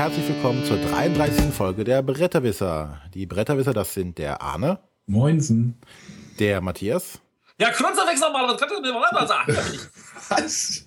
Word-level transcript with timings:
herzlich 0.00 0.28
willkommen 0.28 0.64
zur 0.64 0.78
33. 0.78 1.52
Folge 1.52 1.84
der 1.84 2.00
Bretterwisser. 2.00 3.02
Die 3.12 3.26
Bretterwisser, 3.26 3.74
das 3.74 3.92
sind 3.92 4.16
der 4.16 4.40
Arne. 4.40 4.78
Moinsen. 5.04 5.78
Der 6.38 6.62
Matthias. 6.62 7.20
Ja, 7.58 7.68
Knunzerwechsel 7.68 8.32
nochmal, 8.32 8.48
was 8.48 9.12
mal 9.12 9.28
sagen? 9.28 9.54
Was? 10.30 10.86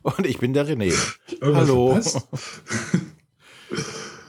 Und 0.00 0.26
ich 0.26 0.38
bin 0.38 0.54
der 0.54 0.66
René. 0.66 0.94
Irgendwas 1.42 1.68
Hallo. 1.68 2.00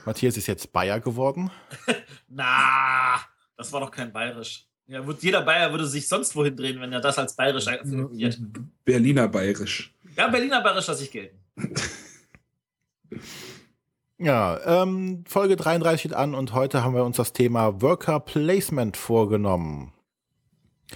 Matthias 0.05 0.35
ist 0.35 0.47
jetzt 0.47 0.73
Bayer 0.73 0.99
geworden. 0.99 1.49
Na, 2.27 3.21
das 3.55 3.71
war 3.71 3.79
doch 3.79 3.91
kein 3.91 4.11
Bayerisch. 4.11 4.67
Ja, 4.87 5.07
wird, 5.07 5.23
jeder 5.23 5.43
Bayer 5.43 5.71
würde 5.71 5.87
sich 5.87 6.09
sonst 6.09 6.35
wohin 6.35 6.57
drehen, 6.57 6.81
wenn 6.81 6.91
er 6.91 6.99
das 6.99 7.17
als 7.17 7.37
Bayerisch 7.37 7.69
akzeptiert. 7.69 8.37
Berliner 8.83 9.29
Bayerisch. 9.29 9.95
Ja, 10.17 10.27
Berliner 10.27 10.59
Bayerisch 10.59 10.87
lasse 10.87 11.03
ich 11.03 11.11
gelten. 11.11 11.39
Ja, 14.19 14.81
ähm, 14.81 15.23
Folge 15.27 15.55
33 15.55 15.99
steht 15.99 16.13
an 16.13 16.33
und 16.33 16.53
heute 16.53 16.83
haben 16.83 16.95
wir 16.95 17.03
uns 17.03 17.17
das 17.17 17.33
Thema 17.33 17.81
Worker 17.83 18.19
Placement 18.19 18.97
vorgenommen. 18.97 19.93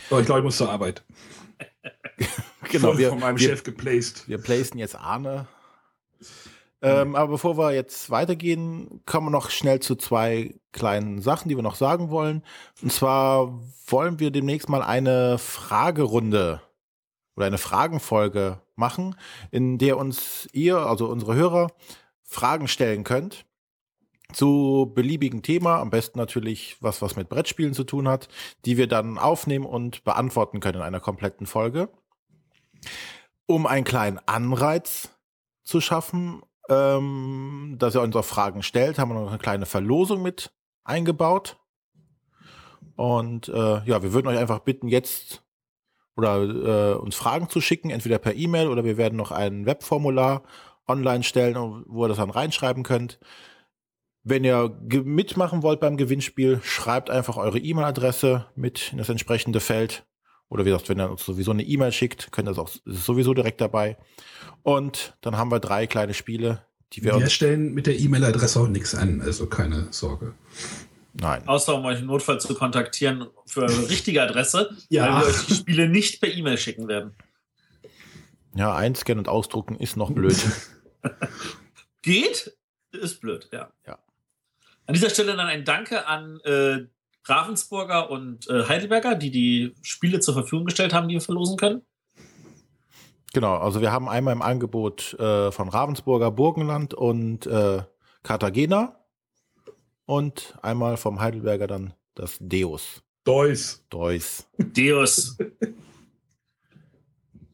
So, 0.10 0.20
ich 0.20 0.26
glaube, 0.26 0.40
ich 0.40 0.46
muss 0.46 0.58
zur 0.58 0.72
Arbeit. 0.72 1.04
Genau, 2.70 2.98
wir, 2.98 3.10
von 3.10 3.20
meinem 3.20 3.38
wir, 3.38 3.50
Chef 3.50 3.64
geplaced. 3.64 4.30
wir 4.30 4.38
placen 4.38 4.78
jetzt 4.78 4.96
Arne. 4.96 5.48
Ähm, 6.82 7.16
aber 7.16 7.32
bevor 7.32 7.58
wir 7.58 7.74
jetzt 7.74 8.10
weitergehen, 8.10 9.02
kommen 9.06 9.28
wir 9.28 9.32
noch 9.32 9.50
schnell 9.50 9.82
zu 9.82 9.96
zwei 9.96 10.56
kleinen 10.72 11.22
Sachen, 11.22 11.50
die 11.50 11.58
wir 11.58 11.64
noch 11.64 11.76
sagen 11.76 12.12
wollen. 12.12 12.44
Und 12.82 12.94
zwar 12.94 13.60
wollen 13.88 14.20
wir 14.20 14.32
demnächst 14.32 14.70
mal 14.70 14.82
eine 14.82 15.38
Fragerunde 15.38 16.62
oder 17.36 17.46
eine 17.46 17.58
Fragenfolge 17.58 18.62
machen, 18.76 19.16
in 19.52 19.78
der 19.78 19.98
uns 19.98 20.48
ihr, 20.54 20.78
also 20.78 21.08
unsere 21.08 21.36
Hörer, 21.36 21.68
Fragen 22.32 22.70
stellen 22.70 23.04
könnt 23.04 23.46
zu 24.34 24.90
beliebigen 24.96 25.44
Thema, 25.44 25.80
am 25.80 25.90
besten 25.90 26.18
natürlich 26.18 26.78
was, 26.80 27.02
was 27.02 27.18
mit 27.18 27.28
Brettspielen 27.28 27.74
zu 27.74 27.84
tun 27.84 28.08
hat, 28.08 28.30
die 28.64 28.78
wir 28.78 28.88
dann 28.88 29.18
aufnehmen 29.18 29.66
und 29.66 30.06
beantworten 30.06 30.62
können 30.62 30.78
in 30.78 30.82
einer 30.84 31.02
kompletten 31.02 31.46
Folge. 31.46 31.90
Um 33.46 33.68
einen 33.68 33.84
kleinen 33.84 34.20
Anreiz 34.26 35.10
zu 35.64 35.82
schaffen, 35.82 36.42
ähm, 36.70 37.76
dass 37.78 37.96
ihr 37.96 38.02
uns 38.02 38.16
auch 38.16 38.24
Fragen 38.24 38.64
stellt, 38.64 38.98
haben 38.98 39.10
wir 39.10 39.20
noch 39.20 39.28
eine 39.28 39.38
kleine 39.38 39.66
Verlosung 39.66 40.22
mit 40.22 40.54
eingebaut. 40.86 41.58
Und 42.96 43.50
äh, 43.50 43.84
ja, 43.84 44.02
wir 44.04 44.14
würden 44.14 44.28
euch 44.28 44.38
einfach 44.38 44.60
bitten, 44.60 44.88
jetzt 44.88 45.44
oder 46.16 46.42
äh, 46.42 46.96
uns 46.96 47.16
Fragen 47.16 47.50
zu 47.50 47.60
schicken, 47.60 47.90
entweder 47.90 48.20
per 48.20 48.36
E-Mail 48.36 48.70
oder 48.70 48.86
wir 48.86 48.96
werden 48.96 49.18
noch 49.18 49.32
ein 49.32 49.66
Webformular 49.66 50.44
online 50.88 51.24
stellen, 51.24 51.56
wo 51.88 52.06
ihr 52.06 52.10
das 52.10 52.18
dann 52.18 52.30
reinschreiben 52.30 52.84
könnt. 52.84 53.20
Wenn 54.24 54.44
ihr 54.44 54.78
mitmachen 55.04 55.64
wollt 55.64 55.80
beim 55.80 55.98
Gewinnspiel, 55.98 56.60
schreibt 56.64 57.10
einfach 57.10 57.38
eure 57.38 57.58
E-Mail-Adresse 57.60 58.46
mit 58.56 58.92
in 58.92 59.00
das 59.00 59.10
entsprechende 59.10 59.60
Feld. 59.60 60.06
Oder 60.50 60.66
wie 60.66 60.70
gesagt, 60.70 60.90
wenn 60.90 61.00
ihr 61.00 61.10
uns 61.10 61.26
sowieso 61.26 61.52
eine 61.52 61.64
E-Mail 61.64 61.92
schickt, 61.92 62.32
könnt 62.32 62.48
ihr 62.48 62.52
das 62.52 62.60
auch 62.60 62.70
ist 62.70 62.82
es 62.86 63.06
sowieso 63.06 63.34
direkt 63.34 63.62
dabei. 63.62 63.98
Und 64.64 65.18
dann 65.22 65.38
haben 65.38 65.50
wir 65.50 65.60
drei 65.60 65.88
kleine 65.88 66.14
Spiele, 66.14 66.64
die 66.94 67.04
wir 67.04 67.14
Wir 67.16 67.24
uns. 67.24 67.34
stellen 67.34 67.74
mit 67.74 67.88
der 67.88 67.98
E-Mail-Adresse 68.00 68.60
auch 68.60 68.68
nichts 68.68 68.94
an, 68.94 69.22
also 69.22 69.48
keine 69.48 69.88
Sorge. 69.92 70.34
Nein. 71.14 71.48
Außer 71.48 71.76
um 71.76 71.86
euch 71.86 72.00
im 72.02 72.08
Notfall 72.08 72.40
zu 72.40 72.54
kontaktieren 72.54 73.28
für 73.46 73.62
eure 73.64 73.90
richtige 73.90 74.22
Adresse, 74.22 74.70
Ja. 74.90 75.06
weil 75.16 75.22
wir 75.24 75.28
euch 75.30 75.46
die 75.48 75.54
Spiele 75.56 75.90
nicht 75.90 76.22
per 76.22 76.32
E-Mail 76.32 76.58
schicken 76.58 76.88
werden. 76.88 77.16
Ja, 78.56 78.76
einscannen 78.76 79.20
und 79.20 79.30
ausdrucken 79.30 79.76
ist 79.76 79.96
noch 79.98 80.12
blöd. 80.12 80.38
Geht? 82.02 82.58
Ist 82.92 83.22
blöd, 83.22 83.50
ja. 83.52 83.72
Ja. 83.88 84.00
An 84.86 84.94
dieser 84.94 85.10
Stelle 85.10 85.36
dann 85.36 85.48
ein 85.48 85.64
Danke 85.64 86.06
an 86.08 86.40
äh, 86.42 86.80
Ravensburger 87.26 88.10
und 88.10 88.50
äh, 88.50 88.68
Heidelberger, 88.68 89.16
die 89.16 89.32
die 89.32 89.76
Spiele 89.82 90.20
zur 90.20 90.34
Verfügung 90.34 90.66
gestellt 90.66 90.94
haben, 90.94 91.08
die 91.08 91.14
wir 91.14 91.22
verlosen 91.22 91.56
können. 91.58 91.82
genau, 93.34 93.58
also 93.58 93.80
wir 93.80 93.92
haben 93.92 94.10
einmal 94.10 94.34
im 94.34 94.42
Angebot 94.42 95.14
äh, 95.14 95.52
von 95.52 95.70
Ravensburger 95.70 96.32
Burgenland 96.32 96.94
und 96.94 97.46
äh, 97.46 97.84
Cartagena 98.24 99.00
und 100.06 100.56
einmal 100.62 100.98
vom 100.98 101.22
Heidelberger 101.22 101.68
dann 101.68 101.94
das 102.16 102.38
Deus. 102.42 103.02
Deus. 103.24 103.86
Deus. 103.90 104.48
Deus. 104.58 105.38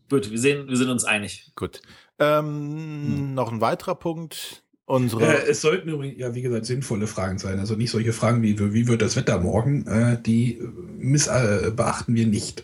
Gut, 0.10 0.32
wir, 0.32 0.40
sehen, 0.40 0.68
wir 0.70 0.78
sind 0.78 0.90
uns 0.90 1.04
einig. 1.04 1.52
Gut. 1.56 1.82
Ähm, 2.20 3.34
Noch 3.34 3.52
ein 3.52 3.62
weiterer 3.62 3.96
Punkt. 3.96 4.64
Unsere. 4.86 5.26
Äh, 5.44 5.50
es 5.50 5.60
sollten 5.60 5.90
übrigens, 5.90 6.18
ja, 6.18 6.34
wie 6.34 6.42
gesagt, 6.42 6.66
sinnvolle 6.66 7.08
Fragen 7.08 7.40
sein. 7.40 7.60
Also 7.60 7.76
nicht 7.76 7.92
solche 7.92 8.14
Fragen 8.14 8.42
wie, 8.42 8.58
wie 8.74 8.88
wird 8.88 9.02
das 9.02 9.18
Wetter 9.18 9.38
morgen? 9.40 9.86
Äh, 9.86 10.22
die 10.22 10.60
äh, 10.60 10.64
miss, 10.98 11.28
äh, 11.28 11.72
beachten 11.76 12.16
wir 12.16 12.26
nicht. 12.26 12.64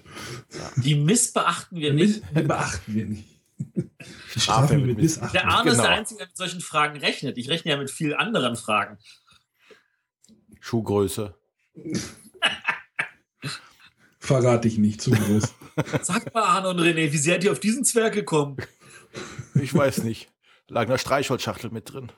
Die 0.78 0.96
missbeachten 0.96 1.78
wir 1.80 1.92
nicht. 1.94 2.22
Die 2.34 2.44
beachten 2.44 2.96
wir 2.96 3.06
nicht. 3.08 3.26
Strafe 4.38 4.78
mit 4.78 4.86
mit 4.86 4.98
Miss- 4.98 5.16
Missachten. 5.18 5.34
Der 5.34 5.48
Arne 5.50 5.70
ist 5.72 5.76
Genau. 5.78 5.88
der 5.90 5.98
Einzige, 5.98 6.18
der 6.20 6.28
mit 6.28 6.38
solchen 6.38 6.62
Fragen 6.62 6.98
rechnet. 7.00 7.38
Ich 7.38 7.50
rechne 7.50 7.72
ja 7.72 7.78
mit 7.78 7.92
vielen 7.92 8.14
anderen 8.14 8.56
Fragen. 8.56 8.98
Schuhgröße. 10.62 11.36
Verrate 14.20 14.68
ich 14.70 14.78
nicht 14.78 15.02
zu 15.02 15.12
groß. 15.12 15.54
Sag 16.02 16.34
mal, 16.34 16.44
Arne 16.44 16.70
und 16.70 16.80
René, 16.80 17.12
wie 17.12 17.18
seid 17.18 17.44
ihr 17.44 17.52
auf 17.52 17.60
diesen 17.60 17.84
Zwerg 17.86 18.14
gekommen? 18.14 18.58
Ich 19.56 19.74
weiß 19.74 20.04
nicht. 20.04 20.30
Lag 20.68 20.84
eine 20.84 20.98
Streichholzschachtel 20.98 21.70
mit 21.72 21.92
drin. 21.92 22.12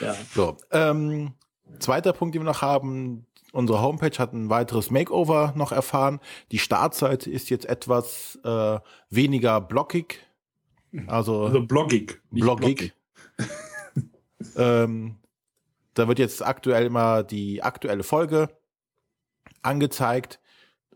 Ja. 0.00 0.14
So, 0.34 0.56
ähm, 0.70 1.32
zweiter 1.78 2.12
Punkt, 2.12 2.34
den 2.34 2.42
wir 2.42 2.46
noch 2.50 2.62
haben. 2.62 3.26
Unsere 3.52 3.80
Homepage 3.80 4.18
hat 4.18 4.32
ein 4.34 4.50
weiteres 4.50 4.90
Makeover 4.90 5.54
noch 5.56 5.72
erfahren. 5.72 6.20
Die 6.52 6.58
Startseite 6.58 7.30
ist 7.30 7.48
jetzt 7.48 7.64
etwas 7.64 8.38
äh, 8.44 8.78
weniger 9.08 9.60
blockig. 9.60 10.26
Also, 11.06 11.46
Also 11.46 11.62
bloggig. 11.62 12.20
nicht 12.30 12.42
blockig. 12.42 12.92
ähm, 14.56 15.16
da 15.94 16.08
wird 16.08 16.18
jetzt 16.18 16.44
aktuell 16.44 16.86
immer 16.86 17.22
die 17.22 17.62
aktuelle 17.62 18.02
Folge 18.02 18.48
angezeigt 19.62 20.38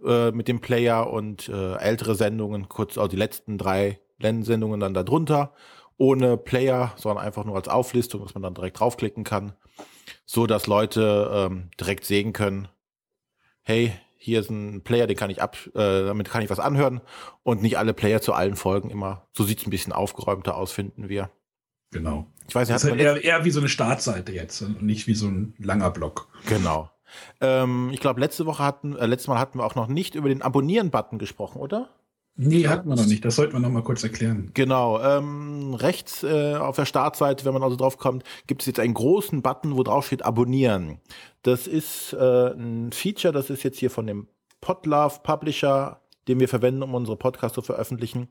äh, 0.04 0.30
mit 0.32 0.48
dem 0.48 0.60
Player 0.60 1.10
und 1.10 1.48
äh, 1.48 1.76
ältere 1.76 2.14
Sendungen, 2.14 2.68
kurz, 2.68 2.96
also 2.96 3.08
die 3.08 3.16
letzten 3.16 3.58
drei 3.58 4.00
Sendungen 4.20 4.80
dann 4.80 4.94
darunter, 4.94 5.54
ohne 5.96 6.36
Player, 6.36 6.92
sondern 6.96 7.24
einfach 7.24 7.44
nur 7.44 7.56
als 7.56 7.68
Auflistung, 7.68 8.22
dass 8.22 8.34
man 8.34 8.42
dann 8.42 8.54
direkt 8.54 8.80
draufklicken 8.80 9.24
kann, 9.24 9.52
so 10.24 10.46
dass 10.46 10.66
Leute 10.66 11.30
ähm, 11.32 11.70
direkt 11.78 12.04
sehen 12.04 12.32
können, 12.32 12.68
hey, 13.62 13.92
hier 14.16 14.40
ist 14.40 14.50
ein 14.50 14.82
Player, 14.82 15.06
den 15.06 15.16
kann 15.16 15.30
ich 15.30 15.40
ab, 15.40 15.56
äh, 15.74 16.04
damit 16.04 16.28
kann 16.28 16.42
ich 16.42 16.50
was 16.50 16.58
anhören 16.58 17.00
und 17.42 17.62
nicht 17.62 17.78
alle 17.78 17.94
Player 17.94 18.20
zu 18.20 18.34
allen 18.34 18.56
Folgen 18.56 18.90
immer. 18.90 19.28
So 19.32 19.44
sieht's 19.44 19.66
ein 19.66 19.70
bisschen 19.70 19.94
aufgeräumter 19.94 20.56
aus, 20.56 20.72
finden 20.72 21.08
wir. 21.08 21.30
Genau. 21.90 22.26
Ich 22.46 22.54
weiß 22.54 22.68
Das 22.68 22.84
ist 22.84 22.90
halt 22.90 23.00
eher, 23.00 23.24
eher 23.24 23.44
wie 23.44 23.50
so 23.50 23.60
eine 23.60 23.68
Startseite 23.68 24.32
jetzt 24.32 24.60
und 24.62 24.82
nicht 24.82 25.06
wie 25.06 25.14
so 25.14 25.26
ein 25.26 25.54
langer 25.58 25.90
Block. 25.90 26.28
Genau. 26.46 26.90
Ähm, 27.40 27.90
ich 27.92 28.00
glaube, 28.00 28.20
letzte 28.20 28.46
Woche 28.46 28.62
hatten, 28.62 28.96
äh, 28.96 29.06
letztes 29.06 29.28
Mal 29.28 29.38
hatten 29.38 29.58
wir 29.58 29.64
auch 29.64 29.74
noch 29.74 29.88
nicht 29.88 30.14
über 30.14 30.28
den 30.28 30.42
Abonnieren-Button 30.42 31.18
gesprochen, 31.18 31.60
oder? 31.60 31.88
Nee, 32.42 32.68
hatten 32.68 32.88
wir 32.88 32.96
noch 32.96 33.06
nicht. 33.06 33.24
Das 33.24 33.36
sollten 33.36 33.52
wir 33.52 33.60
noch 33.60 33.68
mal 33.68 33.82
kurz 33.82 34.02
erklären. 34.02 34.50
Genau. 34.54 34.98
Ähm, 35.02 35.74
rechts 35.74 36.22
äh, 36.22 36.54
auf 36.54 36.76
der 36.76 36.86
Startseite, 36.86 37.44
wenn 37.44 37.52
man 37.52 37.62
also 37.62 37.76
drauf 37.76 37.98
kommt, 37.98 38.24
gibt 38.46 38.62
es 38.62 38.66
jetzt 38.66 38.80
einen 38.80 38.94
großen 38.94 39.42
Button, 39.42 39.76
wo 39.76 39.82
drauf 39.82 40.06
steht 40.06 40.24
Abonnieren. 40.24 41.00
Das 41.42 41.66
ist 41.66 42.14
äh, 42.14 42.52
ein 42.52 42.92
Feature, 42.92 43.34
das 43.34 43.50
ist 43.50 43.62
jetzt 43.62 43.78
hier 43.78 43.90
von 43.90 44.06
dem 44.06 44.26
Podlove 44.62 45.20
Publisher, 45.22 46.00
den 46.28 46.40
wir 46.40 46.48
verwenden, 46.48 46.82
um 46.82 46.94
unsere 46.94 47.18
Podcasts 47.18 47.54
zu 47.54 47.62
veröffentlichen. 47.62 48.28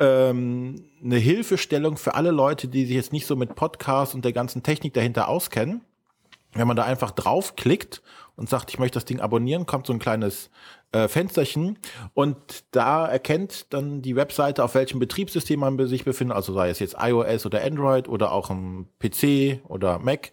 Ähm, 0.00 0.84
eine 1.02 1.16
Hilfestellung 1.16 1.96
für 1.96 2.14
alle 2.14 2.32
Leute, 2.32 2.68
die 2.68 2.84
sich 2.84 2.96
jetzt 2.96 3.12
nicht 3.12 3.26
so 3.26 3.36
mit 3.36 3.54
Podcasts 3.54 4.14
und 4.14 4.24
der 4.24 4.32
ganzen 4.32 4.64
Technik 4.64 4.92
dahinter 4.92 5.28
auskennen. 5.28 5.80
Wenn 6.52 6.66
man 6.66 6.76
da 6.76 6.84
einfach 6.84 7.10
draufklickt 7.10 8.02
und 8.36 8.48
sagt, 8.48 8.70
ich 8.70 8.78
möchte 8.78 8.96
das 8.96 9.04
Ding 9.04 9.20
abonnieren, 9.20 9.66
kommt 9.66 9.86
so 9.86 9.92
ein 9.92 9.98
kleines 9.98 10.50
äh, 10.92 11.08
Fensterchen 11.08 11.78
und 12.14 12.64
da 12.70 13.06
erkennt 13.06 13.72
dann 13.72 14.02
die 14.02 14.16
Webseite, 14.16 14.62
auf 14.62 14.74
welchem 14.74 14.98
Betriebssystem 14.98 15.58
man 15.58 15.86
sich 15.86 16.04
befindet, 16.04 16.36
also 16.36 16.52
sei 16.52 16.70
es 16.70 16.78
jetzt 16.78 16.96
iOS 16.98 17.46
oder 17.46 17.64
Android 17.64 18.08
oder 18.08 18.32
auch 18.32 18.50
am 18.50 18.86
PC 18.98 19.60
oder 19.68 19.98
Mac 19.98 20.32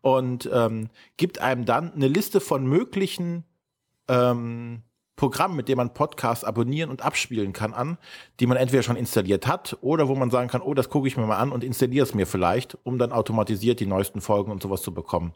und 0.00 0.48
ähm, 0.52 0.88
gibt 1.16 1.40
einem 1.40 1.64
dann 1.64 1.92
eine 1.92 2.08
Liste 2.08 2.40
von 2.40 2.66
möglichen 2.66 3.44
ähm, 4.08 4.82
Programmen, 5.16 5.54
mit 5.54 5.68
dem 5.68 5.76
man 5.76 5.94
Podcasts 5.94 6.44
abonnieren 6.44 6.90
und 6.90 7.02
abspielen 7.02 7.52
kann, 7.52 7.72
an, 7.72 7.98
die 8.40 8.46
man 8.46 8.56
entweder 8.56 8.82
schon 8.82 8.96
installiert 8.96 9.46
hat 9.46 9.78
oder 9.80 10.08
wo 10.08 10.16
man 10.16 10.30
sagen 10.30 10.48
kann, 10.48 10.60
oh, 10.60 10.74
das 10.74 10.88
gucke 10.88 11.06
ich 11.06 11.16
mir 11.16 11.26
mal 11.26 11.36
an 11.36 11.52
und 11.52 11.62
installiere 11.62 12.04
es 12.04 12.14
mir 12.14 12.26
vielleicht, 12.26 12.76
um 12.82 12.98
dann 12.98 13.12
automatisiert 13.12 13.78
die 13.78 13.86
neuesten 13.86 14.20
Folgen 14.20 14.50
und 14.50 14.60
sowas 14.60 14.82
zu 14.82 14.92
bekommen. 14.92 15.32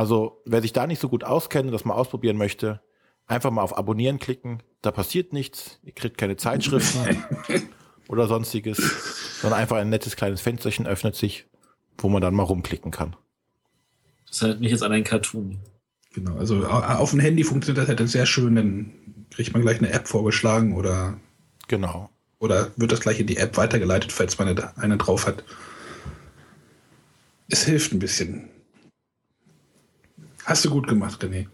Also, 0.00 0.40
wer 0.46 0.62
sich 0.62 0.72
da 0.72 0.86
nicht 0.86 0.98
so 0.98 1.10
gut 1.10 1.24
auskennt 1.24 1.66
und 1.66 1.72
das 1.72 1.84
mal 1.84 1.92
ausprobieren 1.92 2.38
möchte, 2.38 2.80
einfach 3.26 3.50
mal 3.50 3.60
auf 3.60 3.76
Abonnieren 3.76 4.18
klicken. 4.18 4.62
Da 4.80 4.92
passiert 4.92 5.34
nichts. 5.34 5.78
Ihr 5.82 5.92
kriegt 5.92 6.16
keine 6.16 6.36
Zeitschriften 6.36 7.22
oder 8.08 8.26
sonstiges, 8.26 8.78
sondern 9.42 9.60
einfach 9.60 9.76
ein 9.76 9.90
nettes 9.90 10.16
kleines 10.16 10.40
Fensterchen 10.40 10.86
öffnet 10.86 11.16
sich, 11.16 11.48
wo 11.98 12.08
man 12.08 12.22
dann 12.22 12.32
mal 12.32 12.44
rumklicken 12.44 12.90
kann. 12.90 13.14
Das 14.26 14.40
erinnert 14.40 14.60
mich 14.62 14.70
jetzt 14.70 14.82
an 14.82 14.92
einen 14.92 15.04
Cartoon. 15.04 15.58
Genau, 16.14 16.34
also 16.36 16.64
auf 16.64 17.10
dem 17.10 17.20
Handy 17.20 17.44
funktioniert 17.44 17.86
das 17.86 17.94
halt 17.94 18.08
sehr 18.08 18.24
schön, 18.24 18.54
dann 18.54 19.26
kriegt 19.28 19.52
man 19.52 19.60
gleich 19.60 19.80
eine 19.80 19.92
App 19.92 20.08
vorgeschlagen 20.08 20.72
oder. 20.76 21.20
Genau. 21.68 22.08
Oder 22.38 22.70
wird 22.76 22.90
das 22.90 23.00
gleich 23.00 23.20
in 23.20 23.26
die 23.26 23.36
App 23.36 23.58
weitergeleitet, 23.58 24.12
falls 24.12 24.38
man 24.38 24.58
eine 24.76 24.96
drauf 24.96 25.26
hat. 25.26 25.44
Es 27.50 27.66
hilft 27.66 27.92
ein 27.92 27.98
bisschen. 27.98 28.48
Hast 30.50 30.64
du 30.64 30.70
gut 30.70 30.88
gemacht, 30.88 31.22
René. 31.22 31.46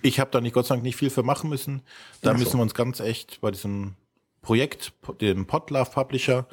Ich 0.00 0.18
habe 0.18 0.30
da 0.30 0.40
nicht 0.40 0.54
Gott 0.54 0.66
sei 0.66 0.74
Dank 0.74 0.82
nicht 0.82 0.96
viel 0.96 1.10
für 1.10 1.22
machen 1.22 1.50
müssen. 1.50 1.82
Da 2.22 2.32
so. 2.32 2.38
müssen 2.38 2.58
wir 2.58 2.62
uns 2.62 2.72
ganz 2.72 2.98
echt 2.98 3.38
bei 3.42 3.50
diesem 3.50 3.96
Projekt, 4.40 4.94
dem 5.20 5.46
Podlove 5.46 5.90
Publisher, 5.90 6.46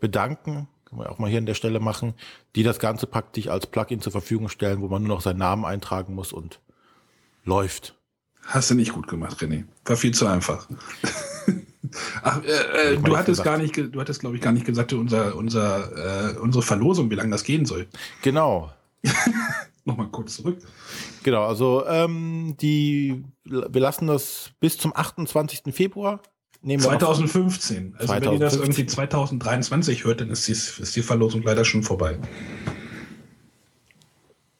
bedanken. 0.00 0.68
Können 0.86 1.02
wir 1.02 1.10
auch 1.10 1.18
mal 1.18 1.28
hier 1.28 1.36
an 1.36 1.44
der 1.44 1.52
Stelle 1.52 1.80
machen, 1.80 2.14
die 2.54 2.62
das 2.62 2.78
Ganze 2.78 3.06
praktisch 3.06 3.48
als 3.48 3.66
Plugin 3.66 4.00
zur 4.00 4.10
Verfügung 4.10 4.48
stellen, 4.48 4.80
wo 4.80 4.88
man 4.88 5.02
nur 5.02 5.16
noch 5.16 5.20
seinen 5.20 5.36
Namen 5.36 5.66
eintragen 5.66 6.14
muss 6.14 6.32
und 6.32 6.60
läuft. 7.44 7.94
Hast 8.46 8.70
du 8.70 8.74
nicht 8.74 8.94
gut 8.94 9.06
gemacht, 9.06 9.36
René. 9.42 9.64
War 9.84 9.96
viel 9.96 10.14
zu 10.14 10.26
einfach. 10.26 10.66
Ach, 12.22 12.42
äh, 12.42 12.94
äh, 12.94 12.96
du 12.96 13.18
hattest 13.18 13.44
gar 13.44 13.58
nicht, 13.58 13.76
du 13.76 14.00
hattest, 14.00 14.20
glaube 14.20 14.36
ich, 14.36 14.40
gar 14.40 14.52
nicht 14.52 14.64
gesagt, 14.64 14.94
unser, 14.94 15.36
unser, 15.36 16.30
äh, 16.32 16.38
unsere 16.38 16.62
Verlosung, 16.62 17.10
wie 17.10 17.16
lange 17.16 17.32
das 17.32 17.44
gehen 17.44 17.66
soll. 17.66 17.86
Genau. 18.22 18.72
Nochmal 19.86 20.08
kurz 20.08 20.36
zurück. 20.36 20.58
Genau, 21.22 21.44
also 21.44 21.86
ähm, 21.86 22.56
die, 22.60 23.22
wir 23.44 23.80
lassen 23.80 24.08
das 24.08 24.50
bis 24.58 24.78
zum 24.78 24.94
28. 24.94 25.72
Februar. 25.72 26.20
Nehmen 26.60 26.82
2015. 26.82 27.94
Also 27.94 28.08
2015. 28.08 28.20
wenn 28.20 28.32
ihr 28.32 28.38
das 28.40 28.56
irgendwie 28.56 28.86
2023 28.86 30.04
hört, 30.04 30.22
dann 30.22 30.30
ist 30.30 30.48
die, 30.48 30.52
ist 30.52 30.96
die 30.96 31.02
Verlosung 31.02 31.42
leider 31.42 31.64
schon 31.64 31.84
vorbei. 31.84 32.18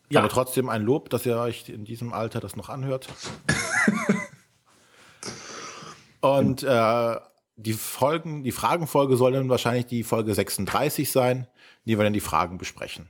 Ja. 0.08 0.20
Aber 0.20 0.28
trotzdem 0.28 0.68
ein 0.68 0.82
Lob, 0.82 1.10
dass 1.10 1.26
ihr 1.26 1.36
euch 1.36 1.68
in 1.68 1.84
diesem 1.84 2.12
Alter 2.12 2.38
das 2.38 2.54
noch 2.54 2.68
anhört. 2.68 3.08
Und 6.20 6.62
äh, 6.62 7.16
die 7.56 7.72
Folgen, 7.72 8.44
die 8.44 8.52
Fragenfolge 8.52 9.16
soll 9.16 9.32
dann 9.32 9.48
wahrscheinlich 9.48 9.86
die 9.86 10.04
Folge 10.04 10.32
36 10.32 11.10
sein, 11.10 11.38
in 11.38 11.90
die 11.90 11.98
wir 11.98 12.04
dann 12.04 12.12
die 12.12 12.20
Fragen 12.20 12.58
besprechen. 12.58 13.08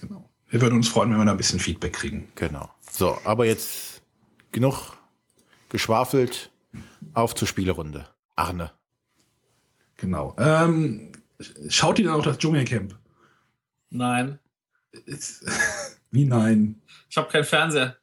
Genau. 0.00 0.30
Wir 0.48 0.60
würden 0.60 0.76
uns 0.76 0.88
freuen, 0.88 1.10
wenn 1.10 1.18
wir 1.18 1.24
da 1.24 1.32
ein 1.32 1.36
bisschen 1.36 1.58
Feedback 1.58 1.94
kriegen. 1.94 2.28
Genau. 2.34 2.70
So, 2.90 3.18
aber 3.24 3.46
jetzt 3.46 4.02
genug 4.52 4.96
geschwafelt. 5.68 6.50
Auf 7.14 7.34
zur 7.34 7.48
Spielerunde. 7.48 8.08
Arne. 8.36 8.72
Genau. 9.96 10.36
Ähm, 10.38 11.12
schaut 11.68 11.98
ihr 11.98 12.06
dann 12.06 12.14
auch 12.14 12.22
das 12.22 12.38
Dschungelcamp? 12.38 12.98
Nein. 13.90 14.38
Wie 16.10 16.24
nein? 16.24 16.82
Ich 17.08 17.16
habe 17.16 17.28
keinen 17.28 17.44
Fernseher. 17.44 17.96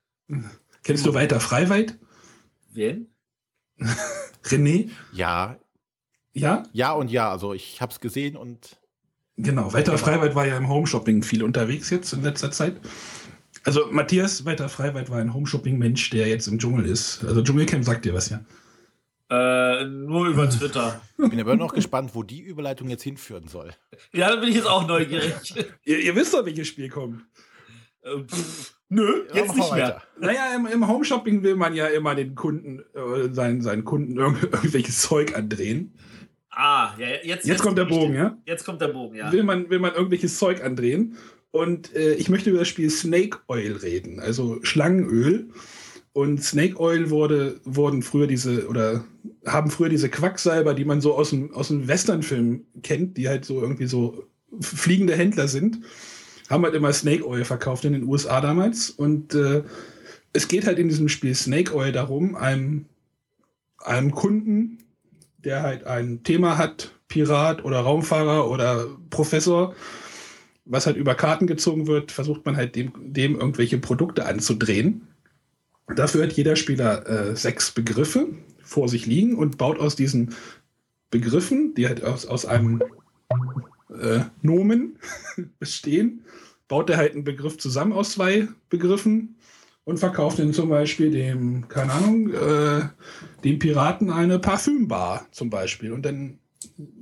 Kennst 0.84 1.06
du 1.06 1.14
weiter 1.14 1.40
Freiweit? 1.40 1.98
Wen? 2.72 3.08
René? 4.44 4.90
Ja. 5.12 5.58
Ja? 6.34 6.64
Ja 6.74 6.92
und 6.94 7.12
ja. 7.12 7.32
Also 7.32 7.54
ich 7.54 7.82
habe 7.82 7.92
es 7.92 8.00
gesehen 8.00 8.36
und. 8.36 8.80
Genau. 9.38 9.74
Weiter 9.74 9.98
Freiweit 9.98 10.36
war 10.36 10.46
ja 10.46 10.58
im 10.58 10.70
Homeshopping 10.70 11.24
viel 11.24 11.44
unterwegs 11.44 11.90
jetzt 11.90 12.14
in 12.14 12.22
letzter 12.22 12.52
Zeit. 12.52 12.76
Also 13.64 13.88
Matthias 13.92 14.46
Weiter 14.46 14.70
Freiweit 14.70 15.10
war 15.10 15.20
ein 15.20 15.34
Homeshopping-Mensch, 15.34 16.10
der 16.10 16.28
jetzt 16.28 16.48
im 16.48 16.60
Dschungel 16.60 16.86
ist. 16.86 17.24
Also 17.26 17.42
Dschungelcamp 17.42 17.84
sagt 17.84 18.06
dir 18.06 18.14
was, 18.14 18.30
ja? 18.30 18.42
Äh, 19.30 19.86
nur 19.86 20.28
über 20.28 20.50
Twitter. 20.50 21.02
Ich 21.18 21.30
bin 21.30 21.40
aber 21.40 21.56
noch 21.56 21.74
gespannt, 21.74 22.12
wo 22.14 22.24
die 22.24 22.42
Überleitung 22.42 22.90
jetzt 22.90 23.04
hinführen 23.04 23.48
soll. 23.48 23.72
Ja, 24.12 24.30
da 24.30 24.36
bin 24.36 24.50
ich 24.50 24.56
jetzt 24.56 24.68
auch 24.68 24.86
neugierig. 24.86 25.34
ihr, 25.86 26.00
ihr, 26.00 26.16
wisst 26.16 26.34
doch, 26.34 26.46
welches 26.46 26.68
Spiel 26.68 26.90
kommt. 26.90 27.24
Äh, 28.02 28.20
pff, 28.20 28.76
nö, 28.90 29.24
ja, 29.30 29.36
jetzt 29.42 29.56
nicht 29.56 29.74
mehr. 29.74 30.04
Naja, 30.20 30.54
im, 30.56 30.68
im 30.68 30.88
Home-Shopping 30.88 31.42
will 31.42 31.56
man 31.56 31.74
ja 31.74 31.88
immer 31.88 32.14
den 32.14 32.36
Kunden, 32.36 32.82
äh, 32.94 33.34
seinen, 33.34 33.62
seinen 33.62 33.86
Kunden 33.86 34.18
irgendw 34.18 34.46
irgendwelches 34.52 35.00
Zeug 35.00 35.36
andrehen. 35.36 35.98
Ah, 36.56 36.94
ja, 36.98 37.08
jetzt, 37.08 37.26
jetzt, 37.26 37.48
jetzt 37.48 37.62
kommt 37.62 37.78
der 37.78 37.86
Bogen, 37.86 38.14
ja? 38.14 38.38
Jetzt 38.46 38.64
kommt 38.64 38.82
der 38.82 38.90
Bogen, 38.90 39.16
ja. 39.16 39.32
Will 39.32 39.44
man, 39.44 39.70
will 39.70 39.80
man 39.80 39.94
irgendwelches 39.94 40.38
Zeug 40.38 40.64
andrehen. 40.64 41.18
Und 41.52 41.96
äh, 41.96 42.14
ich 42.16 42.30
möchte 42.30 42.50
über 42.50 42.60
das 42.60 42.68
Spiel 42.68 42.90
Snake 42.90 43.40
Oil 43.48 43.74
reden, 43.74 44.20
also 44.20 44.60
Schlangenöl. 44.64 45.50
Und 46.12 46.44
Snake 46.44 46.80
Oil 46.80 47.10
wurde, 47.10 47.60
wurden 47.64 48.04
früher 48.04 48.28
diese, 48.28 48.68
oder 48.68 49.04
haben 49.46 49.72
früher 49.72 49.90
diese 49.90 50.10
Quacksalber, 50.10 50.76
die 50.76 50.86
man 50.86 51.02
so 51.02 51.16
aus 51.16 51.32
dem, 51.32 51.54
aus 51.54 51.70
dem 51.70 51.88
Westernfilm 51.88 52.66
kennt, 52.84 53.18
die 53.18 53.28
halt 53.28 53.46
so 53.46 53.62
irgendwie 53.62 53.88
so 53.88 54.28
fliegende 54.60 55.16
Händler 55.16 55.48
sind, 55.48 55.80
haben 56.50 56.64
halt 56.64 56.76
immer 56.76 56.94
Snake 56.94 57.28
Oil 57.28 57.46
verkauft 57.46 57.86
in 57.86 57.94
den 57.94 58.04
USA 58.04 58.42
damals. 58.42 58.92
Und 58.92 59.34
äh, 59.34 59.64
es 60.34 60.48
geht 60.48 60.68
halt 60.68 60.78
in 60.78 60.90
diesem 60.90 61.10
Spiel 61.10 61.34
Snake 61.34 61.74
Oil 61.76 61.92
darum, 61.92 62.36
einem, 62.36 62.86
einem 63.80 64.12
Kunden, 64.12 64.83
der 65.44 65.62
halt 65.64 65.86
ein 65.86 66.24
Thema 66.24 66.58
hat, 66.58 66.92
Pirat 67.08 67.64
oder 67.64 67.80
Raumfahrer 67.82 68.50
oder 68.50 68.88
Professor, 69.10 69.76
was 70.66 70.86
halt 70.86 70.98
über 70.98 71.16
Karten 71.16 71.48
gezogen 71.48 71.88
wird, 71.88 72.12
versucht 72.12 72.46
man 72.46 72.56
halt 72.56 72.76
dem, 72.76 72.92
dem 72.98 73.40
irgendwelche 73.40 73.78
Produkte 73.78 74.26
anzudrehen. 74.26 75.08
Dafür 75.96 76.24
hat 76.24 76.34
jeder 76.34 76.56
Spieler 76.56 77.08
äh, 77.08 77.36
sechs 77.36 77.72
Begriffe 77.72 78.28
vor 78.64 78.88
sich 78.88 79.06
liegen 79.06 79.36
und 79.38 79.58
baut 79.58 79.80
aus 79.80 79.96
diesen 79.96 80.34
Begriffen, 81.12 81.76
die 81.76 81.88
halt 81.88 82.04
aus, 82.04 82.26
aus 82.26 82.46
einem 82.46 82.82
äh, 83.90 84.22
Nomen 84.42 84.98
bestehen, 85.60 86.24
baut 86.68 86.90
er 86.90 86.98
halt 86.98 87.14
einen 87.14 87.26
Begriff 87.26 87.58
zusammen 87.58 87.94
aus 87.94 88.14
zwei 88.14 88.48
Begriffen 88.70 89.36
und 89.86 89.98
verkauft 89.98 90.38
den 90.38 90.54
zum 90.54 90.70
Beispiel 90.70 91.12
dem, 91.12 91.68
keine 91.68 91.94
Ahnung, 91.94 92.34
äh, 92.34 92.88
dem 93.44 93.60
Piraten 93.60 94.10
eine 94.10 94.40
Parfümbar 94.40 95.28
zum 95.32 95.50
Beispiel. 95.50 95.92
Und 95.92 96.04
dann 96.04 96.40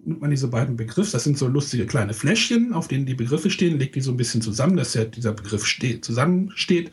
nimmt 0.04 0.22
man 0.22 0.31
diese 0.31 0.48
beiden 0.48 0.75
Begriffe, 0.75 1.12
das 1.12 1.24
sind 1.24 1.38
so 1.38 1.48
lustige 1.48 1.86
kleine 1.86 2.13
Fläschchen, 2.13 2.74
auf 2.74 2.88
denen 2.88 3.06
die 3.06 3.13
Begriffe 3.13 3.50
stehen, 3.50 3.78
legt 3.78 3.95
die 3.95 4.01
so 4.01 4.12
ein 4.12 4.18
bisschen 4.18 4.42
zusammen, 4.42 4.78
dass 4.78 4.95
ja 4.95 5.06
dieser 5.06 5.33
Begriff 5.33 5.66
steht, 5.66 6.04
zusammensteht 6.04 6.92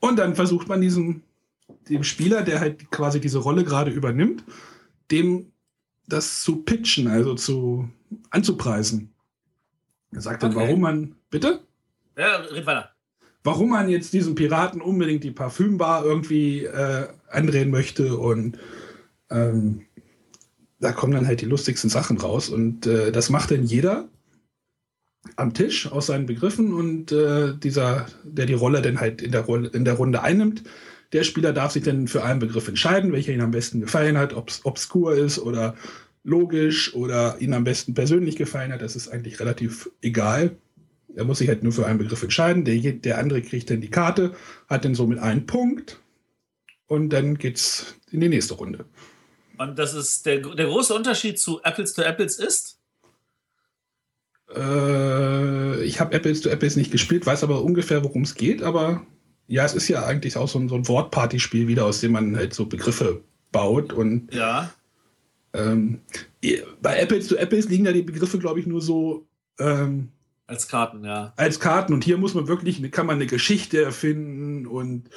und 0.00 0.18
dann 0.18 0.34
versucht 0.34 0.68
man 0.68 0.80
diesem 0.80 1.22
dem 1.88 2.04
Spieler, 2.04 2.42
der 2.42 2.60
halt 2.60 2.90
quasi 2.90 3.20
diese 3.20 3.38
Rolle 3.38 3.64
gerade 3.64 3.90
übernimmt, 3.90 4.44
dem 5.10 5.52
das 6.06 6.42
zu 6.42 6.62
pitchen, 6.62 7.08
also 7.08 7.34
zu 7.34 7.88
anzupreisen. 8.30 9.12
Er 10.12 10.20
sagt 10.20 10.42
dann, 10.42 10.52
okay. 10.52 10.66
warum 10.66 10.80
man. 10.80 11.14
Bitte? 11.30 11.60
Ja, 12.16 12.36
red 12.36 12.66
weiter. 12.66 12.90
Warum 13.42 13.70
man 13.70 13.88
jetzt 13.88 14.12
diesem 14.12 14.34
Piraten 14.34 14.80
unbedingt 14.80 15.24
die 15.24 15.30
Parfümbar 15.30 16.04
irgendwie 16.04 16.64
äh, 16.64 17.06
andrehen 17.30 17.70
möchte 17.70 18.16
und 18.16 18.58
ähm, 19.30 19.86
da 20.78 20.92
kommen 20.92 21.12
dann 21.12 21.26
halt 21.26 21.40
die 21.40 21.46
lustigsten 21.46 21.90
Sachen 21.90 22.18
raus 22.18 22.48
und 22.48 22.86
äh, 22.86 23.12
das 23.12 23.30
macht 23.30 23.50
dann 23.50 23.64
jeder 23.64 24.08
am 25.36 25.54
Tisch 25.54 25.90
aus 25.90 26.06
seinen 26.06 26.26
Begriffen 26.26 26.72
und 26.72 27.12
äh, 27.12 27.54
dieser, 27.56 28.06
der 28.24 28.46
die 28.46 28.54
Rolle 28.54 28.82
dann 28.82 29.00
halt 29.00 29.22
in 29.22 29.32
der, 29.32 29.42
Rolle, 29.42 29.68
in 29.68 29.84
der 29.84 29.94
Runde 29.94 30.22
einnimmt, 30.22 30.64
der 31.12 31.24
Spieler 31.24 31.52
darf 31.52 31.72
sich 31.72 31.82
dann 31.82 32.08
für 32.08 32.24
einen 32.24 32.40
Begriff 32.40 32.68
entscheiden, 32.68 33.12
welcher 33.12 33.32
ihm 33.32 33.40
am 33.40 33.50
besten 33.50 33.80
gefallen 33.80 34.16
hat, 34.16 34.32
ob 34.34 34.48
es 34.48 34.64
obskur 34.64 35.14
ist 35.14 35.38
oder 35.38 35.74
logisch 36.22 36.94
oder 36.94 37.40
ihn 37.40 37.54
am 37.54 37.64
besten 37.64 37.94
persönlich 37.94 38.36
gefallen 38.36 38.72
hat. 38.72 38.82
Das 38.82 38.96
ist 38.96 39.08
eigentlich 39.08 39.40
relativ 39.40 39.90
egal. 40.02 40.56
Er 41.16 41.24
muss 41.24 41.38
sich 41.38 41.48
halt 41.48 41.62
nur 41.62 41.72
für 41.72 41.86
einen 41.86 41.98
Begriff 41.98 42.22
entscheiden. 42.22 42.64
Der, 42.64 42.78
der 42.92 43.18
andere 43.18 43.42
kriegt 43.42 43.70
dann 43.70 43.80
die 43.80 43.90
Karte, 43.90 44.34
hat 44.68 44.84
dann 44.84 44.94
somit 44.94 45.18
einen 45.18 45.46
Punkt 45.46 46.00
und 46.86 47.10
dann 47.10 47.38
geht's 47.38 47.96
in 48.10 48.20
die 48.20 48.28
nächste 48.28 48.54
Runde. 48.54 48.84
Und 49.58 49.78
das 49.78 49.94
ist 49.94 50.26
der, 50.26 50.38
der 50.38 50.66
große 50.66 50.94
Unterschied 50.94 51.38
zu 51.38 51.62
Apples 51.62 51.92
to 51.94 52.02
Apples 52.02 52.38
ist? 52.38 52.78
Äh, 54.54 55.82
ich 55.84 56.00
habe 56.00 56.14
Apples 56.14 56.40
to 56.40 56.48
Apples 56.48 56.76
nicht 56.76 56.90
gespielt, 56.90 57.26
weiß 57.26 57.44
aber 57.44 57.62
ungefähr, 57.62 58.02
worum 58.02 58.22
es 58.22 58.34
geht, 58.34 58.62
aber 58.62 59.06
ja, 59.46 59.64
es 59.64 59.74
ist 59.74 59.88
ja 59.88 60.04
eigentlich 60.04 60.36
auch 60.36 60.48
so 60.48 60.58
ein, 60.58 60.68
so 60.68 60.76
ein 60.76 60.88
Wortpartyspiel 60.88 61.68
wieder, 61.68 61.84
aus 61.84 62.00
dem 62.00 62.12
man 62.12 62.36
halt 62.36 62.54
so 62.54 62.66
Begriffe 62.66 63.22
baut 63.52 63.92
und 63.92 64.32
ja. 64.32 64.72
Ähm, 65.52 66.00
bei 66.80 66.96
Apples 66.98 67.26
to 67.26 67.34
Apples 67.34 67.68
liegen 67.68 67.84
ja 67.84 67.92
die 67.92 68.02
Begriffe, 68.02 68.38
glaube 68.38 68.60
ich, 68.60 68.66
nur 68.66 68.80
so 68.80 69.26
ähm, 69.58 70.08
als 70.50 70.66
Karten, 70.66 71.04
ja. 71.04 71.32
Als 71.36 71.60
Karten 71.60 71.94
und 71.94 72.04
hier 72.04 72.18
muss 72.18 72.34
man 72.34 72.48
wirklich, 72.48 72.82
kann 72.90 73.06
man 73.06 73.16
eine 73.16 73.26
Geschichte 73.26 73.82
erfinden 73.82 74.66
und 74.66 75.08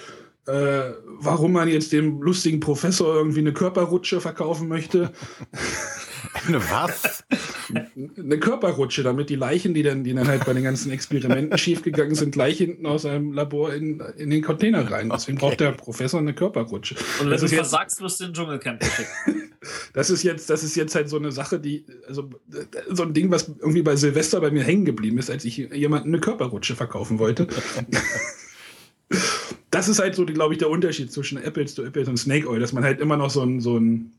äh, 0.46 0.92
warum 1.20 1.54
man 1.54 1.68
jetzt 1.68 1.92
dem 1.92 2.22
lustigen 2.22 2.60
Professor 2.60 3.16
irgendwie 3.16 3.40
eine 3.40 3.54
Körperrutsche 3.54 4.22
verkaufen 4.22 4.68
möchte. 4.68 5.12
Eine 6.48 6.62
was? 6.70 7.24
eine 8.18 8.40
Körperrutsche, 8.40 9.04
damit 9.04 9.30
die 9.30 9.36
Leichen, 9.36 9.74
die 9.74 9.84
dann, 9.84 10.04
die 10.04 10.14
dann 10.14 10.28
halt 10.28 10.46
bei 10.46 10.54
den 10.54 10.64
ganzen 10.64 10.92
Experimenten 10.92 11.58
schiefgegangen 11.58 12.16
sind, 12.16 12.32
gleich 12.32 12.58
hinten 12.58 12.86
aus 12.86 13.06
einem 13.06 13.34
Labor 13.34 13.74
in, 13.74 14.02
in 14.18 14.30
den 14.30 14.42
Container 14.42 14.90
rein. 14.90 15.10
Deswegen 15.10 15.38
okay. 15.38 15.48
braucht 15.48 15.60
der 15.60 15.72
Professor 15.72 16.20
eine 16.20 16.34
Körperrutsche. 16.34 16.96
Und 17.20 17.26
wenn 17.26 17.32
das 17.32 17.42
du 17.42 17.48
versagst, 17.48 18.02
wirst 18.02 18.20
du 18.20 18.26
in 18.26 18.30
den 18.30 18.36
Dschungelcamp 18.36 18.80
geschickt. 18.80 19.10
das 19.94 20.10
ist 20.10 20.24
jetzt, 20.24 20.50
das 20.50 20.64
ist 20.64 20.76
jetzt 20.76 20.96
halt 20.96 21.10
so 21.10 21.18
eine 21.18 21.32
Sache, 21.32 21.60
die, 21.60 21.86
also 22.08 22.30
so 22.90 23.04
ein 23.04 23.14
Ding, 23.14 23.32
was 23.32 23.48
irgendwie 23.48 23.82
bei 23.82 23.96
Silvester 23.96 24.42
bei 24.42 24.52
mir 24.52 24.64
hängen 24.64 24.86
geblieben 24.86 25.18
ist, 25.18 25.30
als 25.30 25.46
ich 25.46 25.58
jemandem 25.58 26.14
eine 26.14 26.22
Körperrutsche 26.22 26.76
verkaufen 26.76 27.20
wollte. 27.20 27.48
das 29.72 29.88
ist 29.88 30.00
halt 30.00 30.16
so, 30.16 30.26
glaube 30.26 30.54
ich, 30.54 30.60
der 30.60 30.70
Unterschied 30.70 31.12
zwischen 31.12 31.38
Apples 31.38 31.76
to 31.76 31.84
Apples 31.84 32.08
und 32.08 32.18
Snake 32.18 32.48
Oil, 32.48 32.60
dass 32.60 32.74
man 32.74 32.84
halt 32.84 33.00
immer 33.00 33.18
noch 33.18 33.30
so 33.30 33.42
ein, 33.42 33.62
so 33.62 33.78
ein 33.78 34.12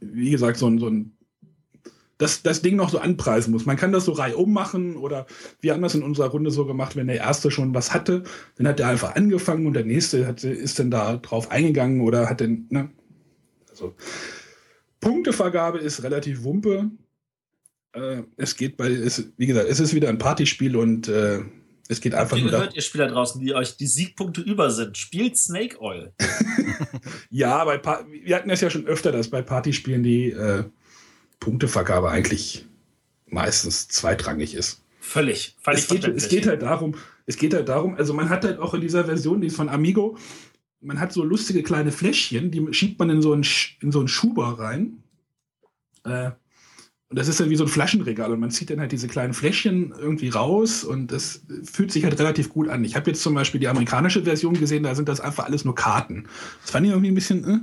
wie 0.00 0.30
gesagt, 0.30 0.58
so 0.58 0.66
ein, 0.66 0.78
so 0.78 0.88
ein 0.88 1.16
das, 2.18 2.42
das 2.42 2.62
Ding 2.62 2.76
noch 2.76 2.88
so 2.88 2.98
anpreisen 2.98 3.52
muss. 3.52 3.66
Man 3.66 3.76
kann 3.76 3.92
das 3.92 4.04
so 4.04 4.12
reihum 4.12 4.52
machen 4.52 4.96
oder 4.96 5.26
wir 5.60 5.72
haben 5.72 5.82
das 5.82 5.94
in 5.94 6.02
unserer 6.02 6.28
Runde 6.28 6.50
so 6.50 6.64
gemacht, 6.64 6.96
wenn 6.96 7.08
der 7.08 7.16
Erste 7.16 7.50
schon 7.50 7.74
was 7.74 7.92
hatte, 7.92 8.22
dann 8.56 8.66
hat 8.68 8.78
der 8.78 8.88
einfach 8.88 9.14
angefangen 9.14 9.66
und 9.66 9.74
der 9.74 9.84
Nächste 9.84 10.26
hat, 10.26 10.42
ist 10.44 10.78
dann 10.78 10.90
da 10.90 11.16
drauf 11.16 11.50
eingegangen 11.50 12.00
oder 12.00 12.28
hat 12.28 12.40
dann, 12.40 12.66
ne? 12.70 12.90
Also, 13.70 13.94
Punktevergabe 15.00 15.78
ist 15.78 16.02
relativ 16.02 16.42
wumpe. 16.44 16.90
Äh, 17.92 18.22
es 18.36 18.56
geht 18.56 18.78
bei, 18.78 18.90
es, 18.90 19.32
wie 19.36 19.46
gesagt, 19.46 19.68
es 19.68 19.80
ist 19.80 19.94
wieder 19.94 20.08
ein 20.08 20.18
Partyspiel 20.18 20.76
und 20.76 21.08
äh, 21.08 21.42
es 21.88 22.00
geht 22.00 22.14
einfach 22.14 22.38
nur. 22.38 22.50
Hört 22.50 22.74
ihr 22.74 22.82
Spieler 22.82 23.08
draußen, 23.08 23.40
die 23.40 23.54
euch 23.54 23.76
die 23.76 23.86
Siegpunkte 23.86 24.40
über 24.40 24.70
sind? 24.70 24.96
Spielt 24.96 25.36
Snake 25.36 25.80
Oil. 25.80 26.12
ja, 27.30 27.64
bei 27.64 27.80
wir 28.10 28.36
hatten 28.36 28.50
es 28.50 28.62
ja 28.62 28.70
schon 28.70 28.86
öfter, 28.86 29.12
dass 29.12 29.28
bei 29.28 29.42
Partyspielen 29.42 30.02
die 30.02 30.30
äh, 30.30 30.64
Punktevergabe 31.40 32.10
eigentlich 32.10 32.66
meistens 33.26 33.88
zweitrangig 33.88 34.54
ist. 34.54 34.82
Völlig. 35.00 35.56
völlig 35.60 35.82
es, 35.82 35.88
geht, 35.88 36.04
es 36.08 36.28
geht 36.28 36.46
halt 36.46 36.62
darum, 36.62 36.94
es 37.26 37.36
geht 37.36 37.54
halt 37.54 37.68
darum, 37.68 37.96
also 37.96 38.14
man 38.14 38.28
hat 38.28 38.44
halt 38.44 38.58
auch 38.58 38.74
in 38.74 38.80
dieser 38.80 39.04
Version, 39.04 39.40
die 39.40 39.48
ist 39.48 39.56
von 39.56 39.68
Amigo, 39.68 40.16
man 40.80 41.00
hat 41.00 41.12
so 41.12 41.24
lustige 41.24 41.62
kleine 41.62 41.92
Fläschchen, 41.92 42.50
die 42.50 42.72
schiebt 42.72 42.98
man 42.98 43.10
in 43.10 43.22
so 43.22 43.32
einen, 43.32 43.44
in 43.80 43.92
so 43.92 43.98
einen 43.98 44.08
Schuber 44.08 44.58
rein. 44.58 45.02
Äh, 46.04 46.30
und 47.08 47.16
das 47.18 47.28
ist 47.28 47.38
dann 47.38 47.50
wie 47.50 47.56
so 47.56 47.64
ein 47.64 47.68
Flaschenregal 47.68 48.32
und 48.32 48.40
man 48.40 48.50
zieht 48.50 48.68
dann 48.70 48.80
halt 48.80 48.90
diese 48.90 49.06
kleinen 49.06 49.32
Fläschchen 49.32 49.94
irgendwie 49.96 50.28
raus 50.28 50.82
und 50.82 51.12
das 51.12 51.42
fühlt 51.62 51.92
sich 51.92 52.02
halt 52.02 52.18
relativ 52.18 52.48
gut 52.48 52.68
an. 52.68 52.84
Ich 52.84 52.96
habe 52.96 53.10
jetzt 53.10 53.22
zum 53.22 53.34
Beispiel 53.34 53.60
die 53.60 53.68
amerikanische 53.68 54.24
Version 54.24 54.54
gesehen, 54.54 54.82
da 54.82 54.94
sind 54.96 55.08
das 55.08 55.20
einfach 55.20 55.44
alles 55.44 55.64
nur 55.64 55.76
Karten. 55.76 56.26
Das 56.62 56.72
fand 56.72 56.84
ich 56.84 56.90
irgendwie 56.90 57.10
ein 57.10 57.14
bisschen, 57.14 57.44
äh, 57.44 57.58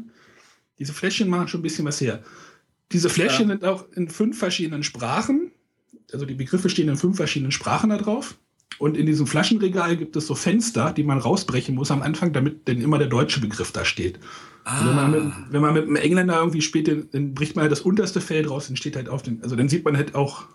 diese 0.80 0.94
Fläschchen 0.94 1.28
machen 1.28 1.50
schon 1.50 1.60
ein 1.60 1.64
bisschen 1.64 1.86
was 1.86 2.00
her. 2.00 2.24
Diese 2.94 3.10
Fläschchen 3.10 3.50
ja. 3.50 3.56
sind 3.56 3.66
auch 3.66 3.86
in 3.94 4.08
fünf 4.08 4.38
verschiedenen 4.38 4.84
Sprachen. 4.84 5.52
Also 6.12 6.26
die 6.26 6.36
Begriffe 6.36 6.70
stehen 6.70 6.90
in 6.90 6.96
fünf 6.96 7.18
verschiedenen 7.18 7.52
Sprachen 7.52 7.90
da 7.90 7.98
drauf. 7.98 8.38
Und 8.80 8.98
in 8.98 9.06
diesem 9.06 9.28
Flaschenregal 9.28 9.98
gibt 9.98 10.16
es 10.16 10.28
so 10.28 10.36
Fenster, 10.36 10.94
die 10.94 11.04
man 11.04 11.20
rausbrechen 11.20 11.76
muss 11.76 11.92
am 11.92 12.02
Anfang, 12.02 12.34
damit 12.34 12.68
denn 12.68 12.82
immer 12.82 12.98
der 12.98 13.08
deutsche 13.08 13.40
Begriff 13.40 13.72
da 13.72 13.86
steht. 13.86 14.20
Ah. 14.64 14.88
Wenn, 14.88 14.96
man 14.96 15.12
mit, 15.12 15.34
wenn 15.50 15.62
man 15.62 15.74
mit 15.74 15.84
einem 15.84 15.96
Engländer 15.96 16.40
irgendwie 16.40 16.62
spielt, 16.62 16.88
dann 17.14 17.34
bricht 17.34 17.56
man 17.56 17.64
halt 17.64 17.72
das 17.72 17.82
unterste 17.82 18.22
Feld 18.22 18.50
raus, 18.50 18.68
dann 18.68 18.76
steht 18.76 18.96
halt 18.96 19.10
auf 19.10 19.22
den, 19.22 19.44
also 19.44 19.56
dann 19.56 19.70
sieht 19.70 19.86
man 19.86 19.98
halt 19.98 20.16
auch 20.16 20.46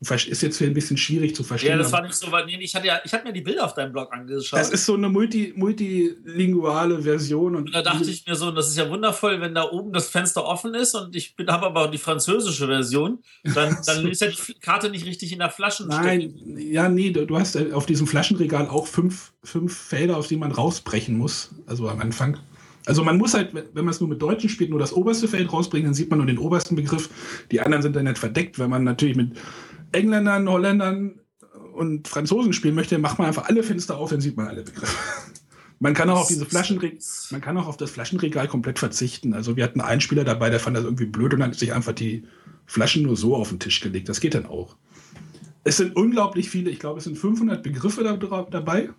ist 0.00 0.42
jetzt 0.42 0.60
ein 0.60 0.74
bisschen 0.74 0.96
schwierig 0.96 1.34
zu 1.34 1.44
verstehen. 1.44 1.70
Ja, 1.70 1.76
das 1.78 1.92
war 1.92 2.02
nicht 2.02 2.14
so, 2.14 2.30
weil 2.30 2.44
nee, 2.46 2.58
ich 2.60 2.74
hatte 2.74 2.86
ja, 2.86 3.00
ich 3.04 3.12
hatte 3.12 3.24
mir 3.24 3.32
die 3.32 3.40
Bilder 3.40 3.64
auf 3.64 3.74
deinem 3.74 3.92
Blog 3.92 4.12
angeschaut. 4.12 4.58
Das 4.58 4.70
ist 4.70 4.84
so 4.84 4.94
eine 4.94 5.08
multi, 5.08 5.54
multilinguale 5.56 7.02
Version. 7.02 7.56
Und, 7.56 7.66
und 7.66 7.74
da 7.74 7.82
dachte 7.82 8.10
ich 8.10 8.26
mir 8.26 8.34
so, 8.34 8.50
das 8.50 8.68
ist 8.68 8.76
ja 8.76 8.88
wundervoll, 8.90 9.40
wenn 9.40 9.54
da 9.54 9.70
oben 9.70 9.92
das 9.92 10.08
Fenster 10.08 10.44
offen 10.44 10.74
ist 10.74 10.94
und 10.94 11.16
ich 11.16 11.34
habe 11.48 11.66
aber 11.66 11.82
auch 11.82 11.90
die 11.90 11.98
französische 11.98 12.66
Version, 12.66 13.20
dann, 13.54 13.78
dann 13.86 14.06
ist 14.08 14.20
ja 14.20 14.28
die 14.28 14.54
Karte 14.54 14.90
nicht 14.90 15.06
richtig 15.06 15.32
in 15.32 15.38
der 15.38 15.50
Flasche. 15.50 15.86
Nein, 15.86 16.34
ja, 16.56 16.88
nee, 16.88 17.10
du 17.10 17.38
hast 17.38 17.56
auf 17.72 17.86
diesem 17.86 18.06
Flaschenregal 18.06 18.68
auch 18.68 18.86
fünf, 18.86 19.32
fünf 19.42 19.76
Felder, 19.76 20.18
auf 20.18 20.26
die 20.26 20.36
man 20.36 20.52
rausbrechen 20.52 21.16
muss, 21.16 21.50
also 21.66 21.88
am 21.88 22.00
Anfang. 22.00 22.38
Also 22.86 23.02
man 23.02 23.16
muss 23.16 23.32
halt, 23.32 23.54
wenn 23.54 23.84
man 23.84 23.88
es 23.88 24.00
nur 24.00 24.10
mit 24.10 24.20
Deutschen 24.20 24.50
spielt, 24.50 24.70
nur 24.70 24.78
das 24.78 24.92
oberste 24.92 25.26
Feld 25.26 25.50
rausbringen, 25.52 25.86
dann 25.86 25.94
sieht 25.94 26.10
man 26.10 26.18
nur 26.18 26.26
den 26.26 26.38
obersten 26.38 26.76
Begriff. 26.76 27.08
Die 27.50 27.60
anderen 27.60 27.82
sind 27.82 27.96
dann 27.96 28.04
nicht 28.04 28.18
verdeckt. 28.18 28.58
Wenn 28.58 28.68
man 28.68 28.84
natürlich 28.84 29.16
mit 29.16 29.32
Engländern, 29.94 30.48
Holländern 30.48 31.20
und 31.74 32.08
Franzosen 32.08 32.52
spielen 32.52 32.74
möchte, 32.74 32.98
macht 32.98 33.18
man 33.18 33.28
einfach 33.28 33.48
alle 33.48 33.62
Fenster 33.62 33.96
auf, 33.96 34.10
dann 34.10 34.20
sieht 34.20 34.36
man 34.36 34.48
alle 34.48 34.62
Begriffe. 34.62 34.96
Man 35.80 35.92
kann 35.92 36.08
auch 36.08 36.20
auf 36.20 36.28
diese 36.28 36.46
Flaschenregal, 36.46 36.98
man 37.32 37.40
kann 37.40 37.58
auch 37.58 37.66
auf 37.66 37.76
das 37.76 37.90
Flaschenregal 37.90 38.48
komplett 38.48 38.78
verzichten. 38.78 39.34
Also 39.34 39.56
wir 39.56 39.64
hatten 39.64 39.80
einen 39.82 40.00
Spieler 40.00 40.24
dabei, 40.24 40.48
der 40.48 40.60
fand 40.60 40.76
das 40.76 40.84
irgendwie 40.84 41.04
blöd 41.04 41.34
und 41.34 41.42
hat 41.42 41.56
sich 41.56 41.74
einfach 41.74 41.92
die 41.92 42.24
Flaschen 42.64 43.02
nur 43.02 43.16
so 43.16 43.36
auf 43.36 43.50
den 43.50 43.58
Tisch 43.58 43.80
gelegt. 43.80 44.08
Das 44.08 44.20
geht 44.20 44.34
dann 44.34 44.46
auch. 44.46 44.76
Es 45.64 45.76
sind 45.76 45.96
unglaublich 45.96 46.48
viele, 46.48 46.70
ich 46.70 46.78
glaube, 46.78 46.98
es 46.98 47.04
sind 47.04 47.18
500 47.18 47.62
Begriffe 47.62 48.04
da, 48.04 48.16
dabei. 48.16 48.90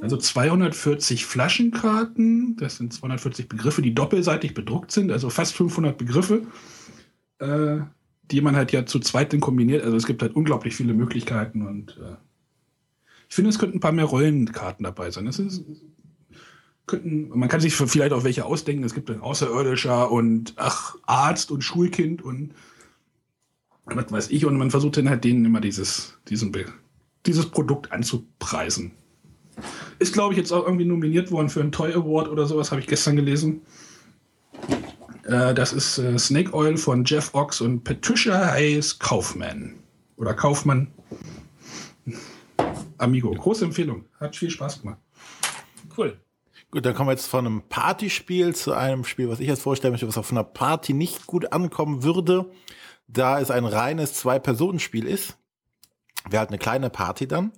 Also 0.00 0.16
240 0.16 1.26
Flaschenkarten, 1.26 2.56
das 2.56 2.76
sind 2.76 2.92
240 2.92 3.48
Begriffe, 3.48 3.82
die 3.82 3.94
doppelseitig 3.94 4.54
bedruckt 4.54 4.92
sind, 4.92 5.10
also 5.10 5.28
fast 5.28 5.54
500 5.54 5.98
Begriffe. 5.98 6.46
Äh, 7.40 7.80
die 8.30 8.40
man 8.40 8.56
halt 8.56 8.72
ja 8.72 8.86
zu 8.86 9.00
zweit 9.00 9.32
dann 9.32 9.40
kombiniert. 9.40 9.84
Also 9.84 9.96
es 9.96 10.06
gibt 10.06 10.22
halt 10.22 10.34
unglaublich 10.34 10.74
viele 10.76 10.94
Möglichkeiten 10.94 11.66
und 11.66 11.98
äh, 11.98 12.16
ich 13.28 13.34
finde, 13.34 13.50
es 13.50 13.58
könnten 13.58 13.76
ein 13.76 13.80
paar 13.80 13.92
mehr 13.92 14.06
Rollenkarten 14.06 14.84
dabei 14.84 15.10
sein. 15.10 15.26
Das 15.26 15.38
ist, 15.38 15.62
könnten, 16.86 17.28
man 17.38 17.48
kann 17.48 17.60
sich 17.60 17.74
vielleicht 17.74 18.12
auch 18.12 18.24
welche 18.24 18.46
ausdenken. 18.46 18.84
Es 18.84 18.94
gibt 18.94 19.10
ein 19.10 19.20
Außerirdischer 19.20 20.10
und 20.10 20.54
ach, 20.56 20.96
Arzt 21.06 21.50
und 21.50 21.62
Schulkind 21.62 22.22
und 22.22 22.54
was 23.84 24.10
weiß 24.10 24.30
ich. 24.30 24.46
Und 24.46 24.56
man 24.56 24.70
versucht 24.70 24.96
dann 24.96 25.08
halt 25.08 25.24
denen 25.24 25.44
immer 25.44 25.60
dieses, 25.60 26.18
diesen, 26.28 26.52
dieses 27.26 27.46
Produkt 27.46 27.92
anzupreisen. 27.92 28.92
Ist, 29.98 30.14
glaube 30.14 30.32
ich, 30.32 30.38
jetzt 30.38 30.52
auch 30.52 30.64
irgendwie 30.64 30.84
nominiert 30.84 31.30
worden 31.30 31.48
für 31.48 31.60
einen 31.60 31.72
Toy 31.72 31.92
Award 31.92 32.28
oder 32.28 32.46
sowas, 32.46 32.70
habe 32.70 32.80
ich 32.80 32.86
gestern 32.86 33.16
gelesen. 33.16 33.62
Äh, 35.28 35.52
das 35.52 35.72
ist 35.72 35.98
äh, 35.98 36.18
Snake 36.18 36.54
Oil 36.54 36.76
von 36.78 37.04
Jeff 37.04 37.34
Ox 37.34 37.60
und 37.60 37.84
Patricia 37.84 38.52
Hayes 38.52 38.98
Kaufman. 38.98 39.74
Oder 40.16 40.34
Kaufmann. 40.34 40.88
Amigo. 42.96 43.30
Große 43.30 43.66
Empfehlung. 43.66 44.06
Hat 44.18 44.34
viel 44.34 44.50
Spaß 44.50 44.80
gemacht. 44.80 44.98
Cool. 45.96 46.18
Gut, 46.70 46.84
dann 46.84 46.94
kommen 46.94 47.08
wir 47.08 47.12
jetzt 47.12 47.26
von 47.26 47.46
einem 47.46 47.62
Partyspiel 47.68 48.54
zu 48.54 48.72
einem 48.72 49.04
Spiel, 49.04 49.28
was 49.28 49.40
ich 49.40 49.48
jetzt 49.48 49.62
vorstellen 49.62 49.92
möchte, 49.92 50.08
was 50.08 50.18
auf 50.18 50.32
einer 50.32 50.44
Party 50.44 50.92
nicht 50.92 51.26
gut 51.26 51.52
ankommen 51.52 52.02
würde, 52.02 52.50
da 53.06 53.38
es 53.40 53.50
ein 53.50 53.64
reines 53.64 54.14
Zwei-Personen-Spiel 54.14 55.06
ist. 55.06 55.36
Wäre 56.28 56.40
halt 56.40 56.50
eine 56.50 56.58
kleine 56.58 56.90
Party 56.90 57.28
dann. 57.28 57.52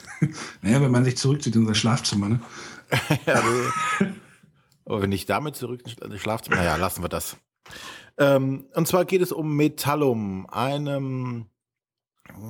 naja, 0.62 0.80
wenn 0.80 0.90
man 0.90 1.04
sich 1.04 1.16
zurückzieht 1.16 1.56
in 1.56 1.66
sein 1.66 1.74
Schlafzimmer, 1.74 2.28
ne? 2.28 2.40
ja, 3.26 3.42
aber 4.84 5.02
wenn 5.02 5.12
ich 5.12 5.26
damit 5.26 5.56
zurück 5.56 5.82
ins 5.84 6.20
Schlafzimmer, 6.20 6.56
naja, 6.56 6.76
lassen 6.76 7.02
wir 7.02 7.08
das. 7.08 7.36
Ähm, 8.18 8.66
und 8.74 8.88
zwar 8.88 9.04
geht 9.04 9.22
es 9.22 9.32
um 9.32 9.56
Metallum, 9.56 10.46
einem, 10.50 11.46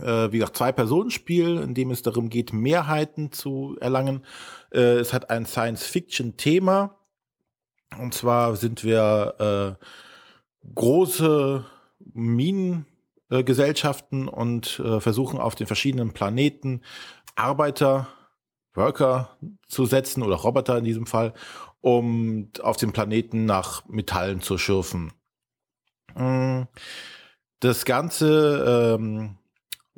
äh, 0.03 0.33
wie 0.33 0.39
gesagt, 0.39 0.57
Zwei-Personen-Spiel, 0.57 1.59
in 1.59 1.75
dem 1.75 1.91
es 1.91 2.03
darum 2.03 2.31
geht, 2.31 2.53
Mehrheiten 2.53 3.33
zu 3.33 3.77
erlangen. 3.81 4.25
Äh, 4.73 4.99
es 4.99 5.13
hat 5.13 5.31
ein 5.31 5.47
Science-Fiction-Thema. 5.47 6.99
Und 8.01 8.15
zwar 8.15 8.57
sind 8.57 8.85
wir 8.85 9.79
äh, 9.81 9.85
große 10.75 11.65
Minengesellschaften 12.15 14.29
und 14.29 14.81
äh, 14.81 15.01
versuchen 15.01 15.39
auf 15.39 15.55
den 15.55 15.67
verschiedenen 15.67 16.13
Planeten 16.13 16.83
Arbeiter, 17.35 18.09
Worker 18.75 19.37
zu 19.69 19.87
setzen 19.87 20.23
oder 20.23 20.37
Roboter 20.37 20.77
in 20.79 20.85
diesem 20.85 21.07
Fall, 21.07 21.35
um 21.83 22.49
auf 22.63 22.79
dem 22.79 22.93
Planeten 22.93 23.45
nach 23.45 23.87
Metallen 23.89 24.41
zu 24.41 24.57
schürfen. 24.57 25.13
Mm, 26.15 26.63
das 27.61 27.85
Ganze, 27.85 28.97
ähm, 28.97 29.37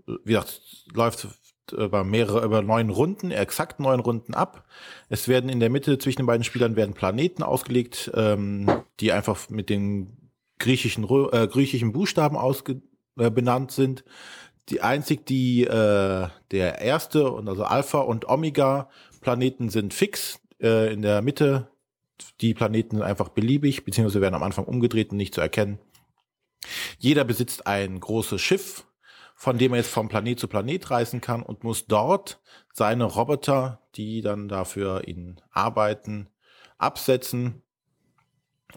wie 0.07 0.33
gesagt, 0.33 0.61
läuft 0.93 1.29
über 1.73 2.05
mehrere, 2.05 2.45
über 2.45 2.63
neun 2.63 2.91
Runden, 2.91 3.31
exakt 3.31 3.81
neun 3.81 4.01
Runden 4.01 4.35
ab. 4.35 4.67
Es 5.09 5.29
werden 5.29 5.49
in 5.49 5.61
der 5.61 5.71
Mitte 5.71 5.99
zwischen 5.99 6.19
den 6.19 6.27
beiden 6.27 6.45
Spielern 6.45 6.77
werden 6.77 6.95
Planeten 6.95 7.43
ausgelegt, 7.43 8.11
ähm, 8.15 8.71
die 9.01 9.13
einfach 9.13 9.49
mit 9.49 9.71
den 9.71 10.31
griechischen, 10.59 11.05
äh, 11.05 11.47
griechischen 11.47 11.93
Buchstaben 11.93 12.37
ausge, 12.37 12.83
äh, 13.19 13.31
benannt 13.31 13.73
sind. 13.73 14.05
Die 14.69 14.81
einzig, 14.81 15.27
die 15.27 15.65
äh, 15.65 16.29
der 16.51 16.79
erste 16.81 17.31
und 17.31 17.49
also 17.49 17.65
Alpha 17.65 17.99
und 17.99 18.29
Omega 18.29 18.89
Planeten 19.21 19.69
sind 19.69 19.93
fix. 19.93 20.41
Äh, 20.61 20.93
in 20.93 21.03
der 21.03 21.21
Mitte 21.21 21.69
die 22.41 22.55
Planeten 22.55 22.97
sind 22.97 23.05
einfach 23.05 23.29
beliebig, 23.29 23.85
beziehungsweise 23.85 24.21
werden 24.21 24.35
am 24.35 24.43
Anfang 24.43 24.65
umgedreht 24.65 25.11
und 25.11 25.17
nicht 25.17 25.35
zu 25.35 25.41
erkennen. 25.41 25.79
Jeder 26.99 27.25
besitzt 27.25 27.67
ein 27.67 28.01
großes 28.01 28.41
Schiff, 28.41 28.87
von 29.35 29.59
dem 29.59 29.73
er 29.73 29.79
jetzt 29.79 29.91
vom 29.91 30.09
Planet 30.09 30.39
zu 30.39 30.49
Planet 30.49 30.91
reisen 30.91 31.21
kann 31.21 31.43
und 31.43 31.65
muss 31.65 31.87
dort 31.87 32.41
seine 32.73 33.05
Roboter, 33.05 33.83
die 33.97 34.23
dann 34.23 34.49
dafür 34.49 35.07
ihn 35.07 35.41
arbeiten, 35.51 36.29
absetzen. 36.79 37.63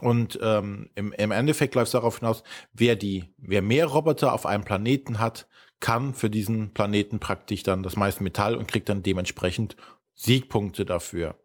Und 0.00 0.38
ähm, 0.42 0.90
im, 0.94 1.12
im 1.12 1.30
Endeffekt 1.30 1.74
läuft 1.74 1.86
es 1.86 1.92
darauf 1.92 2.18
hinaus, 2.18 2.42
wer 2.72 2.96
die, 2.96 3.32
wer 3.38 3.62
mehr 3.62 3.86
Roboter 3.86 4.32
auf 4.32 4.46
einem 4.46 4.64
Planeten 4.64 5.18
hat, 5.18 5.48
kann 5.80 6.14
für 6.14 6.30
diesen 6.30 6.74
Planeten 6.74 7.20
praktisch 7.20 7.62
dann 7.62 7.82
das 7.82 7.96
meiste 7.96 8.22
Metall 8.22 8.56
und 8.56 8.68
kriegt 8.68 8.88
dann 8.88 9.02
dementsprechend 9.02 9.76
Siegpunkte 10.14 10.84
dafür. 10.84 11.36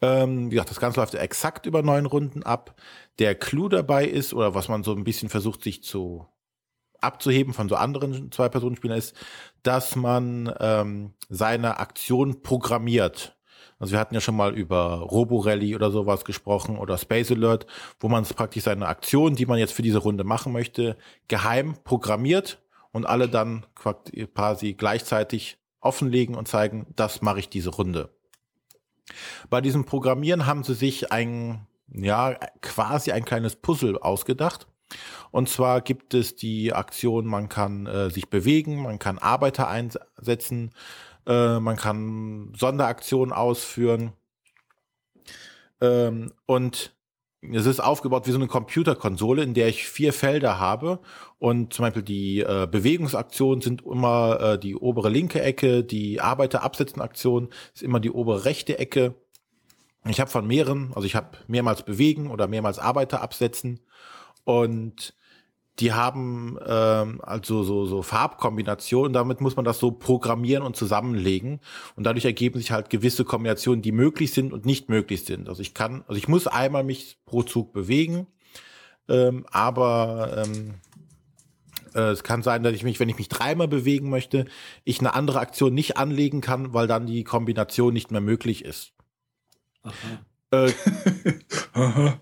Ähm, 0.00 0.50
wie 0.50 0.54
gesagt, 0.54 0.70
das 0.70 0.80
Ganze 0.80 1.00
läuft 1.00 1.14
exakt 1.14 1.66
über 1.66 1.82
neun 1.82 2.06
Runden 2.06 2.42
ab. 2.42 2.80
Der 3.18 3.34
Clou 3.34 3.68
dabei 3.68 4.06
ist, 4.06 4.34
oder 4.34 4.54
was 4.54 4.68
man 4.68 4.82
so 4.82 4.92
ein 4.92 5.04
bisschen 5.04 5.28
versucht, 5.28 5.62
sich 5.62 5.82
zu 5.82 6.26
abzuheben 7.00 7.52
von 7.52 7.68
so 7.68 7.76
anderen 7.76 8.32
Zwei-Personen-Spielern 8.32 8.98
ist, 8.98 9.14
dass 9.62 9.94
man 9.94 10.52
ähm, 10.60 11.14
seine 11.28 11.78
Aktion 11.78 12.42
programmiert. 12.42 13.36
Also 13.78 13.92
wir 13.92 13.98
hatten 13.98 14.14
ja 14.14 14.20
schon 14.20 14.36
mal 14.36 14.54
über 14.54 15.00
Roborally 15.00 15.74
oder 15.74 15.90
sowas 15.90 16.24
gesprochen 16.24 16.78
oder 16.78 16.96
Space 16.96 17.30
Alert, 17.30 17.66
wo 18.00 18.08
man 18.08 18.24
praktisch 18.24 18.64
seine 18.64 18.86
Aktion, 18.86 19.34
die 19.34 19.46
man 19.46 19.58
jetzt 19.58 19.72
für 19.72 19.82
diese 19.82 19.98
Runde 19.98 20.24
machen 20.24 20.52
möchte, 20.52 20.96
geheim 21.28 21.76
programmiert 21.84 22.62
und 22.92 23.04
alle 23.04 23.28
dann 23.28 23.66
quasi 23.74 24.74
gleichzeitig 24.74 25.58
offenlegen 25.80 26.34
und 26.34 26.48
zeigen, 26.48 26.86
das 26.96 27.20
mache 27.20 27.40
ich 27.40 27.48
diese 27.48 27.70
Runde. 27.70 28.10
Bei 29.50 29.60
diesem 29.60 29.84
Programmieren 29.84 30.46
haben 30.46 30.64
sie 30.64 30.74
sich 30.74 31.12
ein, 31.12 31.66
ja, 31.88 32.34
quasi 32.60 33.12
ein 33.12 33.24
kleines 33.24 33.56
Puzzle 33.56 33.98
ausgedacht. 33.98 34.66
Und 35.30 35.48
zwar 35.48 35.80
gibt 35.80 36.14
es 36.14 36.36
die 36.36 36.72
Aktion, 36.72 37.26
man 37.26 37.48
kann 37.48 37.86
äh, 37.86 38.10
sich 38.10 38.28
bewegen, 38.30 38.82
man 38.82 38.98
kann 38.98 39.18
Arbeiter 39.18 39.68
einsetzen, 39.68 40.70
äh, 41.26 41.58
man 41.58 41.76
kann 41.76 42.52
Sonderaktionen 42.56 43.32
ausführen. 43.32 44.12
Ähm, 45.80 46.32
und 46.46 46.93
es 47.52 47.66
ist 47.66 47.80
aufgebaut 47.80 48.26
wie 48.26 48.30
so 48.30 48.38
eine 48.38 48.46
Computerkonsole, 48.46 49.42
in 49.42 49.54
der 49.54 49.68
ich 49.68 49.86
vier 49.88 50.12
Felder 50.12 50.58
habe. 50.58 51.00
Und 51.38 51.72
zum 51.72 51.84
Beispiel 51.84 52.02
die 52.02 52.40
äh, 52.40 52.66
Bewegungsaktionen 52.70 53.60
sind 53.60 53.82
immer 53.82 54.40
äh, 54.40 54.58
die 54.58 54.76
obere 54.76 55.08
linke 55.08 55.42
Ecke, 55.42 55.84
die 55.84 56.20
Arbeiter-Absetzen-Aktion 56.20 57.48
ist 57.74 57.82
immer 57.82 58.00
die 58.00 58.10
obere 58.10 58.44
rechte 58.44 58.78
Ecke. 58.78 59.14
Ich 60.06 60.20
habe 60.20 60.30
von 60.30 60.46
mehreren, 60.46 60.92
also 60.94 61.06
ich 61.06 61.14
habe 61.14 61.38
mehrmals 61.46 61.82
bewegen 61.82 62.30
oder 62.30 62.46
mehrmals 62.46 62.78
Arbeiter 62.78 63.22
absetzen. 63.22 63.80
Und 64.44 65.14
die 65.80 65.92
haben 65.92 66.58
ähm, 66.66 67.20
also 67.22 67.64
so, 67.64 67.84
so 67.86 68.02
Farbkombinationen, 68.02 69.12
damit 69.12 69.40
muss 69.40 69.56
man 69.56 69.64
das 69.64 69.78
so 69.78 69.90
programmieren 69.90 70.62
und 70.62 70.76
zusammenlegen. 70.76 71.60
Und 71.96 72.04
dadurch 72.04 72.24
ergeben 72.24 72.58
sich 72.58 72.70
halt 72.70 72.90
gewisse 72.90 73.24
Kombinationen, 73.24 73.82
die 73.82 73.92
möglich 73.92 74.32
sind 74.32 74.52
und 74.52 74.66
nicht 74.66 74.88
möglich 74.88 75.24
sind. 75.24 75.48
Also 75.48 75.62
ich 75.62 75.74
kann, 75.74 76.04
also 76.06 76.16
ich 76.16 76.28
muss 76.28 76.46
einmal 76.46 76.84
mich 76.84 77.18
pro 77.26 77.42
Zug 77.42 77.72
bewegen, 77.72 78.28
ähm, 79.08 79.46
aber 79.50 80.44
ähm, 80.44 80.74
äh, 81.94 82.10
es 82.10 82.22
kann 82.22 82.42
sein, 82.42 82.62
dass 82.62 82.72
ich 82.72 82.84
mich, 82.84 83.00
wenn 83.00 83.08
ich 83.08 83.18
mich 83.18 83.28
dreimal 83.28 83.68
bewegen 83.68 84.10
möchte, 84.10 84.46
ich 84.84 85.00
eine 85.00 85.14
andere 85.14 85.40
Aktion 85.40 85.74
nicht 85.74 85.96
anlegen 85.96 86.40
kann, 86.40 86.72
weil 86.72 86.86
dann 86.86 87.06
die 87.06 87.24
Kombination 87.24 87.92
nicht 87.92 88.12
mehr 88.12 88.20
möglich 88.20 88.64
ist. 88.64 88.92
Aha. 89.82 89.94
Äh, 90.52 90.72
Aha. 91.72 92.20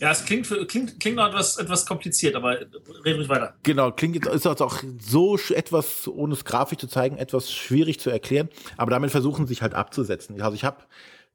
Ja, 0.00 0.10
es 0.10 0.24
klingt, 0.24 0.48
klingt, 0.68 0.98
klingt 1.00 1.16
noch 1.16 1.28
etwas, 1.28 1.56
etwas 1.58 1.86
kompliziert, 1.86 2.34
aber 2.34 2.58
rede 3.04 3.16
ruhig 3.16 3.28
weiter. 3.28 3.54
Genau, 3.62 3.90
klingt 3.92 4.26
ist 4.26 4.46
auch 4.46 4.82
so 5.00 5.38
etwas, 5.54 6.08
ohne 6.08 6.34
es 6.34 6.44
grafisch 6.44 6.78
zu 6.78 6.88
zeigen, 6.88 7.16
etwas 7.16 7.52
schwierig 7.52 8.00
zu 8.00 8.10
erklären, 8.10 8.48
aber 8.76 8.90
damit 8.90 9.10
versuchen 9.10 9.46
sich 9.46 9.62
halt 9.62 9.74
abzusetzen. 9.74 10.40
Also 10.40 10.54
ich 10.54 10.64
habe 10.64 10.78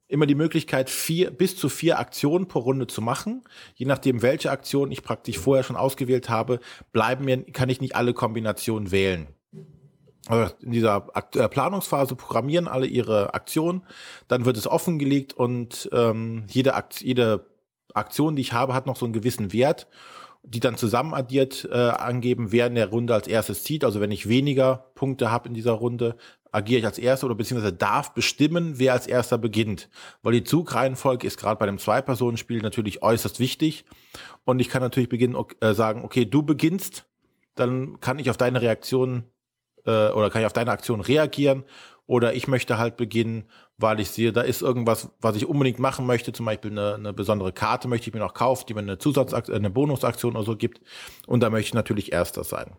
immer 0.08 0.26
die 0.26 0.34
Möglichkeit, 0.34 0.90
vier, 0.90 1.30
bis 1.30 1.56
zu 1.56 1.68
vier 1.68 1.98
Aktionen 1.98 2.48
pro 2.48 2.58
Runde 2.60 2.86
zu 2.86 3.00
machen. 3.00 3.44
Je 3.74 3.86
nachdem, 3.86 4.22
welche 4.22 4.50
Aktion 4.50 4.90
ich 4.90 5.02
praktisch 5.02 5.38
vorher 5.38 5.62
schon 5.62 5.76
ausgewählt 5.76 6.28
habe, 6.28 6.58
bleiben 6.92 7.24
mir, 7.24 7.44
kann 7.44 7.68
ich 7.68 7.80
nicht 7.80 7.94
alle 7.94 8.12
Kombinationen 8.12 8.90
wählen. 8.90 9.28
Also 10.26 10.54
in 10.60 10.72
dieser 10.72 11.06
äh, 11.14 11.48
Planungsphase 11.48 12.14
programmieren 12.14 12.68
alle 12.68 12.86
ihre 12.86 13.34
Aktionen, 13.34 13.82
dann 14.28 14.44
wird 14.44 14.56
es 14.56 14.66
offengelegt 14.66 15.32
und 15.32 15.88
ähm, 15.92 16.44
jede, 16.48 16.74
Akt, 16.74 17.00
jede 17.00 17.46
Aktion, 17.94 18.36
die 18.36 18.42
ich 18.42 18.52
habe, 18.52 18.74
hat 18.74 18.86
noch 18.86 18.96
so 18.96 19.04
einen 19.04 19.12
gewissen 19.12 19.52
Wert, 19.52 19.86
die 20.42 20.60
dann 20.60 20.76
zusammen 20.76 21.14
addiert 21.14 21.68
äh, 21.70 21.76
angeben, 21.76 22.50
wer 22.50 22.66
in 22.66 22.74
der 22.74 22.88
Runde 22.88 23.14
als 23.14 23.26
erstes 23.26 23.62
zieht. 23.62 23.84
Also 23.84 24.00
wenn 24.00 24.10
ich 24.10 24.28
weniger 24.28 24.90
Punkte 24.94 25.30
habe 25.30 25.48
in 25.48 25.54
dieser 25.54 25.72
Runde, 25.72 26.16
agiere 26.52 26.80
ich 26.80 26.86
als 26.86 26.98
erster 26.98 27.26
oder 27.26 27.34
beziehungsweise 27.34 27.74
darf 27.74 28.14
bestimmen, 28.14 28.78
wer 28.78 28.94
als 28.94 29.06
erster 29.06 29.38
beginnt. 29.38 29.88
Weil 30.22 30.32
die 30.32 30.44
Zugreihenfolge 30.44 31.26
ist 31.26 31.38
gerade 31.38 31.58
bei 31.58 31.66
einem 31.66 31.78
Zwei-Personen-Spiel 31.78 32.62
natürlich 32.62 33.02
äußerst 33.02 33.38
wichtig. 33.38 33.84
Und 34.44 34.60
ich 34.60 34.68
kann 34.68 34.82
natürlich 34.82 35.08
beginnen, 35.08 35.36
äh, 35.60 35.74
sagen, 35.74 36.04
okay, 36.04 36.24
du 36.24 36.42
beginnst, 36.42 37.06
dann 37.54 38.00
kann 38.00 38.18
ich 38.18 38.30
auf 38.30 38.36
deine 38.36 38.62
Reaktion 38.62 39.24
äh, 39.84 40.08
oder 40.10 40.30
kann 40.30 40.40
ich 40.40 40.46
auf 40.46 40.52
deine 40.52 40.72
Aktion 40.72 41.00
reagieren 41.00 41.64
oder 42.10 42.34
ich 42.34 42.48
möchte 42.48 42.76
halt 42.76 42.96
beginnen, 42.96 43.44
weil 43.80 44.00
ich 44.00 44.10
sehe, 44.10 44.32
da 44.32 44.42
ist 44.42 44.62
irgendwas, 44.62 45.10
was 45.20 45.36
ich 45.36 45.46
unbedingt 45.46 45.78
machen 45.78 46.06
möchte, 46.06 46.32
zum 46.32 46.46
Beispiel 46.46 46.70
eine, 46.70 46.94
eine 46.94 47.12
besondere 47.12 47.52
Karte 47.52 47.88
möchte 47.88 48.08
ich 48.08 48.14
mir 48.14 48.20
noch 48.20 48.34
kaufen, 48.34 48.64
die 48.68 48.74
mir 48.74 48.80
eine 48.80 48.98
Zusatzaktion, 48.98 49.56
eine 49.56 49.70
Bonusaktion 49.70 50.36
oder 50.36 50.44
so 50.44 50.56
gibt. 50.56 50.80
Und 51.26 51.40
da 51.40 51.50
möchte 51.50 51.68
ich 51.68 51.74
natürlich 51.74 52.12
Erster 52.12 52.44
sein. 52.44 52.76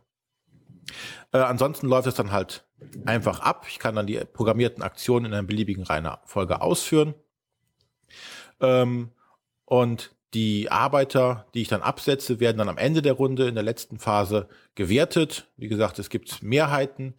Äh, 1.32 1.40
ansonsten 1.40 1.88
läuft 1.88 2.08
es 2.08 2.16
dann 2.16 2.32
halt 2.32 2.66
einfach 3.06 3.40
ab. 3.40 3.66
Ich 3.70 3.80
kann 3.80 3.96
dann 3.96 4.08
die 4.08 4.20
programmierten 4.34 4.84
Aktionen 4.84 5.28
in 5.28 5.34
einer 5.34 5.48
beliebigen 5.48 5.84
Reihenfolge 5.84 6.62
ausführen. 6.62 7.14
Ähm, 8.60 9.12
und 9.66 10.16
die 10.34 10.72
Arbeiter, 10.72 11.46
die 11.54 11.62
ich 11.62 11.68
dann 11.68 11.82
absetze, 11.82 12.40
werden 12.40 12.58
dann 12.58 12.70
am 12.70 12.78
Ende 12.78 13.02
der 13.02 13.14
Runde 13.14 13.48
in 13.48 13.56
der 13.56 13.64
letzten 13.64 14.00
Phase 14.00 14.48
gewertet. 14.76 15.48
Wie 15.58 15.68
gesagt, 15.68 16.00
es 16.00 16.10
gibt 16.10 16.42
Mehrheiten 16.42 17.16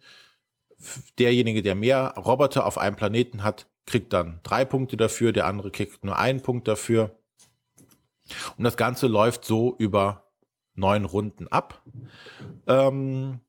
derjenige, 1.19 1.61
der 1.61 1.75
mehr 1.75 2.15
Roboter 2.17 2.65
auf 2.65 2.77
einem 2.77 2.95
Planeten 2.95 3.43
hat, 3.43 3.67
kriegt 3.85 4.13
dann 4.13 4.39
drei 4.43 4.65
Punkte 4.65 4.97
dafür, 4.97 5.31
der 5.31 5.47
andere 5.47 5.71
kriegt 5.71 6.03
nur 6.03 6.17
einen 6.17 6.41
Punkt 6.41 6.67
dafür. 6.67 7.17
Und 8.57 8.63
das 8.63 8.77
Ganze 8.77 9.07
läuft 9.07 9.45
so 9.45 9.75
über 9.77 10.31
neun 10.75 11.05
Runden 11.05 11.47
ab. 11.47 11.83
Ähm, 12.67 13.41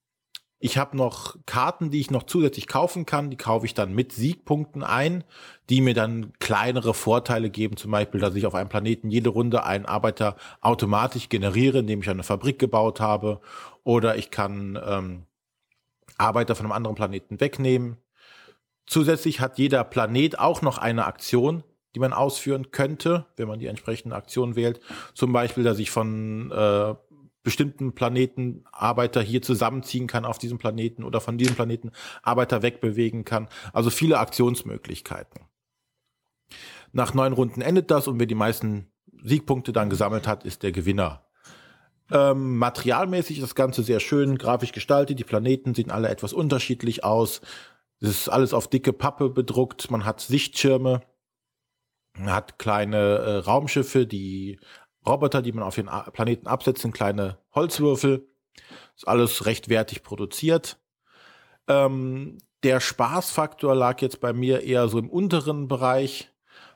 ich 0.59 0.79
habe 0.79 0.97
noch 0.97 1.37
Karten, 1.45 1.91
die 1.91 2.01
ich 2.01 2.11
noch 2.11 2.23
zusätzlich 2.23 2.67
kaufen 2.67 3.05
kann. 3.05 3.29
Die 3.29 3.37
kaufe 3.37 3.67
ich 3.67 3.75
dann 3.75 3.95
mit 3.95 4.13
Siegpunkten 4.13 4.83
ein, 4.83 5.23
die 5.69 5.83
mir 5.83 5.93
dann 5.93 6.33
kleinere 6.39 6.95
Vorteile 6.95 7.51
geben. 7.51 7.77
Zum 7.77 7.91
Beispiel, 7.91 8.21
dass 8.21 8.35
ich 8.35 8.47
auf 8.47 8.55
einem 8.55 8.71
Planeten 8.71 9.11
jede 9.11 9.29
Runde 9.29 9.65
einen 9.65 9.85
Arbeiter 9.85 10.37
automatisch 10.63 11.29
generiere, 11.29 11.81
indem 11.81 12.01
ich 12.01 12.09
eine 12.09 12.23
Fabrik 12.23 12.59
gebaut 12.59 12.99
habe. 13.01 13.41
Oder 13.83 14.17
ich 14.17 14.31
kann 14.31 14.81
ähm, 14.83 15.27
Arbeiter 16.17 16.55
von 16.55 16.65
einem 16.65 16.73
anderen 16.73 16.97
Planeten 16.97 17.41
wegnehmen. 17.41 17.99
Zusätzlich 18.87 19.41
hat 19.41 19.59
jeder 19.59 19.85
Planet 19.85 20.39
auch 20.39 20.63
noch 20.63 20.79
eine 20.79 21.07
Aktion, 21.07 21.63
die 21.95 22.01
man 22.01 22.13
ausführen 22.13 22.71
könnte, 22.71 23.27
wenn 23.37 23.49
man 23.49 23.59
die 23.59 23.67
entsprechende 23.67 24.17
Aktion 24.17 24.57
wählt. 24.57 24.81
Zum 25.15 25.33
Beispiel, 25.33 25.65
dass 25.65 25.79
ich 25.79 25.91
von 25.91 26.51
äh, 26.51 26.95
bestimmten 27.43 27.95
Planeten 27.95 28.65
Arbeiter 28.73 29.23
hier 29.23 29.43
zusammenziehen 29.43 30.07
kann 30.07 30.25
auf 30.25 30.39
diesem 30.39 30.59
Planeten 30.59 31.05
oder 31.05 31.21
von 31.21 31.39
diesem 31.39 31.55
Planeten 31.55 31.93
Arbeiter 32.23 32.63
wegbewegen 32.63 33.25
kann. 33.25 33.49
Also 33.73 33.91
viele 33.91 34.19
Aktionsmöglichkeiten. 34.19 35.43
Nach 36.93 37.15
neun 37.15 37.33
Runden 37.33 37.61
endet 37.61 37.91
das 37.91 38.09
und 38.09 38.19
wer 38.19 38.27
die 38.27 38.35
meisten 38.35 38.91
Siegpunkte 39.23 39.73
dann 39.73 39.91
gesammelt 39.91 40.27
hat, 40.27 40.45
ist 40.45 40.63
der 40.63 40.73
Gewinner 40.73 41.25
ähm, 42.11 42.59
materialmäßig 42.59 43.39
ist 43.39 43.43
das 43.43 43.55
Ganze 43.55 43.83
sehr 43.83 44.01
schön, 44.01 44.37
grafisch 44.37 44.73
gestaltet. 44.73 45.19
Die 45.19 45.25
Planeten 45.25 45.75
sehen 45.75 45.91
alle 45.91 46.09
etwas 46.09 46.33
unterschiedlich 46.33 47.03
aus. 47.05 47.41
Es 48.05 48.11
ist 48.11 48.29
alles 48.29 48.53
auf 48.53 48.69
dicke 48.69 48.93
Pappe 48.93 49.31
bedruckt. 49.31 49.91
Man 49.91 50.05
hat 50.05 50.21
Sichtschirme, 50.21 51.01
man 52.19 52.33
hat 52.33 52.59
kleine 52.59 52.99
äh, 52.99 53.37
Raumschiffe, 53.39 54.07
die 54.07 54.61
Roboter, 55.07 55.41
die 55.41 55.53
man 55.53 55.65
auf 55.65 55.77
den 55.77 55.89
Planeten 56.13 56.47
absetzt, 56.47 56.87
kleine 56.93 57.39
Holzwürfel. 57.55 58.29
Ist 58.95 59.09
alles 59.09 59.47
recht 59.47 59.71
wertig 59.71 60.03
produziert. 60.03 60.79
Ähm, 61.67 62.37
der 62.63 62.81
Spaßfaktor 62.81 63.75
lag 63.75 64.03
jetzt 64.03 64.21
bei 64.21 64.35
mir 64.35 64.61
eher 64.61 64.89
so 64.89 64.99
im 64.99 65.09
unteren 65.09 65.67
Bereich, 65.67 66.31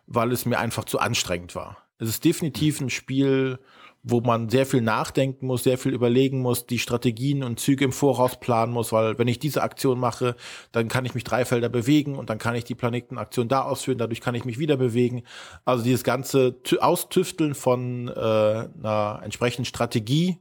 weil 0.06 0.32
es 0.32 0.46
mir 0.46 0.58
einfach 0.58 0.86
zu 0.86 0.98
anstrengend 0.98 1.54
war. 1.54 1.76
Es 1.98 2.08
ist 2.08 2.24
definitiv 2.24 2.80
ein 2.80 2.88
Spiel, 2.88 3.58
wo 4.02 4.20
man 4.20 4.48
sehr 4.48 4.64
viel 4.64 4.80
nachdenken 4.80 5.46
muss, 5.46 5.64
sehr 5.64 5.76
viel 5.76 5.92
überlegen 5.92 6.40
muss, 6.40 6.66
die 6.66 6.78
Strategien 6.78 7.42
und 7.42 7.58
Züge 7.58 7.84
im 7.84 7.92
Voraus 7.92 8.38
planen 8.38 8.72
muss, 8.72 8.92
weil 8.92 9.18
wenn 9.18 9.28
ich 9.28 9.38
diese 9.38 9.62
Aktion 9.62 9.98
mache, 9.98 10.36
dann 10.72 10.88
kann 10.88 11.04
ich 11.04 11.14
mich 11.14 11.24
drei 11.24 11.44
Felder 11.44 11.68
bewegen 11.68 12.16
und 12.16 12.30
dann 12.30 12.38
kann 12.38 12.54
ich 12.54 12.64
die 12.64 12.74
Planetenaktion 12.74 13.48
da 13.48 13.62
ausführen, 13.62 13.98
dadurch 13.98 14.20
kann 14.20 14.34
ich 14.34 14.44
mich 14.44 14.58
wieder 14.58 14.76
bewegen. 14.76 15.24
Also 15.64 15.84
dieses 15.84 16.04
ganze 16.04 16.56
Austüfteln 16.80 17.54
von 17.54 18.08
äh, 18.08 18.12
einer 18.12 19.20
entsprechenden 19.24 19.64
Strategie, 19.64 20.38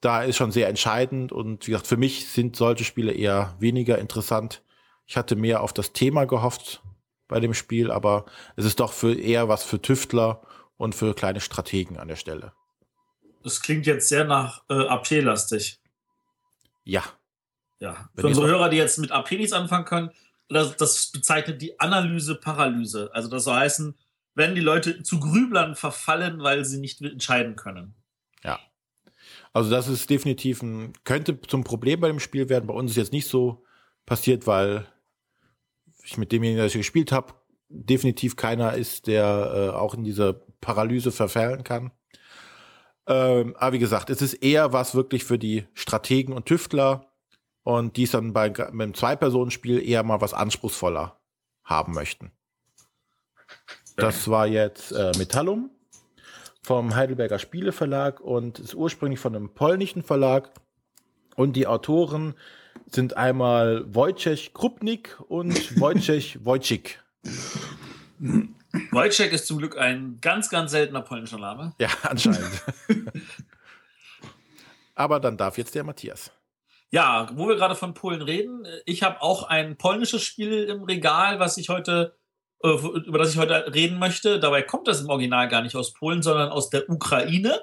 da 0.00 0.22
ist 0.22 0.36
schon 0.36 0.52
sehr 0.52 0.68
entscheidend 0.68 1.32
und 1.32 1.66
wie 1.66 1.72
gesagt, 1.72 1.88
für 1.88 1.96
mich 1.98 2.28
sind 2.28 2.56
solche 2.56 2.84
Spiele 2.84 3.12
eher 3.12 3.54
weniger 3.58 3.98
interessant. 3.98 4.62
Ich 5.06 5.16
hatte 5.16 5.36
mehr 5.36 5.62
auf 5.62 5.72
das 5.72 5.92
Thema 5.92 6.24
gehofft, 6.24 6.82
bei 7.30 7.40
dem 7.40 7.54
Spiel, 7.54 7.90
aber 7.90 8.26
es 8.56 8.66
ist 8.66 8.80
doch 8.80 8.92
für 8.92 9.14
eher 9.14 9.48
was 9.48 9.62
für 9.62 9.80
Tüftler 9.80 10.42
und 10.80 10.94
für 10.94 11.14
kleine 11.14 11.40
Strategen 11.40 11.98
an 11.98 12.08
der 12.08 12.16
Stelle. 12.16 12.54
Das 13.42 13.60
klingt 13.60 13.86
jetzt 13.86 14.08
sehr 14.08 14.24
nach 14.24 14.62
äh, 14.70 14.86
AP-lastig. 14.86 15.78
Ja. 16.84 17.04
Ja. 17.80 18.08
Wenn 18.14 18.22
für 18.22 18.28
unsere 18.28 18.46
Hörer, 18.46 18.70
die 18.70 18.78
jetzt 18.78 18.98
mit 18.98 19.12
AP 19.12 19.32
nichts 19.32 19.52
anfangen 19.52 19.84
können, 19.84 20.10
das, 20.48 20.78
das 20.78 21.12
bezeichnet 21.12 21.60
die 21.60 21.78
Analyse-Paralyse. 21.78 23.10
Also 23.12 23.28
das 23.28 23.44
soll 23.44 23.56
heißen, 23.56 23.94
wenn 24.34 24.54
die 24.54 24.62
Leute 24.62 25.02
zu 25.02 25.20
Grüblern 25.20 25.76
verfallen, 25.76 26.42
weil 26.42 26.64
sie 26.64 26.78
nicht 26.78 27.02
entscheiden 27.02 27.56
können. 27.56 27.94
Ja. 28.42 28.58
Also 29.52 29.68
das 29.70 29.86
ist 29.86 30.08
definitiv 30.08 30.62
ein, 30.62 30.94
könnte 31.04 31.42
zum 31.42 31.62
Problem 31.62 32.00
bei 32.00 32.08
dem 32.08 32.20
Spiel 32.20 32.48
werden. 32.48 32.66
Bei 32.66 32.74
uns 32.74 32.92
ist 32.92 32.96
jetzt 32.96 33.12
nicht 33.12 33.28
so 33.28 33.66
passiert, 34.06 34.46
weil 34.46 34.86
ich 36.02 36.16
mit 36.16 36.32
demjenigen, 36.32 36.56
der 36.56 36.66
ich 36.68 36.72
gespielt 36.72 37.12
habe, 37.12 37.34
definitiv 37.68 38.36
keiner 38.36 38.72
ist, 38.74 39.08
der 39.08 39.52
äh, 39.54 39.76
auch 39.76 39.92
in 39.92 40.04
diese 40.04 40.49
Paralyse 40.60 41.12
verfallen 41.12 41.64
kann. 41.64 41.92
Ähm, 43.06 43.56
aber 43.58 43.72
wie 43.72 43.78
gesagt, 43.78 44.10
es 44.10 44.22
ist 44.22 44.34
eher 44.34 44.72
was 44.72 44.94
wirklich 44.94 45.24
für 45.24 45.38
die 45.38 45.66
Strategen 45.74 46.34
und 46.34 46.46
Tüftler 46.46 47.06
und 47.62 47.96
die 47.96 48.04
es 48.04 48.12
dann 48.12 48.32
bei 48.32 48.48
mit 48.48 48.60
einem 48.60 48.94
Zwei-Personen-Spiel 48.94 49.86
eher 49.86 50.02
mal 50.02 50.20
was 50.20 50.34
anspruchsvoller 50.34 51.18
haben 51.64 51.92
möchten. 51.92 52.32
Das 53.96 54.28
war 54.28 54.46
jetzt 54.46 54.92
äh, 54.92 55.12
Metallum 55.18 55.70
vom 56.62 56.94
Heidelberger 56.94 57.38
Spieleverlag 57.38 58.20
und 58.20 58.58
ist 58.58 58.74
ursprünglich 58.74 59.20
von 59.20 59.34
einem 59.34 59.54
polnischen 59.54 60.02
Verlag. 60.02 60.52
Und 61.36 61.54
die 61.54 61.66
Autoren 61.66 62.34
sind 62.86 63.16
einmal 63.16 63.84
Wojciech 63.94 64.52
Krupnik 64.54 65.18
und 65.28 65.80
Wojciech 65.80 66.44
Wojcik. 66.44 67.02
Wojciech 68.90 69.32
ist 69.32 69.46
zum 69.46 69.58
Glück 69.58 69.76
ein 69.76 70.18
ganz, 70.20 70.48
ganz 70.50 70.70
seltener 70.70 71.02
polnischer 71.02 71.38
Name. 71.38 71.74
Ja, 71.78 71.88
anscheinend. 72.02 72.62
Aber 74.94 75.20
dann 75.20 75.36
darf 75.36 75.58
jetzt 75.58 75.74
der 75.74 75.84
Matthias. 75.84 76.30
Ja, 76.90 77.28
wo 77.34 77.48
wir 77.48 77.56
gerade 77.56 77.76
von 77.76 77.94
Polen 77.94 78.20
reden, 78.20 78.66
ich 78.84 79.02
habe 79.02 79.22
auch 79.22 79.44
ein 79.44 79.76
polnisches 79.76 80.22
Spiel 80.22 80.64
im 80.64 80.82
Regal, 80.82 81.38
was 81.38 81.56
ich 81.56 81.68
heute, 81.68 82.16
äh, 82.62 82.68
über 82.68 83.18
das 83.18 83.32
ich 83.32 83.38
heute 83.38 83.72
reden 83.72 83.98
möchte. 83.98 84.40
Dabei 84.40 84.62
kommt 84.62 84.88
das 84.88 85.00
im 85.00 85.08
Original 85.08 85.48
gar 85.48 85.62
nicht 85.62 85.76
aus 85.76 85.92
Polen, 85.92 86.22
sondern 86.22 86.50
aus 86.50 86.68
der 86.68 86.88
Ukraine. 86.90 87.62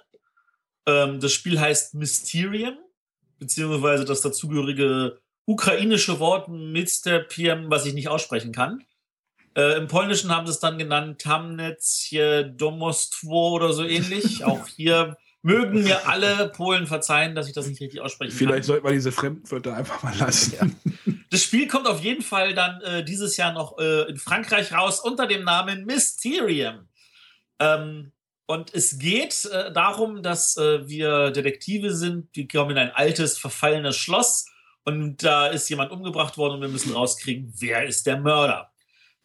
Ähm, 0.86 1.20
das 1.20 1.34
Spiel 1.34 1.60
heißt 1.60 1.94
Mysterium, 1.96 2.78
beziehungsweise 3.38 4.06
das 4.06 4.22
dazugehörige 4.22 5.20
ukrainische 5.46 6.20
Wort 6.20 6.48
Mysterium, 6.50 7.70
was 7.70 7.86
ich 7.86 7.94
nicht 7.94 8.08
aussprechen 8.10 8.52
kann. 8.52 8.84
Äh, 9.58 9.78
Im 9.78 9.88
Polnischen 9.88 10.34
haben 10.34 10.46
sie 10.46 10.52
es 10.52 10.60
dann 10.60 10.78
genannt 10.78 11.20
Tamnecie 11.20 12.44
Domostwo 12.44 13.56
oder 13.56 13.74
so 13.74 13.84
ähnlich. 13.84 14.44
Auch 14.46 14.68
hier 14.68 15.18
mögen 15.42 15.84
mir 15.84 16.08
alle 16.08 16.50
Polen 16.50 16.86
verzeihen, 16.86 17.34
dass 17.34 17.48
ich 17.48 17.54
das 17.54 17.68
nicht 17.68 17.82
richtig 17.82 18.00
aussprechen 18.02 18.32
Vielleicht 18.32 18.40
kann. 18.40 18.50
Vielleicht 18.50 18.66
sollte 18.66 18.84
man 18.84 18.94
diese 18.94 19.12
Fremdwörter 19.12 19.76
einfach 19.76 20.04
mal 20.04 20.16
lassen. 20.16 20.54
Ja. 20.60 21.14
Das 21.32 21.42
Spiel 21.42 21.68
kommt 21.68 21.88
auf 21.88 22.04
jeden 22.04 22.22
Fall 22.22 22.54
dann 22.54 22.82
äh, 22.82 23.04
dieses 23.04 23.36
Jahr 23.36 23.52
noch 23.52 23.80
äh, 23.80 24.04
in 24.10 24.18
Frankreich 24.18 24.72
raus 24.74 25.00
unter 25.00 25.26
dem 25.26 25.44
Namen 25.44 25.86
Mysterium. 25.86 26.88
Ähm, 27.60 28.12
und 28.46 28.74
es 28.76 29.00
geht 29.00 29.46
äh, 29.46 29.74
darum, 29.74 30.22
dass 30.22 30.56
äh, 30.58 30.88
wir 30.88 31.32
Detektive 31.32 31.96
sind. 31.96 32.30
Wir 32.34 32.48
kommen 32.48 32.72
in 32.72 32.78
ein 32.78 32.92
altes, 32.92 33.38
verfallenes 33.38 33.98
Schloss 33.98 34.46
und 34.86 35.24
da 35.24 35.48
ist 35.48 35.68
jemand 35.70 35.92
umgebracht 35.92 36.38
worden 36.38 36.56
und 36.56 36.62
wir 36.62 36.70
müssen 36.70 36.94
rauskriegen, 36.94 37.54
wer 37.58 37.86
ist 37.86 38.06
der 38.06 38.20
Mörder. 38.20 38.72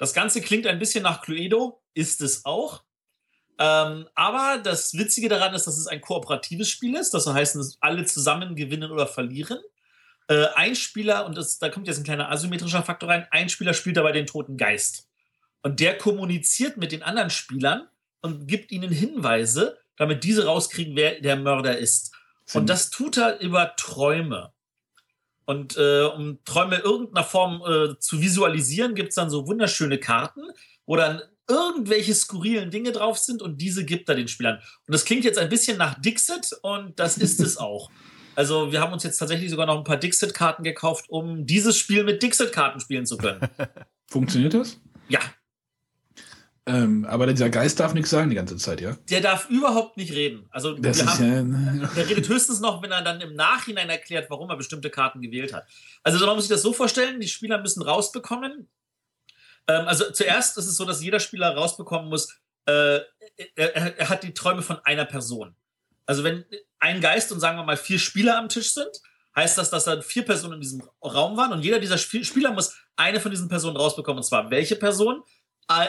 Das 0.03 0.15
Ganze 0.15 0.41
klingt 0.41 0.67
ein 0.67 0.81
bisschen 0.81 1.05
nach 1.05 1.23
Cluedo, 1.23 1.81
ist 1.95 2.23
es 2.23 2.45
auch. 2.45 2.83
Ähm, 3.61 4.09
aber 4.17 4.61
das 4.61 4.95
Witzige 4.95 5.29
daran 5.29 5.55
ist, 5.55 5.69
dass 5.69 5.79
es 5.79 5.87
ein 5.87 6.01
kooperatives 6.01 6.69
Spiel 6.69 6.97
ist. 6.97 7.15
Das 7.15 7.29
heißt, 7.29 7.79
alle 7.79 8.05
zusammen 8.05 8.57
gewinnen 8.57 8.91
oder 8.91 9.07
verlieren. 9.07 9.61
Äh, 10.27 10.47
ein 10.57 10.75
Spieler, 10.75 11.25
und 11.25 11.38
das, 11.38 11.61
da 11.61 11.69
kommt 11.69 11.87
jetzt 11.87 11.99
ein 11.99 12.03
kleiner 12.03 12.33
asymmetrischer 12.33 12.83
Faktor 12.83 13.11
rein, 13.11 13.29
ein 13.31 13.49
Spieler 13.49 13.75
spielt 13.75 13.97
dabei 13.97 14.11
den 14.11 14.27
toten 14.27 14.57
Geist. 14.57 15.09
Und 15.62 15.79
der 15.79 15.97
kommuniziert 15.97 16.79
mit 16.79 16.91
den 16.91 17.05
anderen 17.05 17.31
Spielern 17.31 17.87
und 18.23 18.49
gibt 18.49 18.73
ihnen 18.73 18.91
Hinweise, 18.91 19.79
damit 19.99 20.25
diese 20.25 20.47
rauskriegen, 20.47 20.97
wer 20.97 21.21
der 21.21 21.37
Mörder 21.37 21.79
ist. 21.79 22.12
Und 22.55 22.69
das 22.69 22.91
tut 22.91 23.19
er 23.19 23.38
über 23.38 23.77
Träume. 23.77 24.53
Und 25.44 25.76
äh, 25.76 26.05
um 26.05 26.38
Träume 26.44 26.78
irgendeiner 26.78 27.26
Form 27.26 27.62
äh, 27.62 27.98
zu 27.98 28.20
visualisieren, 28.20 28.94
gibt 28.94 29.11
es 29.11 29.14
dann 29.16 29.31
so 29.31 29.46
wunderschöne 29.46 29.98
Karten, 29.98 30.42
wo 30.87 30.96
dann 30.96 31.20
irgendwelche 31.48 32.14
skurrilen 32.14 32.70
Dinge 32.70 32.92
drauf 32.92 33.18
sind 33.18 33.42
und 33.42 33.59
diese 33.61 33.85
gibt 33.85 34.09
er 34.09 34.14
den 34.14 34.28
Spielern. 34.28 34.57
Und 34.87 34.94
das 34.94 35.05
klingt 35.05 35.24
jetzt 35.24 35.38
ein 35.38 35.48
bisschen 35.48 35.76
nach 35.78 36.00
Dixit 36.00 36.52
und 36.62 36.98
das 36.98 37.18
ist 37.18 37.40
es 37.40 37.57
auch. 37.59 37.90
Also 38.35 38.72
wir 38.72 38.81
haben 38.81 38.92
uns 38.92 39.02
jetzt 39.02 39.18
tatsächlich 39.18 39.50
sogar 39.50 39.66
noch 39.66 39.76
ein 39.76 39.85
paar 39.85 39.98
Dixit-Karten 39.98 40.62
gekauft, 40.62 41.07
um 41.09 41.44
dieses 41.44 41.76
Spiel 41.76 42.05
mit 42.05 42.22
Dixit-Karten 42.22 42.81
spielen 42.81 43.05
zu 43.05 43.18
können. 43.18 43.40
Funktioniert 44.07 44.55
das? 44.55 44.81
Ja, 45.09 45.20
ähm, 46.64 47.05
aber 47.07 47.27
dieser 47.27 47.51
Geist 47.51 47.81
darf 47.81 47.92
nichts 47.92 48.11
sagen 48.11 48.31
die 48.31 48.37
ganze 48.37 48.57
Zeit, 48.57 48.81
ja? 48.81 48.96
Der 49.11 49.20
darf 49.20 49.51
überhaupt 49.51 49.96
nicht 49.96 50.12
reden. 50.12 50.46
Also 50.51 50.75
das 50.75 51.05
haben, 51.05 51.81
ja, 51.83 51.88
der 51.96 52.09
redet 52.09 52.29
höchstens 52.29 52.61
noch, 52.61 52.83
wenn 52.83 52.92
er 52.92 53.03
dann 53.03 53.20
im 53.20 53.35
Nachhinein 53.35 53.90
erklärt, 53.90 54.31
warum 54.31 54.48
er 54.48 54.57
bestimmte 54.57 54.88
Karten 54.88 55.20
gewählt 55.20 55.53
hat. 55.53 55.66
Also 56.05 56.25
man 56.25 56.37
muss 56.37 56.44
sich 56.44 56.55
das 56.55 56.62
so 56.62 56.72
vorstellen, 56.72 57.18
die 57.18 57.27
Spieler 57.27 57.61
müssen 57.61 57.83
rausbekommen. 57.83 58.68
Ähm, 59.66 59.88
also 59.88 60.11
zuerst 60.12 60.57
ist 60.57 60.66
es 60.66 60.77
so, 60.77 60.85
dass 60.85 61.03
jeder 61.03 61.18
Spieler 61.18 61.53
rausbekommen 61.55 62.09
muss, 62.09 62.29
äh, 62.66 63.01
er, 63.57 63.98
er, 63.98 64.09
hat 64.09 64.22
die 64.22 64.35
Träume 64.35 64.62
von 64.62 64.79
einer 64.85 65.05
Person. 65.05 65.57
Also 66.07 66.22
wenn 66.22 66.44
ein 66.79 67.01
Geist 67.01 67.33
und 67.33 67.40
sagen 67.40 67.59
wir 67.59 67.64
mal 67.64 67.77
vier 67.77 67.98
Spieler 67.98 68.38
am 68.38 68.48
Tisch 68.48 68.72
sind, 68.72 68.90
heißt 69.35 69.59
das, 69.59 69.70
dass 69.70 69.85
dann 69.85 70.03
vier 70.03 70.25
Personen 70.25 70.55
in 70.55 70.61
diesem 70.61 70.83
Raum 71.03 71.37
waren 71.37 71.53
und 71.53 71.64
jeder 71.64 71.81
dieser 71.81 71.98
Spieler 71.98 72.53
muss 72.53 72.77
eine 72.94 73.18
von 73.18 73.33
diesen 73.33 73.48
Personen 73.48 73.77
rausbekommen. 73.77 74.18
Und 74.18 74.25
zwar 74.25 74.51
welche 74.51 74.77
Person, 74.77 75.22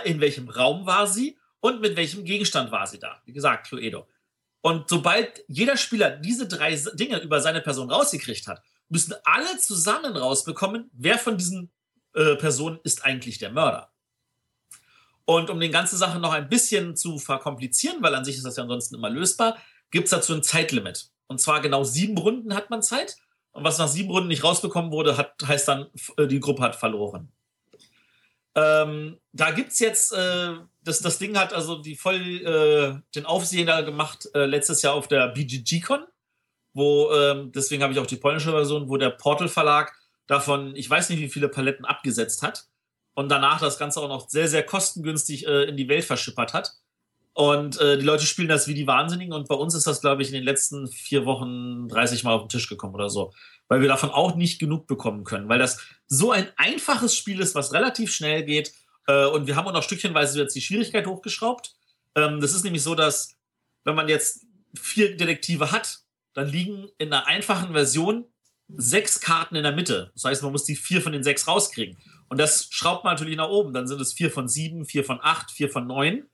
in 0.05 0.21
welchem 0.21 0.49
Raum 0.49 0.85
war 0.85 1.07
sie 1.07 1.37
und 1.59 1.81
mit 1.81 1.95
welchem 1.95 2.23
Gegenstand 2.23 2.71
war 2.71 2.87
sie 2.87 2.99
da. 2.99 3.21
Wie 3.25 3.33
gesagt, 3.33 3.67
Cluedo. 3.67 4.07
Und 4.61 4.87
sobald 4.87 5.43
jeder 5.47 5.75
Spieler 5.75 6.09
diese 6.09 6.47
drei 6.47 6.75
Dinge 6.93 7.19
über 7.19 7.41
seine 7.41 7.61
Person 7.61 7.91
rausgekriegt 7.91 8.47
hat, 8.47 8.61
müssen 8.89 9.13
alle 9.25 9.57
zusammen 9.57 10.15
rausbekommen, 10.15 10.89
wer 10.93 11.17
von 11.17 11.37
diesen 11.37 11.71
äh, 12.13 12.35
Personen 12.35 12.79
ist 12.83 13.03
eigentlich 13.03 13.39
der 13.39 13.51
Mörder. 13.51 13.91
Und 15.25 15.49
um 15.49 15.59
den 15.59 15.71
ganze 15.71 15.97
Sache 15.97 16.19
noch 16.19 16.33
ein 16.33 16.49
bisschen 16.49 16.95
zu 16.95 17.17
verkomplizieren, 17.17 18.01
weil 18.01 18.15
an 18.15 18.25
sich 18.25 18.35
ist 18.35 18.45
das 18.45 18.57
ja 18.57 18.63
ansonsten 18.63 18.95
immer 18.95 19.09
lösbar, 19.09 19.57
gibt 19.91 20.05
es 20.05 20.11
dazu 20.11 20.33
ein 20.33 20.43
Zeitlimit. 20.43 21.09
Und 21.27 21.39
zwar 21.39 21.61
genau 21.61 21.83
sieben 21.83 22.17
Runden 22.17 22.53
hat 22.53 22.69
man 22.69 22.81
Zeit. 22.81 23.17
Und 23.51 23.63
was 23.63 23.77
nach 23.77 23.87
sieben 23.87 24.09
Runden 24.09 24.27
nicht 24.27 24.43
rausbekommen 24.43 24.91
wurde, 24.91 25.17
hat, 25.17 25.35
heißt 25.45 25.67
dann, 25.67 25.87
äh, 26.17 26.27
die 26.27 26.39
Gruppe 26.39 26.63
hat 26.63 26.75
verloren. 26.75 27.31
Ähm, 28.55 29.19
da 29.31 29.49
es 29.49 29.79
jetzt, 29.79 30.13
äh, 30.13 30.53
das, 30.83 30.99
das 30.99 31.17
Ding 31.17 31.37
hat 31.37 31.53
also 31.53 31.81
die 31.81 31.95
voll 31.95 32.15
äh, 32.15 33.01
den 33.15 33.25
Aufsehen 33.25 33.67
gemacht 33.85 34.29
äh, 34.35 34.45
letztes 34.45 34.81
Jahr 34.81 34.93
auf 34.93 35.07
der 35.07 35.29
BGG-Con, 35.29 36.05
wo, 36.73 37.11
ähm, 37.11 37.51
deswegen 37.51 37.81
habe 37.81 37.93
ich 37.93 37.99
auch 37.99 38.05
die 38.05 38.17
polnische 38.17 38.51
Version, 38.51 38.89
wo 38.89 38.97
der 38.97 39.09
Portal 39.09 39.47
Verlag 39.47 39.93
davon, 40.27 40.75
ich 40.75 40.89
weiß 40.89 41.09
nicht, 41.09 41.19
wie 41.19 41.29
viele 41.29 41.49
Paletten 41.49 41.85
abgesetzt 41.85 42.43
hat 42.43 42.67
und 43.15 43.29
danach 43.29 43.59
das 43.59 43.79
Ganze 43.79 43.99
auch 44.01 44.07
noch 44.07 44.29
sehr, 44.29 44.47
sehr 44.47 44.63
kostengünstig 44.63 45.47
äh, 45.47 45.63
in 45.63 45.77
die 45.77 45.89
Welt 45.89 46.05
verschippert 46.05 46.53
hat. 46.53 46.73
Und 47.35 47.81
äh, 47.81 47.97
die 47.97 48.05
Leute 48.05 48.27
spielen 48.27 48.47
das 48.47 48.67
wie 48.67 48.75
die 48.75 48.85
Wahnsinnigen 48.85 49.33
und 49.33 49.47
bei 49.47 49.55
uns 49.55 49.73
ist 49.73 49.87
das, 49.87 50.01
glaube 50.01 50.21
ich, 50.21 50.27
in 50.27 50.35
den 50.35 50.43
letzten 50.43 50.87
vier 50.87 51.25
Wochen 51.25 51.87
30 51.87 52.23
Mal 52.23 52.33
auf 52.33 52.43
den 52.43 52.49
Tisch 52.49 52.69
gekommen 52.69 52.93
oder 52.93 53.09
so 53.09 53.33
weil 53.73 53.81
wir 53.81 53.87
davon 53.87 54.11
auch 54.11 54.35
nicht 54.35 54.59
genug 54.59 54.85
bekommen 54.85 55.23
können, 55.23 55.49
weil 55.49 55.57
das 55.57 55.79
so 56.05 56.31
ein 56.31 56.47
einfaches 56.57 57.15
Spiel 57.15 57.39
ist, 57.39 57.55
was 57.55 57.73
relativ 57.73 58.13
schnell 58.13 58.43
geht. 58.43 58.71
Äh, 59.07 59.25
und 59.25 59.47
wir 59.47 59.55
haben 59.55 59.67
auch 59.67 59.73
noch 59.73 59.81
stückchenweise 59.81 60.39
jetzt 60.39 60.55
die 60.55 60.61
Schwierigkeit 60.61 61.07
hochgeschraubt. 61.07 61.73
Ähm, 62.13 62.39
das 62.39 62.53
ist 62.53 62.63
nämlich 62.63 62.83
so, 62.83 62.93
dass 62.93 63.35
wenn 63.83 63.95
man 63.95 64.09
jetzt 64.09 64.45
vier 64.75 65.17
Detektive 65.17 65.71
hat, 65.71 66.01
dann 66.35 66.49
liegen 66.49 66.87
in 66.99 67.11
einer 67.11 67.25
einfachen 67.25 67.73
Version 67.73 68.25
sechs 68.67 69.19
Karten 69.19 69.55
in 69.55 69.63
der 69.63 69.71
Mitte. 69.71 70.11
Das 70.13 70.25
heißt, 70.25 70.43
man 70.43 70.51
muss 70.51 70.65
die 70.65 70.75
vier 70.75 71.01
von 71.01 71.11
den 71.11 71.23
sechs 71.23 71.47
rauskriegen. 71.47 71.97
Und 72.29 72.37
das 72.37 72.67
schraubt 72.69 73.03
man 73.03 73.15
natürlich 73.15 73.37
nach 73.37 73.49
oben. 73.49 73.73
Dann 73.73 73.87
sind 73.87 73.99
es 73.99 74.13
vier 74.13 74.29
von 74.29 74.47
sieben, 74.47 74.85
vier 74.85 75.03
von 75.03 75.17
acht, 75.19 75.49
vier 75.49 75.71
von 75.71 75.87
neun, 75.87 76.29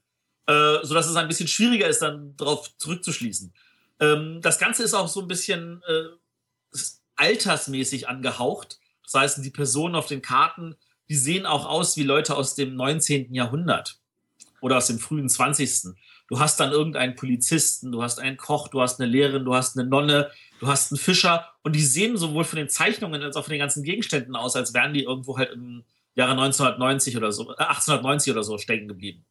äh, 0.47 0.79
sodass 0.83 1.07
es 1.07 1.15
ein 1.15 1.29
bisschen 1.29 1.47
schwieriger 1.47 1.87
ist, 1.87 2.01
dann 2.01 2.35
darauf 2.35 2.69
zurückzuschließen. 2.79 3.53
Ähm, 4.01 4.41
das 4.41 4.59
Ganze 4.59 4.83
ist 4.83 4.93
auch 4.93 5.07
so 5.07 5.21
ein 5.21 5.29
bisschen 5.29 5.81
äh, 5.87 6.03
altersmäßig 7.19 8.07
angehaucht. 8.07 8.79
Das 9.03 9.13
heißt, 9.13 9.45
die 9.45 9.49
Personen 9.49 9.95
auf 9.95 10.07
den 10.07 10.21
Karten, 10.21 10.75
die 11.09 11.15
sehen 11.15 11.45
auch 11.45 11.65
aus 11.65 11.97
wie 11.97 12.03
Leute 12.03 12.35
aus 12.35 12.55
dem 12.55 12.75
19. 12.75 13.33
Jahrhundert 13.33 13.99
oder 14.61 14.77
aus 14.77 14.87
dem 14.87 14.99
frühen 14.99 15.29
20. 15.29 15.95
Du 16.27 16.39
hast 16.39 16.59
dann 16.59 16.71
irgendeinen 16.71 17.15
Polizisten, 17.15 17.91
du 17.91 18.03
hast 18.03 18.19
einen 18.19 18.37
Koch, 18.37 18.67
du 18.67 18.81
hast 18.81 18.99
eine 18.99 19.09
Lehrerin, 19.09 19.45
du 19.45 19.55
hast 19.55 19.77
eine 19.77 19.87
Nonne, 19.87 20.29
du 20.59 20.67
hast 20.67 20.91
einen 20.91 20.99
Fischer 20.99 21.47
und 21.63 21.75
die 21.75 21.81
sehen 21.81 22.17
sowohl 22.17 22.43
von 22.43 22.57
den 22.57 22.69
Zeichnungen 22.69 23.23
als 23.23 23.35
auch 23.35 23.45
von 23.45 23.51
den 23.51 23.59
ganzen 23.59 23.83
Gegenständen 23.83 24.35
aus, 24.35 24.55
als 24.55 24.73
wären 24.73 24.93
die 24.93 25.03
irgendwo 25.03 25.37
halt 25.37 25.51
im 25.51 25.83
Jahre 26.13 26.31
1990 26.31 27.17
oder 27.17 27.31
so, 27.31 27.51
äh, 27.51 27.63
1890 27.63 28.31
oder 28.31 28.43
so 28.43 28.57
stecken 28.57 28.87
geblieben. 28.87 29.25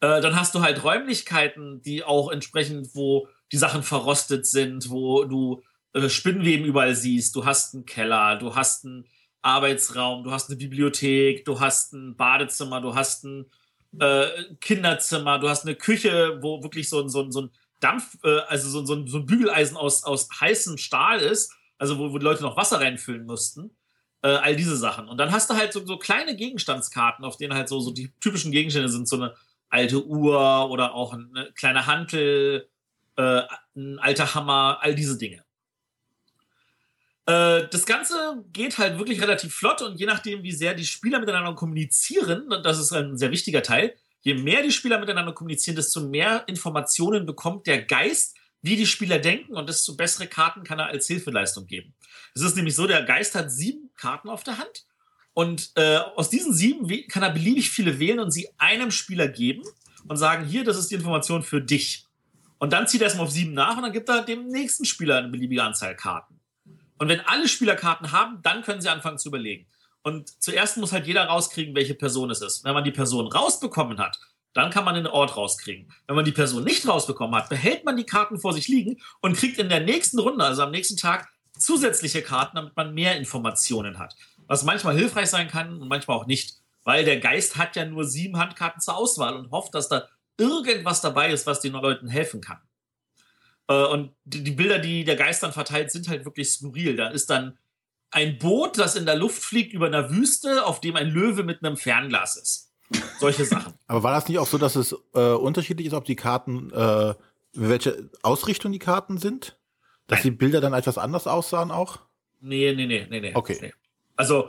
Äh, 0.00 0.20
dann 0.20 0.34
hast 0.34 0.54
du 0.54 0.62
halt 0.62 0.82
Räumlichkeiten, 0.82 1.82
die 1.82 2.02
auch 2.02 2.32
entsprechend, 2.32 2.94
wo 2.94 3.28
die 3.52 3.58
Sachen 3.58 3.82
verrostet 3.82 4.46
sind, 4.46 4.90
wo 4.90 5.24
du 5.24 5.62
äh, 5.94 6.08
Spinnweben 6.08 6.64
überall 6.64 6.94
siehst. 6.94 7.34
Du 7.36 7.44
hast 7.44 7.74
einen 7.74 7.86
Keller, 7.86 8.36
du 8.36 8.54
hast 8.54 8.84
einen 8.84 9.06
Arbeitsraum, 9.42 10.24
du 10.24 10.30
hast 10.30 10.50
eine 10.50 10.58
Bibliothek, 10.58 11.44
du 11.44 11.60
hast 11.60 11.92
ein 11.92 12.16
Badezimmer, 12.16 12.80
du 12.80 12.94
hast 12.94 13.24
ein 13.24 13.46
äh, 13.98 14.26
Kinderzimmer, 14.60 15.38
du 15.38 15.48
hast 15.48 15.64
eine 15.64 15.74
Küche, 15.74 16.38
wo 16.42 16.62
wirklich 16.62 16.88
so, 16.88 17.06
so, 17.08 17.30
so 17.30 17.42
ein 17.42 17.50
Dampf, 17.80 18.18
äh, 18.22 18.40
also 18.48 18.68
so, 18.68 18.84
so, 18.84 19.06
so 19.06 19.18
ein 19.18 19.26
Bügeleisen 19.26 19.76
aus, 19.76 20.04
aus 20.04 20.28
heißem 20.40 20.76
Stahl 20.78 21.20
ist, 21.20 21.52
also 21.78 21.98
wo, 21.98 22.12
wo 22.12 22.18
die 22.18 22.24
Leute 22.24 22.42
noch 22.42 22.56
Wasser 22.56 22.80
reinfüllen 22.80 23.24
mussten. 23.24 23.70
Äh, 24.22 24.28
all 24.28 24.54
diese 24.54 24.76
Sachen. 24.76 25.08
Und 25.08 25.16
dann 25.16 25.32
hast 25.32 25.48
du 25.48 25.54
halt 25.54 25.72
so, 25.72 25.84
so 25.86 25.96
kleine 25.96 26.36
Gegenstandskarten, 26.36 27.24
auf 27.24 27.38
denen 27.38 27.54
halt 27.54 27.70
so, 27.70 27.80
so 27.80 27.90
die 27.90 28.12
typischen 28.20 28.52
Gegenstände 28.52 28.90
sind, 28.90 29.08
so 29.08 29.16
eine 29.16 29.34
alte 29.70 30.04
Uhr 30.04 30.68
oder 30.68 30.94
auch 30.94 31.14
eine 31.14 31.50
kleine 31.54 31.86
Hantel, 31.86 32.68
äh, 33.16 33.42
ein 33.74 33.98
alter 33.98 34.34
Hammer, 34.34 34.78
all 34.82 34.94
diese 34.94 35.16
Dinge. 35.16 35.42
Äh, 37.26 37.68
das 37.70 37.86
Ganze 37.86 38.44
geht 38.52 38.78
halt 38.78 38.98
wirklich 38.98 39.20
relativ 39.20 39.54
flott 39.54 39.82
und 39.82 39.98
je 39.98 40.06
nachdem, 40.06 40.42
wie 40.42 40.52
sehr 40.52 40.74
die 40.74 40.86
Spieler 40.86 41.20
miteinander 41.20 41.54
kommunizieren, 41.54 42.52
und 42.52 42.64
das 42.64 42.78
ist 42.78 42.92
ein 42.92 43.16
sehr 43.16 43.30
wichtiger 43.30 43.62
Teil, 43.62 43.94
je 44.22 44.34
mehr 44.34 44.62
die 44.62 44.72
Spieler 44.72 44.98
miteinander 44.98 45.32
kommunizieren, 45.32 45.76
desto 45.76 46.00
mehr 46.00 46.44
Informationen 46.46 47.26
bekommt 47.26 47.66
der 47.66 47.82
Geist, 47.82 48.36
wie 48.62 48.76
die 48.76 48.86
Spieler 48.86 49.18
denken 49.18 49.54
und 49.54 49.68
desto 49.68 49.96
bessere 49.96 50.26
Karten 50.26 50.64
kann 50.64 50.78
er 50.78 50.86
als 50.86 51.06
Hilfeleistung 51.06 51.66
geben. 51.66 51.94
Es 52.34 52.42
ist 52.42 52.56
nämlich 52.56 52.74
so, 52.74 52.86
der 52.86 53.02
Geist 53.04 53.34
hat 53.34 53.50
sieben 53.50 53.90
Karten 53.96 54.28
auf 54.28 54.44
der 54.44 54.58
Hand 54.58 54.84
und 55.32 55.70
äh, 55.76 55.96
aus 55.96 56.28
diesen 56.28 56.52
sieben 56.52 56.86
kann 57.08 57.22
er 57.22 57.30
beliebig 57.30 57.70
viele 57.70 57.98
wählen 57.98 58.20
und 58.20 58.30
sie 58.30 58.48
einem 58.58 58.90
Spieler 58.90 59.28
geben 59.28 59.62
und 60.08 60.16
sagen, 60.16 60.44
hier, 60.44 60.64
das 60.64 60.76
ist 60.76 60.90
die 60.90 60.96
Information 60.96 61.42
für 61.42 61.60
dich. 61.60 62.06
Und 62.58 62.72
dann 62.72 62.86
zieht 62.86 63.00
er 63.00 63.06
erstmal 63.06 63.26
auf 63.26 63.32
sieben 63.32 63.54
nach 63.54 63.76
und 63.76 63.82
dann 63.82 63.92
gibt 63.92 64.08
er 64.08 64.22
dem 64.22 64.48
nächsten 64.48 64.84
Spieler 64.84 65.16
eine 65.18 65.28
beliebige 65.28 65.62
Anzahl 65.62 65.96
Karten. 65.96 66.39
Und 67.00 67.08
wenn 67.08 67.20
alle 67.20 67.48
Spieler 67.48 67.76
Karten 67.76 68.12
haben, 68.12 68.42
dann 68.42 68.62
können 68.62 68.82
sie 68.82 68.90
anfangen 68.90 69.18
zu 69.18 69.30
überlegen. 69.30 69.66
Und 70.02 70.28
zuerst 70.42 70.76
muss 70.76 70.92
halt 70.92 71.06
jeder 71.06 71.24
rauskriegen, 71.24 71.74
welche 71.74 71.94
Person 71.94 72.30
es 72.30 72.42
ist. 72.42 72.62
Wenn 72.62 72.74
man 72.74 72.84
die 72.84 72.90
Person 72.90 73.26
rausbekommen 73.26 73.98
hat, 73.98 74.20
dann 74.52 74.70
kann 74.70 74.84
man 74.84 74.94
den 74.94 75.06
Ort 75.06 75.34
rauskriegen. 75.34 75.90
Wenn 76.06 76.16
man 76.16 76.26
die 76.26 76.32
Person 76.32 76.62
nicht 76.62 76.86
rausbekommen 76.86 77.34
hat, 77.34 77.48
behält 77.48 77.86
man 77.86 77.96
die 77.96 78.04
Karten 78.04 78.38
vor 78.38 78.52
sich 78.52 78.68
liegen 78.68 79.00
und 79.22 79.34
kriegt 79.34 79.58
in 79.58 79.70
der 79.70 79.80
nächsten 79.80 80.18
Runde, 80.18 80.44
also 80.44 80.62
am 80.62 80.72
nächsten 80.72 80.98
Tag, 80.98 81.28
zusätzliche 81.58 82.20
Karten, 82.20 82.56
damit 82.56 82.76
man 82.76 82.92
mehr 82.92 83.16
Informationen 83.16 83.98
hat. 83.98 84.14
Was 84.46 84.64
manchmal 84.64 84.94
hilfreich 84.94 85.30
sein 85.30 85.48
kann 85.48 85.80
und 85.80 85.88
manchmal 85.88 86.18
auch 86.18 86.26
nicht. 86.26 86.56
Weil 86.84 87.06
der 87.06 87.18
Geist 87.18 87.56
hat 87.56 87.76
ja 87.76 87.86
nur 87.86 88.04
sieben 88.04 88.36
Handkarten 88.36 88.82
zur 88.82 88.96
Auswahl 88.96 89.36
und 89.36 89.50
hofft, 89.50 89.74
dass 89.74 89.88
da 89.88 90.06
irgendwas 90.36 91.00
dabei 91.00 91.30
ist, 91.30 91.46
was 91.46 91.60
den 91.60 91.72
Leuten 91.72 92.08
helfen 92.08 92.42
kann. 92.42 92.58
Äh, 93.70 93.84
und 93.86 94.12
die 94.24 94.50
Bilder, 94.50 94.80
die 94.80 95.04
der 95.04 95.16
Geist 95.16 95.42
dann 95.44 95.52
verteilt, 95.52 95.92
sind 95.92 96.08
halt 96.08 96.24
wirklich 96.24 96.50
skurril. 96.50 96.96
Da 96.96 97.08
ist 97.08 97.30
dann 97.30 97.56
ein 98.10 98.36
Boot, 98.38 98.76
das 98.78 98.96
in 98.96 99.06
der 99.06 99.14
Luft 99.14 99.42
fliegt 99.42 99.72
über 99.72 99.86
einer 99.86 100.10
Wüste, 100.10 100.66
auf 100.66 100.80
dem 100.80 100.96
ein 100.96 101.08
Löwe 101.08 101.44
mit 101.44 101.64
einem 101.64 101.76
Fernglas 101.76 102.36
ist. 102.36 102.72
Solche 103.20 103.44
Sachen. 103.44 103.74
Aber 103.86 104.02
war 104.02 104.12
das 104.12 104.28
nicht 104.28 104.40
auch 104.40 104.48
so, 104.48 104.58
dass 104.58 104.74
es 104.74 104.92
äh, 105.14 105.20
unterschiedlich 105.20 105.86
ist, 105.86 105.92
ob 105.92 106.04
die 106.04 106.16
Karten, 106.16 106.72
äh, 106.72 107.14
welche 107.52 108.10
Ausrichtung 108.22 108.72
die 108.72 108.80
Karten 108.80 109.18
sind? 109.18 109.56
Dass 110.08 110.18
Nein. 110.18 110.24
die 110.24 110.30
Bilder 110.32 110.60
dann 110.60 110.72
etwas 110.72 110.98
anders 110.98 111.28
aussahen 111.28 111.70
auch? 111.70 112.00
Nee, 112.40 112.72
nee, 112.74 112.86
nee, 112.86 113.06
nee, 113.08 113.20
nee. 113.20 113.30
Okay. 113.34 113.58
Nee. 113.60 113.72
Also 114.16 114.48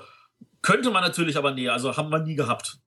könnte 0.63 0.89
man 0.89 1.03
natürlich, 1.03 1.37
aber 1.37 1.51
nee, 1.51 1.69
also 1.69 1.95
haben 1.95 2.09
wir 2.09 2.19
nie 2.19 2.35
gehabt. 2.35 2.79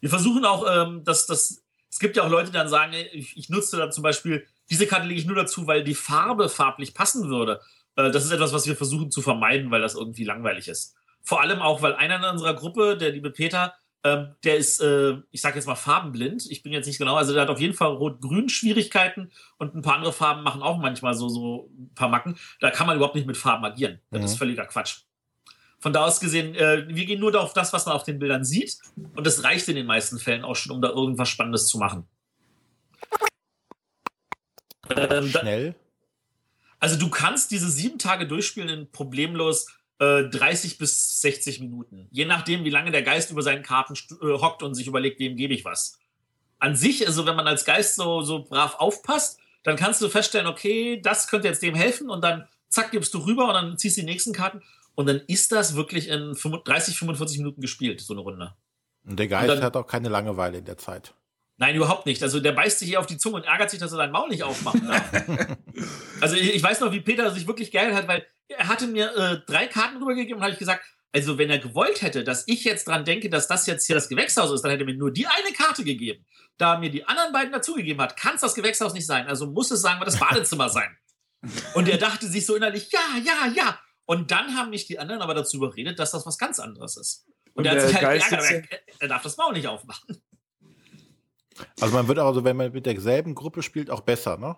Wir 0.00 0.10
versuchen 0.10 0.44
auch, 0.44 0.66
ähm, 0.70 1.04
dass 1.04 1.26
das, 1.26 1.62
es 1.88 1.98
gibt 1.98 2.16
ja 2.16 2.24
auch 2.24 2.30
Leute, 2.30 2.50
die 2.50 2.56
dann 2.56 2.68
sagen, 2.68 2.92
ich, 3.12 3.38
ich 3.38 3.48
nutze 3.48 3.78
da 3.78 3.90
zum 3.90 4.02
Beispiel 4.02 4.46
diese 4.70 4.86
Karte 4.86 5.06
lege 5.06 5.20
ich 5.20 5.26
nur 5.26 5.36
dazu, 5.36 5.66
weil 5.66 5.84
die 5.84 5.94
Farbe 5.94 6.48
farblich 6.48 6.94
passen 6.94 7.28
würde. 7.28 7.60
Äh, 7.96 8.10
das 8.10 8.24
ist 8.24 8.30
etwas, 8.30 8.52
was 8.52 8.66
wir 8.66 8.76
versuchen 8.76 9.10
zu 9.10 9.22
vermeiden, 9.22 9.70
weil 9.70 9.80
das 9.80 9.94
irgendwie 9.94 10.24
langweilig 10.24 10.68
ist. 10.68 10.94
Vor 11.22 11.40
allem 11.40 11.60
auch, 11.60 11.82
weil 11.82 11.94
einer 11.94 12.16
in 12.16 12.24
unserer 12.24 12.54
Gruppe, 12.54 12.96
der 12.96 13.10
liebe 13.10 13.30
Peter, 13.30 13.74
ähm, 14.02 14.34
der 14.44 14.56
ist, 14.56 14.80
äh, 14.80 15.18
ich 15.30 15.42
sage 15.42 15.56
jetzt 15.56 15.66
mal 15.66 15.74
farbenblind. 15.74 16.46
Ich 16.50 16.62
bin 16.62 16.72
jetzt 16.72 16.86
nicht 16.86 16.98
genau, 16.98 17.16
also 17.16 17.34
der 17.34 17.42
hat 17.42 17.50
auf 17.50 17.60
jeden 17.60 17.74
Fall 17.74 17.88
rot-grün 17.88 18.48
Schwierigkeiten 18.48 19.30
und 19.58 19.74
ein 19.74 19.82
paar 19.82 19.96
andere 19.96 20.12
Farben 20.12 20.42
machen 20.42 20.62
auch 20.62 20.78
manchmal 20.78 21.14
so, 21.14 21.28
so 21.28 21.70
ein 21.78 21.92
paar 21.94 22.08
Macken. 22.08 22.38
Da 22.60 22.70
kann 22.70 22.86
man 22.86 22.96
überhaupt 22.96 23.14
nicht 23.14 23.26
mit 23.26 23.36
Farben 23.36 23.64
agieren. 23.64 24.00
Das 24.10 24.20
mhm. 24.20 24.24
ist 24.26 24.38
völliger 24.38 24.64
Quatsch. 24.64 25.02
Von 25.78 25.92
da 25.92 26.04
aus 26.04 26.20
gesehen, 26.20 26.54
äh, 26.54 26.86
wir 26.88 27.04
gehen 27.06 27.20
nur 27.20 27.38
auf 27.38 27.52
das, 27.52 27.72
was 27.72 27.86
man 27.86 27.94
auf 27.94 28.04
den 28.04 28.18
Bildern 28.18 28.44
sieht. 28.44 28.78
Und 29.16 29.26
das 29.26 29.44
reicht 29.44 29.68
in 29.68 29.76
den 29.76 29.86
meisten 29.86 30.18
Fällen 30.18 30.44
auch 30.44 30.56
schon, 30.56 30.72
um 30.72 30.82
da 30.82 30.88
irgendwas 30.88 31.28
Spannendes 31.28 31.66
zu 31.66 31.78
machen. 31.78 32.06
Ähm, 34.96 35.28
Schnell? 35.28 35.74
Also 36.78 36.96
du 36.96 37.10
kannst 37.10 37.50
diese 37.50 37.70
sieben 37.70 37.98
Tage 37.98 38.26
durchspielen 38.26 38.68
in 38.68 38.90
problemlos 38.90 39.66
äh, 39.98 40.24
30 40.24 40.78
bis 40.78 41.20
60 41.20 41.60
Minuten. 41.60 42.08
Je 42.10 42.24
nachdem, 42.24 42.64
wie 42.64 42.70
lange 42.70 42.90
der 42.90 43.02
Geist 43.02 43.30
über 43.30 43.42
seinen 43.42 43.62
Karten 43.62 43.94
äh, 43.94 44.38
hockt 44.38 44.62
und 44.62 44.74
sich 44.74 44.86
überlegt, 44.86 45.20
wem 45.20 45.36
gebe 45.36 45.54
ich 45.54 45.64
was. 45.64 45.98
An 46.58 46.74
sich, 46.74 47.06
also 47.06 47.26
wenn 47.26 47.36
man 47.36 47.46
als 47.46 47.64
Geist 47.64 47.96
so, 47.96 48.22
so 48.22 48.44
brav 48.44 48.76
aufpasst, 48.76 49.38
dann 49.62 49.76
kannst 49.76 50.00
du 50.00 50.08
feststellen, 50.08 50.46
okay, 50.46 51.00
das 51.02 51.28
könnte 51.28 51.48
jetzt 51.48 51.62
dem 51.62 51.74
helfen 51.74 52.08
und 52.08 52.22
dann 52.22 52.48
zack, 52.68 52.92
gibst 52.92 53.12
du 53.12 53.18
rüber 53.18 53.48
und 53.48 53.54
dann 53.54 53.78
ziehst 53.78 53.96
du 53.98 54.00
die 54.00 54.06
nächsten 54.06 54.32
Karten 54.32 54.62
und 54.94 55.06
dann 55.06 55.20
ist 55.26 55.52
das 55.52 55.76
wirklich 55.76 56.08
in 56.08 56.34
30, 56.34 56.96
45 56.96 57.38
Minuten 57.38 57.60
gespielt, 57.60 58.00
so 58.00 58.14
eine 58.14 58.22
Runde. 58.22 58.54
Und 59.04 59.18
der 59.18 59.28
Geist 59.28 59.50
und 59.50 59.56
dann, 59.56 59.64
hat 59.64 59.76
auch 59.76 59.86
keine 59.86 60.08
Langeweile 60.08 60.58
in 60.58 60.64
der 60.64 60.78
Zeit. 60.78 61.14
Nein, 61.60 61.76
überhaupt 61.76 62.06
nicht. 62.06 62.22
Also 62.22 62.40
der 62.40 62.52
beißt 62.52 62.78
sich 62.78 62.88
hier 62.88 63.00
auf 63.00 63.06
die 63.06 63.18
Zunge 63.18 63.36
und 63.36 63.44
ärgert 63.44 63.68
sich, 63.68 63.78
dass 63.78 63.92
er 63.92 63.98
sein 63.98 64.10
Maul 64.10 64.30
nicht 64.30 64.42
aufmachen 64.42 64.88
darf. 64.88 65.12
also 66.22 66.34
ich, 66.34 66.54
ich, 66.54 66.62
weiß 66.62 66.80
noch, 66.80 66.90
wie 66.90 67.02
Peter 67.02 67.30
sich 67.30 67.46
wirklich 67.46 67.70
geärgert 67.70 67.96
hat, 67.96 68.08
weil 68.08 68.26
er 68.48 68.66
hatte 68.66 68.86
mir 68.86 69.14
äh, 69.14 69.40
drei 69.46 69.66
Karten 69.66 69.98
rübergegeben 69.98 70.36
und 70.36 70.42
habe 70.42 70.54
ich 70.54 70.58
gesagt, 70.58 70.82
also 71.12 71.36
wenn 71.36 71.50
er 71.50 71.58
gewollt 71.58 72.00
hätte, 72.00 72.24
dass 72.24 72.48
ich 72.48 72.64
jetzt 72.64 72.88
dran 72.88 73.04
denke, 73.04 73.28
dass 73.28 73.46
das 73.46 73.66
jetzt 73.66 73.86
hier 73.86 73.94
das 73.94 74.08
Gewächshaus 74.08 74.50
ist, 74.52 74.62
dann 74.62 74.70
hätte 74.70 74.84
er 74.84 74.86
mir 74.86 74.96
nur 74.96 75.12
die 75.12 75.26
eine 75.26 75.52
Karte 75.54 75.84
gegeben. 75.84 76.24
Da 76.56 76.74
er 76.74 76.78
mir 76.78 76.90
die 76.90 77.06
anderen 77.06 77.30
beiden 77.30 77.52
dazugegeben 77.52 78.00
hat, 78.00 78.16
kann 78.16 78.36
es 78.36 78.40
das 78.40 78.54
Gewächshaus 78.54 78.94
nicht 78.94 79.06
sein. 79.06 79.26
Also 79.26 79.46
muss 79.46 79.70
es 79.70 79.82
sagen 79.82 80.00
wir 80.00 80.06
das 80.06 80.18
Badezimmer 80.18 80.70
sein. 80.70 80.96
Und 81.74 81.90
er 81.90 81.98
dachte 81.98 82.26
sich 82.26 82.46
so 82.46 82.56
innerlich, 82.56 82.90
ja, 82.90 83.00
ja, 83.22 83.52
ja. 83.54 83.78
Und 84.06 84.30
dann 84.30 84.56
haben 84.56 84.70
mich 84.70 84.86
die 84.86 84.98
anderen 84.98 85.20
aber 85.20 85.34
dazu 85.34 85.58
überredet, 85.58 85.98
dass 85.98 86.12
das 86.12 86.24
was 86.24 86.38
ganz 86.38 86.58
anderes 86.58 86.96
ist. 86.96 87.26
Und, 87.52 87.58
und 87.58 87.66
er 87.66 87.72
hat 87.72 87.86
sich 87.86 88.02
halt 88.02 88.30
geärgert, 88.30 88.66
er, 88.70 88.78
er 88.98 89.08
darf 89.08 89.22
das 89.22 89.36
Maul 89.36 89.52
nicht 89.52 89.66
aufmachen. 89.66 90.22
Also 91.80 91.94
man 91.94 92.08
wird 92.08 92.18
also, 92.18 92.44
wenn 92.44 92.56
man 92.56 92.72
mit 92.72 92.86
derselben 92.86 93.34
Gruppe 93.34 93.62
spielt, 93.62 93.90
auch 93.90 94.00
besser, 94.00 94.36
ne? 94.36 94.56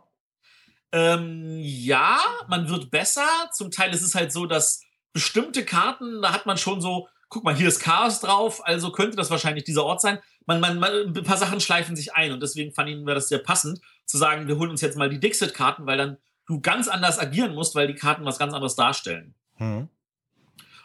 Ähm, 0.92 1.58
ja, 1.58 2.18
man 2.48 2.68
wird 2.68 2.90
besser. 2.90 3.26
Zum 3.52 3.70
Teil 3.70 3.94
ist 3.94 4.02
es 4.02 4.14
halt 4.14 4.30
so, 4.30 4.46
dass 4.46 4.82
bestimmte 5.12 5.64
Karten, 5.64 6.20
da 6.22 6.32
hat 6.32 6.46
man 6.46 6.58
schon 6.58 6.80
so, 6.80 7.08
guck 7.28 7.44
mal, 7.44 7.54
hier 7.54 7.68
ist 7.68 7.80
Chaos 7.80 8.20
drauf, 8.20 8.64
also 8.66 8.92
könnte 8.92 9.16
das 9.16 9.30
wahrscheinlich 9.30 9.64
dieser 9.64 9.84
Ort 9.84 10.02
sein. 10.02 10.18
Man, 10.46 10.60
man, 10.60 10.78
man, 10.78 11.16
ein 11.16 11.24
paar 11.24 11.38
Sachen 11.38 11.60
schleifen 11.60 11.96
sich 11.96 12.14
ein 12.14 12.32
und 12.32 12.42
deswegen 12.42 12.72
fanden 12.72 13.06
wir 13.06 13.14
das 13.14 13.28
sehr 13.28 13.38
passend, 13.38 13.80
zu 14.04 14.18
sagen, 14.18 14.48
wir 14.48 14.58
holen 14.58 14.70
uns 14.70 14.82
jetzt 14.82 14.98
mal 14.98 15.08
die 15.08 15.20
Dixit-Karten, 15.20 15.86
weil 15.86 15.96
dann 15.96 16.18
du 16.46 16.60
ganz 16.60 16.88
anders 16.88 17.18
agieren 17.18 17.54
musst, 17.54 17.74
weil 17.74 17.86
die 17.86 17.94
Karten 17.94 18.24
was 18.24 18.38
ganz 18.38 18.52
anderes 18.52 18.74
darstellen. 18.74 19.34
Hm. 19.56 19.88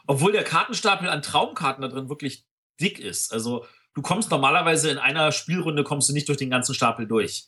Obwohl 0.06 0.32
der 0.32 0.44
Kartenstapel 0.44 1.10
an 1.10 1.22
Traumkarten 1.22 1.82
da 1.82 1.90
drin 1.90 2.08
wirklich 2.08 2.46
dick 2.80 3.00
ist. 3.00 3.34
Also 3.34 3.66
du 3.98 4.04
kommst 4.04 4.30
normalerweise 4.30 4.92
in 4.92 5.00
einer 5.00 5.32
Spielrunde 5.32 5.84
kommst 5.84 6.08
du 6.08 6.14
nicht 6.14 6.30
durch 6.30 6.38
den 6.38 6.52
ganzen 6.52 6.76
Stapel 6.76 7.08
durch. 7.08 7.48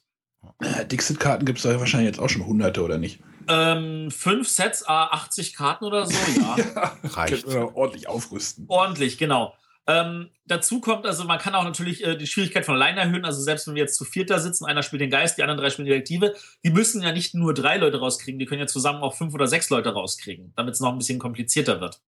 Äh, 0.59 0.83
Dixit-Karten 0.85 1.45
gibt 1.45 1.59
es 1.59 1.63
da 1.63 1.79
wahrscheinlich 1.79 2.07
jetzt 2.07 2.19
auch 2.19 2.27
schon 2.27 2.43
hunderte, 2.45 2.81
oder 2.83 2.97
nicht? 2.97 3.19
Ähm, 3.47 4.09
fünf 4.09 4.47
Sets, 4.47 4.81
äh, 4.81 4.87
80 4.87 5.55
Karten 5.55 5.85
oder 5.85 6.07
so, 6.07 6.15
ja. 6.41 6.55
ja 6.75 6.93
Reicht. 7.03 7.45
ordentlich 7.45 8.07
aufrüsten. 8.07 8.65
Ordentlich, 8.67 9.19
genau. 9.19 9.53
Ähm, 9.85 10.29
dazu 10.45 10.81
kommt, 10.81 11.05
also 11.05 11.23
man 11.25 11.37
kann 11.37 11.53
auch 11.53 11.63
natürlich 11.63 12.03
äh, 12.03 12.15
die 12.15 12.25
Schwierigkeit 12.25 12.65
von 12.65 12.75
alleine 12.75 13.01
erhöhen. 13.01 13.25
Also 13.25 13.41
selbst 13.41 13.67
wenn 13.67 13.75
wir 13.75 13.83
jetzt 13.83 13.95
zu 13.95 14.05
viert 14.05 14.31
da 14.31 14.39
sitzen, 14.39 14.65
einer 14.65 14.81
spielt 14.81 15.01
den 15.03 15.11
Geist, 15.11 15.37
die 15.37 15.43
anderen 15.43 15.59
drei 15.59 15.69
spielen 15.69 15.85
die 15.85 15.91
Detektive, 15.91 16.35
die 16.63 16.71
müssen 16.71 17.03
ja 17.03 17.11
nicht 17.11 17.35
nur 17.35 17.53
drei 17.53 17.77
Leute 17.77 17.99
rauskriegen, 17.99 18.39
die 18.39 18.47
können 18.47 18.61
ja 18.61 18.67
zusammen 18.67 19.03
auch 19.03 19.15
fünf 19.15 19.35
oder 19.35 19.45
sechs 19.45 19.69
Leute 19.69 19.89
rauskriegen, 19.89 20.51
damit 20.55 20.73
es 20.73 20.79
noch 20.79 20.91
ein 20.91 20.97
bisschen 20.97 21.19
komplizierter 21.19 21.79
wird. 21.79 22.01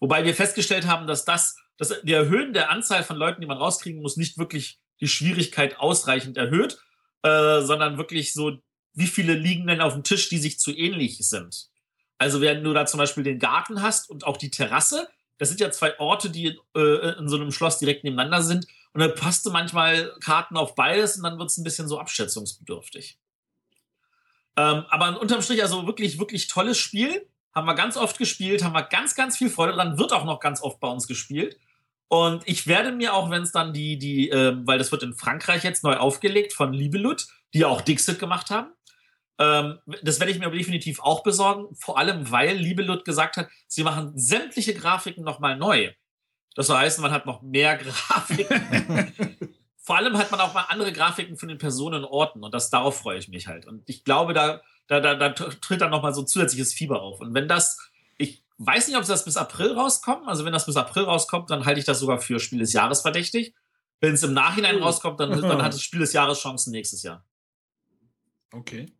Wobei 0.00 0.24
wir 0.24 0.34
festgestellt 0.34 0.86
haben, 0.86 1.06
dass 1.06 1.24
das 1.24 1.56
das, 1.80 1.94
die 2.02 2.12
Erhöhen 2.12 2.52
der 2.52 2.70
Anzahl 2.70 3.02
von 3.02 3.16
Leuten, 3.16 3.40
die 3.40 3.46
man 3.46 3.56
rauskriegen 3.56 4.02
muss, 4.02 4.18
nicht 4.18 4.36
wirklich 4.36 4.78
die 5.00 5.08
Schwierigkeit 5.08 5.78
ausreichend 5.78 6.36
erhöht, 6.36 6.78
äh, 7.22 7.62
sondern 7.62 7.96
wirklich 7.96 8.34
so, 8.34 8.58
wie 8.92 9.06
viele 9.06 9.32
liegen 9.32 9.66
denn 9.66 9.80
auf 9.80 9.94
dem 9.94 10.04
Tisch, 10.04 10.28
die 10.28 10.36
sich 10.36 10.58
zu 10.58 10.76
ähnlich 10.76 11.26
sind. 11.26 11.70
Also 12.18 12.42
wenn 12.42 12.62
du 12.62 12.74
da 12.74 12.84
zum 12.84 12.98
Beispiel 12.98 13.24
den 13.24 13.38
Garten 13.38 13.80
hast 13.80 14.10
und 14.10 14.24
auch 14.24 14.36
die 14.36 14.50
Terrasse, 14.50 15.08
das 15.38 15.48
sind 15.48 15.58
ja 15.58 15.70
zwei 15.70 15.98
Orte, 15.98 16.28
die 16.28 16.58
äh, 16.76 17.18
in 17.18 17.28
so 17.28 17.36
einem 17.36 17.50
Schloss 17.50 17.78
direkt 17.78 18.04
nebeneinander 18.04 18.42
sind. 18.42 18.66
Und 18.92 19.00
da 19.00 19.08
passt 19.08 19.46
du 19.46 19.50
manchmal 19.50 20.12
Karten 20.20 20.58
auf 20.58 20.74
beides 20.74 21.16
und 21.16 21.22
dann 21.22 21.38
wird 21.38 21.48
es 21.48 21.56
ein 21.56 21.64
bisschen 21.64 21.88
so 21.88 21.98
abschätzungsbedürftig. 21.98 23.18
Ähm, 24.58 24.84
aber 24.90 25.18
unterm 25.18 25.40
Strich 25.40 25.62
also 25.62 25.86
wirklich, 25.86 26.18
wirklich 26.18 26.46
tolles 26.48 26.76
Spiel. 26.76 27.26
Haben 27.54 27.66
wir 27.66 27.74
ganz 27.74 27.96
oft 27.96 28.18
gespielt, 28.18 28.62
haben 28.62 28.74
wir 28.74 28.82
ganz, 28.82 29.14
ganz 29.14 29.36
viel 29.36 29.50
Freude 29.50 29.72
dran, 29.72 29.98
wird 29.98 30.12
auch 30.12 30.24
noch 30.24 30.40
ganz 30.40 30.62
oft 30.62 30.80
bei 30.80 30.88
uns 30.88 31.06
gespielt. 31.06 31.58
Und 32.08 32.42
ich 32.46 32.66
werde 32.66 32.90
mir 32.92 33.14
auch, 33.14 33.30
wenn 33.30 33.42
es 33.42 33.52
dann 33.52 33.72
die, 33.72 33.96
die, 33.96 34.30
äh, 34.30 34.56
weil 34.64 34.78
das 34.78 34.90
wird 34.90 35.04
in 35.04 35.14
Frankreich 35.14 35.62
jetzt 35.62 35.84
neu 35.84 35.96
aufgelegt 35.96 36.52
von 36.52 36.72
Libelut, 36.72 37.26
die 37.54 37.60
ja 37.60 37.68
auch 37.68 37.82
Dixit 37.82 38.18
gemacht 38.18 38.50
haben. 38.50 38.72
Ähm, 39.38 39.78
das 40.02 40.20
werde 40.20 40.32
ich 40.32 40.38
mir 40.38 40.46
aber 40.46 40.56
definitiv 40.56 41.00
auch 41.00 41.22
besorgen, 41.22 41.74
vor 41.74 41.98
allem 41.98 42.30
weil 42.30 42.56
Libelut 42.56 43.04
gesagt 43.04 43.36
hat, 43.36 43.48
sie 43.68 43.84
machen 43.84 44.12
sämtliche 44.16 44.74
Grafiken 44.74 45.24
nochmal 45.24 45.56
neu. 45.56 45.92
Das 46.56 46.68
heißt, 46.68 47.00
man 47.00 47.10
hat 47.10 47.26
noch 47.26 47.42
mehr 47.42 47.76
Grafiken. 47.78 49.14
vor 49.78 49.96
allem 49.96 50.18
hat 50.18 50.30
man 50.30 50.40
auch 50.40 50.52
mal 50.52 50.66
andere 50.68 50.92
Grafiken 50.92 51.36
von 51.36 51.48
den 51.48 51.58
Personen 51.58 52.04
und 52.04 52.10
Orten 52.10 52.44
und 52.44 52.52
das 52.52 52.70
darauf 52.70 52.98
freue 52.98 53.18
ich 53.18 53.28
mich 53.28 53.46
halt. 53.46 53.66
Und 53.66 53.88
ich 53.88 54.04
glaube, 54.04 54.34
da, 54.34 54.60
da, 54.90 55.00
da, 55.00 55.14
da 55.14 55.30
tritt 55.30 55.80
dann 55.80 55.90
nochmal 55.90 56.12
so 56.12 56.22
zusätzliches 56.22 56.74
Fieber 56.74 57.00
auf. 57.00 57.20
Und 57.20 57.32
wenn 57.34 57.48
das 57.48 57.78
weiß 58.60 58.88
nicht, 58.88 58.96
ob 58.96 59.04
das 59.06 59.24
bis 59.24 59.36
April 59.36 59.72
rauskommt. 59.72 60.28
Also 60.28 60.44
wenn 60.44 60.52
das 60.52 60.66
bis 60.66 60.76
April 60.76 61.04
rauskommt, 61.04 61.50
dann 61.50 61.64
halte 61.64 61.80
ich 61.80 61.86
das 61.86 61.98
sogar 61.98 62.20
für 62.20 62.38
Spiel 62.38 62.58
des 62.58 62.72
Jahres 62.72 63.00
verdächtig. 63.00 63.54
Wenn 64.00 64.14
es 64.14 64.22
im 64.22 64.32
Nachhinein 64.32 64.76
oh. 64.76 64.84
rauskommt, 64.84 65.18
dann, 65.18 65.30
dann 65.30 65.62
hat 65.62 65.72
das 65.72 65.82
Spiel 65.82 66.00
des 66.00 66.12
Jahres 66.12 66.38
Chancen 66.38 66.70
nächstes 66.70 67.02
Jahr. 67.02 67.24
Okay. 68.52 68.92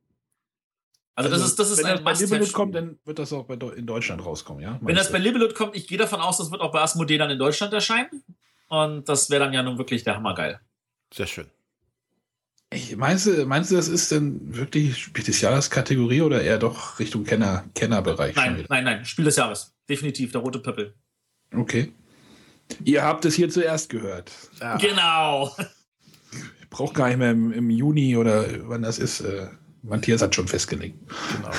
Also, 1.15 1.29
also 1.29 1.43
das 1.43 1.51
ist, 1.51 1.59
das 1.59 1.71
ist 1.71 1.79
wenn 1.79 1.87
ein 1.87 2.05
das 2.05 2.19
bei 2.19 2.25
Libelud 2.25 2.53
kommt, 2.53 2.75
dann 2.75 2.99
wird 3.05 3.19
das 3.19 3.33
auch 3.33 3.45
bei, 3.45 3.55
in 3.55 3.87
Deutschland 3.87 4.25
rauskommen, 4.25 4.63
ja? 4.63 4.79
Wenn 4.81 4.95
das 4.95 5.09
du? 5.09 5.13
bei 5.13 5.19
Libelud 5.19 5.55
kommt, 5.55 5.77
ich 5.77 5.87
gehe 5.87 5.99
davon 5.99 6.21
aus, 6.21 6.39
das 6.39 6.51
wird 6.51 6.63
auch 6.63 6.73
bei 6.73 6.81
Asmodee 6.81 7.19
dann 7.19 7.31
in 7.31 7.39
Deutschland 7.39 7.75
erscheinen. 7.75 8.25
Und 8.69 9.09
das 9.09 9.29
wäre 9.29 9.45
dann 9.45 9.53
ja 9.53 9.63
nun 9.63 9.77
wirklich 9.77 10.05
der 10.05 10.17
Hammergeil. 10.17 10.61
Sehr 11.13 11.27
schön. 11.27 11.51
Ich, 12.73 12.97
meinst, 12.97 13.27
du, 13.27 13.45
meinst 13.47 13.73
du, 13.73 13.77
das 13.77 13.89
ist 13.89 14.13
denn 14.13 14.57
wirklich 14.57 14.97
Spiel 14.97 15.25
des 15.25 15.41
Jahres 15.41 15.71
Kategorie 15.71 16.23
oder 16.23 16.41
eher 16.41 16.59
doch 16.59 17.01
Richtung 17.01 17.25
Kenner, 17.25 17.65
Kennerbereich? 17.75 18.37
Nein, 18.37 18.65
nein, 18.69 18.85
nein, 18.85 19.05
Spiel 19.05 19.25
des 19.25 19.37
Jahres. 19.37 19.75
Definitiv, 19.89 20.31
der 20.31 20.41
rote 20.41 20.61
Pöppel. 20.61 20.95
Okay. 21.53 21.93
Ihr 22.85 23.03
habt 23.03 23.25
es 23.25 23.35
hier 23.35 23.51
zuerst 23.51 23.89
gehört. 23.89 24.31
Ja. 24.61 24.77
Genau. 24.77 25.55
Ich 26.61 26.77
brauche 26.77 26.95
gar 26.95 27.09
nicht 27.09 27.19
mehr 27.19 27.33
im, 27.33 27.53
im, 27.53 27.69
Juni 27.69 28.17
oder 28.17 28.47
wann 28.69 28.83
das 28.83 29.01
ist. 29.01 29.23
Äh, 29.23 29.49
Matthias 29.83 30.23
hat 30.23 30.37
schon 30.37 30.47
festgelegt. 30.47 30.97
Genau. 31.35 31.51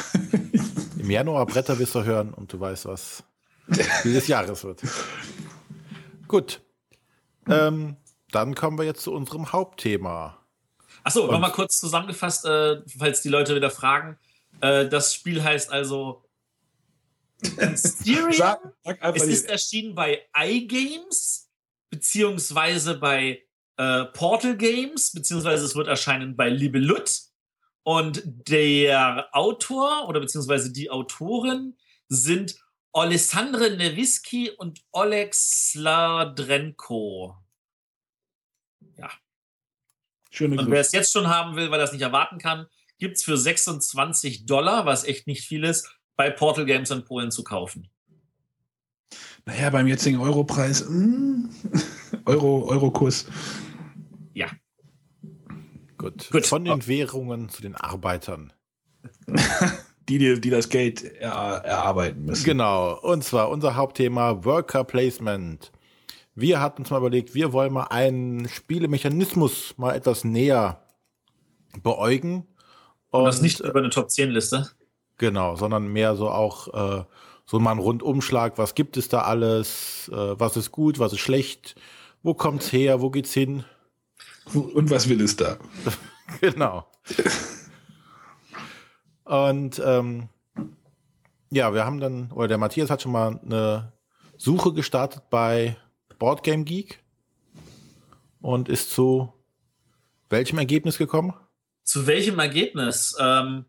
Im 0.97 1.11
Januar 1.11 1.45
Bretter 1.47 1.77
wirst 1.79 1.93
du 1.95 2.05
hören 2.05 2.33
und 2.33 2.53
du 2.53 2.61
weißt, 2.61 2.85
was 2.85 3.21
Spiel 3.99 4.13
des 4.13 4.27
Jahres 4.27 4.63
wird. 4.63 4.81
Gut. 6.29 6.61
Ähm, 7.45 7.97
dann 8.31 8.55
kommen 8.55 8.77
wir 8.77 8.85
jetzt 8.85 9.01
zu 9.01 9.11
unserem 9.11 9.51
Hauptthema. 9.51 10.40
Achso, 11.03 11.31
nochmal 11.31 11.51
kurz 11.51 11.79
zusammengefasst, 11.79 12.45
äh, 12.45 12.81
falls 12.97 13.21
die 13.21 13.29
Leute 13.29 13.55
wieder 13.55 13.71
fragen. 13.71 14.17
Äh, 14.61 14.87
das 14.87 15.13
Spiel 15.13 15.43
heißt 15.43 15.71
also 15.71 16.23
Mysterium. 17.57 18.33
Sag, 18.33 18.59
sag 18.83 19.15
es 19.15 19.23
ist 19.23 19.49
erschienen 19.49 19.95
bei 19.95 20.21
iGames, 20.37 21.49
beziehungsweise 21.89 22.95
bei 22.95 23.41
äh, 23.77 24.05
Portal 24.05 24.57
Games, 24.57 25.11
beziehungsweise 25.11 25.65
es 25.65 25.75
wird 25.75 25.87
erscheinen 25.87 26.35
bei 26.35 26.49
Libelut. 26.49 27.11
Und 27.83 28.21
der 28.25 29.27
Autor 29.31 30.07
oder 30.07 30.19
beziehungsweise 30.19 30.71
die 30.71 30.91
Autorin 30.91 31.75
sind 32.07 32.55
Alessandre 32.93 33.71
Newiski 33.71 34.51
und 34.51 34.81
Oleg 34.91 35.33
Sladrenko. 35.33 37.40
Schöne 40.31 40.57
Und 40.57 40.71
wer 40.71 40.79
es 40.79 40.93
jetzt 40.93 41.11
schon 41.11 41.27
haben 41.27 41.55
will, 41.55 41.69
weil 41.69 41.79
er 41.79 41.83
es 41.83 41.91
nicht 41.91 42.01
erwarten 42.01 42.39
kann, 42.39 42.65
gibt 42.97 43.17
es 43.17 43.23
für 43.23 43.37
26 43.37 44.45
Dollar, 44.45 44.85
was 44.85 45.03
echt 45.03 45.27
nicht 45.27 45.45
viel 45.45 45.63
ist, 45.63 45.89
bei 46.15 46.29
Portal 46.29 46.65
Games 46.65 46.89
in 46.89 47.03
Polen 47.03 47.31
zu 47.31 47.43
kaufen. 47.43 47.89
Naja, 49.45 49.69
beim 49.69 49.87
jetzigen 49.87 50.19
Europreis, 50.19 50.87
mm, 50.87 51.49
Euro, 52.25 52.67
Eurokurs. 52.69 53.25
Ja. 54.33 54.47
Gut. 55.97 56.29
Gut. 56.31 56.45
Von 56.45 56.63
den 56.63 56.87
Währungen 56.87 57.49
zu 57.49 57.61
den 57.61 57.75
Arbeitern. 57.75 58.53
die, 60.09 60.39
die 60.39 60.49
das 60.49 60.69
Geld 60.69 61.03
er, 61.03 61.31
erarbeiten 61.31 62.25
müssen. 62.25 62.43
Genau. 62.43 62.99
Und 62.99 63.23
zwar 63.23 63.49
unser 63.49 63.75
Hauptthema 63.75 64.43
Worker 64.45 64.83
Placement. 64.83 65.71
Wir 66.33 66.61
hatten 66.61 66.81
uns 66.81 66.89
mal 66.89 66.97
überlegt, 66.97 67.35
wir 67.35 67.51
wollen 67.51 67.73
mal 67.73 67.85
einen 67.85 68.47
Spielemechanismus 68.47 69.75
mal 69.77 69.95
etwas 69.95 70.23
näher 70.23 70.81
beäugen. 71.83 72.47
Und, 73.09 73.19
und 73.19 73.25
das 73.25 73.41
nicht 73.41 73.59
über 73.59 73.79
eine 73.79 73.89
Top 73.89 74.09
10 74.09 74.31
Liste. 74.31 74.69
Genau, 75.17 75.55
sondern 75.55 75.91
mehr 75.91 76.15
so 76.15 76.29
auch 76.29 77.01
äh, 77.01 77.03
so 77.45 77.59
mal 77.59 77.71
ein 77.71 77.79
Rundumschlag. 77.79 78.57
Was 78.57 78.75
gibt 78.75 78.97
es 78.97 79.09
da 79.09 79.21
alles? 79.21 80.09
Äh, 80.11 80.39
was 80.39 80.55
ist 80.57 80.71
gut? 80.71 80.99
Was 80.99 81.13
ist 81.13 81.19
schlecht? 81.19 81.75
Wo 82.23 82.33
kommt's 82.33 82.71
her? 82.71 83.01
Wo 83.01 83.09
geht's 83.09 83.33
hin? 83.33 83.65
Und 84.53 84.89
was 84.89 85.09
will 85.09 85.21
es 85.21 85.35
da? 85.35 85.57
genau. 86.41 86.87
Und 89.25 89.81
ähm, 89.85 90.29
ja, 91.51 91.73
wir 91.73 91.85
haben 91.85 91.99
dann, 91.99 92.31
oder 92.31 92.47
der 92.47 92.57
Matthias 92.57 92.89
hat 92.89 93.01
schon 93.01 93.11
mal 93.11 93.39
eine 93.45 93.93
Suche 94.37 94.73
gestartet 94.73 95.23
bei 95.29 95.77
Boardgame 96.21 96.65
Geek 96.65 97.03
und 98.41 98.69
ist 98.69 98.91
zu 98.91 99.33
welchem 100.29 100.59
Ergebnis 100.59 100.99
gekommen? 100.99 101.33
Zu 101.83 102.05
welchem 102.05 102.37
Ergebnis? 102.37 103.17
Ähm, 103.19 103.65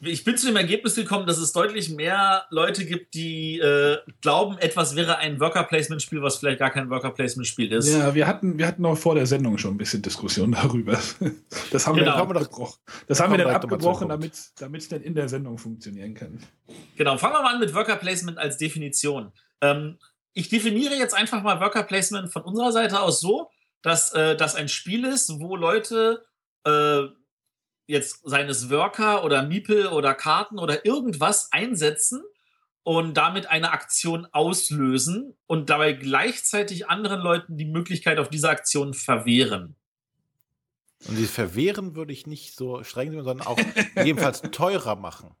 ich 0.00 0.22
bin 0.22 0.36
zu 0.36 0.46
dem 0.46 0.54
Ergebnis 0.54 0.94
gekommen, 0.94 1.26
dass 1.26 1.38
es 1.38 1.52
deutlich 1.52 1.90
mehr 1.90 2.44
Leute 2.50 2.86
gibt, 2.86 3.14
die 3.14 3.58
äh, 3.58 3.98
glauben, 4.20 4.56
etwas 4.58 4.94
wäre 4.94 5.18
ein 5.18 5.40
Worker 5.40 5.64
Placement 5.64 6.00
Spiel, 6.00 6.22
was 6.22 6.36
vielleicht 6.36 6.60
gar 6.60 6.70
kein 6.70 6.90
Worker 6.90 7.10
Placement 7.10 7.48
Spiel 7.48 7.72
ist. 7.72 7.92
Ja, 7.92 8.14
wir 8.14 8.28
hatten, 8.28 8.56
wir 8.56 8.68
hatten 8.68 8.86
auch 8.86 8.96
vor 8.96 9.16
der 9.16 9.26
Sendung 9.26 9.58
schon 9.58 9.74
ein 9.74 9.78
bisschen 9.78 10.00
Diskussion 10.00 10.52
darüber. 10.52 10.96
Das 11.72 11.88
haben 11.88 11.96
genau. 11.96 12.12
wir, 12.12 12.34
dann 12.34 12.36
abgebrochen. 12.36 12.78
Das 13.08 13.18
haben 13.18 13.32
wir 13.32 13.38
dann 13.38 13.52
abgebrochen, 13.52 14.08
damit 14.08 14.34
es 14.34 14.88
dann 14.88 15.02
in 15.02 15.14
der 15.16 15.28
Sendung 15.28 15.58
funktionieren 15.58 16.14
kann. 16.14 16.38
Genau, 16.96 17.18
fangen 17.18 17.34
wir 17.34 17.42
mal 17.42 17.54
an 17.54 17.60
mit 17.60 17.74
Worker 17.74 17.96
Placement 17.96 18.38
als 18.38 18.58
Definition. 18.58 19.32
Ähm, 19.60 19.98
ich 20.32 20.48
definiere 20.48 20.94
jetzt 20.94 21.14
einfach 21.14 21.42
mal 21.42 21.60
Worker 21.60 21.82
Placement 21.82 22.32
von 22.32 22.42
unserer 22.42 22.72
Seite 22.72 23.00
aus 23.00 23.20
so, 23.20 23.50
dass 23.82 24.12
äh, 24.12 24.36
das 24.36 24.54
ein 24.54 24.68
Spiel 24.68 25.04
ist, 25.04 25.40
wo 25.40 25.56
Leute 25.56 26.24
äh, 26.64 27.02
jetzt 27.86 28.20
seines 28.24 28.70
Worker 28.70 29.24
oder 29.24 29.42
Miepel 29.42 29.88
oder 29.88 30.14
Karten 30.14 30.58
oder 30.58 30.84
irgendwas 30.84 31.50
einsetzen 31.52 32.22
und 32.82 33.14
damit 33.14 33.46
eine 33.46 33.72
Aktion 33.72 34.26
auslösen 34.32 35.36
und 35.46 35.70
dabei 35.70 35.92
gleichzeitig 35.92 36.88
anderen 36.88 37.20
Leuten 37.20 37.56
die 37.56 37.66
Möglichkeit 37.66 38.18
auf 38.18 38.28
diese 38.28 38.48
Aktion 38.48 38.94
verwehren. 38.94 39.76
Und 41.08 41.16
die 41.16 41.26
verwehren 41.26 41.96
würde 41.96 42.12
ich 42.12 42.26
nicht 42.26 42.54
so 42.54 42.84
streng 42.84 43.12
sondern 43.12 43.40
auch 43.40 43.58
jedenfalls 44.04 44.42
teurer 44.42 44.96
machen. 44.96 45.34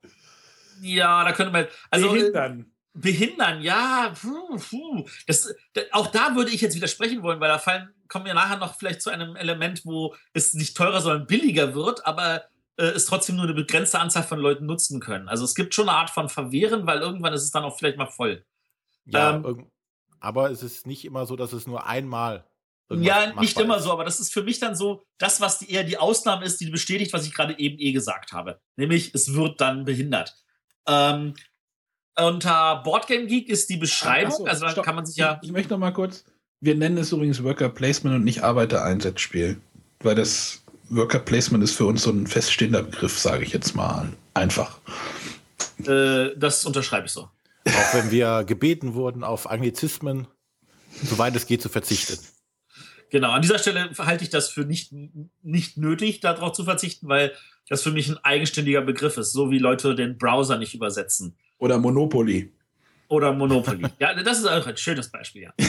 Ja, 0.80 1.22
da 1.24 1.32
könnte 1.32 1.52
man. 1.52 1.66
Also, 1.90 2.12
Behindern. 2.12 2.72
Behindern, 2.92 3.62
ja, 3.62 4.12
puh, 4.20 4.58
puh. 4.58 5.04
Das, 5.26 5.54
auch 5.92 6.08
da 6.08 6.34
würde 6.34 6.50
ich 6.50 6.60
jetzt 6.60 6.74
widersprechen 6.74 7.22
wollen, 7.22 7.40
weil 7.40 7.48
da 7.48 7.58
fallen, 7.58 7.88
kommen 8.08 8.24
wir 8.24 8.34
nachher 8.34 8.56
noch 8.56 8.76
vielleicht 8.76 9.00
zu 9.00 9.10
einem 9.10 9.36
Element, 9.36 9.84
wo 9.84 10.14
es 10.32 10.54
nicht 10.54 10.76
teurer, 10.76 11.00
sondern 11.00 11.26
billiger 11.26 11.74
wird, 11.74 12.04
aber 12.04 12.44
äh, 12.76 12.86
es 12.86 13.06
trotzdem 13.06 13.36
nur 13.36 13.44
eine 13.44 13.54
begrenzte 13.54 14.00
Anzahl 14.00 14.24
von 14.24 14.40
Leuten 14.40 14.66
nutzen 14.66 15.00
können. 15.00 15.28
Also 15.28 15.44
es 15.44 15.54
gibt 15.54 15.74
schon 15.74 15.88
eine 15.88 15.98
Art 15.98 16.10
von 16.10 16.28
Verwehren, 16.28 16.86
weil 16.86 17.00
irgendwann 17.00 17.32
ist 17.32 17.44
es 17.44 17.50
dann 17.50 17.62
auch 17.62 17.78
vielleicht 17.78 17.98
mal 17.98 18.06
voll. 18.06 18.44
Ja, 19.04 19.36
ähm, 19.36 19.70
aber 20.18 20.50
es 20.50 20.62
ist 20.62 20.86
nicht 20.86 21.04
immer 21.04 21.26
so, 21.26 21.36
dass 21.36 21.52
es 21.52 21.66
nur 21.66 21.86
einmal. 21.86 22.46
Ja, 22.92 23.32
nicht 23.38 23.58
immer 23.58 23.76
ist. 23.76 23.84
so, 23.84 23.92
aber 23.92 24.04
das 24.04 24.18
ist 24.18 24.32
für 24.32 24.42
mich 24.42 24.58
dann 24.58 24.74
so, 24.74 25.04
das, 25.18 25.40
was 25.40 25.60
die, 25.60 25.70
eher 25.70 25.84
die 25.84 25.96
Ausnahme 25.96 26.44
ist, 26.44 26.60
die 26.60 26.70
bestätigt, 26.70 27.12
was 27.12 27.24
ich 27.24 27.32
gerade 27.32 27.56
eben 27.58 27.78
eh 27.78 27.92
gesagt 27.92 28.32
habe. 28.32 28.60
Nämlich, 28.76 29.14
es 29.14 29.32
wird 29.32 29.60
dann 29.60 29.84
behindert. 29.84 30.34
Ähm, 30.88 31.34
unter 32.16 32.82
Boardgame 32.82 33.26
Geek 33.26 33.48
ist 33.48 33.70
die 33.70 33.76
Beschreibung, 33.76 34.38
so, 34.38 34.44
also 34.46 34.64
da 34.64 34.72
stopp. 34.72 34.84
kann 34.84 34.94
man 34.94 35.06
sich 35.06 35.16
ja. 35.16 35.38
Ich, 35.42 35.48
ich 35.48 35.52
möchte 35.52 35.70
noch 35.70 35.78
mal 35.78 35.92
kurz, 35.92 36.24
wir 36.60 36.74
nennen 36.74 36.98
es 36.98 37.12
übrigens 37.12 37.42
Worker 37.42 37.68
Placement 37.68 38.16
und 38.16 38.24
nicht 38.24 38.42
Arbeitereinsatzspiel, 38.42 39.60
weil 40.00 40.14
das 40.14 40.62
Worker 40.88 41.20
Placement 41.20 41.64
ist 41.64 41.74
für 41.74 41.86
uns 41.86 42.02
so 42.02 42.10
ein 42.10 42.26
feststehender 42.26 42.82
Begriff, 42.82 43.18
sage 43.18 43.44
ich 43.44 43.52
jetzt 43.52 43.74
mal 43.74 44.12
einfach. 44.34 44.78
Äh, 45.86 46.36
das 46.36 46.64
unterschreibe 46.64 47.06
ich 47.06 47.12
so. 47.12 47.28
Auch 47.66 47.94
wenn 47.94 48.10
wir 48.10 48.44
gebeten 48.44 48.94
wurden, 48.94 49.22
auf 49.22 49.50
Anglizismen, 49.50 50.26
soweit 51.02 51.36
es 51.36 51.46
geht, 51.46 51.62
zu 51.62 51.68
verzichten. 51.68 52.18
Genau, 53.10 53.30
an 53.30 53.42
dieser 53.42 53.58
Stelle 53.58 53.90
halte 53.98 54.24
ich 54.24 54.30
das 54.30 54.48
für 54.48 54.64
nicht, 54.64 54.92
nicht 55.42 55.76
nötig, 55.76 56.20
darauf 56.20 56.52
zu 56.52 56.64
verzichten, 56.64 57.08
weil 57.08 57.32
das 57.68 57.82
für 57.82 57.90
mich 57.90 58.08
ein 58.08 58.18
eigenständiger 58.18 58.82
Begriff 58.82 59.16
ist, 59.16 59.32
so 59.32 59.50
wie 59.50 59.58
Leute 59.58 59.94
den 59.94 60.16
Browser 60.16 60.58
nicht 60.58 60.74
übersetzen. 60.74 61.36
Oder 61.60 61.78
Monopoly. 61.78 62.52
Oder 63.08 63.32
Monopoly. 63.32 63.86
ja, 63.98 64.14
das 64.14 64.38
ist 64.38 64.46
auch 64.46 64.66
ein 64.66 64.76
schönes 64.76 65.10
Beispiel, 65.10 65.42
ja. 65.42 65.52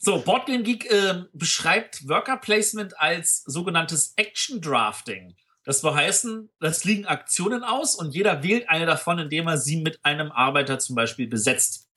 So, 0.00 0.20
Boardgame 0.20 0.62
Geek 0.62 0.88
äh, 0.92 1.24
beschreibt 1.32 2.08
Worker 2.08 2.36
Placement 2.36 2.98
als 3.00 3.42
sogenanntes 3.46 4.14
Action 4.14 4.60
Drafting. 4.60 5.34
Das 5.64 5.82
will 5.82 5.92
heißen, 5.92 6.48
das 6.60 6.84
liegen 6.84 7.04
Aktionen 7.04 7.64
aus 7.64 7.96
und 7.96 8.14
jeder 8.14 8.44
wählt 8.44 8.68
eine 8.68 8.86
davon, 8.86 9.18
indem 9.18 9.48
er 9.48 9.58
sie 9.58 9.82
mit 9.82 9.98
einem 10.04 10.30
Arbeiter 10.30 10.78
zum 10.78 10.94
Beispiel 10.94 11.26
besetzt. 11.26 11.88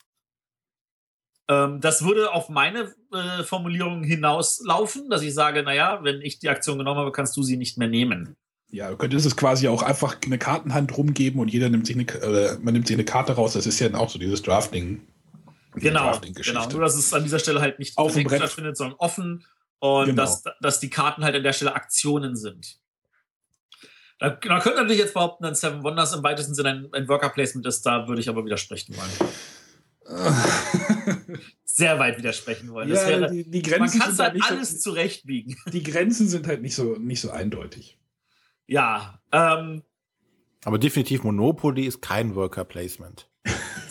Ähm, 1.48 1.80
das 1.80 2.04
würde 2.04 2.34
auf 2.34 2.50
meine 2.50 2.92
äh, 3.14 3.44
Formulierung 3.44 4.04
hinauslaufen, 4.04 5.10
dass 5.12 5.22
ich 5.22 5.36
sage, 5.36 5.62
naja, 5.62 6.00
wenn 6.04 6.22
ich 6.22 6.40
die 6.40 6.50
Aktion 6.50 6.80
genommen 6.80 7.00
habe, 7.00 7.12
kannst 7.12 7.38
du 7.38 7.44
sie 7.44 7.56
nicht 7.56 7.78
mehr 7.78 7.88
nehmen. 7.88 8.36
Ja, 8.72 8.90
du 8.90 8.96
könntest 8.96 9.26
es 9.26 9.36
quasi 9.36 9.68
auch 9.68 9.84
einfach 9.84 10.16
eine 10.26 10.38
Kartenhand 10.38 10.98
rumgeben 10.98 11.42
und 11.42 11.50
jeder 11.50 11.70
nimmt 11.70 11.86
sich 11.86 11.96
eine, 11.98 12.08
äh, 12.08 12.58
man 12.62 12.74
nimmt 12.74 12.88
sich 12.88 12.96
eine 12.96 13.04
Karte 13.04 13.34
raus. 13.34 13.54
Das 13.54 13.66
ist 13.66 13.80
ja 13.80 13.94
auch 13.96 14.10
so 14.10 14.18
dieses 14.18 14.42
Drafting. 14.42 15.02
Genau, 15.76 16.20
genau. 16.20 16.70
Nur, 16.70 16.82
dass 16.82 16.96
es 16.96 17.14
an 17.14 17.24
dieser 17.24 17.40
Stelle 17.40 17.62
halt 17.62 17.80
nicht 17.80 17.98
auf 17.98 18.14
dem 18.14 18.24
Brett 18.24 18.40
stattfindet, 18.40 18.78
sondern 18.78 18.98
offen 18.98 19.46
und 19.80 20.06
genau. 20.08 20.22
dass, 20.22 20.44
dass 20.62 20.80
die 20.80 20.90
Karten 20.90 21.24
halt 21.24 21.36
an 21.36 21.44
der 21.44 21.54
Stelle 21.54 21.76
Aktionen 21.76 22.36
sind. 22.36 22.78
Da, 24.20 24.38
man 24.48 24.62
könnte 24.62 24.80
natürlich 24.80 25.00
jetzt 25.00 25.16
behaupten, 25.16 25.44
dass 25.44 25.62
Seven 25.62 25.84
Wonders 25.84 26.14
im 26.14 26.24
weitesten 26.24 26.54
Sinne 26.54 26.70
ein, 26.70 26.90
ein 26.94 27.08
Worker 27.08 27.30
Placement 27.30 27.66
ist, 27.66 27.86
da 27.86 28.08
würde 28.08 28.22
ich 28.22 28.30
aber 28.30 28.46
widersprechen 28.46 28.96
wollen. 28.96 29.10
Sehr 31.66 31.98
weit 32.00 32.18
widersprechen 32.18 32.72
wollen. 32.72 32.90
Ja, 32.90 33.08
wäre, 33.08 33.32
die, 33.32 33.50
die 33.50 33.62
Grenzen 33.62 33.98
man 33.98 34.08
kann 34.08 34.18
halt, 34.18 34.42
halt 34.42 34.52
alles 34.52 34.72
so, 34.72 34.92
zurechtbiegen. 34.92 35.58
Die 35.72 35.84
Grenzen 35.84 36.28
sind 36.28 36.48
halt 36.48 36.62
nicht 36.62 36.76
so, 36.76 36.98
nicht 36.98 37.22
so 37.22 37.32
eindeutig. 37.32 37.98
Ja. 38.68 39.20
Ähm, 39.32 39.84
aber 40.64 40.78
definitiv 40.78 41.24
Monopoly 41.24 41.86
ist 41.86 42.02
kein 42.02 42.36
Worker 42.36 42.64
Placement. 42.64 43.28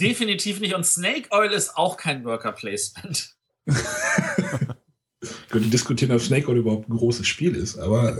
Definitiv 0.00 0.60
nicht. 0.60 0.74
Und 0.74 0.86
Snake 0.86 1.28
Oil 1.30 1.50
ist 1.50 1.76
auch 1.76 1.96
kein 1.96 2.24
Worker 2.24 2.52
Placement. 2.52 3.34
Ich 5.22 5.48
könnte 5.50 5.68
diskutieren, 5.68 6.12
ob 6.12 6.20
Snake 6.20 6.48
Oil 6.48 6.58
überhaupt 6.58 6.88
ein 6.88 6.96
großes 6.96 7.26
Spiel 7.26 7.54
ist, 7.54 7.76
aber. 7.76 8.16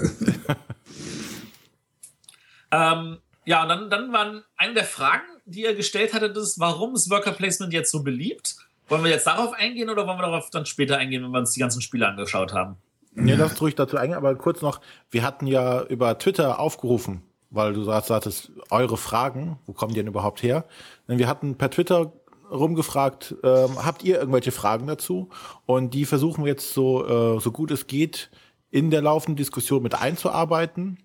ähm, 2.71 3.19
ja, 3.47 3.63
und 3.63 3.69
dann, 3.69 3.89
dann 3.89 4.13
waren 4.13 4.45
eine 4.57 4.75
der 4.75 4.85
Fragen, 4.85 5.25
die 5.47 5.63
ihr 5.63 5.75
gestellt 5.75 6.13
hattet, 6.13 6.37
ist, 6.37 6.59
warum 6.59 6.95
ist 6.95 7.09
Worker 7.09 7.33
Placement 7.33 7.73
jetzt 7.73 7.91
so 7.91 8.03
beliebt? 8.03 8.57
Wollen 8.89 9.05
wir 9.05 9.11
jetzt 9.11 9.27
darauf 9.27 9.55
eingehen 9.55 9.89
oder 9.89 10.07
wollen 10.07 10.19
wir 10.19 10.27
darauf 10.27 10.51
dann 10.51 10.67
später 10.67 10.99
eingehen, 10.99 11.23
wenn 11.23 11.31
wir 11.31 11.39
uns 11.39 11.53
die 11.53 11.61
ganzen 11.61 11.81
Spiele 11.81 12.07
angeschaut 12.07 12.53
haben? 12.53 12.77
Ja, 13.17 13.37
das 13.37 13.61
ruhig 13.61 13.75
dazu 13.75 13.97
eingehen, 13.97 14.17
aber 14.17 14.35
kurz 14.37 14.63
noch, 14.63 14.81
wir 15.11 15.23
hatten 15.23 15.47
ja 15.47 15.83
über 15.83 16.17
Twitter 16.19 16.61
aufgerufen, 16.61 17.23
weil 17.51 17.73
du 17.73 17.83
sagtest, 17.83 18.53
eure 18.71 18.97
Fragen, 18.97 19.59
wo 19.67 19.73
kommen 19.73 19.93
die 19.93 20.01
denn 20.01 20.07
überhaupt 20.07 20.43
her? 20.43 20.65
Denn 21.09 21.19
wir 21.19 21.27
hatten 21.27 21.57
per 21.57 21.71
Twitter 21.71 22.13
rumgefragt, 22.51 23.35
ähm, 23.43 23.85
habt 23.85 24.05
ihr 24.05 24.19
irgendwelche 24.19 24.53
Fragen 24.53 24.87
dazu? 24.87 25.29
Und 25.67 25.95
die 25.95 26.05
versuchen 26.05 26.45
wir 26.45 26.51
jetzt 26.51 26.73
so, 26.73 27.07
äh, 27.07 27.41
so 27.41 27.53
gut 27.53 27.71
es 27.71 27.87
geht 27.87 28.31
in 28.71 28.91
der 28.91 29.03
laufenden 29.03 29.37
Diskussion 29.37 29.83
mit 29.83 29.95
einzuarbeiten. 29.95 30.99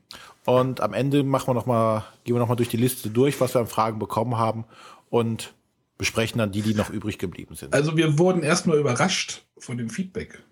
Und 0.45 0.82
am 0.82 0.93
Ende 0.93 1.24
machen 1.24 1.47
wir 1.47 1.53
noch 1.56 1.66
mal, 1.66 2.06
gehen 2.24 2.36
wir 2.36 2.39
noch 2.39 2.47
mal 2.47 2.56
durch 2.56 2.70
die 2.70 2.78
Liste 2.78 3.10
durch, 3.10 3.41
was 3.41 3.56
wir 3.56 3.62
an 3.62 3.68
Fragen 3.68 3.97
bekommen 3.97 4.38
haben 4.38 4.66
und 5.10 5.53
besprechen 5.97 6.38
dann 6.38 6.51
die, 6.51 6.62
die 6.62 6.76
noch 6.76 6.89
übrig 6.89 7.18
geblieben 7.18 7.56
sind. 7.56 7.74
Also 7.74 7.97
wir 7.97 8.20
wurden 8.20 8.43
erstmal 8.43 8.78
überrascht 8.78 9.43
von 9.58 9.78
dem 9.78 9.89
Feedback. 9.89 10.43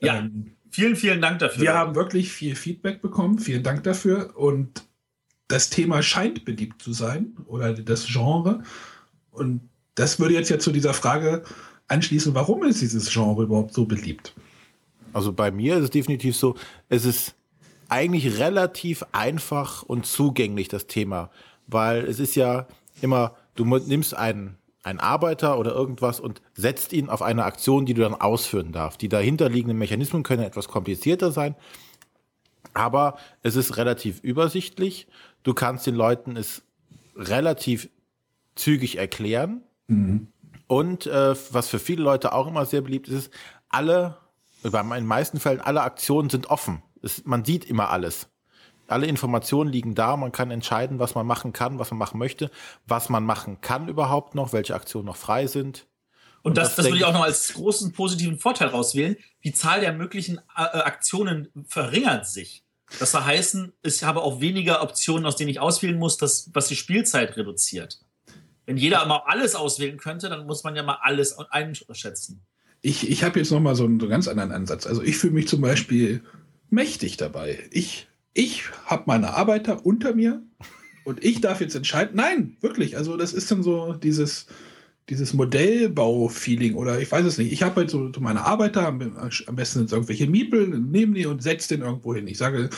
Ja, 0.00 0.18
ähm, 0.18 0.56
vielen, 0.70 0.96
vielen 0.96 1.20
Dank 1.20 1.40
dafür. 1.40 1.62
Wir 1.62 1.74
haben 1.74 1.94
wirklich 1.94 2.32
viel 2.32 2.54
Feedback 2.54 3.02
bekommen. 3.02 3.38
Vielen 3.38 3.62
Dank 3.62 3.82
dafür. 3.84 4.36
Und 4.36 4.84
das 5.48 5.70
Thema 5.70 6.02
scheint 6.02 6.44
beliebt 6.44 6.82
zu 6.82 6.92
sein 6.92 7.36
oder 7.46 7.74
das 7.74 8.06
Genre. 8.06 8.62
Und 9.30 9.68
das 9.94 10.18
würde 10.18 10.34
jetzt 10.34 10.48
ja 10.48 10.58
zu 10.58 10.72
dieser 10.72 10.94
Frage 10.94 11.42
anschließen, 11.88 12.34
warum 12.34 12.62
ist 12.64 12.80
dieses 12.80 13.10
Genre 13.10 13.42
überhaupt 13.42 13.74
so 13.74 13.84
beliebt? 13.84 14.32
Also 15.12 15.32
bei 15.32 15.50
mir 15.50 15.76
ist 15.76 15.84
es 15.84 15.90
definitiv 15.90 16.36
so, 16.36 16.54
es 16.88 17.04
ist 17.04 17.34
eigentlich 17.88 18.38
relativ 18.38 19.04
einfach 19.10 19.82
und 19.82 20.06
zugänglich, 20.06 20.68
das 20.68 20.86
Thema. 20.86 21.30
Weil 21.66 22.04
es 22.04 22.20
ist 22.20 22.36
ja 22.36 22.68
immer, 23.02 23.36
du 23.56 23.64
nimmst 23.64 24.14
einen, 24.14 24.56
einen 24.82 24.98
Arbeiter 24.98 25.58
oder 25.58 25.72
irgendwas 25.72 26.20
und 26.20 26.40
setzt 26.54 26.92
ihn 26.92 27.08
auf 27.08 27.22
eine 27.22 27.44
Aktion, 27.44 27.86
die 27.86 27.94
du 27.94 28.02
dann 28.02 28.14
ausführen 28.14 28.72
darfst. 28.72 29.02
Die 29.02 29.08
dahinterliegenden 29.08 29.78
Mechanismen 29.78 30.22
können 30.22 30.42
etwas 30.42 30.68
komplizierter 30.68 31.32
sein, 31.32 31.54
aber 32.72 33.18
es 33.42 33.56
ist 33.56 33.76
relativ 33.76 34.20
übersichtlich. 34.20 35.06
Du 35.42 35.54
kannst 35.54 35.86
den 35.86 35.94
Leuten 35.94 36.36
es 36.36 36.62
relativ 37.16 37.90
zügig 38.54 38.96
erklären. 38.96 39.62
Mhm. 39.88 40.28
Und 40.66 41.06
äh, 41.06 41.34
was 41.50 41.68
für 41.68 41.78
viele 41.78 42.02
Leute 42.02 42.32
auch 42.32 42.46
immer 42.46 42.64
sehr 42.64 42.80
beliebt 42.80 43.08
ist, 43.08 43.32
alle, 43.68 44.16
in 44.62 44.70
den 44.70 45.06
meisten 45.06 45.40
Fällen, 45.40 45.60
alle 45.60 45.82
Aktionen 45.82 46.30
sind 46.30 46.48
offen. 46.48 46.82
Es, 47.02 47.24
man 47.24 47.44
sieht 47.44 47.64
immer 47.64 47.90
alles. 47.90 48.28
Alle 48.90 49.06
Informationen 49.06 49.70
liegen 49.70 49.94
da, 49.94 50.16
man 50.16 50.32
kann 50.32 50.50
entscheiden, 50.50 50.98
was 50.98 51.14
man 51.14 51.26
machen 51.26 51.52
kann, 51.52 51.78
was 51.78 51.90
man 51.90 51.98
machen 51.98 52.18
möchte, 52.18 52.50
was 52.86 53.08
man 53.08 53.24
machen 53.24 53.60
kann 53.60 53.88
überhaupt 53.88 54.34
noch, 54.34 54.52
welche 54.52 54.74
Aktionen 54.74 55.06
noch 55.06 55.16
frei 55.16 55.46
sind. 55.46 55.86
Und, 56.42 56.56
das, 56.56 56.68
das, 56.68 56.76
das 56.76 56.86
würde 56.86 56.98
ich 56.98 57.04
auch 57.04 57.12
noch 57.12 57.24
als 57.24 57.52
großen 57.52 57.92
positiven 57.92 58.38
Vorteil 58.38 58.68
rauswählen. 58.68 59.16
Die 59.44 59.52
Zahl 59.52 59.80
der 59.80 59.92
möglichen 59.92 60.38
äh, 60.56 60.62
Aktionen 60.62 61.48
verringert 61.66 62.26
sich. 62.26 62.64
Das 62.98 63.14
heißt, 63.14 63.58
ich 63.82 64.02
habe 64.04 64.22
auch 64.22 64.40
weniger 64.40 64.82
Optionen, 64.82 65.26
aus 65.26 65.36
denen 65.36 65.50
ich 65.50 65.60
auswählen 65.60 65.98
muss, 65.98 66.16
das, 66.16 66.50
was 66.52 66.68
die 66.68 66.76
Spielzeit 66.76 67.36
reduziert. 67.36 68.00
Wenn 68.66 68.76
jeder 68.76 69.04
mal 69.06 69.22
alles 69.26 69.54
auswählen 69.54 69.98
könnte, 69.98 70.28
dann 70.28 70.46
muss 70.46 70.64
man 70.64 70.74
ja 70.76 70.82
mal 70.82 70.98
alles 71.02 71.38
einschätzen. 71.38 72.42
Ich, 72.82 73.08
ich 73.08 73.22
habe 73.22 73.38
jetzt 73.38 73.50
noch 73.50 73.60
mal 73.60 73.74
so 73.74 73.84
einen, 73.84 74.00
so 74.00 74.06
einen 74.06 74.10
ganz 74.10 74.28
anderen 74.28 74.52
Ansatz. 74.52 74.86
Also 74.86 75.02
ich 75.02 75.18
fühle 75.18 75.34
mich 75.34 75.48
zum 75.48 75.60
Beispiel 75.60 76.24
mächtig 76.70 77.16
dabei. 77.16 77.68
Ich, 77.70 78.08
ich 78.34 78.64
habe 78.86 79.04
meine 79.06 79.34
Arbeiter 79.34 79.84
unter 79.84 80.14
mir 80.14 80.42
und 81.04 81.24
ich 81.24 81.40
darf 81.40 81.60
jetzt 81.60 81.74
entscheiden. 81.74 82.16
Nein, 82.16 82.56
wirklich. 82.60 82.96
Also 82.96 83.16
das 83.16 83.32
ist 83.32 83.50
dann 83.50 83.62
so 83.62 83.94
dieses, 83.94 84.46
dieses 85.08 85.34
Modellbau-Feeling 85.34 86.74
oder 86.74 87.00
ich 87.00 87.10
weiß 87.10 87.24
es 87.26 87.38
nicht. 87.38 87.52
Ich 87.52 87.62
habe 87.62 87.76
halt 87.76 87.90
so, 87.90 88.10
meine 88.20 88.44
Arbeiter, 88.44 88.86
am, 88.86 88.98
besten 89.56 89.80
sind 89.80 89.92
irgendwelche 89.92 90.28
Miepel, 90.28 90.68
neben 90.68 91.14
die 91.14 91.26
und 91.26 91.42
setze 91.42 91.76
den 91.76 91.84
irgendwo 91.84 92.14
hin. 92.14 92.28
Ich 92.28 92.38
sage, 92.38 92.70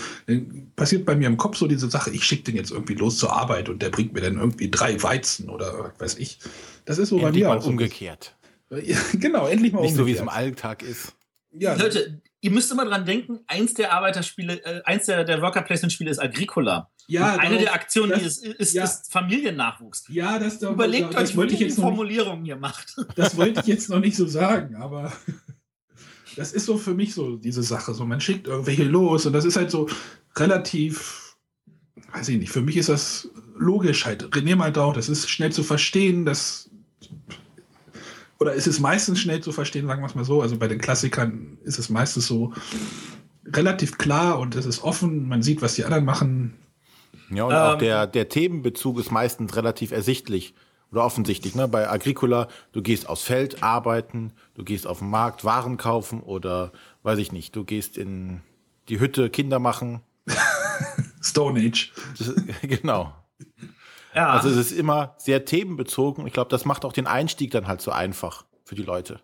passiert 0.75 1.05
bei 1.05 1.15
mir 1.15 1.27
im 1.27 1.37
Kopf 1.37 1.59
so 1.59 1.67
diese 1.67 1.91
Sache, 1.91 2.11
ich 2.11 2.25
schicke 2.25 2.45
den 2.45 2.57
jetzt 2.57 2.71
irgendwie 2.71 2.95
los 2.95 3.19
zur 3.19 3.35
Arbeit 3.35 3.69
und 3.69 3.83
der 3.83 3.91
bringt 3.91 4.15
mir 4.15 4.23
dann 4.23 4.39
irgendwie 4.39 4.71
drei 4.71 5.03
Weizen 5.03 5.51
oder 5.51 5.93
was 5.99 6.01
weiß 6.01 6.19
ich. 6.19 6.39
Das 6.87 6.97
ist 6.97 7.11
so 7.11 7.17
endlich 7.17 7.33
bei 7.33 7.39
mir 7.39 7.49
mal 7.49 7.59
auch 7.59 7.67
umgekehrt. 7.67 8.35
So. 8.71 8.77
genau, 9.19 9.47
endlich 9.47 9.73
mal 9.73 9.83
Nicht 9.83 9.91
umgekehrt. 9.91 9.97
so, 9.97 10.07
wie 10.07 10.13
es 10.13 10.21
im 10.21 10.31
Alltag 10.31 10.83
ist. 10.83 11.13
Ja, 11.53 11.75
Leute, 11.75 12.23
ihr 12.43 12.51
müsst 12.51 12.71
immer 12.71 12.85
dran 12.85 13.07
denken, 13.07 13.41
eins 13.47 13.73
der 13.73 13.93
Arbeiterspiele, 13.93 14.65
äh, 14.65 14.83
eins 14.85 15.07
der, 15.07 15.25
der 15.25 15.41
Worker 15.41 15.63
Placement 15.63 15.93
Spiele 15.93 16.11
ist 16.11 16.19
Agricola. 16.19 16.91
Ja, 17.07 17.37
eine 17.37 17.59
der 17.59 17.73
Aktionen 17.73 18.11
das, 18.11 18.23
ist, 18.23 18.45
ist, 18.45 18.75
ja. 18.75 18.85
ist, 18.85 19.11
Familiennachwuchs. 19.11 20.05
Ja, 20.09 20.39
das 20.39 20.59
da, 20.59 20.71
Überlegt 20.71 21.15
das, 21.15 21.37
euch, 21.37 21.51
wie 21.51 21.55
ihr 21.55 21.69
die 21.69 21.71
Formulierung 21.71 22.45
hier 22.45 22.57
macht. 22.57 22.97
Das 23.17 23.37
wollte 23.37 23.61
ich 23.61 23.67
jetzt 23.67 23.89
noch 23.91 24.01
nicht 24.01 24.17
so 24.17 24.27
sagen, 24.27 24.77
aber 24.77 25.13
das 26.37 26.53
ist 26.53 26.67
so 26.67 26.77
für 26.77 26.95
mich 26.95 27.15
so 27.15 27.37
diese 27.37 27.63
Sache. 27.63 27.95
So, 27.95 28.05
man 28.05 28.21
schickt 28.21 28.47
irgendwelche 28.47 28.85
los 28.85 29.27
und 29.27 29.33
das 29.33 29.45
ist 29.45 29.57
halt 29.57 29.71
so 29.71 29.89
relativ, 30.37 31.37
weiß 32.13 32.29
ich 32.29 32.39
nicht, 32.39 32.51
für 32.51 32.63
mich 32.63 32.77
ist 32.77 32.89
das 32.89 33.29
logisch 33.57 34.05
halt. 34.05 34.25
René 34.35 34.57
meint 34.57 34.79
auch, 34.79 34.95
das 34.95 35.09
ist 35.09 35.29
schnell 35.29 35.53
zu 35.53 35.63
verstehen, 35.63 36.25
das 36.25 36.71
oder 38.43 38.55
ist 38.55 38.67
es 38.67 38.81
meistens 38.81 39.21
schnell 39.21 39.41
zu 39.41 39.53
verstehen, 39.53 39.87
sagen 39.87 40.03
wir 40.03 40.07
es 40.07 40.17
mal 40.17 40.25
so. 40.25 40.43
Also 40.43 40.59
bei 40.59 40.67
den 40.67 40.81
Klassikern 40.81 41.59
ist 41.63 41.79
es 41.79 41.89
meistens 41.89 42.27
so 42.27 42.53
relativ 43.47 43.99
klar 43.99 44.41
und 44.41 44.57
es 44.57 44.67
ist 44.67 44.83
offen, 44.83 45.29
man 45.29 45.43
sieht, 45.43 45.63
was 45.63 45.77
die 45.77 45.85
anderen 45.85 46.05
machen. 46.05 46.55
Ja, 47.31 47.45
und 47.45 47.53
ähm, 47.53 47.59
auch 47.59 47.79
der, 47.79 48.07
der 48.09 48.29
Themenbezug 48.29 48.99
ist 48.99 49.13
meistens 49.13 49.55
relativ 49.55 49.93
ersichtlich 49.93 50.55
oder 50.91 51.05
offensichtlich. 51.05 51.55
Ne? 51.55 51.69
Bei 51.69 51.89
Agricola, 51.89 52.49
du 52.73 52.83
gehst 52.83 53.09
aufs 53.09 53.23
Feld 53.23 53.63
arbeiten, 53.63 54.33
du 54.55 54.65
gehst 54.65 54.89
auf 54.89 54.99
den 54.99 55.11
Markt 55.11 55.45
Waren 55.45 55.77
kaufen 55.77 56.21
oder 56.21 56.73
weiß 57.05 57.19
ich 57.19 57.31
nicht, 57.31 57.55
du 57.55 57.65
gehst 57.65 57.97
in 57.97 58.41
die 58.89 58.99
Hütte 58.99 59.31
Kinder 59.31 59.61
machen. 59.61 60.01
Stone 61.23 61.61
Age. 61.61 61.93
Das, 62.19 62.35
genau. 62.63 63.15
Ja. 64.15 64.31
Also 64.31 64.49
es 64.49 64.57
ist 64.57 64.73
immer 64.73 65.15
sehr 65.19 65.45
themenbezogen. 65.45 66.27
Ich 66.27 66.33
glaube, 66.33 66.51
das 66.51 66.65
macht 66.65 66.85
auch 66.85 66.93
den 66.93 67.07
Einstieg 67.07 67.51
dann 67.51 67.67
halt 67.67 67.81
so 67.81 67.91
einfach 67.91 68.45
für 68.65 68.75
die 68.75 68.83
Leute. 68.83 69.21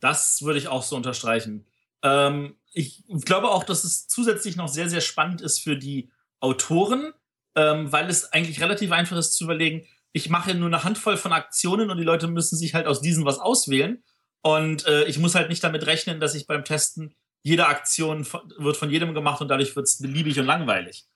Das 0.00 0.42
würde 0.42 0.58
ich 0.58 0.68
auch 0.68 0.82
so 0.82 0.96
unterstreichen. 0.96 1.66
Ähm, 2.02 2.56
ich 2.72 3.04
glaube 3.24 3.50
auch, 3.50 3.64
dass 3.64 3.84
es 3.84 4.06
zusätzlich 4.08 4.56
noch 4.56 4.68
sehr, 4.68 4.88
sehr 4.88 5.00
spannend 5.00 5.40
ist 5.40 5.60
für 5.60 5.76
die 5.76 6.10
Autoren, 6.40 7.12
ähm, 7.54 7.92
weil 7.92 8.10
es 8.10 8.32
eigentlich 8.32 8.60
relativ 8.60 8.92
einfach 8.92 9.16
ist 9.16 9.34
zu 9.34 9.44
überlegen, 9.44 9.86
ich 10.12 10.28
mache 10.30 10.54
nur 10.54 10.68
eine 10.68 10.84
Handvoll 10.84 11.16
von 11.16 11.32
Aktionen 11.32 11.90
und 11.90 11.98
die 11.98 12.04
Leute 12.04 12.28
müssen 12.28 12.56
sich 12.56 12.74
halt 12.74 12.86
aus 12.86 13.00
diesen 13.00 13.24
was 13.24 13.38
auswählen. 13.38 14.02
Und 14.42 14.86
äh, 14.86 15.04
ich 15.04 15.18
muss 15.18 15.34
halt 15.34 15.48
nicht 15.48 15.64
damit 15.64 15.86
rechnen, 15.86 16.20
dass 16.20 16.34
ich 16.34 16.46
beim 16.46 16.64
Testen 16.64 17.14
jede 17.42 17.66
Aktion 17.66 18.24
von, 18.24 18.52
wird 18.58 18.76
von 18.76 18.90
jedem 18.90 19.14
gemacht 19.14 19.40
und 19.40 19.48
dadurch 19.48 19.74
wird 19.74 19.86
es 19.86 19.98
beliebig 19.98 20.38
und 20.38 20.46
langweilig. 20.46 21.06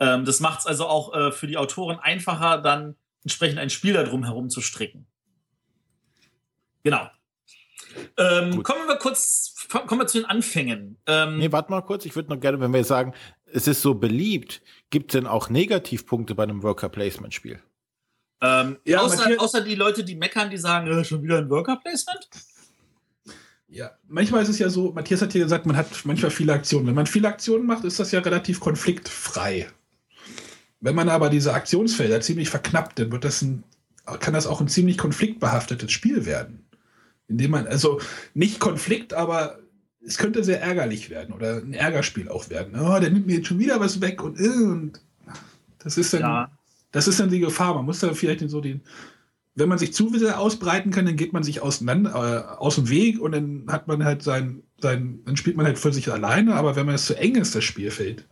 Ähm, 0.00 0.24
das 0.24 0.40
macht 0.40 0.60
es 0.60 0.66
also 0.66 0.86
auch 0.86 1.14
äh, 1.14 1.30
für 1.30 1.46
die 1.46 1.58
Autoren 1.58 1.98
einfacher, 1.98 2.58
dann 2.58 2.96
entsprechend 3.22 3.58
ein 3.58 3.70
Spiel 3.70 3.92
darum 3.92 4.24
herum 4.24 4.48
zu 4.48 4.62
stricken. 4.62 5.06
Genau. 6.82 7.08
Ähm, 8.16 8.62
kommen 8.62 8.86
wir 8.86 8.96
kurz, 8.96 9.66
kommen 9.68 10.00
wir 10.00 10.06
zu 10.06 10.18
den 10.18 10.26
Anfängen. 10.26 10.96
Ähm, 11.06 11.38
nee, 11.38 11.52
warte 11.52 11.70
mal 11.70 11.82
kurz. 11.82 12.06
Ich 12.06 12.16
würde 12.16 12.30
noch 12.30 12.40
gerne, 12.40 12.60
wenn 12.60 12.72
wir 12.72 12.84
sagen, 12.84 13.14
es 13.52 13.66
ist 13.66 13.82
so 13.82 13.94
beliebt, 13.94 14.62
gibt 14.90 15.12
es 15.12 15.20
denn 15.20 15.26
auch 15.26 15.50
Negativpunkte 15.50 16.34
bei 16.34 16.44
einem 16.44 16.62
Worker 16.62 16.88
Placement 16.88 17.34
Spiel? 17.34 17.60
Ähm, 18.40 18.78
ja, 18.84 19.00
außer, 19.00 19.28
außer, 19.38 19.60
die 19.60 19.74
Leute, 19.74 20.02
die 20.02 20.14
meckern, 20.14 20.48
die 20.48 20.56
sagen, 20.56 20.86
äh, 20.86 21.04
schon 21.04 21.22
wieder 21.22 21.38
ein 21.38 21.50
Worker 21.50 21.76
Placement? 21.76 22.28
Ja, 23.68 23.90
manchmal 24.08 24.42
ist 24.42 24.48
es 24.48 24.58
ja 24.58 24.68
so, 24.68 24.92
Matthias 24.92 25.20
hat 25.20 25.32
hier 25.32 25.44
gesagt, 25.44 25.66
man 25.66 25.76
hat 25.76 25.86
manchmal 26.04 26.30
viele 26.30 26.52
Aktionen. 26.52 26.86
Wenn 26.86 26.94
man 26.94 27.06
viele 27.06 27.28
Aktionen 27.28 27.66
macht, 27.66 27.84
ist 27.84 28.00
das 28.00 28.12
ja 28.12 28.20
relativ 28.20 28.60
konfliktfrei. 28.60 29.68
Wenn 30.80 30.94
man 30.94 31.08
aber 31.08 31.28
diese 31.28 31.52
Aktionsfelder 31.54 32.20
ziemlich 32.20 32.48
verknappt, 32.48 32.98
dann 32.98 33.12
wird 33.12 33.24
das 33.24 33.42
ein, 33.42 33.64
kann 34.20 34.34
das 34.34 34.46
auch 34.46 34.60
ein 34.60 34.68
ziemlich 34.68 34.98
konfliktbehaftetes 34.98 35.92
Spiel 35.92 36.24
werden. 36.24 36.64
Indem 37.28 37.52
man, 37.52 37.66
also 37.66 38.00
nicht 38.34 38.58
Konflikt, 38.58 39.14
aber 39.14 39.58
es 40.04 40.18
könnte 40.18 40.42
sehr 40.42 40.60
ärgerlich 40.62 41.10
werden 41.10 41.34
oder 41.34 41.58
ein 41.58 41.74
Ärgerspiel 41.74 42.28
auch 42.28 42.48
werden. 42.48 42.78
Oh, 42.80 42.98
der 42.98 43.10
nimmt 43.10 43.26
mir 43.26 43.36
jetzt 43.36 43.48
schon 43.48 43.58
wieder 43.58 43.78
was 43.80 44.00
weg 44.00 44.22
und, 44.22 44.40
äh, 44.40 44.48
und 44.48 45.00
das 45.78 45.98
ist 45.98 46.14
dann, 46.14 46.20
ja. 46.20 46.50
das 46.92 47.08
ist 47.08 47.20
dann 47.20 47.30
die 47.30 47.40
Gefahr. 47.40 47.74
Man 47.74 47.84
muss 47.84 48.00
da 48.00 48.12
vielleicht 48.14 48.48
so 48.48 48.60
den, 48.60 48.80
wenn 49.54 49.68
man 49.68 49.78
sich 49.78 49.92
zu 49.92 50.08
sehr 50.18 50.40
ausbreiten 50.40 50.90
kann, 50.90 51.06
dann 51.06 51.16
geht 51.16 51.32
man 51.32 51.42
sich 51.42 51.60
auseinander, 51.60 52.14
äh, 52.14 52.58
aus 52.58 52.76
dem 52.76 52.88
Weg 52.88 53.20
und 53.20 53.32
dann 53.32 53.64
hat 53.68 53.88
man 53.88 54.04
halt 54.04 54.22
sein, 54.22 54.62
sein, 54.80 55.20
dann 55.26 55.36
spielt 55.36 55.56
man 55.56 55.66
halt 55.66 55.78
für 55.78 55.92
sich 55.92 56.10
alleine, 56.10 56.54
aber 56.54 56.76
wenn 56.76 56.86
man 56.86 56.94
es 56.94 57.06
zu 57.06 57.16
eng 57.16 57.34
ist, 57.36 57.54
das 57.54 57.64
Spielfeld, 57.64 58.26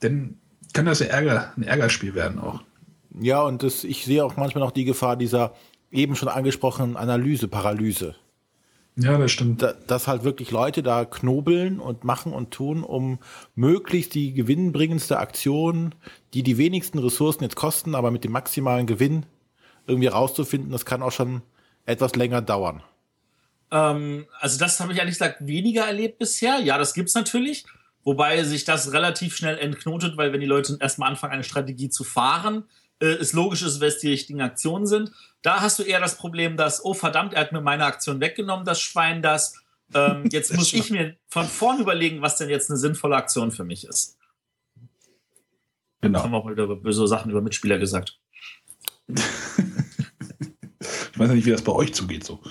dann 0.00 0.38
kann 0.74 0.84
das 0.84 0.98
ja 0.98 1.06
Ärger, 1.06 1.52
ein 1.56 1.62
Ärgerspiel 1.62 2.14
werden 2.14 2.38
auch. 2.38 2.60
Ja, 3.18 3.42
und 3.42 3.62
das, 3.62 3.84
ich 3.84 4.04
sehe 4.04 4.24
auch 4.24 4.36
manchmal 4.36 4.62
noch 4.62 4.72
die 4.72 4.84
Gefahr 4.84 5.16
dieser 5.16 5.54
eben 5.90 6.16
schon 6.16 6.28
angesprochenen 6.28 6.96
Analyse, 6.96 7.48
Paralyse. 7.48 8.16
Ja, 8.96 9.18
das 9.18 9.32
stimmt. 9.32 9.62
Da, 9.62 9.72
dass 9.72 10.06
halt 10.06 10.22
wirklich 10.22 10.50
Leute 10.50 10.82
da 10.82 11.04
knobeln 11.04 11.80
und 11.80 12.04
machen 12.04 12.32
und 12.32 12.52
tun, 12.52 12.84
um 12.84 13.18
möglichst 13.54 14.14
die 14.14 14.34
gewinnbringendste 14.34 15.18
Aktion, 15.18 15.94
die 16.32 16.42
die 16.42 16.58
wenigsten 16.58 16.98
Ressourcen 16.98 17.42
jetzt 17.42 17.56
kosten, 17.56 17.94
aber 17.94 18.10
mit 18.10 18.22
dem 18.22 18.32
maximalen 18.32 18.86
Gewinn 18.86 19.26
irgendwie 19.86 20.08
rauszufinden, 20.08 20.70
das 20.70 20.84
kann 20.84 21.02
auch 21.02 21.12
schon 21.12 21.42
etwas 21.86 22.14
länger 22.14 22.40
dauern. 22.40 22.82
Ähm, 23.70 24.26
also 24.38 24.58
das 24.58 24.78
habe 24.78 24.92
ich 24.92 24.98
ehrlich 24.98 25.14
gesagt 25.14 25.46
weniger 25.46 25.84
erlebt 25.84 26.18
bisher. 26.18 26.60
Ja, 26.60 26.78
das 26.78 26.94
gibt's 26.94 27.14
natürlich. 27.14 27.64
Wobei 28.04 28.44
sich 28.44 28.64
das 28.64 28.92
relativ 28.92 29.36
schnell 29.36 29.58
entknotet, 29.58 30.16
weil 30.16 30.32
wenn 30.32 30.40
die 30.40 30.46
Leute 30.46 30.76
erstmal 30.80 31.10
anfangen, 31.10 31.32
eine 31.32 31.44
Strategie 31.44 31.88
zu 31.88 32.04
fahren, 32.04 32.64
äh, 33.00 33.06
es 33.06 33.32
logisch 33.32 33.62
ist, 33.62 33.80
was 33.80 33.98
die 33.98 34.10
richtigen 34.10 34.40
Aktionen 34.40 34.86
sind. 34.86 35.10
Da 35.42 35.60
hast 35.60 35.78
du 35.78 35.82
eher 35.82 36.00
das 36.00 36.16
Problem, 36.16 36.56
dass, 36.56 36.84
oh 36.84 36.94
verdammt, 36.94 37.34
er 37.34 37.40
hat 37.40 37.52
mir 37.52 37.60
meine 37.60 37.84
Aktion 37.84 38.20
weggenommen, 38.20 38.64
das 38.64 38.80
Schwein 38.80 39.22
das. 39.22 39.54
Ähm, 39.94 40.24
jetzt 40.30 40.54
muss 40.54 40.72
ich 40.72 40.90
mir 40.90 41.16
von 41.28 41.46
vorn 41.46 41.80
überlegen, 41.80 42.22
was 42.22 42.36
denn 42.36 42.50
jetzt 42.50 42.70
eine 42.70 42.78
sinnvolle 42.78 43.16
Aktion 43.16 43.50
für 43.50 43.64
mich 43.64 43.84
ist. 43.84 44.18
Genau. 46.00 46.18
Das 46.18 46.24
haben 46.24 46.32
wir 46.32 46.38
auch 46.38 46.50
wieder 46.50 46.66
böse 46.76 47.06
Sachen 47.08 47.30
über 47.30 47.40
Mitspieler 47.40 47.78
gesagt. 47.78 48.18
ich 49.08 49.18
weiß 51.16 51.30
nicht, 51.30 51.46
wie 51.46 51.50
das 51.50 51.62
bei 51.62 51.72
euch 51.72 51.94
zugeht 51.94 52.24
so. 52.24 52.42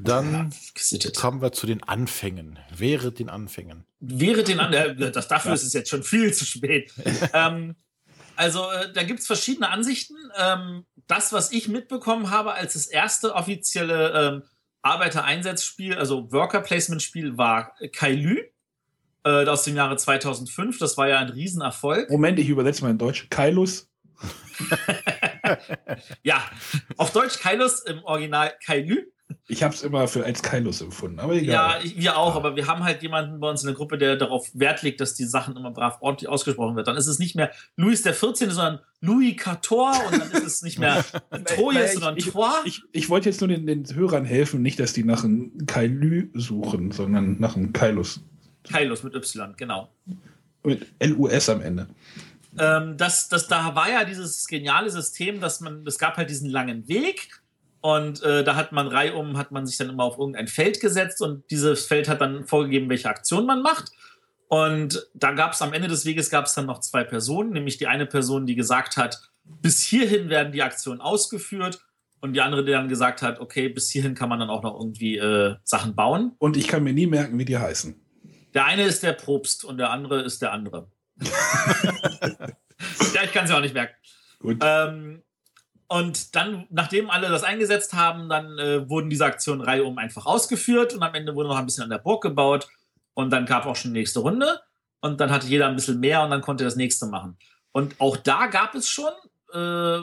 Dann 0.00 0.52
ja, 0.90 1.10
kommen 1.16 1.42
wir 1.42 1.52
zu 1.52 1.66
den 1.66 1.82
Anfängen. 1.82 2.58
Wäre 2.76 3.12
den 3.12 3.28
Anfängen. 3.28 3.84
Wäre 4.00 4.44
den 4.44 4.60
Anfängen. 4.60 5.02
Äh, 5.02 5.12
das, 5.12 5.28
dafür 5.28 5.50
ja. 5.50 5.54
ist 5.54 5.64
es 5.64 5.72
jetzt 5.72 5.90
schon 5.90 6.02
viel 6.02 6.32
zu 6.32 6.44
spät. 6.44 6.92
ähm, 7.32 7.76
also 8.36 8.70
äh, 8.70 8.92
da 8.92 9.02
gibt 9.02 9.20
es 9.20 9.26
verschiedene 9.26 9.70
Ansichten. 9.70 10.16
Ähm, 10.38 10.84
das, 11.06 11.32
was 11.32 11.52
ich 11.52 11.68
mitbekommen 11.68 12.30
habe 12.30 12.52
als 12.52 12.74
das 12.74 12.86
erste 12.86 13.34
offizielle 13.34 14.12
ähm, 14.12 14.42
Arbeitereinsatzspiel, 14.82 15.94
also 15.94 16.30
Worker 16.32 16.60
Placement 16.60 17.02
Spiel, 17.02 17.36
war 17.36 17.74
Kailü 17.92 18.42
äh, 19.24 19.46
aus 19.46 19.64
dem 19.64 19.76
Jahre 19.76 19.96
2005. 19.96 20.78
Das 20.78 20.96
war 20.96 21.08
ja 21.08 21.18
ein 21.18 21.30
Riesenerfolg. 21.30 22.10
Moment, 22.10 22.38
ich 22.38 22.48
übersetze 22.48 22.82
mal 22.82 22.90
in 22.90 22.98
Deutsch. 22.98 23.28
Kailus. 23.30 23.88
ja, 26.22 26.42
auf 26.96 27.12
Deutsch 27.12 27.38
Kailus, 27.40 27.80
im 27.80 28.02
Original 28.04 28.54
Kailü. 28.64 29.06
Ich 29.48 29.62
habe 29.62 29.74
es 29.74 29.82
immer 29.82 30.08
für 30.08 30.24
als 30.24 30.42
Kailus 30.42 30.80
empfunden, 30.80 31.20
aber 31.20 31.34
egal. 31.34 31.84
Ja, 31.84 31.96
wir 31.96 32.16
auch, 32.16 32.36
aber 32.36 32.56
wir 32.56 32.66
haben 32.66 32.84
halt 32.84 33.02
jemanden 33.02 33.38
bei 33.40 33.48
uns 33.48 33.62
in 33.62 33.68
der 33.68 33.76
Gruppe, 33.76 33.98
der 33.98 34.16
darauf 34.16 34.48
Wert 34.54 34.82
legt, 34.82 35.00
dass 35.00 35.14
die 35.14 35.24
Sachen 35.24 35.56
immer 35.56 35.70
brav 35.70 35.98
ordentlich 36.00 36.28
ausgesprochen 36.28 36.76
wird. 36.76 36.88
Dann 36.88 36.96
ist 36.96 37.06
es 37.06 37.18
nicht 37.18 37.36
mehr 37.36 37.50
Louis 37.76 38.02
der 38.02 38.14
14., 38.14 38.50
sondern 38.50 38.80
Louis 39.00 39.36
Cator 39.36 39.94
und 40.06 40.20
dann 40.20 40.30
ist 40.30 40.46
es 40.46 40.62
nicht 40.62 40.78
mehr 40.78 41.04
Troyes, 41.44 41.94
sondern 41.94 42.16
ich, 42.16 42.26
Trois. 42.30 42.52
Ich, 42.64 42.78
ich, 42.78 43.02
ich 43.04 43.08
wollte 43.08 43.28
jetzt 43.28 43.40
nur 43.40 43.48
den, 43.48 43.66
den, 43.66 43.84
Hörern 43.94 44.24
helfen, 44.24 44.62
nicht, 44.62 44.80
dass 44.80 44.92
die 44.92 45.04
nach 45.04 45.22
einem 45.22 45.66
Kailü 45.66 46.30
suchen, 46.34 46.90
sondern 46.92 47.38
nach 47.40 47.56
einem 47.56 47.72
Kailus. 47.72 48.20
Kailus 48.64 49.02
mit 49.02 49.14
Y, 49.14 49.54
genau. 49.56 49.92
Mit 50.64 50.86
LUS 51.00 51.48
am 51.48 51.60
Ende. 51.60 51.88
Ähm, 52.58 52.96
das, 52.96 53.28
das, 53.28 53.46
da 53.48 53.74
war 53.74 53.90
ja 53.90 54.04
dieses 54.04 54.46
geniale 54.46 54.90
System, 54.90 55.40
dass 55.40 55.60
man, 55.60 55.86
es 55.86 55.98
gab 55.98 56.16
halt 56.16 56.30
diesen 56.30 56.50
langen 56.50 56.88
Weg 56.88 57.28
und 57.86 58.20
äh, 58.24 58.42
da 58.42 58.56
hat 58.56 58.72
man 58.72 58.88
reihum, 58.88 59.38
hat 59.38 59.52
man 59.52 59.64
sich 59.64 59.76
dann 59.76 59.90
immer 59.90 60.02
auf 60.02 60.18
irgendein 60.18 60.48
Feld 60.48 60.80
gesetzt 60.80 61.22
und 61.22 61.48
dieses 61.52 61.86
Feld 61.86 62.08
hat 62.08 62.20
dann 62.20 62.44
vorgegeben, 62.44 62.88
welche 62.88 63.08
Aktion 63.08 63.46
man 63.46 63.62
macht. 63.62 63.92
Und 64.48 65.06
da 65.14 65.30
gab 65.30 65.52
es 65.52 65.62
am 65.62 65.72
Ende 65.72 65.86
des 65.86 66.04
Weges 66.04 66.28
gab 66.28 66.46
es 66.46 66.54
dann 66.54 66.66
noch 66.66 66.80
zwei 66.80 67.04
Personen, 67.04 67.52
nämlich 67.52 67.78
die 67.78 67.86
eine 67.86 68.06
Person, 68.06 68.44
die 68.44 68.56
gesagt 68.56 68.96
hat, 68.96 69.30
bis 69.44 69.82
hierhin 69.82 70.30
werden 70.30 70.50
die 70.50 70.64
Aktionen 70.64 71.00
ausgeführt 71.00 71.80
und 72.20 72.32
die 72.32 72.40
andere, 72.40 72.64
die 72.64 72.72
dann 72.72 72.88
gesagt 72.88 73.22
hat, 73.22 73.38
okay, 73.38 73.68
bis 73.68 73.88
hierhin 73.88 74.16
kann 74.16 74.30
man 74.30 74.40
dann 74.40 74.50
auch 74.50 74.64
noch 74.64 74.74
irgendwie 74.74 75.18
äh, 75.18 75.54
Sachen 75.62 75.94
bauen. 75.94 76.32
Und 76.38 76.56
ich 76.56 76.66
kann 76.66 76.82
mir 76.82 76.92
nie 76.92 77.06
merken, 77.06 77.38
wie 77.38 77.44
die 77.44 77.58
heißen. 77.58 77.94
Der 78.52 78.64
eine 78.64 78.82
ist 78.82 79.04
der 79.04 79.12
Probst 79.12 79.64
und 79.64 79.78
der 79.78 79.90
andere 79.90 80.22
ist 80.22 80.42
der 80.42 80.50
andere. 80.50 80.90
ja, 81.22 81.30
ich 83.22 83.32
kann 83.32 83.44
es 83.44 83.50
ja 83.50 83.58
auch 83.58 83.62
nicht 83.62 83.74
merken. 83.74 83.94
Gut. 84.40 84.58
Ähm, 84.60 85.22
und 85.88 86.34
dann, 86.34 86.66
nachdem 86.70 87.10
alle 87.10 87.28
das 87.28 87.44
eingesetzt 87.44 87.94
haben, 87.94 88.28
dann 88.28 88.58
äh, 88.58 88.88
wurden 88.88 89.10
diese 89.10 89.24
Aktionen 89.24 89.60
reihum 89.60 89.98
einfach 89.98 90.26
ausgeführt 90.26 90.94
und 90.94 91.02
am 91.02 91.14
Ende 91.14 91.34
wurde 91.34 91.48
noch 91.48 91.58
ein 91.58 91.66
bisschen 91.66 91.84
an 91.84 91.90
der 91.90 91.98
Burg 91.98 92.22
gebaut 92.22 92.68
und 93.14 93.30
dann 93.30 93.46
gab 93.46 93.66
auch 93.66 93.76
schon 93.76 93.92
die 93.92 94.00
nächste 94.00 94.20
Runde 94.20 94.60
und 95.00 95.20
dann 95.20 95.30
hatte 95.30 95.46
jeder 95.46 95.68
ein 95.68 95.76
bisschen 95.76 96.00
mehr 96.00 96.22
und 96.22 96.30
dann 96.30 96.40
konnte 96.40 96.64
das 96.64 96.76
nächste 96.76 97.06
machen. 97.06 97.36
Und 97.72 98.00
auch 98.00 98.16
da 98.16 98.46
gab 98.46 98.74
es 98.74 98.88
schon 98.88 99.12
äh, 99.52 100.00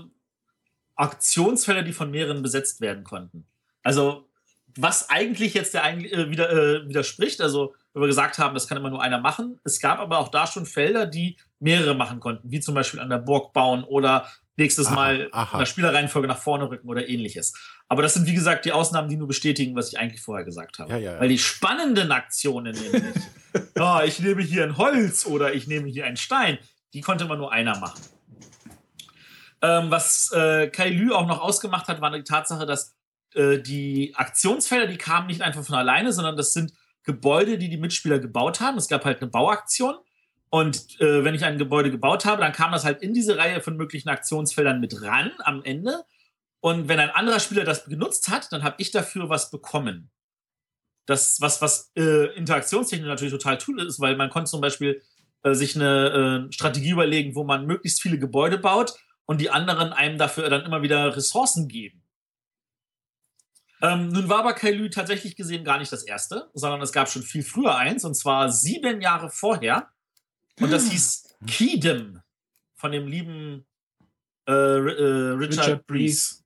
Aktionsfälle, 0.96 1.84
die 1.84 1.94
von 1.94 2.12
mehreren 2.12 2.42
besetzt 2.42 2.80
werden 2.82 3.04
konnten. 3.04 3.46
Also 3.82 4.30
was 4.78 5.10
eigentlich 5.10 5.54
jetzt 5.54 5.74
der 5.74 5.86
äh, 5.86 6.30
wieder, 6.30 6.52
äh, 6.52 6.88
widerspricht, 6.88 7.42
also 7.42 7.76
wenn 7.94 8.02
wir 8.02 8.08
gesagt 8.08 8.40
haben, 8.40 8.54
das 8.54 8.68
kann 8.68 8.78
immer 8.78 8.90
nur 8.90 9.02
einer 9.02 9.20
machen. 9.20 9.60
Es 9.64 9.80
gab 9.80 10.00
aber 10.00 10.18
auch 10.18 10.30
da 10.30 10.48
schon 10.48 10.66
Felder, 10.66 11.06
die 11.06 11.38
mehrere 11.60 11.94
machen 11.94 12.20
konnten, 12.20 12.50
wie 12.52 12.60
zum 12.60 12.74
Beispiel 12.74 13.00
an 13.00 13.10
der 13.10 13.20
Burg 13.20 13.54
bauen 13.54 13.84
oder 13.84 14.28
nächstes 14.56 14.88
aha, 14.88 14.96
Mal 14.96 15.30
aha. 15.32 15.54
in 15.54 15.60
der 15.60 15.66
Spielerreihenfolge 15.66 16.28
nach 16.28 16.38
vorne 16.38 16.70
rücken 16.70 16.88
oder 16.88 17.08
ähnliches. 17.08 17.54
Aber 17.88 18.02
das 18.02 18.14
sind, 18.14 18.28
wie 18.28 18.34
gesagt, 18.34 18.66
die 18.66 18.72
Ausnahmen, 18.72 19.10
die 19.10 19.18
nur 19.18 19.28
bestätigen, 19.28 19.76
was 19.76 19.90
ich 19.92 20.00
eigentlich 20.00 20.22
vorher 20.22 20.46
gesagt 20.46 20.80
habe. 20.80 20.92
Ja, 20.92 20.98
ja, 20.98 21.14
ja. 21.14 21.20
Weil 21.20 21.30
die 21.30 21.40
spannenden 21.40 22.12
Aktionen 22.12 22.76
nämlich, 22.76 23.24
oh, 23.80 24.00
ich 24.06 24.20
nehme 24.20 24.42
hier 24.42 24.64
ein 24.64 24.78
Holz 24.78 25.26
oder 25.26 25.54
ich 25.54 25.68
nehme 25.68 25.88
hier 25.88 26.06
einen 26.06 26.18
Stein, 26.18 26.60
die 26.94 27.02
konnte 27.02 27.26
immer 27.26 27.38
nur 27.38 27.52
einer 27.52 27.78
machen. 27.80 28.02
Ähm, 29.62 29.90
was 29.90 30.32
äh, 30.34 30.68
Kai 30.68 30.90
Lü 30.90 31.12
auch 31.12 31.26
noch 31.26 31.40
ausgemacht 31.40 31.88
hat, 31.88 32.02
war 32.02 32.12
die 32.12 32.24
Tatsache, 32.24 32.66
dass 32.66 32.96
äh, 33.34 33.60
die 33.60 34.14
Aktionsfelder, 34.16 34.88
die 34.88 34.98
kamen 34.98 35.28
nicht 35.28 35.42
einfach 35.42 35.64
von 35.64 35.76
alleine, 35.76 36.12
sondern 36.12 36.36
das 36.36 36.54
sind 36.54 36.74
Gebäude, 37.04 37.58
die 37.58 37.70
die 37.70 37.78
Mitspieler 37.78 38.20
gebaut 38.20 38.60
haben. 38.60 38.78
Es 38.78 38.88
gab 38.88 39.06
halt 39.06 39.22
eine 39.22 39.32
Bauaktion 39.32 39.96
und 40.54 41.02
äh, 41.02 41.24
wenn 41.24 41.34
ich 41.34 41.46
ein 41.46 41.58
Gebäude 41.58 41.90
gebaut 41.90 42.26
habe, 42.26 42.44
dann 42.44 42.52
kam 42.52 42.72
das 42.72 42.86
halt 42.86 43.02
in 43.02 43.16
diese 43.16 43.40
Reihe 43.40 43.60
von 43.60 43.76
möglichen 43.76 44.10
Aktionsfeldern 44.10 44.80
mit 44.80 45.02
ran 45.02 45.32
am 45.40 45.64
Ende. 45.64 46.06
Und 46.60 46.88
wenn 46.88 47.00
ein 47.00 47.10
anderer 47.10 47.40
Spieler 47.40 47.64
das 47.64 47.86
genutzt 47.86 48.28
hat, 48.28 48.52
dann 48.52 48.62
habe 48.62 48.76
ich 48.78 48.92
dafür 48.92 49.30
was 49.30 49.50
bekommen. 49.50 50.12
Das, 51.08 51.42
was, 51.42 51.60
was 51.64 51.92
äh, 51.96 52.36
Interaktionstechnik 52.36 53.08
natürlich 53.08 53.34
total 53.34 53.58
toll 53.58 53.82
ist, 53.82 54.00
weil 54.00 54.16
man 54.16 54.30
konnte 54.30 54.52
zum 54.52 54.62
Beispiel 54.62 55.02
äh, 55.42 55.56
sich 55.56 55.76
eine 55.76 56.50
äh, 56.50 56.54
Strategie 56.54 56.92
überlegen, 56.92 57.34
wo 57.34 57.44
man 57.44 57.66
möglichst 57.66 58.00
viele 58.00 58.20
Gebäude 58.20 58.60
baut 58.60 58.94
und 59.26 59.42
die 59.42 59.50
anderen 59.50 59.92
einem 59.92 60.20
dafür 60.20 60.52
dann 60.52 60.66
immer 60.66 60.84
wieder 60.84 61.16
Ressourcen 61.16 61.68
geben. 61.68 62.04
Ähm, 63.82 64.10
nun 64.10 64.30
war 64.30 64.42
aber 64.42 64.54
Kailü 64.54 64.92
tatsächlich 64.92 65.36
gesehen 65.36 65.64
gar 65.64 65.80
nicht 65.80 65.92
das 65.92 66.04
erste, 66.04 66.52
sondern 66.54 66.80
es 66.84 66.92
gab 66.92 67.10
schon 67.10 67.24
viel 67.24 67.42
früher 67.42 67.76
eins, 67.76 68.06
und 68.06 68.14
zwar 68.14 68.52
sieben 68.52 69.02
Jahre 69.02 69.32
vorher. 69.32 69.90
Und 70.60 70.72
das 70.72 70.90
hieß 70.90 71.36
Keedem 71.48 72.22
von 72.76 72.92
dem 72.92 73.08
lieben 73.08 73.66
äh, 74.48 74.52
äh, 74.52 75.32
Richard, 75.32 75.68
Richard 75.68 75.88
Breeze, 75.88 76.44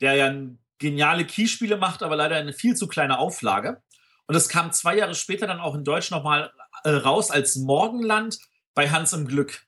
der 0.00 0.14
ja 0.14 0.32
geniale 0.78 1.26
Keyspiele 1.26 1.76
macht, 1.76 2.02
aber 2.02 2.16
leider 2.16 2.36
eine 2.36 2.52
viel 2.52 2.76
zu 2.76 2.86
kleine 2.86 3.18
Auflage. 3.18 3.82
Und 4.26 4.34
es 4.34 4.48
kam 4.48 4.72
zwei 4.72 4.96
Jahre 4.96 5.14
später 5.14 5.46
dann 5.46 5.60
auch 5.60 5.74
in 5.74 5.84
Deutsch 5.84 6.10
nochmal 6.10 6.52
äh, 6.84 6.90
raus 6.90 7.30
als 7.30 7.56
Morgenland 7.56 8.38
bei 8.74 8.90
Hans 8.90 9.12
im 9.12 9.26
Glück. 9.26 9.66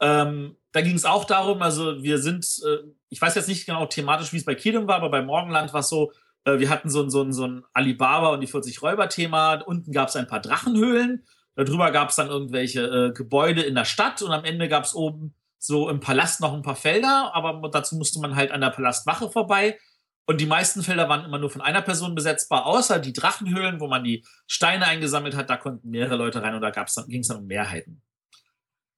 Ähm, 0.00 0.56
da 0.72 0.80
ging 0.80 0.96
es 0.96 1.04
auch 1.04 1.24
darum, 1.24 1.60
also 1.62 2.02
wir 2.02 2.18
sind, 2.18 2.46
äh, 2.66 2.78
ich 3.08 3.20
weiß 3.20 3.34
jetzt 3.34 3.48
nicht 3.48 3.66
genau 3.66 3.86
thematisch, 3.86 4.32
wie 4.32 4.38
es 4.38 4.44
bei 4.44 4.54
Kedem 4.54 4.86
war, 4.86 4.96
aber 4.96 5.10
bei 5.10 5.22
Morgenland 5.22 5.72
war 5.72 5.80
es 5.80 5.88
so, 5.88 6.12
äh, 6.44 6.58
wir 6.58 6.70
hatten 6.70 6.88
so, 6.88 7.08
so, 7.08 7.30
so 7.32 7.46
ein 7.46 7.64
Alibaba 7.74 8.28
und 8.28 8.40
die 8.40 8.46
40 8.46 8.80
Räuber-Thema. 8.80 9.62
Unten 9.66 9.92
gab 9.92 10.08
es 10.08 10.16
ein 10.16 10.26
paar 10.26 10.40
Drachenhöhlen 10.40 11.26
Darüber 11.56 11.90
gab 11.90 12.10
es 12.10 12.16
dann 12.16 12.28
irgendwelche 12.28 12.82
äh, 12.82 13.12
Gebäude 13.12 13.62
in 13.62 13.74
der 13.74 13.84
Stadt 13.84 14.22
und 14.22 14.32
am 14.32 14.44
Ende 14.44 14.68
gab 14.68 14.84
es 14.84 14.94
oben 14.94 15.34
so 15.58 15.90
im 15.90 16.00
Palast 16.00 16.40
noch 16.40 16.54
ein 16.54 16.62
paar 16.62 16.76
Felder, 16.76 17.32
aber 17.34 17.68
dazu 17.68 17.96
musste 17.96 18.18
man 18.20 18.34
halt 18.34 18.50
an 18.50 18.62
der 18.62 18.70
Palastwache 18.70 19.30
vorbei. 19.30 19.78
Und 20.26 20.40
die 20.40 20.46
meisten 20.46 20.82
Felder 20.82 21.08
waren 21.08 21.24
immer 21.24 21.38
nur 21.38 21.50
von 21.50 21.60
einer 21.60 21.82
Person 21.82 22.14
besetzbar, 22.14 22.64
außer 22.64 22.98
die 22.98 23.12
Drachenhöhlen, 23.12 23.80
wo 23.80 23.88
man 23.88 24.04
die 24.04 24.24
Steine 24.46 24.86
eingesammelt 24.86 25.34
hat. 25.34 25.50
Da 25.50 25.56
konnten 25.56 25.90
mehrere 25.90 26.16
Leute 26.16 26.40
rein 26.42 26.54
und 26.54 26.60
da 26.60 26.70
ging 26.70 27.20
es 27.20 27.28
dann 27.28 27.38
um 27.38 27.46
Mehrheiten. 27.46 28.00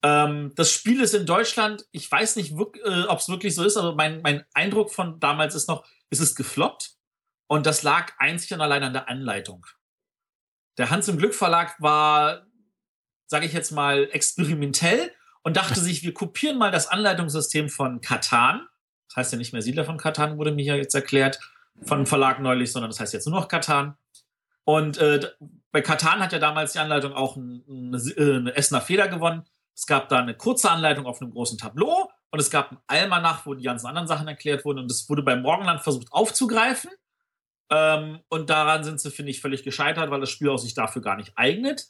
Ähm, 0.02 0.52
das 0.56 0.70
Spiel 0.70 1.00
ist 1.00 1.14
in 1.14 1.26
Deutschland, 1.26 1.86
ich 1.90 2.10
weiß 2.10 2.36
nicht, 2.36 2.52
äh, 2.52 3.04
ob 3.04 3.18
es 3.18 3.28
wirklich 3.28 3.54
so 3.54 3.64
ist, 3.64 3.76
aber 3.76 3.94
mein, 3.94 4.20
mein 4.22 4.44
Eindruck 4.52 4.92
von 4.92 5.20
damals 5.20 5.54
ist 5.54 5.68
noch, 5.68 5.84
es 6.10 6.20
ist 6.20 6.36
gefloppt. 6.36 6.96
Und 7.46 7.66
das 7.66 7.82
lag 7.82 8.12
einzig 8.18 8.52
und 8.52 8.60
allein 8.60 8.82
an 8.82 8.92
der 8.92 9.08
Anleitung. 9.08 9.66
Der 10.78 10.90
Hans 10.90 11.08
im 11.08 11.18
Glück 11.18 11.34
Verlag 11.34 11.80
war, 11.80 12.46
sage 13.26 13.46
ich 13.46 13.52
jetzt 13.52 13.72
mal, 13.72 14.08
experimentell 14.12 15.12
und 15.42 15.56
dachte 15.56 15.80
sich, 15.80 16.02
wir 16.02 16.14
kopieren 16.14 16.58
mal 16.58 16.70
das 16.70 16.88
Anleitungssystem 16.88 17.68
von 17.68 18.00
Katan. 18.00 18.66
Das 19.08 19.16
heißt 19.16 19.32
ja 19.32 19.38
nicht 19.38 19.52
mehr 19.52 19.62
Siedler 19.62 19.84
von 19.84 19.98
Katan, 19.98 20.38
wurde 20.38 20.52
mir 20.52 20.64
ja 20.64 20.76
jetzt 20.76 20.94
erklärt, 20.94 21.38
von 21.82 21.98
dem 21.98 22.06
Verlag 22.06 22.40
neulich, 22.40 22.72
sondern 22.72 22.90
das 22.90 23.00
heißt 23.00 23.12
jetzt 23.12 23.26
nur 23.26 23.38
noch 23.38 23.48
Katan. 23.48 23.96
Und 24.64 24.98
äh, 24.98 25.30
bei 25.72 25.82
Katan 25.82 26.20
hat 26.20 26.32
ja 26.32 26.38
damals 26.38 26.72
die 26.72 26.78
Anleitung 26.78 27.12
auch 27.12 27.36
ein, 27.36 27.64
eine, 27.68 27.96
äh, 27.96 28.36
eine 28.36 28.54
Essener 28.54 28.80
Feder 28.80 29.08
gewonnen. 29.08 29.44
Es 29.74 29.86
gab 29.86 30.08
da 30.08 30.18
eine 30.18 30.36
kurze 30.36 30.70
Anleitung 30.70 31.06
auf 31.06 31.20
einem 31.20 31.32
großen 31.32 31.58
Tableau 31.58 32.10
und 32.30 32.38
es 32.38 32.50
gab 32.50 32.72
ein 32.72 32.78
Almanach, 32.86 33.46
wo 33.46 33.54
die 33.54 33.64
ganzen 33.64 33.86
anderen 33.86 34.06
Sachen 34.06 34.28
erklärt 34.28 34.64
wurden 34.64 34.78
und 34.78 34.90
das 34.90 35.08
wurde 35.08 35.22
beim 35.22 35.42
Morgenland 35.42 35.82
versucht 35.82 36.12
aufzugreifen. 36.12 36.90
Ähm, 37.72 38.20
und 38.28 38.50
daran 38.50 38.84
sind 38.84 39.00
sie, 39.00 39.10
finde 39.10 39.30
ich, 39.30 39.40
völlig 39.40 39.62
gescheitert, 39.62 40.10
weil 40.10 40.20
das 40.20 40.28
Spiel 40.28 40.50
auch 40.50 40.58
sich 40.58 40.74
dafür 40.74 41.00
gar 41.00 41.16
nicht 41.16 41.32
eignet. 41.36 41.86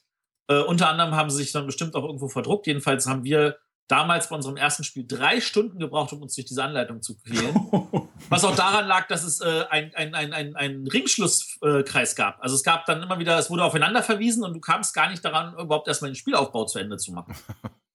Äh, 0.47 0.61
unter 0.61 0.89
anderem 0.89 1.16
haben 1.16 1.28
sie 1.28 1.39
sich 1.39 1.51
dann 1.51 1.66
bestimmt 1.66 1.97
auch 1.97 2.05
irgendwo 2.05 2.28
verdruckt. 2.28 2.68
Jedenfalls 2.68 3.09
haben 3.09 3.24
wir 3.24 3.59
damals 3.89 4.28
bei 4.28 4.37
unserem 4.37 4.57
ersten 4.57 4.85
Spiel 4.85 5.05
drei 5.07 5.41
Stunden 5.41 5.80
gebraucht, 5.80 6.12
um 6.12 6.22
uns 6.22 6.37
durch 6.37 6.47
diese 6.47 6.62
Anleitung 6.62 7.03
zu 7.03 7.18
quälen. 7.18 7.55
Was 8.28 8.45
auch 8.45 8.55
daran 8.55 8.87
lag, 8.87 9.09
dass 9.09 9.24
es 9.24 9.41
äh, 9.41 9.64
einen 9.70 9.93
ein, 9.95 10.33
ein, 10.33 10.55
ein 10.55 10.87
Ringschlusskreis 10.87 12.12
äh, 12.12 12.16
gab. 12.16 12.41
Also 12.41 12.55
es 12.55 12.62
gab 12.62 12.87
dann 12.87 13.03
immer 13.03 13.18
wieder, 13.18 13.37
es 13.37 13.51
wurde 13.51 13.64
aufeinander 13.64 14.05
verwiesen 14.05 14.45
und 14.45 14.55
du 14.55 14.61
kamst 14.61 14.95
gar 14.95 15.11
nicht 15.11 15.24
daran, 15.24 15.55
überhaupt 15.55 15.89
erstmal 15.89 16.12
den 16.12 16.16
Spielaufbau 16.16 16.64
zu 16.64 16.78
Ende 16.78 16.97
zu 16.97 17.12
machen. 17.12 17.35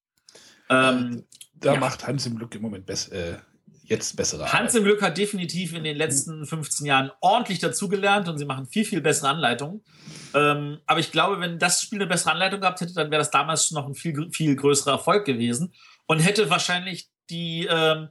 ähm, 0.70 1.26
da 1.56 1.74
ja. 1.74 1.80
macht 1.80 2.06
Hans 2.06 2.26
im 2.26 2.38
Glück 2.38 2.54
im 2.54 2.64
Moment 2.64 2.86
besser, 2.86 3.14
äh, 3.14 3.38
jetzt 3.88 4.16
bessere 4.16 4.44
Arbeit. 4.44 4.60
Hans 4.60 4.76
im 4.76 4.84
Glück 4.84 5.02
hat 5.02 5.18
definitiv 5.18 5.74
in 5.74 5.84
den 5.84 5.98
letzten 5.98 6.46
15 6.46 6.86
Jahren 6.86 7.12
ordentlich 7.22 7.60
dazugelernt 7.60 8.28
und 8.28 8.38
sie 8.38 8.46
machen 8.46 8.68
viel, 8.68 8.86
viel 8.86 9.02
bessere 9.02 9.30
Anleitungen. 9.30 9.84
Ähm, 10.34 10.80
aber 10.86 11.00
ich 11.00 11.12
glaube, 11.12 11.40
wenn 11.40 11.60
das 11.60 11.82
Spiel 11.82 12.00
eine 12.00 12.08
bessere 12.08 12.32
Anleitung 12.32 12.62
gehabt 12.62 12.82
hätte, 12.82 12.94
dann 12.94 13.12
wäre 13.12 13.20
das 13.20 13.32
damals 13.32 13.72
noch 13.72 13.88
ein 13.88 13.96
viel, 13.96 14.30
viel 14.32 14.56
größerer 14.56 14.92
Erfolg 14.92 15.26
gewesen 15.26 15.74
und 16.06 16.20
hätte 16.20 16.50
wahrscheinlich 16.50 17.10
die 17.30 17.68
ähm, 17.70 18.10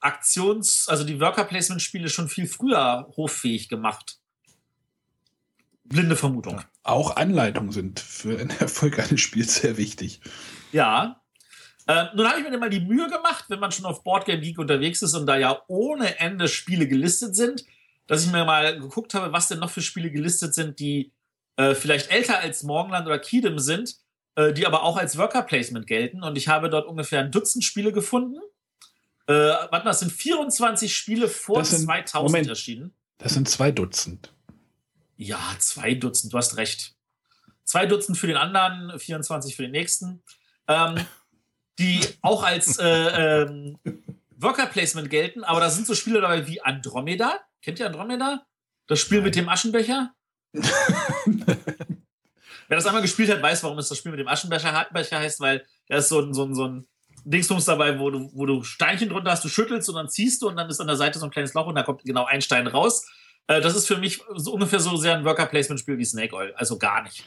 Aktions-, 0.00 0.88
also 0.88 1.04
die 1.04 1.20
Worker-Placement-Spiele 1.20 2.08
schon 2.08 2.28
viel 2.28 2.46
früher 2.46 3.08
hoffähig 3.16 3.68
gemacht. 3.68 4.18
Blinde 5.84 6.16
Vermutung. 6.16 6.62
Auch 6.82 7.16
Anleitungen 7.16 7.72
sind 7.72 8.00
für 8.00 8.36
den 8.36 8.50
Erfolg 8.60 8.98
eines 8.98 9.20
Spiels 9.20 9.56
sehr 9.56 9.76
wichtig. 9.76 10.20
Ja, 10.72 11.19
äh, 11.86 12.06
nun 12.14 12.28
habe 12.28 12.40
ich 12.40 12.48
mir 12.48 12.58
mal 12.58 12.70
die 12.70 12.80
Mühe 12.80 13.08
gemacht, 13.08 13.46
wenn 13.48 13.60
man 13.60 13.72
schon 13.72 13.86
auf 13.86 14.02
Boardgame 14.02 14.40
Geek 14.40 14.58
unterwegs 14.58 15.02
ist 15.02 15.14
und 15.14 15.26
da 15.26 15.36
ja 15.36 15.62
ohne 15.68 16.18
Ende 16.18 16.48
Spiele 16.48 16.86
gelistet 16.86 17.34
sind, 17.34 17.64
dass 18.06 18.24
ich 18.24 18.32
mir 18.32 18.44
mal 18.44 18.78
geguckt 18.78 19.14
habe, 19.14 19.32
was 19.32 19.48
denn 19.48 19.60
noch 19.60 19.70
für 19.70 19.82
Spiele 19.82 20.10
gelistet 20.10 20.54
sind, 20.54 20.78
die 20.78 21.12
äh, 21.56 21.74
vielleicht 21.74 22.10
älter 22.10 22.38
als 22.38 22.62
Morgenland 22.62 23.06
oder 23.06 23.18
Kingdom 23.18 23.58
sind, 23.58 23.96
äh, 24.34 24.52
die 24.52 24.66
aber 24.66 24.82
auch 24.82 24.96
als 24.96 25.16
Worker 25.18 25.42
Placement 25.42 25.86
gelten. 25.86 26.22
Und 26.22 26.36
ich 26.36 26.48
habe 26.48 26.70
dort 26.70 26.86
ungefähr 26.86 27.20
ein 27.20 27.30
Dutzend 27.30 27.64
Spiele 27.64 27.92
gefunden. 27.92 28.40
Äh, 29.26 29.32
warte 29.32 29.84
mal, 29.84 29.84
das 29.84 30.00
sind 30.00 30.12
24 30.12 30.94
Spiele 30.94 31.28
vor 31.28 31.64
sind, 31.64 31.84
2000 31.84 32.30
Moment, 32.30 32.48
erschienen. 32.48 32.94
Das 33.18 33.34
sind 33.34 33.48
zwei 33.48 33.70
Dutzend. 33.70 34.32
Ja, 35.16 35.38
zwei 35.58 35.94
Dutzend, 35.94 36.32
du 36.32 36.38
hast 36.38 36.56
recht. 36.56 36.94
Zwei 37.64 37.86
Dutzend 37.86 38.18
für 38.18 38.26
den 38.26 38.36
anderen, 38.36 38.98
24 38.98 39.54
für 39.54 39.62
den 39.62 39.72
nächsten. 39.72 40.22
Ähm, 40.66 41.04
die 41.80 42.00
auch 42.20 42.42
als 42.42 42.78
äh, 42.78 42.86
ähm, 42.86 43.78
Worker 44.36 44.66
Placement 44.66 45.08
gelten, 45.08 45.44
aber 45.44 45.60
da 45.60 45.70
sind 45.70 45.86
so 45.86 45.94
Spiele 45.94 46.20
dabei 46.20 46.46
wie 46.46 46.60
Andromeda. 46.60 47.40
Kennt 47.62 47.80
ihr 47.80 47.86
Andromeda? 47.86 48.44
Das 48.86 49.00
Spiel 49.00 49.18
Nein. 49.18 49.24
mit 49.24 49.36
dem 49.36 49.48
Aschenbecher? 49.48 50.12
Wer 50.52 50.62
das 52.68 52.86
einmal 52.86 53.02
gespielt 53.02 53.30
hat, 53.30 53.42
weiß, 53.42 53.62
warum 53.64 53.78
es 53.78 53.88
das 53.88 53.98
Spiel 53.98 54.12
mit 54.12 54.20
dem 54.20 54.28
Aschenbecher 54.28 55.18
heißt, 55.18 55.40
weil 55.40 55.64
da 55.88 55.96
ist 55.96 56.08
so 56.08 56.20
ein, 56.20 56.34
so 56.34 56.44
ein, 56.44 56.54
so 56.54 56.66
ein 56.66 56.86
Dingsbums 57.24 57.64
dabei, 57.64 57.98
wo 57.98 58.10
du, 58.10 58.30
wo 58.34 58.46
du 58.46 58.62
Steinchen 58.62 59.08
drunter 59.08 59.30
hast, 59.30 59.44
du 59.44 59.48
schüttelst 59.48 59.88
und 59.88 59.96
dann 59.96 60.08
ziehst 60.08 60.42
du 60.42 60.48
und 60.48 60.56
dann 60.56 60.68
ist 60.68 60.80
an 60.80 60.86
der 60.86 60.96
Seite 60.96 61.18
so 61.18 61.24
ein 61.24 61.30
kleines 61.30 61.54
Loch 61.54 61.66
und 61.66 61.74
da 61.74 61.82
kommt 61.82 62.04
genau 62.04 62.26
ein 62.26 62.42
Stein 62.42 62.66
raus. 62.66 63.06
Äh, 63.46 63.60
das 63.60 63.74
ist 63.74 63.86
für 63.86 63.96
mich 63.96 64.20
so 64.36 64.52
ungefähr 64.52 64.80
so 64.80 64.96
sehr 64.96 65.16
ein 65.16 65.24
Worker-Placement-Spiel 65.24 65.98
wie 65.98 66.04
Snake 66.04 66.34
Oil. 66.34 66.52
Also 66.56 66.78
gar 66.78 67.02
nicht. 67.02 67.24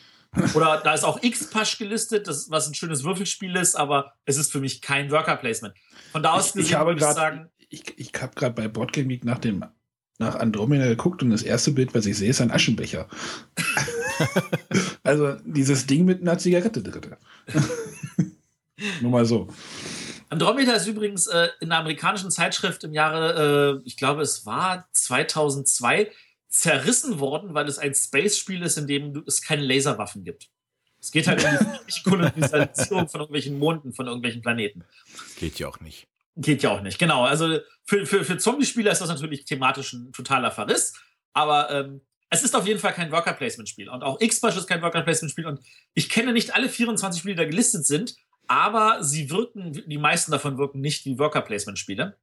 Oder 0.53 0.81
da 0.84 0.93
ist 0.93 1.03
auch 1.03 1.21
X-Pasch 1.21 1.77
gelistet, 1.77 2.27
das, 2.27 2.49
was 2.49 2.67
ein 2.67 2.73
schönes 2.73 3.03
Würfelspiel 3.03 3.55
ist, 3.55 3.75
aber 3.75 4.13
es 4.25 4.38
ist 4.38 4.51
für 4.51 4.59
mich 4.59 4.81
kein 4.81 5.11
Worker-Placement. 5.11 5.73
Von 6.11 6.23
da 6.23 6.34
aus 6.34 6.47
ich, 6.47 6.53
gesehen, 6.53 6.69
ich 6.69 6.75
habe 6.75 6.95
gerade 6.95 7.49
ich, 7.69 7.97
ich 7.97 8.11
habe 8.21 8.34
gerade 8.36 8.53
bei 8.53 8.67
Boardgame 8.67 9.09
Week 9.09 9.23
nach 9.23 9.39
dem 9.39 9.65
nach 10.19 10.36
Andromeda 10.36 10.86
geguckt 10.86 11.23
und 11.23 11.31
das 11.31 11.41
erste 11.41 11.71
Bild, 11.71 11.95
was 11.95 12.05
ich 12.05 12.17
sehe, 12.17 12.29
ist 12.29 12.39
ein 12.39 12.51
Aschenbecher. 12.51 13.07
also 15.03 15.36
dieses 15.43 15.88
Ding 15.88 16.05
mit 16.05 16.21
einer 16.21 16.38
Zigarette 16.38 16.84
drin. 16.84 17.15
Nur 19.01 19.11
mal 19.11 19.25
so. 19.25 19.47
Andromeda 20.29 20.73
ist 20.73 20.88
übrigens 20.88 21.27
äh, 21.27 21.49
in 21.59 21.71
einer 21.71 21.81
amerikanischen 21.81 22.31
Zeitschrift 22.31 22.84
im 22.84 22.93
Jahre, 22.93 23.81
äh, 23.81 23.88
ich 23.88 23.97
glaube, 23.97 24.21
es 24.21 24.45
war 24.45 24.88
2002, 24.91 26.11
zerrissen 26.54 27.20
worden, 27.20 27.54
weil 27.54 27.68
es 27.68 27.80
ein 27.80 27.95
Space-Spiel 27.95 28.62
ist, 28.62 28.78
in 28.78 28.88
dem 28.88 29.24
es 29.26 29.41
keine 29.41 29.64
Laserwaffen 29.64 30.24
gibt. 30.24 30.49
Es 31.01 31.12
geht 31.12 31.28
halt 31.28 31.43
um 31.43 31.68
die 31.89 32.04
Kolonisation 32.10 33.10
von 33.10 33.22
irgendwelchen 33.22 33.58
Monden, 33.58 33.91
von 33.91 34.08
irgendwelchen 34.08 34.41
Planeten. 34.41 34.84
Geht 35.38 35.60
ja 35.60 35.68
auch 35.68 35.80
nicht. 35.80 36.08
Geht 36.36 36.64
ja 36.64 36.72
auch 36.72 36.82
nicht, 36.82 36.97
genau. 36.99 37.26
Also 37.26 37.60
für, 37.84 38.06
für, 38.06 38.24
für 38.24 38.38
Zombie-Spieler 38.38 38.91
ist 38.91 39.01
das 39.01 39.10
natürlich 39.10 39.45
thematisch 39.45 39.93
ein 39.93 40.12
totaler 40.14 40.51
Verriss, 40.51 40.93
aber 41.34 41.70
ähm, 41.72 42.01
es 42.30 42.43
ist 42.43 42.56
auf 42.56 42.66
jeden 42.66 42.80
Fall 42.80 42.93
kein 42.93 43.12
Worker-Placement-Spiel. 43.12 43.89
Und 43.89 44.04
auch 44.04 44.20
X-Bash 44.22 44.58
ist 44.58 44.68
kein 44.68 44.82
Worker-Placement-Spiel. 44.82 45.45
Und 45.45 45.60
ich 45.93 46.10
kenne 46.10 46.34
nicht 46.34 46.56
alle 46.56 46.70
24 46.70 47.20
Spiele, 47.20 47.36
die 47.36 47.41
da 47.43 47.49
gelistet 47.49 47.86
sind, 47.86 48.16
aber 48.47 49.04
sie 49.04 49.30
wirken, 49.30 49.84
die 49.86 49.97
meisten 49.97 50.32
davon 50.32 50.58
wirken 50.58 50.82
nicht 50.82 51.06
wie 51.06 51.20
Worker-Placement-Spiele. 51.20 52.18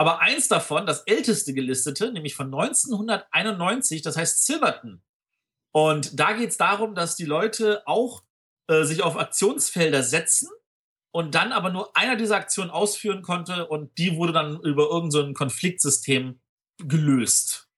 Aber 0.00 0.20
eins 0.20 0.48
davon, 0.48 0.86
das 0.86 1.02
älteste 1.02 1.52
gelistete, 1.52 2.10
nämlich 2.10 2.34
von 2.34 2.46
1991, 2.46 4.00
das 4.00 4.16
heißt 4.16 4.46
Silverton. 4.46 5.02
Und 5.72 6.18
da 6.18 6.32
geht 6.32 6.48
es 6.48 6.56
darum, 6.56 6.94
dass 6.94 7.16
die 7.16 7.26
Leute 7.26 7.82
auch 7.84 8.22
äh, 8.68 8.84
sich 8.84 9.02
auf 9.02 9.18
Aktionsfelder 9.18 10.02
setzen 10.02 10.48
und 11.10 11.34
dann 11.34 11.52
aber 11.52 11.68
nur 11.68 11.94
einer 11.94 12.16
dieser 12.16 12.36
Aktionen 12.36 12.70
ausführen 12.70 13.20
konnte 13.20 13.66
und 13.66 13.98
die 13.98 14.16
wurde 14.16 14.32
dann 14.32 14.58
über 14.62 14.84
irgendein 14.84 15.10
so 15.10 15.32
Konfliktsystem 15.34 16.40
gelöst. 16.78 17.68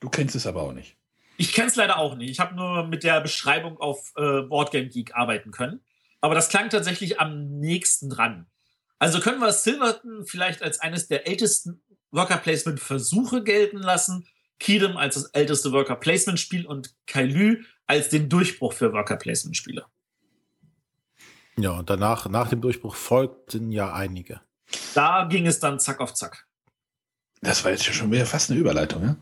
Du 0.00 0.08
kennst 0.10 0.34
es 0.34 0.48
aber 0.48 0.62
auch 0.62 0.72
nicht. 0.72 0.96
Ich 1.36 1.52
kenne 1.52 1.68
es 1.68 1.76
leider 1.76 1.98
auch 1.98 2.16
nicht. 2.16 2.30
Ich 2.30 2.40
habe 2.40 2.56
nur 2.56 2.84
mit 2.84 3.04
der 3.04 3.20
Beschreibung 3.20 3.78
auf 3.78 4.12
äh, 4.16 4.42
Boardgame 4.42 4.88
Geek 4.88 5.14
arbeiten 5.14 5.52
können. 5.52 5.84
Aber 6.20 6.34
das 6.34 6.48
klang 6.48 6.68
tatsächlich 6.68 7.20
am 7.20 7.60
nächsten 7.60 8.10
dran. 8.10 8.50
Also 9.04 9.20
können 9.20 9.38
wir 9.38 9.52
Silverton 9.52 10.24
vielleicht 10.24 10.62
als 10.62 10.80
eines 10.80 11.08
der 11.08 11.26
ältesten 11.26 11.82
Worker 12.10 12.38
Placement 12.38 12.80
Versuche 12.80 13.44
gelten 13.44 13.76
lassen, 13.76 14.26
Kidem 14.58 14.96
als 14.96 15.16
das 15.16 15.26
älteste 15.26 15.72
Worker 15.72 15.96
Placement 15.96 16.40
Spiel 16.40 16.64
und 16.64 16.94
Kailü 17.06 17.64
als 17.86 18.08
den 18.08 18.30
Durchbruch 18.30 18.72
für 18.72 18.94
Worker 18.94 19.16
Placement 19.16 19.58
Spiele. 19.58 19.84
Ja, 21.58 21.72
und 21.72 21.90
danach, 21.90 22.30
nach 22.30 22.48
dem 22.48 22.62
Durchbruch 22.62 22.94
folgten 22.94 23.70
ja 23.72 23.92
einige. 23.92 24.40
Da 24.94 25.24
ging 25.24 25.46
es 25.46 25.60
dann 25.60 25.78
zack 25.80 26.00
auf 26.00 26.14
zack. 26.14 26.46
Das 27.44 27.64
war 27.64 27.70
jetzt 27.70 27.84
schon 27.84 28.10
wieder 28.10 28.26
fast 28.26 28.50
eine 28.50 28.58
Überleitung, 28.58 29.02
ja? 29.02 29.16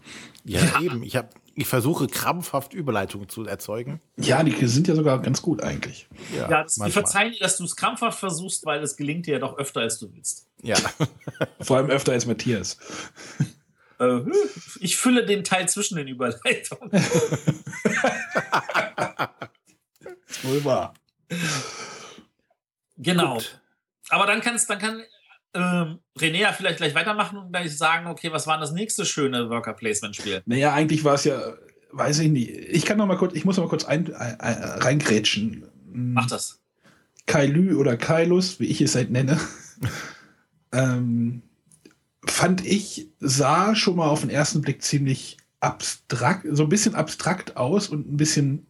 Ja, 0.44 0.60
ja. 0.60 0.80
eben. 0.80 1.02
Ich 1.02 1.16
habe 1.16 1.28
ich 1.54 1.66
versuche 1.66 2.06
krampfhaft 2.06 2.72
Überleitungen 2.72 3.28
zu 3.28 3.44
erzeugen. 3.44 4.00
Ja, 4.16 4.42
die 4.42 4.66
sind 4.66 4.88
ja 4.88 4.94
sogar 4.94 5.20
ganz 5.20 5.42
gut 5.42 5.62
eigentlich. 5.62 6.08
Ja, 6.34 6.48
ja 6.48 6.62
das, 6.62 6.76
die 6.76 6.90
verzeihen 6.90 7.32
dir, 7.32 7.40
dass 7.40 7.58
du 7.58 7.64
es 7.64 7.76
krampfhaft 7.76 8.18
versuchst, 8.18 8.64
weil 8.64 8.82
es 8.82 8.96
gelingt 8.96 9.26
dir 9.26 9.34
ja 9.34 9.38
doch 9.38 9.58
öfter, 9.58 9.82
als 9.82 9.98
du 9.98 10.10
willst. 10.14 10.46
Ja. 10.62 10.76
Vor 11.60 11.76
allem 11.76 11.90
öfter 11.90 12.12
als 12.12 12.24
Matthias. 12.24 12.78
Äh, 13.98 14.20
ich 14.80 14.96
fülle 14.96 15.26
den 15.26 15.44
Teil 15.44 15.68
zwischen 15.68 15.96
den 15.96 16.08
Überleitungen. 16.08 16.90
Wohl 20.42 20.64
wahr. 20.64 20.94
Genau. 22.96 23.34
Gut. 23.34 23.60
Aber 24.08 24.26
dann 24.26 24.40
kannst, 24.40 24.70
dann 24.70 24.78
kann 24.78 25.02
ähm, 25.54 25.98
René 26.18 26.38
ja 26.38 26.52
vielleicht 26.52 26.78
gleich 26.78 26.94
weitermachen 26.94 27.38
und 27.38 27.52
gleich 27.52 27.76
sagen, 27.76 28.06
okay, 28.06 28.32
was 28.32 28.46
war 28.46 28.58
das 28.58 28.72
nächste 28.72 29.04
schöne 29.04 29.50
Worker 29.50 29.74
Placement 29.74 30.16
Spiel? 30.16 30.42
Naja, 30.46 30.72
eigentlich 30.72 31.04
war 31.04 31.14
es 31.14 31.24
ja, 31.24 31.40
weiß 31.92 32.20
ich 32.20 32.30
nicht. 32.30 32.50
Ich 32.50 32.84
kann 32.84 32.98
noch 32.98 33.06
mal 33.06 33.16
kurz, 33.16 33.34
ich 33.34 33.44
muss 33.44 33.56
noch 33.56 33.64
mal 33.64 33.70
kurz 33.70 33.84
ein, 33.84 34.14
ein, 34.14 34.40
ein, 34.40 34.62
reingrätschen. 34.62 35.66
Mach 35.92 36.26
das. 36.26 36.60
Kailü 37.26 37.74
oder 37.74 37.96
Kailus, 37.96 38.60
wie 38.60 38.66
ich 38.66 38.80
es 38.80 38.94
halt 38.94 39.10
nenne. 39.10 39.38
ähm, 40.72 41.42
fand 42.26 42.64
ich, 42.66 43.08
sah 43.20 43.74
schon 43.74 43.96
mal 43.96 44.08
auf 44.08 44.22
den 44.22 44.30
ersten 44.30 44.62
Blick 44.62 44.82
ziemlich 44.82 45.36
abstrakt, 45.60 46.46
so 46.50 46.64
ein 46.64 46.68
bisschen 46.68 46.94
abstrakt 46.94 47.56
aus 47.56 47.88
und 47.88 48.12
ein 48.12 48.16
bisschen 48.16 48.66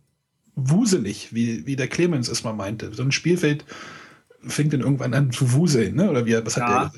wuselig, 0.54 1.32
wie, 1.32 1.64
wie 1.64 1.76
der 1.76 1.88
Clemens 1.88 2.28
es 2.28 2.44
mal 2.44 2.52
meinte. 2.52 2.92
So 2.92 3.02
ein 3.02 3.12
Spielfeld 3.12 3.64
fängt 4.46 4.72
dann 4.72 4.80
irgendwann 4.80 5.14
an 5.14 5.32
zu 5.32 5.52
wuseln, 5.52 5.96
ne? 5.96 6.10
Oder 6.10 6.26
wie, 6.26 6.44
was 6.44 6.56
ja. 6.56 6.84
hat 6.84 6.94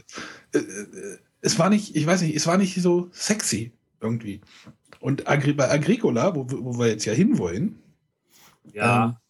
der? 0.52 0.60
Äh, 0.60 0.64
äh, 0.64 1.18
es 1.40 1.58
war 1.58 1.70
nicht, 1.70 1.94
ich 1.94 2.06
weiß 2.06 2.22
nicht, 2.22 2.34
es 2.34 2.46
war 2.46 2.56
nicht 2.56 2.80
so 2.80 3.08
sexy 3.12 3.72
irgendwie. 4.00 4.40
Und 5.00 5.28
Agri 5.28 5.52
bei 5.52 5.70
Agricola, 5.70 6.34
wo, 6.34 6.46
wo 6.48 6.78
wir 6.78 6.88
jetzt 6.88 7.04
ja 7.04 7.12
hinwollen, 7.12 7.78
ja. 8.72 9.20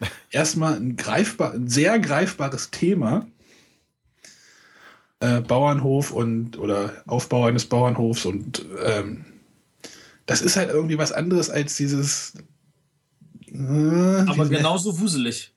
Ähm, 0.00 0.08
erstmal 0.30 0.74
ein 0.74 0.96
greifbar, 0.96 1.52
ein 1.52 1.68
sehr 1.68 1.98
greifbares 1.98 2.70
Thema. 2.70 3.26
Äh, 5.20 5.40
Bauernhof 5.40 6.12
und 6.12 6.58
oder 6.58 6.92
Aufbau 7.06 7.46
eines 7.46 7.66
Bauernhofs 7.66 8.26
und 8.26 8.66
ähm, 8.84 9.24
das 10.26 10.42
ist 10.42 10.56
halt 10.56 10.68
irgendwie 10.68 10.98
was 10.98 11.12
anderes 11.12 11.48
als 11.48 11.76
dieses. 11.76 12.34
Äh, 13.50 13.56
Aber 13.56 14.46
genauso 14.48 14.98
wuselig. 14.98 15.54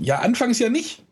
Ja, 0.00 0.20
anfangs 0.20 0.58
ja 0.58 0.68
nicht. 0.68 1.04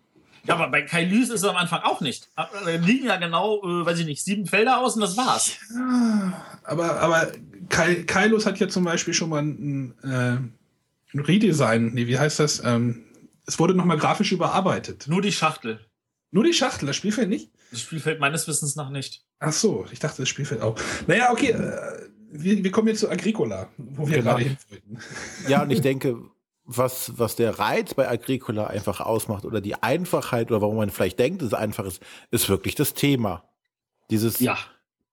Ja, 0.46 0.54
aber 0.54 0.68
bei 0.68 0.82
Kai 0.82 1.04
Lys 1.04 1.28
ist 1.28 1.42
es 1.42 1.44
am 1.44 1.56
Anfang 1.56 1.82
auch 1.82 2.00
nicht. 2.00 2.30
Da 2.36 2.48
liegen 2.80 3.06
ja 3.06 3.16
genau, 3.16 3.62
äh, 3.62 3.84
weiß 3.84 3.98
ich 3.98 4.06
nicht, 4.06 4.22
sieben 4.22 4.46
Felder 4.46 4.78
aus 4.78 4.94
und 4.94 5.00
das 5.00 5.16
war's. 5.16 5.56
Ja, 5.74 6.60
aber, 6.62 7.00
aber 7.00 7.32
Kai, 7.68 8.04
Kailos 8.04 8.46
hat 8.46 8.58
ja 8.58 8.68
zum 8.68 8.84
Beispiel 8.84 9.14
schon 9.14 9.30
mal 9.30 9.42
ein, 9.42 9.94
äh, 10.02 11.16
ein 11.16 11.20
Redesign. 11.20 11.92
Nee, 11.94 12.06
wie 12.06 12.18
heißt 12.18 12.38
das? 12.38 12.62
Ähm, 12.64 13.04
es 13.46 13.58
wurde 13.58 13.74
nochmal 13.74 13.98
grafisch 13.98 14.32
überarbeitet. 14.32 15.06
Nur 15.08 15.22
die 15.22 15.32
Schachtel. 15.32 15.80
Nur 16.30 16.44
die 16.44 16.52
Schachtel, 16.52 16.86
das 16.86 16.96
Spielfeld 16.96 17.28
nicht? 17.28 17.50
Das 17.70 17.80
Spielfeld 17.80 18.20
meines 18.20 18.46
Wissens 18.46 18.76
noch 18.76 18.90
nicht. 18.90 19.24
Ach 19.38 19.52
so, 19.52 19.86
ich 19.90 19.98
dachte, 19.98 20.22
das 20.22 20.28
Spielfeld 20.28 20.60
auch. 20.60 20.76
Naja, 21.06 21.32
okay, 21.32 21.50
äh, 21.50 22.08
wir, 22.30 22.62
wir, 22.62 22.70
kommen 22.70 22.88
jetzt 22.88 23.00
zu 23.00 23.10
Agricola, 23.10 23.68
wo 23.76 24.08
wir 24.08 24.18
genau. 24.18 24.30
gerade 24.30 24.44
hin 24.44 24.56
wollten. 24.68 24.98
Ja, 25.48 25.62
und 25.62 25.70
ich 25.70 25.80
denke, 25.80 26.18
was, 26.66 27.12
was 27.16 27.36
der 27.36 27.58
Reiz 27.58 27.94
bei 27.94 28.08
Agricola 28.08 28.66
einfach 28.66 29.00
ausmacht 29.00 29.44
oder 29.44 29.60
die 29.60 29.80
Einfachheit 29.82 30.50
oder 30.50 30.60
warum 30.60 30.76
man 30.76 30.90
vielleicht 30.90 31.18
denkt, 31.18 31.42
dass 31.42 31.48
es 31.48 31.54
einfach 31.54 31.84
ist, 31.84 32.02
ist 32.30 32.48
wirklich 32.48 32.74
das 32.74 32.94
Thema. 32.94 33.44
Dieses 34.10 34.40
ja. 34.40 34.58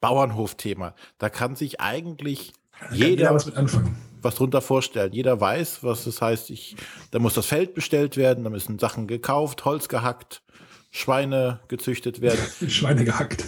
Bauernhof-Thema. 0.01 0.95
Da 1.17 1.29
kann 1.29 1.55
sich 1.55 1.79
eigentlich 1.79 2.53
da 2.89 2.95
jeder 2.95 3.33
was, 3.33 3.45
mit 3.45 3.55
anfangen. 3.55 3.95
was 4.21 4.35
drunter 4.35 4.61
vorstellen. 4.61 5.13
Jeder 5.13 5.39
weiß, 5.39 5.83
was 5.83 6.05
das 6.05 6.21
heißt. 6.21 6.49
Ich, 6.49 6.75
da 7.11 7.19
muss 7.19 7.35
das 7.35 7.45
Feld 7.45 7.73
bestellt 7.73 8.17
werden, 8.17 8.43
da 8.43 8.49
müssen 8.49 8.79
Sachen 8.79 9.07
gekauft, 9.07 9.63
Holz 9.65 9.87
gehackt, 9.87 10.43
Schweine 10.91 11.59
gezüchtet 11.67 12.21
werden. 12.21 12.41
Schweine 12.69 13.05
gehackt. 13.05 13.45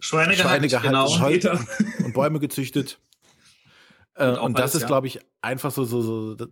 Schweine, 0.00 0.34
Schweine 0.34 0.68
gehackt, 0.68 0.86
genau. 0.86 1.20
Holz 1.20 1.46
und 2.04 2.12
Bäume 2.14 2.40
gezüchtet. 2.40 2.98
Äh, 4.14 4.28
und, 4.28 4.38
und 4.40 4.58
das 4.58 4.74
ist, 4.74 4.82
ja. 4.82 4.88
glaube 4.88 5.06
ich, 5.06 5.20
einfach 5.40 5.70
so, 5.70 5.84
so, 5.84 6.02
so 6.02 6.46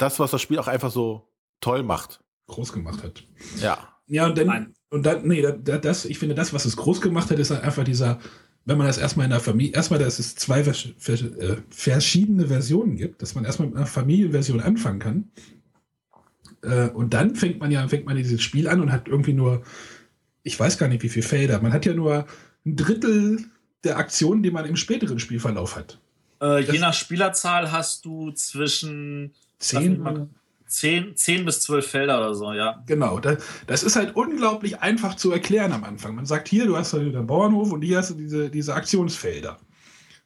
das, 0.00 0.18
was 0.18 0.30
das 0.30 0.40
Spiel 0.40 0.58
auch 0.58 0.68
einfach 0.68 0.90
so 0.90 1.28
toll 1.60 1.82
macht. 1.82 2.20
Groß 2.46 2.72
gemacht 2.72 3.02
hat. 3.02 3.24
Ja. 3.60 3.78
Ja, 4.06 4.26
und 4.26 4.36
dann, 4.36 4.46
Nein. 4.48 4.74
und 4.88 5.06
dann, 5.06 5.26
nee, 5.28 5.40
das, 5.40 6.04
ich 6.04 6.18
finde, 6.18 6.34
das, 6.34 6.52
was 6.52 6.64
es 6.64 6.76
groß 6.76 7.00
gemacht 7.00 7.30
hat, 7.30 7.38
ist 7.38 7.52
einfach 7.52 7.84
dieser, 7.84 8.18
wenn 8.64 8.76
man 8.76 8.88
das 8.88 8.98
erstmal 8.98 9.24
in 9.24 9.30
der 9.30 9.38
Familie, 9.38 9.72
erstmal, 9.72 10.00
dass 10.00 10.18
es 10.18 10.34
zwei 10.34 10.60
äh, 10.60 11.56
verschiedene 11.70 12.48
Versionen 12.48 12.96
gibt, 12.96 13.22
dass 13.22 13.36
man 13.36 13.44
erstmal 13.44 13.68
mit 13.68 13.76
einer 13.76 13.86
Familienversion 13.86 14.60
anfangen 14.60 14.98
kann. 14.98 15.30
Äh, 16.62 16.88
und 16.88 17.14
dann 17.14 17.36
fängt 17.36 17.60
man 17.60 17.70
ja, 17.70 17.86
fängt 17.86 18.06
man 18.06 18.16
dieses 18.16 18.42
Spiel 18.42 18.66
an 18.66 18.80
und 18.80 18.90
hat 18.90 19.06
irgendwie 19.06 19.32
nur, 19.32 19.62
ich 20.42 20.58
weiß 20.58 20.76
gar 20.76 20.88
nicht, 20.88 21.04
wie 21.04 21.08
viele 21.08 21.26
Felder. 21.26 21.60
Man 21.62 21.72
hat 21.72 21.86
ja 21.86 21.94
nur 21.94 22.26
ein 22.66 22.74
Drittel 22.74 23.44
der 23.84 23.96
Aktionen, 23.96 24.42
die 24.42 24.50
man 24.50 24.66
im 24.66 24.76
späteren 24.76 25.20
Spielverlauf 25.20 25.76
hat. 25.76 26.00
Äh, 26.42 26.60
je 26.60 26.78
nach 26.78 26.94
Spielerzahl 26.94 27.70
hast 27.70 28.04
du 28.04 28.32
zwischen 28.32 29.34
zehn, 29.60 30.30
zehn, 30.66 31.16
zehn 31.16 31.44
bis 31.44 31.60
zwölf 31.60 31.86
Felder 31.86 32.18
oder 32.18 32.34
so, 32.34 32.52
ja. 32.52 32.82
Genau, 32.86 33.20
das, 33.20 33.42
das 33.66 33.82
ist 33.82 33.96
halt 33.96 34.16
unglaublich 34.16 34.80
einfach 34.80 35.14
zu 35.14 35.30
erklären 35.30 35.72
am 35.72 35.84
Anfang. 35.84 36.14
Man 36.14 36.26
sagt 36.26 36.48
hier, 36.48 36.66
du 36.66 36.76
hast 36.76 36.92
halt 36.92 37.14
den 37.14 37.26
Bauernhof 37.26 37.70
und 37.72 37.82
hier 37.82 37.98
hast 37.98 38.10
du 38.10 38.14
diese, 38.14 38.50
diese 38.50 38.74
Aktionsfelder. 38.74 39.58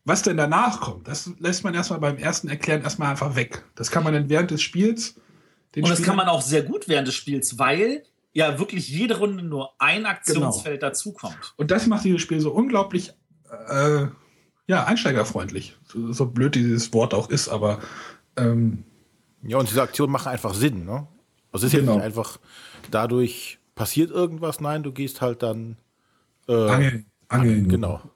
Was 0.07 0.23
denn 0.23 0.37
danach 0.37 0.81
kommt, 0.81 1.09
das 1.09 1.31
lässt 1.39 1.65
man 1.65 1.75
erstmal 1.75 2.01
beim 2.01 2.19
ersten 2.19 2.49
Erklären 2.49 2.83
erstmal 2.83 3.11
einfach 3.11 3.37
weg. 3.37 3.65
Das 3.75 3.91
kann 3.91 4.05
man 4.05 4.13
dann 4.13 4.29
während 4.29 4.51
des 4.51 4.63
Spiels. 4.63 5.17
und 5.75 5.89
das 5.89 6.03
kann 6.03 6.17
man 6.17 6.29
auch 6.29 6.43
sehr 6.43 6.63
gut 6.63 6.89
während 6.89 7.09
des 7.09 7.15
Spiels, 7.15 7.59
weil 7.59 8.05
ja 8.35 8.59
wirklich 8.59 8.89
jede 8.89 9.19
Runde 9.19 9.43
nur 9.43 9.73
ein 9.79 10.05
Aktionsfeld 10.05 10.81
genau. 10.81 10.91
dazukommt. 10.91 11.55
Und 11.57 11.71
das 11.71 11.87
macht 11.87 12.05
dieses 12.05 12.21
Spiel 12.21 12.41
so 12.41 12.53
unglaublich 12.53 13.13
äh, 13.69 14.07
ja, 14.67 14.85
einsteigerfreundlich. 14.85 15.77
So, 15.87 16.13
so, 16.13 16.27
blöd 16.27 16.55
dieses 16.55 16.93
Wort 16.93 17.15
auch 17.15 17.31
ist, 17.31 17.49
aber 17.49 17.81
ähm, 18.37 18.85
ja, 19.47 19.59
und 19.59 19.69
diese 19.69 19.83
Aktionen 19.83 20.13
machen 20.13 20.29
einfach 20.29 20.55
Sinn, 20.55 20.85
ne? 20.85 21.07
Also 21.53 21.67
es 21.67 21.73
ist 21.73 21.79
genau. 21.79 21.93
ja 21.93 21.99
nicht 21.99 22.07
einfach, 22.07 22.39
dadurch 22.91 23.59
passiert 23.75 24.11
irgendwas, 24.11 24.61
nein, 24.61 24.83
du 24.83 24.93
gehst 24.93 25.21
halt 25.21 25.43
dann 25.43 25.77
äh, 26.49 26.53
Angeln. 26.53 27.07
Angeln. 27.29 27.69
Genau. 27.69 28.03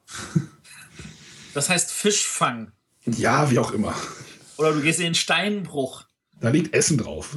Das 1.55 1.70
heißt 1.70 1.91
Fischfang. 1.91 2.70
Ja, 3.05 3.51
wie 3.51 3.59
auch 3.59 3.72
immer. 3.72 3.93
Oder 4.59 4.74
du 4.74 4.81
gehst 4.81 5.01
in 5.01 5.07
den 5.07 5.14
Steinbruch. 5.16 6.05
Da 6.41 6.51
liegt 6.51 6.72
Essen 6.72 6.99
drauf. 6.99 7.37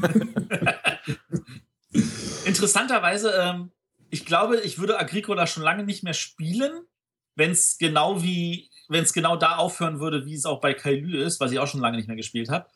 Interessanterweise, 2.46 3.32
ähm, 3.38 3.70
ich 4.08 4.24
glaube, 4.24 4.60
ich 4.60 4.78
würde 4.78 4.98
Agricola 4.98 5.46
schon 5.46 5.62
lange 5.62 5.84
nicht 5.84 6.02
mehr 6.02 6.14
spielen, 6.14 6.84
wenn 7.34 7.50
es 7.50 7.76
genau 7.76 8.22
wie, 8.22 8.70
wenn 8.88 9.02
es 9.02 9.12
genau 9.12 9.36
da 9.36 9.56
aufhören 9.56 10.00
würde, 10.00 10.24
wie 10.24 10.34
es 10.34 10.46
auch 10.46 10.62
bei 10.62 10.72
Kailü 10.72 11.22
ist, 11.22 11.40
was 11.40 11.52
ich 11.52 11.58
auch 11.58 11.68
schon 11.68 11.80
lange 11.80 11.98
nicht 11.98 12.06
mehr 12.06 12.16
gespielt 12.16 12.48
habe. 12.48 12.68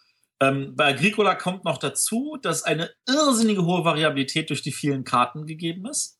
Ähm, 0.43 0.74
bei 0.74 0.88
Agricola 0.88 1.36
kommt 1.36 1.64
noch 1.64 1.78
dazu, 1.78 2.36
dass 2.43 2.64
eine 2.64 2.90
irrsinnige 3.07 3.64
hohe 3.64 3.84
Variabilität 3.84 4.51
durch 4.51 4.62
die 4.62 4.72
vielen 4.72 5.05
Karten 5.05 5.47
gegeben 5.47 5.86
ist. 5.86 6.18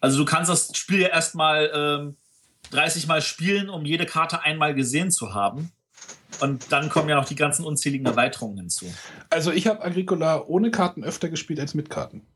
Also 0.00 0.18
du 0.18 0.24
kannst 0.24 0.50
das 0.50 0.74
Spiel 0.74 1.00
ja 1.00 1.08
erstmal 1.08 1.70
ähm, 1.74 2.16
30 2.70 3.06
Mal 3.08 3.20
spielen, 3.20 3.68
um 3.68 3.84
jede 3.84 4.06
Karte 4.06 4.40
einmal 4.40 4.74
gesehen 4.74 5.10
zu 5.10 5.34
haben. 5.34 5.70
Und 6.40 6.72
dann 6.72 6.88
kommen 6.88 7.10
ja 7.10 7.16
noch 7.16 7.26
die 7.26 7.36
ganzen 7.36 7.66
unzähligen 7.66 8.06
Erweiterungen 8.06 8.56
hinzu. 8.56 8.86
Also 9.28 9.52
ich 9.52 9.66
habe 9.66 9.84
Agricola 9.84 10.42
ohne 10.46 10.70
Karten 10.70 11.04
öfter 11.04 11.28
gespielt 11.28 11.60
als 11.60 11.74
mit 11.74 11.90
Karten. 11.90 12.26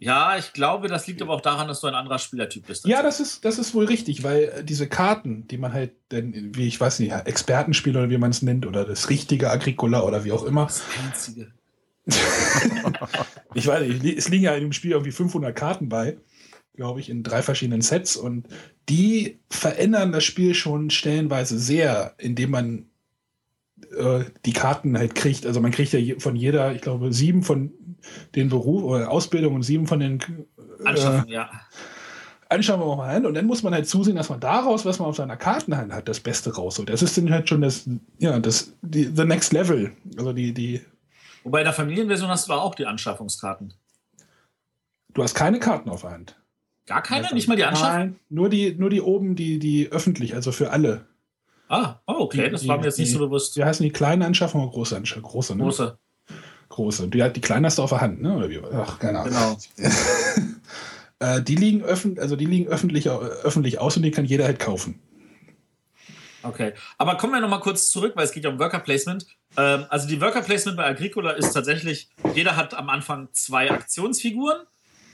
Ja, 0.00 0.38
ich 0.38 0.52
glaube, 0.52 0.86
das 0.86 1.06
liegt 1.08 1.20
aber 1.22 1.34
auch 1.34 1.40
daran, 1.40 1.66
dass 1.66 1.80
du 1.80 1.88
ein 1.88 1.94
anderer 1.94 2.18
Spielertyp 2.18 2.66
bist. 2.66 2.86
Ja, 2.86 3.02
das 3.02 3.18
ist, 3.18 3.44
das 3.44 3.58
ist 3.58 3.74
wohl 3.74 3.86
richtig, 3.86 4.22
weil 4.22 4.44
äh, 4.44 4.64
diese 4.64 4.88
Karten, 4.88 5.48
die 5.48 5.58
man 5.58 5.72
halt, 5.72 5.92
denn, 6.12 6.52
wie 6.54 6.68
ich 6.68 6.80
weiß 6.80 7.00
nicht, 7.00 7.12
Expertenspiel 7.12 7.96
oder 7.96 8.08
wie 8.08 8.18
man 8.18 8.30
es 8.30 8.42
nennt, 8.42 8.64
oder 8.64 8.84
das 8.84 9.10
richtige 9.10 9.50
Agricola 9.50 10.02
oder 10.02 10.24
wie 10.24 10.32
auch 10.32 10.44
immer. 10.44 10.66
Das 10.66 10.82
einzige. 11.04 11.52
ich 13.54 13.66
weiß 13.66 13.86
nicht, 13.86 14.18
es 14.18 14.28
liegen 14.28 14.44
ja 14.44 14.54
in 14.54 14.62
dem 14.62 14.72
Spiel 14.72 14.92
irgendwie 14.92 15.12
500 15.12 15.54
Karten 15.54 15.88
bei, 15.88 16.16
glaube 16.74 17.00
ich, 17.00 17.10
in 17.10 17.24
drei 17.24 17.42
verschiedenen 17.42 17.82
Sets 17.82 18.16
und 18.16 18.46
die 18.88 19.40
verändern 19.50 20.12
das 20.12 20.24
Spiel 20.24 20.54
schon 20.54 20.90
stellenweise 20.90 21.58
sehr, 21.58 22.14
indem 22.18 22.50
man 22.50 22.86
äh, 23.96 24.24
die 24.46 24.52
Karten 24.52 24.96
halt 24.96 25.16
kriegt. 25.16 25.44
Also 25.44 25.60
man 25.60 25.72
kriegt 25.72 25.92
ja 25.92 26.18
von 26.18 26.36
jeder, 26.36 26.72
ich 26.72 26.80
glaube, 26.80 27.12
sieben 27.12 27.42
von 27.42 27.72
den 28.34 28.48
Beruf 28.48 28.82
oder 28.82 29.10
Ausbildung 29.10 29.54
und 29.54 29.62
sieben 29.62 29.86
von 29.86 30.00
den 30.00 30.20
äh, 30.20 30.88
Anschaffen, 30.88 31.28
ja. 31.28 31.50
Anschauen 32.50 32.80
wir 32.80 32.96
mal 32.96 33.12
hin 33.12 33.26
und 33.26 33.34
dann 33.34 33.44
muss 33.44 33.62
man 33.62 33.74
halt 33.74 33.86
zusehen, 33.86 34.16
dass 34.16 34.30
man 34.30 34.40
daraus, 34.40 34.86
was 34.86 34.98
man 34.98 35.08
auf 35.08 35.16
seiner 35.16 35.36
Kartenhand 35.36 35.92
hat, 35.92 36.08
das 36.08 36.20
Beste 36.20 36.54
rausholt. 36.54 36.88
Das 36.88 37.02
ist 37.02 37.18
dann 37.18 37.30
halt 37.30 37.46
schon 37.46 37.60
das, 37.60 37.88
ja, 38.18 38.38
das, 38.38 38.72
die, 38.80 39.04
the 39.14 39.24
next 39.24 39.52
level. 39.52 39.92
Also 40.16 40.32
die, 40.32 40.54
die. 40.54 40.80
Wobei 41.44 41.60
in 41.60 41.64
der 41.64 41.74
Familienversion 41.74 42.30
hast 42.30 42.48
du 42.48 42.54
auch 42.54 42.74
die 42.74 42.86
Anschaffungskarten. 42.86 43.74
Du 45.12 45.22
hast 45.22 45.34
keine 45.34 45.58
Karten 45.58 45.90
auf 45.90 46.02
der 46.02 46.12
Hand. 46.12 46.36
Gar 46.86 47.02
keine? 47.02 47.34
Nicht 47.34 47.48
mal 47.48 47.56
die 47.56 47.64
Anschaffung? 47.64 47.98
Nein, 47.98 48.20
nur 48.30 48.48
die, 48.48 48.74
nur 48.74 48.88
die 48.88 49.02
oben, 49.02 49.36
die, 49.36 49.58
die 49.58 49.92
öffentlich, 49.92 50.34
also 50.34 50.50
für 50.50 50.70
alle. 50.70 51.06
Ah, 51.68 51.96
oh, 52.06 52.14
okay, 52.20 52.44
die, 52.44 52.50
das 52.50 52.66
war 52.66 52.78
mir 52.78 52.84
jetzt 52.84 52.98
nicht 52.98 53.12
so 53.12 53.18
bewusst. 53.18 53.58
Wie 53.58 53.64
heißen 53.64 53.84
die 53.84 53.92
kleinen 53.92 54.22
Anschaffungen 54.22 54.68
oder 54.68 54.74
große 54.74 54.96
Anschaffungen? 54.96 55.30
Große, 55.30 55.54
ne? 55.54 55.64
Große 55.64 55.98
große. 56.78 57.08
Die, 57.08 57.32
die 57.32 57.40
kleine 57.40 57.66
hast 57.66 57.78
du 57.78 57.82
auf 57.82 57.90
der 57.90 58.00
Hand, 58.00 58.22
ne? 58.22 58.36
Oder 58.36 58.48
wie? 58.48 58.60
Ach, 58.72 58.98
keine 58.98 59.20
Ahnung. 59.20 59.58
Genau. 59.76 59.90
äh, 61.18 61.42
die 61.42 61.56
liegen, 61.56 61.82
öffn 61.82 62.18
also 62.18 62.36
die 62.36 62.46
liegen 62.46 62.68
öffentlich, 62.68 63.06
äh, 63.06 63.10
öffentlich 63.10 63.80
aus 63.80 63.96
und 63.96 64.04
die 64.04 64.12
kann 64.12 64.24
jeder 64.24 64.44
halt 64.44 64.60
kaufen. 64.60 65.00
Okay, 66.44 66.72
aber 66.96 67.16
kommen 67.16 67.32
wir 67.32 67.40
nochmal 67.40 67.60
kurz 67.60 67.90
zurück, 67.90 68.12
weil 68.14 68.24
es 68.24 68.30
geht 68.30 68.44
ja 68.44 68.50
um 68.50 68.60
Worker 68.60 68.78
Placement. 68.78 69.26
Ähm, 69.56 69.86
also 69.88 70.06
die 70.06 70.20
Worker 70.20 70.42
Placement 70.42 70.76
bei 70.76 70.86
Agricola 70.86 71.32
ist 71.32 71.52
tatsächlich, 71.52 72.08
jeder 72.34 72.54
hat 72.56 72.74
am 72.74 72.88
Anfang 72.88 73.28
zwei 73.32 73.70
Aktionsfiguren 73.70 74.62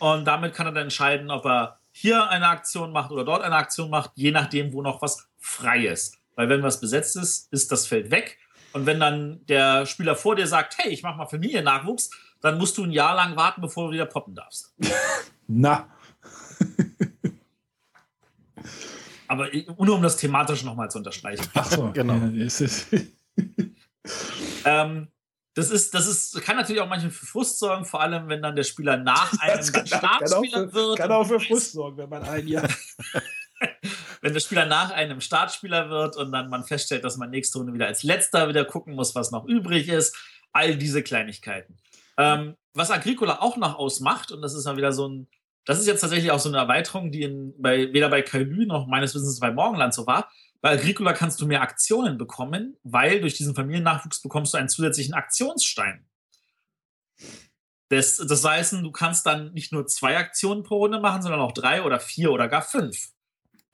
und 0.01 0.27
damit 0.27 0.53
kann 0.55 0.67
er 0.67 0.73
dann 0.73 0.85
entscheiden, 0.85 1.31
ob 1.31 1.47
er 1.47 1.79
hier 1.93 2.29
eine 2.29 2.49
Aktion 2.49 2.93
macht 2.93 3.11
oder 3.11 3.25
dort 3.25 3.43
eine 3.43 3.57
Aktion 3.57 3.89
macht, 3.89 4.11
je 4.17 4.33
nachdem, 4.33 4.75
wo 4.75 4.83
noch 4.83 5.01
was 5.01 5.27
frei 5.39 5.87
ist. 5.87 6.19
Weil 6.37 6.51
wenn 6.51 6.63
was 6.63 6.81
besetzt 6.81 7.17
ist, 7.17 7.51
ist 7.53 7.73
das 7.73 7.87
Feld 7.87 8.11
weg 8.11 8.37
und 8.75 8.85
wenn 8.87 8.99
dann 8.99 9.47
der 9.47 9.87
Spieler 9.87 10.17
vor 10.17 10.35
dir 10.35 10.49
sagt, 10.49 10.79
hey, 10.79 10.91
ich 10.93 11.05
mache 11.05 11.17
mal 11.17 11.27
Familiennachwuchs, 11.27 12.11
dann 12.41 12.59
musst 12.59 12.77
du 12.77 12.83
ein 12.83 12.91
Jahr 12.91 13.15
lang 13.15 13.37
warten, 13.37 13.61
bevor 13.61 13.87
du 13.87 13.93
wieder 13.95 14.07
poppen 14.07 14.35
darfst. 14.35 14.75
Na. 15.47 15.89
Aber 19.29 19.49
nur 19.79 19.95
um 19.95 20.03
das 20.03 20.17
thematisch 20.17 20.65
nochmal 20.65 20.91
zu 20.91 20.99
unterstreichen. 20.99 21.47
Ach 21.55 21.71
so, 21.71 21.93
genau. 21.93 22.15
Ja, 22.15 22.45
ist 22.45 22.61
es. 22.61 22.87
ähm, 24.65 25.07
das 25.55 25.71
ist, 25.71 25.95
das 25.95 26.09
ist, 26.09 26.43
kann 26.43 26.57
natürlich 26.57 26.83
auch 26.83 26.89
manchmal 26.89 27.13
für 27.13 27.27
Frust 27.27 27.61
sorgen, 27.61 27.85
vor 27.85 28.01
allem 28.01 28.29
wenn 28.29 28.43
dann 28.43 28.57
der 28.57 28.65
Spieler 28.65 28.97
nach 28.97 29.33
einem 29.39 29.63
Startspieler 29.63 30.73
wird. 30.73 30.99
Kann 30.99 31.13
auch 31.13 31.25
für 31.25 31.39
Frust 31.39 31.73
sorgen, 31.73 31.97
wenn 31.97 32.09
man 32.09 32.25
ein 32.25 32.49
Jahr. 32.49 32.69
Wenn 34.25 34.33
der 34.33 34.41
Spieler 34.41 34.65
nach 34.65 34.91
einem 34.91 35.21
Startspieler 35.21 35.91
wird 35.91 36.17
und 36.17 36.33
dann 36.33 36.49
man 36.49 36.65
feststellt, 36.65 37.05
dass 37.05 37.19
man 37.19 37.29
nächste 37.29 37.59
Runde 37.59 37.75
wieder 37.75 37.89
als 37.89 38.03
letzter 38.03 38.49
wieder 38.49 38.65
gucken 38.65 38.95
muss, 38.95 39.15
was 39.15 39.31
noch 39.31 39.45
übrig 39.45 39.87
ist. 39.89 40.17
All 40.51 40.77
diese 40.77 41.03
Kleinigkeiten. 41.03 41.77
Ähm, 42.17 42.57
was 42.73 42.91
Agricola 42.91 43.43
auch 43.43 43.59
noch 43.59 43.77
ausmacht, 43.79 44.33
und 44.33 44.41
das 44.41 44.55
ist 44.55 44.65
ja 44.65 44.79
wieder 44.79 44.93
so 44.93 45.09
ein, 45.09 45.29
das 45.67 45.79
ist 45.79 45.87
jetzt 45.87 46.01
tatsächlich 46.01 46.31
auch 46.31 46.39
so 46.39 46.49
eine 46.49 46.57
Erweiterung, 46.57 47.13
die 47.13 47.21
in, 47.21 47.53
bei, 47.61 47.93
weder 47.93 48.09
bei 48.09 48.23
Kailü 48.23 48.65
noch 48.65 48.87
meines 48.87 49.15
Wissens 49.15 49.41
bei 49.41 49.51
Morgenland 49.51 49.93
so 49.93 50.07
war. 50.07 50.33
Bei 50.63 50.71
Agricola 50.71 51.13
kannst 51.13 51.43
du 51.43 51.47
mehr 51.47 51.61
Aktionen 51.61 52.17
bekommen, 52.17 52.79
weil 52.83 53.21
durch 53.21 53.35
diesen 53.35 53.55
Familiennachwuchs 53.55 54.23
bekommst 54.23 54.55
du 54.55 54.59
einen 54.59 54.71
zusätzlichen 54.71 55.13
Aktionsstein. 55.13 56.07
Das, 57.91 58.17
das 58.17 58.43
heißt, 58.43 58.73
du 58.73 58.91
kannst 58.91 59.27
dann 59.27 59.53
nicht 59.53 59.71
nur 59.71 59.87
zwei 59.87 60.17
Aktionen 60.17 60.63
pro 60.63 60.79
Runde 60.79 60.99
machen, 60.99 61.21
sondern 61.21 61.43
auch 61.43 61.53
drei 61.53 61.83
oder 61.83 62.01
vier 62.01 62.33
oder 62.33 62.49
gar 62.49 62.63
fünf. 62.63 63.11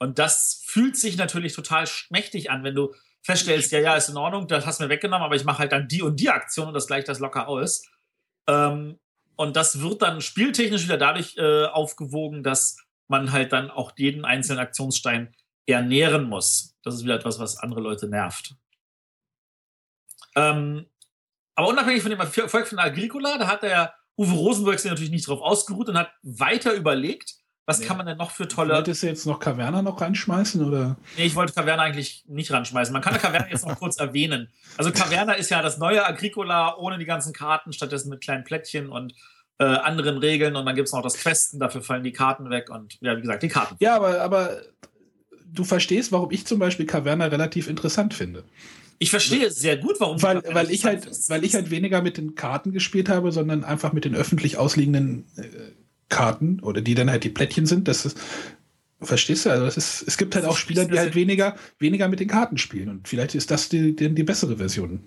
Und 0.00 0.18
das 0.18 0.62
fühlt 0.64 0.96
sich 0.96 1.16
natürlich 1.16 1.52
total 1.52 1.86
mächtig 2.08 2.50
an, 2.50 2.64
wenn 2.64 2.74
du 2.74 2.94
feststellst, 3.22 3.70
ja, 3.70 3.80
ja, 3.80 3.96
ist 3.96 4.08
in 4.08 4.16
Ordnung, 4.16 4.48
das 4.48 4.64
hast 4.64 4.80
du 4.80 4.84
mir 4.84 4.90
weggenommen, 4.90 5.24
aber 5.24 5.36
ich 5.36 5.44
mache 5.44 5.58
halt 5.58 5.72
dann 5.72 5.88
die 5.88 6.02
und 6.02 6.18
die 6.18 6.30
Aktion 6.30 6.68
und 6.68 6.74
das 6.74 6.86
gleicht 6.86 7.06
das 7.06 7.18
locker 7.18 7.48
aus. 7.48 7.86
Ähm, 8.48 8.98
und 9.36 9.56
das 9.56 9.80
wird 9.80 10.00
dann 10.00 10.22
spieltechnisch 10.22 10.84
wieder 10.84 10.96
dadurch 10.96 11.36
äh, 11.36 11.66
aufgewogen, 11.66 12.42
dass 12.42 12.78
man 13.08 13.30
halt 13.30 13.52
dann 13.52 13.70
auch 13.70 13.92
jeden 13.96 14.24
einzelnen 14.24 14.58
Aktionsstein 14.58 15.34
ernähren 15.66 16.24
muss. 16.24 16.78
Das 16.82 16.94
ist 16.94 17.04
wieder 17.04 17.16
etwas, 17.16 17.38
was 17.38 17.58
andere 17.58 17.80
Leute 17.80 18.08
nervt. 18.08 18.54
Ähm, 20.34 20.86
aber 21.54 21.68
unabhängig 21.68 22.02
von 22.02 22.10
dem 22.10 22.20
Erfolg 22.20 22.66
von 22.66 22.78
Agricola, 22.78 23.36
da 23.36 23.48
hat 23.48 23.62
der 23.62 23.94
Uwe 24.16 24.32
Rosenberg 24.32 24.78
sich 24.78 24.90
natürlich 24.90 25.10
nicht 25.10 25.28
drauf 25.28 25.42
ausgeruht 25.42 25.88
und 25.90 25.98
hat 25.98 26.10
weiter 26.22 26.72
überlegt, 26.72 27.39
was 27.70 27.78
nee. 27.78 27.86
kann 27.86 27.96
man 27.96 28.06
denn 28.06 28.18
noch 28.18 28.32
für 28.32 28.48
tolle. 28.48 28.74
Wolltest 28.74 29.04
du 29.04 29.06
jetzt 29.06 29.26
noch 29.26 29.38
Caverna 29.38 29.80
noch 29.80 30.00
reinschmeißen? 30.00 30.64
Oder? 30.64 30.96
Nee, 31.16 31.26
ich 31.26 31.36
wollte 31.36 31.52
Caverna 31.52 31.84
eigentlich 31.84 32.24
nicht 32.26 32.50
ranschmeißen. 32.50 32.92
Man 32.92 33.00
kann 33.00 33.14
Caverna 33.14 33.48
jetzt 33.48 33.64
noch 33.64 33.78
kurz 33.78 33.96
erwähnen. 33.98 34.48
Also 34.76 34.90
Caverna 34.90 35.34
ist 35.34 35.50
ja 35.50 35.62
das 35.62 35.78
neue 35.78 36.04
Agricola 36.04 36.76
ohne 36.76 36.98
die 36.98 37.04
ganzen 37.04 37.32
Karten, 37.32 37.72
stattdessen 37.72 38.10
mit 38.10 38.22
kleinen 38.22 38.42
Plättchen 38.42 38.88
und 38.88 39.14
äh, 39.58 39.64
anderen 39.64 40.18
Regeln. 40.18 40.56
Und 40.56 40.66
dann 40.66 40.74
gibt 40.74 40.88
es 40.88 40.92
noch 40.92 41.02
das 41.02 41.14
Questen, 41.14 41.60
dafür 41.60 41.80
fallen 41.80 42.02
die 42.02 42.12
Karten 42.12 42.50
weg 42.50 42.70
und 42.70 42.98
ja, 43.00 43.16
wie 43.16 43.20
gesagt, 43.20 43.44
die 43.44 43.48
Karten. 43.48 43.76
Ja, 43.78 43.94
aber, 43.94 44.20
aber 44.20 44.62
du 45.46 45.62
verstehst, 45.62 46.10
warum 46.10 46.32
ich 46.32 46.46
zum 46.46 46.58
Beispiel 46.58 46.86
Caverna 46.86 47.26
relativ 47.26 47.68
interessant 47.68 48.14
finde. 48.14 48.42
Ich 48.98 49.10
verstehe 49.10 49.50
sehr 49.50 49.76
gut, 49.76 49.96
warum. 50.00 50.20
Weil, 50.22 50.42
weil 50.52 50.70
ich 50.70 50.84
halt, 50.84 51.08
weil 51.28 51.44
ich 51.44 51.54
halt 51.54 51.70
weniger 51.70 52.02
mit 52.02 52.18
den 52.18 52.34
Karten 52.34 52.72
gespielt 52.72 53.08
habe, 53.08 53.32
sondern 53.32 53.64
einfach 53.64 53.92
mit 53.92 54.04
den 54.04 54.14
öffentlich 54.14 54.58
ausliegenden 54.58 55.24
äh, 55.36 55.44
Karten 56.10 56.60
oder 56.60 56.82
die 56.82 56.94
dann 56.94 57.10
halt 57.10 57.24
die 57.24 57.30
Plättchen 57.30 57.64
sind. 57.64 57.88
Das 57.88 58.04
ist, 58.04 58.20
verstehst 59.00 59.46
du? 59.46 59.50
Also 59.50 59.64
es, 59.64 59.78
ist, 59.78 60.02
es 60.06 60.18
gibt 60.18 60.34
halt 60.34 60.44
auch 60.44 60.56
Spieler, 60.56 60.84
die 60.84 60.98
halt 60.98 61.14
weniger, 61.14 61.56
weniger 61.78 62.08
mit 62.08 62.20
den 62.20 62.28
Karten 62.28 62.58
spielen. 62.58 62.90
Und 62.90 63.08
vielleicht 63.08 63.34
ist 63.34 63.50
das 63.50 63.70
die, 63.70 63.96
die, 63.96 64.14
die 64.14 64.22
bessere 64.22 64.58
Version. 64.58 65.02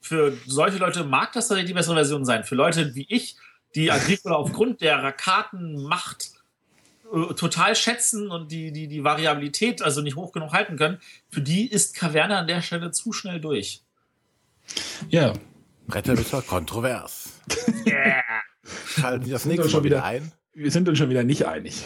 Für 0.00 0.36
solche 0.46 0.76
Leute 0.76 1.04
mag 1.04 1.32
das 1.32 1.48
tatsächlich 1.48 1.70
die 1.70 1.74
bessere 1.74 1.94
Version 1.94 2.26
sein. 2.26 2.44
Für 2.44 2.56
Leute 2.56 2.94
wie 2.94 3.06
ich, 3.08 3.36
die 3.74 3.90
Agricola 3.90 4.34
aufgrund 4.36 4.82
der 4.82 5.12
Kartenmacht 5.12 6.32
äh, 7.12 7.34
total 7.34 7.74
schätzen 7.74 8.30
und 8.30 8.52
die, 8.52 8.72
die, 8.72 8.88
die 8.88 9.04
Variabilität 9.04 9.80
also 9.80 10.02
nicht 10.02 10.16
hoch 10.16 10.32
genug 10.32 10.52
halten 10.52 10.76
können, 10.76 10.98
für 11.30 11.40
die 11.40 11.66
ist 11.66 11.96
Kaverne 11.96 12.36
an 12.36 12.46
der 12.46 12.60
Stelle 12.60 12.90
zu 12.90 13.12
schnell 13.12 13.40
durch. 13.40 13.82
Ja. 15.08 15.32
Bretterwisser 15.86 16.42
kontrovers. 16.42 17.30
Yeah. 17.86 18.23
Schalten 18.64 19.24
Sie 19.24 19.30
das 19.30 19.44
nächste 19.44 19.70
Mal 19.70 19.84
wieder 19.84 20.04
ein. 20.04 20.32
Wir 20.52 20.70
sind 20.70 20.88
uns 20.88 20.98
schon 20.98 21.10
wieder 21.10 21.24
nicht 21.24 21.46
einig. 21.46 21.84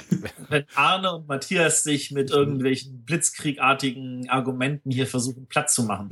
Wenn 0.49 0.65
Arne 0.75 1.15
und 1.15 1.27
Matthias 1.27 1.85
sich 1.85 2.11
mit 2.11 2.31
irgendwelchen 2.31 3.05
blitzkriegartigen 3.05 4.29
Argumenten 4.29 4.91
hier 4.91 5.07
versuchen, 5.07 5.47
Platz 5.47 5.75
zu 5.75 5.85
machen. 5.85 6.11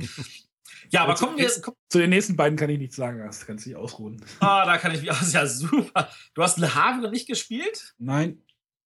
Ja, 0.89 1.03
aber 1.03 1.15
kommen 1.15 1.37
wir. 1.37 1.49
Komm. 1.61 1.75
Zu 1.89 1.99
den 1.99 2.09
nächsten 2.09 2.35
beiden 2.35 2.57
kann 2.57 2.69
ich 2.69 2.79
nichts 2.79 2.95
sagen, 2.95 3.19
das 3.19 3.45
kannst 3.45 3.65
du 3.65 3.69
dich 3.69 3.77
ausruhen. 3.77 4.23
Ah, 4.39 4.65
da 4.65 4.77
kann 4.77 4.93
ich 4.93 5.01
mich. 5.01 5.09
Ist 5.21 5.33
ja 5.33 5.45
super. 5.45 6.09
Du 6.33 6.41
hast 6.41 6.57
Le 6.57 6.73
Havre 6.73 7.11
nicht 7.11 7.27
gespielt? 7.27 7.93
Nein. 7.97 8.41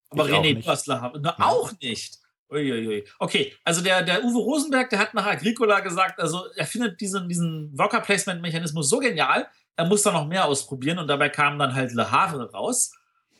Aber 0.09 0.25
René, 0.25 0.61
du 0.61 0.65
hast 0.65 0.87
Le 0.87 1.01
Havre. 1.01 1.19
Na, 1.21 1.35
auch 1.39 1.71
nicht. 1.79 2.17
Uiuiui. 2.51 3.05
Okay, 3.17 3.53
also 3.63 3.81
der, 3.81 4.03
der 4.03 4.25
Uwe 4.25 4.39
Rosenberg, 4.39 4.89
der 4.89 4.99
hat 4.99 5.13
nach 5.13 5.25
Agricola 5.25 5.79
gesagt, 5.79 6.19
also 6.19 6.47
er 6.55 6.65
findet 6.65 6.99
diesen, 6.99 7.29
diesen 7.29 7.71
Worker-Placement-Mechanismus 7.77 8.89
so 8.89 8.99
genial, 8.99 9.47
er 9.75 9.85
muss 9.85 10.03
da 10.03 10.11
noch 10.11 10.27
mehr 10.27 10.45
ausprobieren 10.45 10.99
und 10.99 11.07
dabei 11.07 11.29
kam 11.29 11.57
dann 11.59 11.73
halt 11.73 11.93
Le 11.93 12.11
Havre 12.11 12.51
raus. 12.51 12.91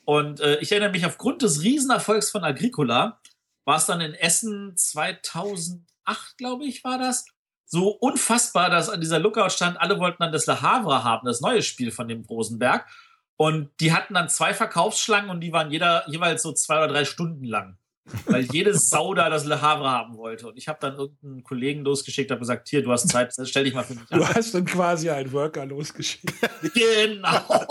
Und 0.05 0.39
äh, 0.39 0.57
ich 0.59 0.71
erinnere 0.71 0.91
mich, 0.91 1.05
aufgrund 1.05 1.41
des 1.41 1.61
Riesenerfolgs 1.61 2.31
von 2.31 2.43
Agricola 2.43 3.19
war 3.65 3.77
es 3.77 3.85
dann 3.85 4.01
in 4.01 4.13
Essen 4.13 4.75
2008, 4.75 6.37
glaube 6.37 6.65
ich, 6.65 6.83
war 6.83 6.97
das, 6.97 7.25
so 7.71 7.87
unfassbar, 7.87 8.69
dass 8.69 8.89
an 8.89 8.99
dieser 8.99 9.19
Lookout 9.19 9.49
stand, 9.49 9.79
alle 9.79 9.97
wollten 9.97 10.21
dann 10.21 10.33
das 10.33 10.45
Le 10.45 10.61
Havre 10.61 11.05
haben, 11.05 11.25
das 11.25 11.39
neue 11.39 11.61
Spiel 11.61 11.91
von 11.91 12.09
dem 12.09 12.25
Rosenberg. 12.25 12.85
Und 13.37 13.71
die 13.79 13.93
hatten 13.93 14.13
dann 14.13 14.27
zwei 14.27 14.53
Verkaufsschlangen 14.53 15.29
und 15.29 15.39
die 15.39 15.53
waren 15.53 15.71
jeder 15.71 16.03
jeweils 16.09 16.43
so 16.43 16.51
zwei 16.51 16.77
oder 16.77 16.89
drei 16.89 17.05
Stunden 17.05 17.45
lang. 17.45 17.77
Weil 18.25 18.43
jede 18.51 18.77
Sau 18.77 19.13
da 19.13 19.29
das 19.29 19.45
Le 19.45 19.61
Havre 19.61 19.89
haben 19.89 20.17
wollte. 20.17 20.47
Und 20.47 20.57
ich 20.57 20.67
habe 20.67 20.79
dann 20.81 20.95
irgendeinen 20.95 21.43
Kollegen 21.43 21.83
losgeschickt, 21.83 22.31
habe 22.31 22.39
gesagt, 22.39 22.67
hier, 22.67 22.81
du 22.81 22.91
hast 22.91 23.07
Zeit, 23.09 23.33
stell 23.43 23.63
dich 23.63 23.73
mal 23.73 23.83
für 23.83 23.93
mich 23.93 24.11
an. 24.11 24.19
Du 24.19 24.27
hast 24.27 24.53
dann 24.53 24.65
quasi 24.65 25.09
einen 25.09 25.31
Worker 25.31 25.65
losgeschickt. 25.65 26.33
genau. 26.73 27.67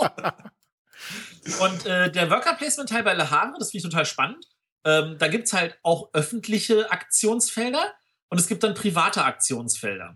Und 1.59 1.85
äh, 1.85 2.11
der 2.11 2.29
Worker-Placement-Teil 2.29 3.03
bei 3.03 3.13
Le 3.13 3.29
Havre, 3.29 3.55
das 3.59 3.71
finde 3.71 3.85
ich 3.85 3.91
total 3.91 4.05
spannend. 4.05 4.45
Ähm, 4.85 5.17
da 5.19 5.27
gibt 5.27 5.47
es 5.47 5.53
halt 5.53 5.77
auch 5.83 6.09
öffentliche 6.13 6.89
Aktionsfelder 6.91 7.93
und 8.29 8.39
es 8.39 8.47
gibt 8.47 8.63
dann 8.63 8.73
private 8.73 9.23
Aktionsfelder. 9.23 10.15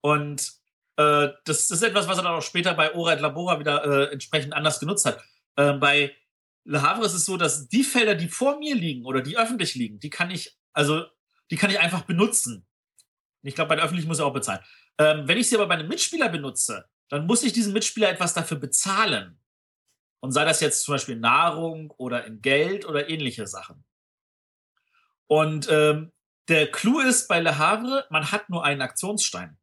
Und 0.00 0.52
äh, 0.96 1.28
das, 1.44 1.70
ist 1.70 1.82
etwas, 1.82 2.08
was 2.08 2.18
er 2.18 2.24
dann 2.24 2.34
auch 2.34 2.42
später 2.42 2.74
bei 2.74 2.94
Ora 2.94 3.14
et 3.14 3.20
Labora 3.20 3.58
wieder 3.58 3.84
äh, 3.84 4.12
entsprechend 4.12 4.52
anders 4.52 4.80
genutzt 4.80 5.06
hat. 5.06 5.22
Äh, 5.56 5.72
bei 5.74 6.14
Le 6.70 6.82
Havre 6.82 7.04
ist 7.04 7.14
es 7.14 7.24
so, 7.24 7.36
dass 7.36 7.68
die 7.68 7.82
Felder, 7.82 8.14
die 8.14 8.28
vor 8.28 8.60
mir 8.60 8.76
liegen 8.76 9.04
oder 9.04 9.22
die 9.22 9.36
öffentlich 9.36 9.74
liegen, 9.74 9.98
die 9.98 10.08
kann 10.08 10.30
ich, 10.30 10.56
also 10.72 11.04
die 11.50 11.56
kann 11.56 11.68
ich 11.68 11.80
einfach 11.80 12.02
benutzen. 12.02 12.64
Ich 13.42 13.56
glaube, 13.56 13.70
bei 13.70 13.74
der 13.74 13.84
öffentlichen 13.84 14.06
muss 14.06 14.18
ich 14.18 14.24
auch 14.24 14.32
bezahlen. 14.32 14.60
Ähm, 14.96 15.26
wenn 15.26 15.36
ich 15.36 15.48
sie 15.48 15.56
aber 15.56 15.66
bei 15.66 15.74
einem 15.74 15.88
Mitspieler 15.88 16.28
benutze, 16.28 16.88
dann 17.08 17.26
muss 17.26 17.42
ich 17.42 17.52
diesem 17.52 17.72
Mitspieler 17.72 18.08
etwas 18.08 18.34
dafür 18.34 18.56
bezahlen. 18.56 19.40
Und 20.20 20.30
sei 20.30 20.44
das 20.44 20.60
jetzt 20.60 20.84
zum 20.84 20.94
Beispiel 20.94 21.16
Nahrung 21.16 21.90
oder 21.96 22.24
in 22.24 22.40
Geld 22.40 22.86
oder 22.86 23.08
ähnliche 23.08 23.48
Sachen. 23.48 23.84
Und 25.26 25.68
ähm, 25.72 26.12
der 26.48 26.70
Clou 26.70 27.00
ist 27.00 27.26
bei 27.26 27.40
Le 27.40 27.58
Havre, 27.58 28.06
man 28.10 28.30
hat 28.30 28.48
nur 28.48 28.64
einen 28.64 28.82
Aktionsstein. 28.82 29.58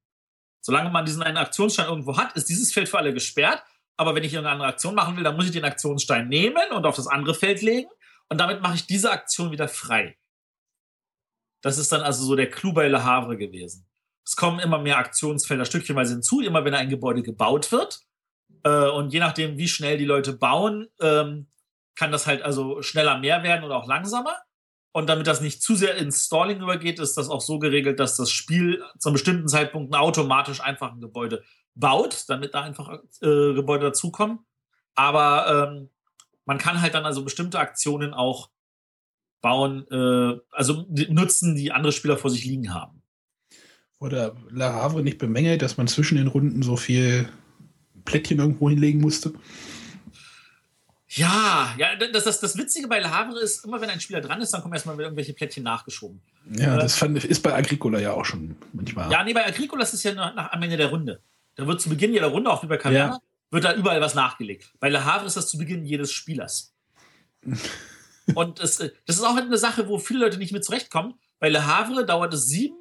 Solange 0.59 0.89
man 0.89 1.05
diesen 1.05 1.23
einen 1.23 1.37
Aktionsstein 1.37 1.85
irgendwo 1.85 2.17
hat, 2.17 2.35
ist 2.35 2.49
dieses 2.49 2.73
Feld 2.73 2.89
für 2.89 2.97
alle 2.97 3.13
gesperrt 3.13 3.63
aber 3.97 4.15
wenn 4.15 4.23
ich 4.23 4.37
eine 4.37 4.49
andere 4.49 4.69
Aktion 4.69 4.95
machen 4.95 5.17
will, 5.17 5.23
dann 5.23 5.35
muss 5.35 5.45
ich 5.45 5.51
den 5.51 5.65
Aktionsstein 5.65 6.27
nehmen 6.27 6.71
und 6.71 6.85
auf 6.85 6.95
das 6.95 7.07
andere 7.07 7.33
Feld 7.33 7.61
legen. 7.61 7.89
Und 8.29 8.39
damit 8.39 8.61
mache 8.61 8.75
ich 8.75 8.85
diese 8.85 9.11
Aktion 9.11 9.51
wieder 9.51 9.67
frei. 9.67 10.17
Das 11.61 11.77
ist 11.77 11.91
dann 11.91 12.01
also 12.01 12.23
so 12.23 12.35
der 12.35 12.49
Clou 12.49 12.73
bei 12.73 12.87
Le 12.87 13.03
Havre 13.03 13.37
gewesen. 13.37 13.87
Es 14.25 14.35
kommen 14.35 14.59
immer 14.59 14.77
mehr 14.77 14.97
Aktionsfelder 14.97 15.65
stückchenweise 15.65 16.13
hinzu, 16.13 16.41
immer 16.41 16.63
wenn 16.63 16.75
ein 16.75 16.89
Gebäude 16.89 17.23
gebaut 17.23 17.71
wird. 17.71 18.01
Äh, 18.63 18.89
und 18.89 19.13
je 19.13 19.19
nachdem, 19.19 19.57
wie 19.57 19.67
schnell 19.67 19.97
die 19.97 20.05
Leute 20.05 20.33
bauen, 20.33 20.87
ähm, 21.01 21.47
kann 21.95 22.11
das 22.11 22.27
halt 22.27 22.43
also 22.43 22.81
schneller 22.81 23.17
mehr 23.17 23.41
werden 23.43 23.63
oder 23.63 23.77
auch 23.77 23.87
langsamer. 23.87 24.35
Und 24.91 25.07
damit 25.07 25.27
das 25.27 25.41
nicht 25.41 25.61
zu 25.61 25.75
sehr 25.75 25.95
ins 25.95 26.25
Stalling 26.25 26.61
übergeht, 26.61 26.99
ist 26.99 27.17
das 27.17 27.29
auch 27.29 27.41
so 27.41 27.59
geregelt, 27.59 27.99
dass 27.99 28.17
das 28.17 28.31
Spiel 28.31 28.83
zu 28.97 29.11
bestimmten 29.11 29.47
Zeitpunkten 29.47 29.95
automatisch 29.95 30.59
einfach 30.59 30.91
ein 30.91 31.01
Gebäude 31.01 31.43
baut, 31.79 32.25
damit 32.27 32.53
da 32.53 32.61
einfach 32.61 33.01
äh, 33.21 33.53
Gebäude 33.53 33.85
dazukommen. 33.85 34.39
Aber 34.95 35.69
ähm, 35.71 35.89
man 36.45 36.57
kann 36.57 36.81
halt 36.81 36.93
dann 36.93 37.05
also 37.05 37.23
bestimmte 37.23 37.59
Aktionen 37.59 38.13
auch 38.13 38.49
bauen, 39.41 39.85
äh, 39.91 40.39
also 40.51 40.85
nutzen, 40.89 41.55
die 41.55 41.71
andere 41.71 41.91
Spieler 41.91 42.17
vor 42.17 42.31
sich 42.31 42.45
liegen 42.45 42.73
haben. 42.73 43.01
Oder 43.99 44.35
La 44.49 44.73
Havre 44.73 45.03
nicht 45.03 45.17
bemängelt, 45.17 45.61
dass 45.61 45.77
man 45.77 45.87
zwischen 45.87 46.17
den 46.17 46.27
Runden 46.27 46.61
so 46.61 46.77
viel 46.77 47.29
Plättchen 48.05 48.39
irgendwo 48.39 48.69
hinlegen 48.69 49.01
musste? 49.01 49.33
Ja, 51.09 51.73
ja, 51.77 51.95
das, 51.95 52.25
das, 52.25 52.39
das 52.41 52.57
Witzige 52.57 52.87
bei 52.87 52.99
Le 52.99 53.09
Havre 53.09 53.39
ist, 53.39 53.65
immer 53.65 53.79
wenn 53.79 53.89
ein 53.89 54.01
Spieler 54.01 54.21
dran 54.21 54.41
ist, 54.41 54.53
dann 54.53 54.61
kommen 54.61 54.73
erstmal 54.73 54.97
wieder 54.97 55.05
irgendwelche 55.05 55.33
Plättchen 55.33 55.63
nachgeschoben. 55.63 56.21
Ja, 56.53 56.75
äh, 56.75 56.79
das 56.79 56.95
fand, 56.95 57.23
ist 57.23 57.41
bei 57.41 57.53
Agricola 57.53 57.99
ja 57.99 58.11
auch 58.11 58.25
schon 58.25 58.55
manchmal. 58.73 59.11
Ja, 59.11 59.23
nee, 59.23 59.33
bei 59.33 59.45
Agricola 59.45 59.83
ist 59.83 59.93
es 59.93 60.03
ja 60.03 60.13
nach, 60.13 60.35
nach, 60.35 60.51
am 60.51 60.61
Ende 60.61 60.77
der 60.77 60.87
Runde. 60.87 61.21
Da 61.57 61.67
wird 61.67 61.81
zu 61.81 61.89
Beginn 61.89 62.13
jeder 62.13 62.27
Runde, 62.27 62.49
auch 62.49 62.63
wie 62.63 62.67
bei 62.67 62.77
Caverna, 62.77 63.15
ja. 63.15 63.19
wird 63.51 63.65
da 63.65 63.73
überall 63.73 63.99
was 63.99 64.15
nachgelegt. 64.15 64.71
Bei 64.79 64.89
Le 64.89 65.03
Havre 65.03 65.25
ist 65.25 65.35
das 65.35 65.49
zu 65.49 65.57
Beginn 65.57 65.85
jedes 65.85 66.11
Spielers. 66.11 66.75
Und 68.35 68.59
das, 68.59 68.77
das 68.77 69.15
ist 69.15 69.23
auch 69.23 69.35
eine 69.35 69.57
Sache, 69.57 69.87
wo 69.87 69.99
viele 69.99 70.19
Leute 70.19 70.37
nicht 70.37 70.51
mit 70.51 70.63
zurechtkommen. 70.63 71.15
Bei 71.39 71.49
Le 71.49 71.65
Havre 71.65 72.05
dauert 72.05 72.33
es 72.33 72.47
sieben 72.47 72.77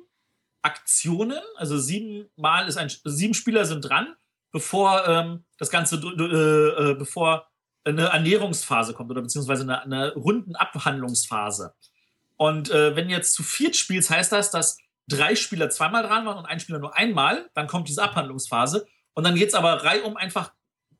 Aktionen, 0.62 1.40
also 1.56 1.78
sieben 1.78 2.28
Mal 2.36 2.68
ist 2.68 2.76
ein, 2.76 2.90
sieben 3.04 3.34
Spieler 3.34 3.64
sind 3.64 3.82
dran, 3.82 4.14
bevor 4.50 5.06
ähm, 5.06 5.44
das 5.58 5.70
Ganze, 5.70 5.96
äh, 5.96 6.90
äh, 6.90 6.94
bevor 6.94 7.48
eine 7.84 8.06
Ernährungsphase 8.06 8.92
kommt 8.92 9.10
oder 9.10 9.22
beziehungsweise 9.22 9.62
eine, 9.62 9.82
eine 9.82 10.14
Rundenabhandlungsphase. 10.14 11.74
Und 12.36 12.70
äh, 12.70 12.96
wenn 12.96 13.08
jetzt 13.08 13.32
zu 13.34 13.42
viert 13.42 13.76
spielst, 13.76 14.10
heißt 14.10 14.32
das, 14.32 14.50
dass 14.50 14.78
drei 15.08 15.36
Spieler 15.36 15.70
zweimal 15.70 16.02
dran 16.02 16.26
waren 16.26 16.38
und 16.38 16.46
ein 16.46 16.60
Spieler 16.60 16.78
nur 16.78 16.96
einmal, 16.96 17.50
dann 17.54 17.66
kommt 17.66 17.88
diese 17.88 18.02
Abhandlungsphase 18.02 18.86
und 19.14 19.24
dann 19.24 19.34
geht 19.34 19.48
es 19.48 19.54
aber 19.54 19.84
reihum 19.84 20.16
einfach 20.16 20.52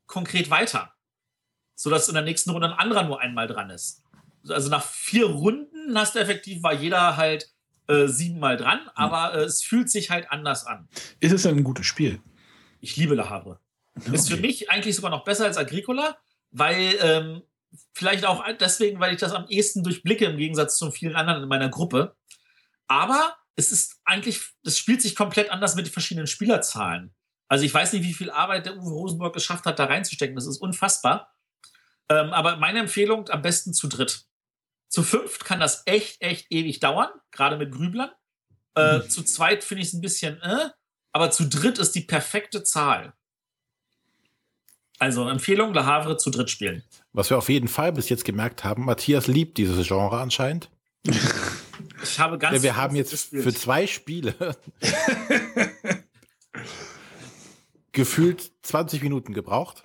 konkret 0.07 0.50
weiter, 0.50 0.92
sodass 1.74 2.09
in 2.09 2.14
der 2.14 2.22
nächsten 2.22 2.50
Runde 2.50 2.68
ein 2.68 2.78
anderer 2.78 3.04
nur 3.04 3.20
einmal 3.20 3.46
dran 3.46 3.70
ist. 3.70 4.02
Also 4.48 4.70
nach 4.70 4.84
vier 4.84 5.26
Runden 5.26 5.98
hast 5.98 6.14
du 6.14 6.20
effektiv, 6.20 6.62
war 6.62 6.72
jeder 6.72 7.16
halt 7.16 7.50
äh, 7.88 8.07
siebenmal 8.07 8.57
dran, 8.57 8.80
hm. 8.80 8.90
aber 8.94 9.34
äh, 9.34 9.44
es 9.44 9.62
fühlt 9.62 9.90
sich 9.90 10.11
halt 10.11 10.30
anders 10.30 10.66
an. 10.66 10.88
Ist 11.20 11.32
es 11.32 11.42
denn 11.42 11.57
ein 11.57 11.64
gutes 11.64 11.86
Spiel? 11.86 12.20
Ich 12.80 12.96
liebe 12.96 13.14
Le 13.14 13.28
Havre. 13.28 13.61
Okay. 13.98 14.11
Ist 14.14 14.30
für 14.30 14.36
mich 14.36 14.70
eigentlich 14.70 14.94
sogar 14.94 15.11
noch 15.11 15.24
besser 15.24 15.44
als 15.44 15.57
Agricola, 15.57 16.16
weil 16.50 16.96
ähm, 17.00 17.42
vielleicht 17.92 18.24
auch 18.24 18.44
deswegen, 18.61 19.00
weil 19.00 19.14
ich 19.14 19.20
das 19.20 19.32
am 19.32 19.48
ehesten 19.48 19.82
durchblicke 19.82 20.26
im 20.26 20.36
Gegensatz 20.36 20.78
zu 20.78 20.90
vielen 20.90 21.16
anderen 21.16 21.42
in 21.42 21.48
meiner 21.48 21.68
Gruppe. 21.68 22.14
Aber 22.86 23.36
es 23.57 23.72
ist 23.72 24.00
eigentlich, 24.04 24.42
es 24.64 24.78
spielt 24.78 25.02
sich 25.02 25.16
komplett 25.16 25.50
anders 25.50 25.74
mit 25.74 25.86
den 25.86 25.92
verschiedenen 25.92 26.26
Spielerzahlen. 26.26 27.14
Also 27.48 27.64
ich 27.64 27.72
weiß 27.72 27.92
nicht, 27.92 28.04
wie 28.04 28.14
viel 28.14 28.30
Arbeit 28.30 28.66
der 28.66 28.76
Uwe 28.76 28.90
Rosenburg 28.90 29.34
geschafft 29.34 29.64
hat, 29.64 29.78
da 29.78 29.86
reinzustecken. 29.86 30.36
Das 30.36 30.46
ist 30.46 30.59
unfassbar. 30.59 31.34
Ähm, 32.09 32.32
aber 32.32 32.57
meine 32.57 32.80
Empfehlung, 32.80 33.28
am 33.30 33.42
besten 33.42 33.72
zu 33.72 33.88
dritt. 33.88 34.26
Zu 34.88 35.02
fünft 35.02 35.44
kann 35.44 35.59
das 35.59 35.82
echt, 35.86 36.22
echt 36.22 36.46
ewig 36.50 36.80
dauern, 36.80 37.09
gerade 37.32 37.57
mit 37.57 37.72
Grüblern. 37.72 38.11
Äh, 38.76 38.98
mhm. 38.98 39.11
Zu 39.11 39.22
zweit 39.24 39.64
finde 39.64 39.82
ich 39.82 39.88
es 39.88 39.94
ein 39.94 40.00
bisschen, 40.00 40.40
äh, 40.42 40.70
aber 41.12 41.30
zu 41.30 41.48
dritt 41.48 41.78
ist 41.78 41.92
die 41.92 42.02
perfekte 42.02 42.62
Zahl. 42.62 43.14
Also 44.98 45.28
Empfehlung, 45.28 45.74
Le 45.74 45.84
Havre 45.84 46.16
zu 46.16 46.30
dritt 46.30 46.50
spielen. 46.50 46.82
Was 47.12 47.30
wir 47.30 47.38
auf 47.38 47.48
jeden 47.48 47.68
Fall 47.68 47.92
bis 47.92 48.09
jetzt 48.09 48.24
gemerkt 48.24 48.64
haben, 48.64 48.84
Matthias 48.84 49.26
liebt 49.26 49.59
dieses 49.59 49.86
Genre 49.86 50.20
anscheinend. 50.20 50.70
Ich 52.11 52.18
habe 52.18 52.38
ganz. 52.38 52.57
Ja, 52.57 52.62
wir 52.62 52.76
haben 52.76 52.96
jetzt 52.96 53.11
gespielt. 53.11 53.42
für 53.42 53.54
zwei 53.54 53.86
Spiele 53.86 54.34
gefühlt 57.92 58.52
20 58.62 59.02
Minuten 59.02 59.32
gebraucht. 59.32 59.84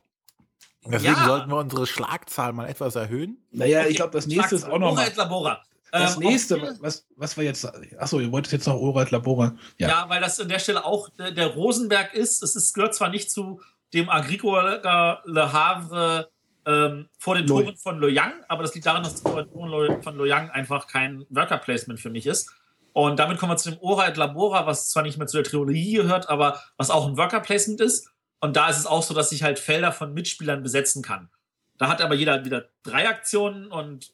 Deswegen 0.85 1.13
ja. 1.13 1.25
sollten 1.25 1.49
wir 1.49 1.57
unsere 1.57 1.85
Schlagzahl 1.85 2.53
mal 2.53 2.67
etwas 2.67 2.95
erhöhen. 2.95 3.45
Naja, 3.51 3.85
ich 3.85 3.97
glaube, 3.97 4.13
das 4.13 4.25
nächste 4.25 4.55
ist 4.55 4.65
auch 4.65 4.79
noch. 4.79 4.93
Ora 4.93 5.05
et 5.05 5.15
Labora. 5.15 5.61
Das 5.91 6.15
ähm, 6.15 6.23
nächste, 6.23 6.77
was, 6.79 7.05
was 7.17 7.37
wir 7.37 7.43
jetzt. 7.43 7.65
Achso, 7.99 8.19
ihr 8.19 8.31
wolltet 8.31 8.53
jetzt 8.53 8.67
noch 8.67 8.75
Ora 8.75 9.03
et 9.03 9.11
Labora. 9.11 9.55
Ja. 9.77 9.89
ja, 9.89 10.09
weil 10.09 10.21
das 10.21 10.39
an 10.39 10.49
der 10.49 10.59
Stelle 10.59 10.85
auch 10.85 11.09
der, 11.09 11.31
der 11.31 11.47
Rosenberg 11.47 12.13
ist. 12.13 12.41
Es 12.41 12.55
ist, 12.55 12.73
gehört 12.73 12.95
zwar 12.95 13.09
nicht 13.09 13.29
zu 13.29 13.61
dem 13.93 14.09
Agricola 14.09 15.21
Le 15.25 15.53
Havre 15.53 16.30
ähm, 16.65 17.09
vor 17.17 17.35
den 17.35 17.47
Toren 17.47 17.75
von 17.77 17.99
Loyang, 17.99 18.33
aber 18.47 18.63
das 18.63 18.73
liegt 18.73 18.85
daran, 18.85 19.03
dass 19.03 19.21
vor 19.21 19.43
den 19.43 19.51
Toren 19.51 20.01
von 20.01 20.15
Loyang 20.15 20.49
einfach 20.51 20.87
kein 20.87 21.25
Worker 21.29 21.57
Placement 21.57 21.99
für 21.99 22.09
mich 22.09 22.27
ist. 22.27 22.51
Und 22.93 23.19
damit 23.19 23.37
kommen 23.37 23.51
wir 23.51 23.57
zu 23.57 23.71
dem 23.71 23.79
Ora 23.79 24.07
et 24.07 24.17
Labora, 24.17 24.65
was 24.65 24.89
zwar 24.89 25.03
nicht 25.03 25.17
mehr 25.17 25.27
zu 25.27 25.37
der 25.37 25.45
Trilogie 25.45 25.93
gehört, 25.93 26.29
aber 26.29 26.61
was 26.77 26.89
auch 26.89 27.07
ein 27.07 27.17
Worker 27.17 27.39
Placement 27.39 27.79
ist. 27.81 28.09
Und 28.41 28.55
da 28.55 28.69
ist 28.69 28.79
es 28.79 28.85
auch 28.85 29.03
so, 29.03 29.13
dass 29.13 29.31
ich 29.31 29.43
halt 29.43 29.59
Felder 29.59 29.91
von 29.91 30.13
Mitspielern 30.13 30.63
besetzen 30.63 31.01
kann. 31.01 31.29
Da 31.77 31.87
hat 31.87 32.01
aber 32.01 32.15
jeder 32.15 32.43
wieder 32.43 32.69
drei 32.83 33.07
Aktionen 33.07 33.67
und 33.67 34.13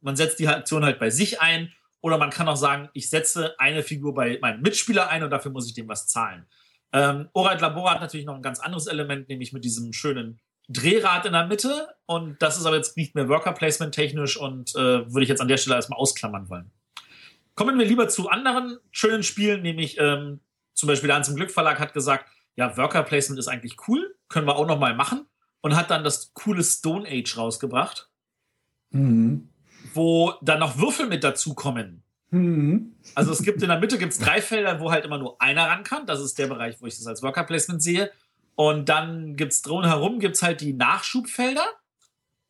man 0.00 0.16
setzt 0.16 0.38
die 0.38 0.48
Aktion 0.48 0.84
halt 0.84 0.98
bei 0.98 1.10
sich 1.10 1.40
ein. 1.40 1.72
Oder 2.00 2.18
man 2.18 2.30
kann 2.30 2.48
auch 2.48 2.56
sagen, 2.56 2.88
ich 2.92 3.08
setze 3.10 3.58
eine 3.58 3.82
Figur 3.82 4.14
bei 4.14 4.38
meinem 4.40 4.60
Mitspieler 4.60 5.08
ein 5.08 5.22
und 5.22 5.30
dafür 5.30 5.50
muss 5.50 5.66
ich 5.66 5.74
dem 5.74 5.88
was 5.88 6.06
zahlen. 6.06 6.46
Ähm, 6.92 7.28
Oreit 7.32 7.60
Labora 7.60 7.92
hat 7.92 8.00
natürlich 8.00 8.26
noch 8.26 8.34
ein 8.34 8.42
ganz 8.42 8.60
anderes 8.60 8.86
Element, 8.86 9.28
nämlich 9.28 9.52
mit 9.52 9.64
diesem 9.64 9.92
schönen 9.92 10.40
Drehrad 10.68 11.26
in 11.26 11.32
der 11.32 11.46
Mitte. 11.46 11.88
Und 12.06 12.40
das 12.42 12.58
ist 12.58 12.66
aber 12.66 12.76
jetzt 12.76 12.96
nicht 12.96 13.14
mehr 13.14 13.28
Worker 13.28 13.52
Placement 13.52 13.94
technisch 13.94 14.36
und 14.36 14.74
äh, 14.74 15.12
würde 15.12 15.22
ich 15.22 15.28
jetzt 15.28 15.40
an 15.40 15.48
der 15.48 15.56
Stelle 15.56 15.76
erstmal 15.76 15.98
ausklammern 15.98 16.48
wollen. 16.48 16.70
Kommen 17.54 17.78
wir 17.78 17.86
lieber 17.86 18.08
zu 18.08 18.28
anderen 18.28 18.78
schönen 18.90 19.22
Spielen, 19.22 19.62
nämlich 19.62 19.98
ähm, 19.98 20.40
zum 20.74 20.88
Beispiel 20.88 21.08
der 21.08 21.16
Hans 21.16 21.28
im 21.28 21.36
Glück 21.36 21.50
Verlag 21.50 21.80
hat 21.80 21.94
gesagt, 21.94 22.28
ja, 22.54 22.76
Worker 22.76 23.02
Placement 23.02 23.38
ist 23.38 23.48
eigentlich 23.48 23.76
cool, 23.88 24.14
können 24.28 24.46
wir 24.46 24.56
auch 24.56 24.66
noch 24.66 24.78
mal 24.78 24.94
machen 24.94 25.26
und 25.62 25.74
hat 25.74 25.90
dann 25.90 26.04
das 26.04 26.32
coole 26.34 26.62
Stone 26.62 27.08
Age 27.08 27.36
rausgebracht, 27.36 28.10
mhm. 28.90 29.48
wo 29.94 30.34
dann 30.42 30.60
noch 30.60 30.78
Würfel 30.78 31.06
mit 31.06 31.24
dazukommen. 31.24 32.02
Mhm. 32.30 32.94
Also 33.14 33.32
es 33.32 33.42
gibt 33.42 33.62
in 33.62 33.68
der 33.68 33.78
Mitte 33.78 33.98
gibt's 33.98 34.18
drei 34.18 34.42
Felder, 34.42 34.80
wo 34.80 34.90
halt 34.90 35.04
immer 35.04 35.18
nur 35.18 35.40
einer 35.40 35.66
ran 35.66 35.84
kann. 35.84 36.06
Das 36.06 36.20
ist 36.20 36.38
der 36.38 36.48
Bereich, 36.48 36.76
wo 36.80 36.86
ich 36.86 36.96
das 36.96 37.06
als 37.06 37.22
Worker 37.22 37.44
Placement 37.44 37.82
sehe. 37.82 38.10
Und 38.56 38.88
dann 38.88 39.36
gibt's 39.36 39.62
drumherum 39.62 40.18
gibt's 40.18 40.42
halt 40.42 40.60
die 40.60 40.72
Nachschubfelder, 40.72 41.66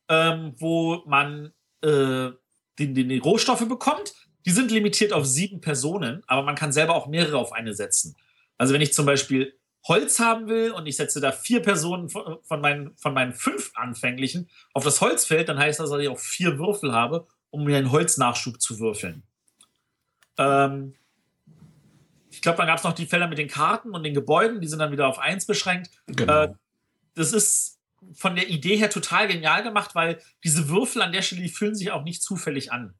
ähm, 0.09 0.55
wo 0.57 1.03
man 1.05 1.53
äh, 1.81 2.31
die, 2.79 2.93
die, 2.93 3.07
die 3.07 3.17
Rohstoffe 3.17 3.67
bekommt. 3.67 4.13
Die 4.45 4.51
sind 4.51 4.71
limitiert 4.71 5.11
auf 5.11 5.25
sieben 5.25 5.59
Personen, 5.59 6.23
aber 6.25 6.43
man 6.43 6.55
kann 6.55 6.71
selber 6.71 6.95
auch 6.95 7.07
mehrere 7.07 7.37
auf 7.37 7.51
eine 7.51 7.73
setzen. 7.73 8.15
Also 8.57 8.73
wenn 8.73 8.81
ich 8.81 8.93
zum 8.93 9.05
Beispiel 9.05 9.59
Holz 9.85 10.19
haben 10.19 10.47
will 10.47 10.71
und 10.71 10.85
ich 10.87 10.95
setze 10.95 11.19
da 11.19 11.31
vier 11.33 11.61
Personen 11.61 12.09
von, 12.09 12.37
von, 12.43 12.61
meinen, 12.61 12.95
von 12.97 13.13
meinen 13.13 13.33
fünf 13.33 13.71
anfänglichen 13.75 14.49
auf 14.73 14.85
das 14.85 15.01
Holzfeld, 15.01 15.49
dann 15.49 15.59
heißt 15.59 15.79
das, 15.79 15.89
dass 15.89 16.01
ich 16.01 16.07
auch 16.07 16.19
vier 16.19 16.57
Würfel 16.57 16.93
habe, 16.93 17.27
um 17.49 17.65
mir 17.65 17.77
einen 17.77 17.91
Holznachschub 17.91 18.61
zu 18.61 18.79
würfeln. 18.79 19.23
Ähm, 20.37 20.95
ich 22.37 22.43
glaube, 22.43 22.59
dann 22.59 22.67
gab 22.67 22.77
es 22.77 22.83
noch 22.83 22.93
die 22.93 23.07
Felder 23.07 23.27
mit 23.27 23.39
den 23.39 23.47
Karten 23.47 23.95
und 23.95 24.03
den 24.03 24.13
Gebäuden, 24.13 24.61
die 24.61 24.67
sind 24.67 24.77
dann 24.77 24.91
wieder 24.91 25.07
auf 25.07 25.17
eins 25.17 25.47
beschränkt. 25.47 25.89
Genau. 26.05 26.43
Äh, 26.43 26.53
das 27.15 27.33
ist 27.33 27.79
von 28.13 28.35
der 28.35 28.47
Idee 28.47 28.77
her 28.77 28.91
total 28.91 29.27
genial 29.27 29.63
gemacht, 29.63 29.95
weil 29.95 30.21
diese 30.43 30.69
Würfel 30.69 31.01
an 31.01 31.11
der 31.11 31.23
Stelle, 31.23 31.41
die 31.41 31.49
fühlen 31.49 31.73
sich 31.73 31.89
auch 31.89 32.03
nicht 32.03 32.21
zufällig 32.21 32.71
an. 32.71 32.93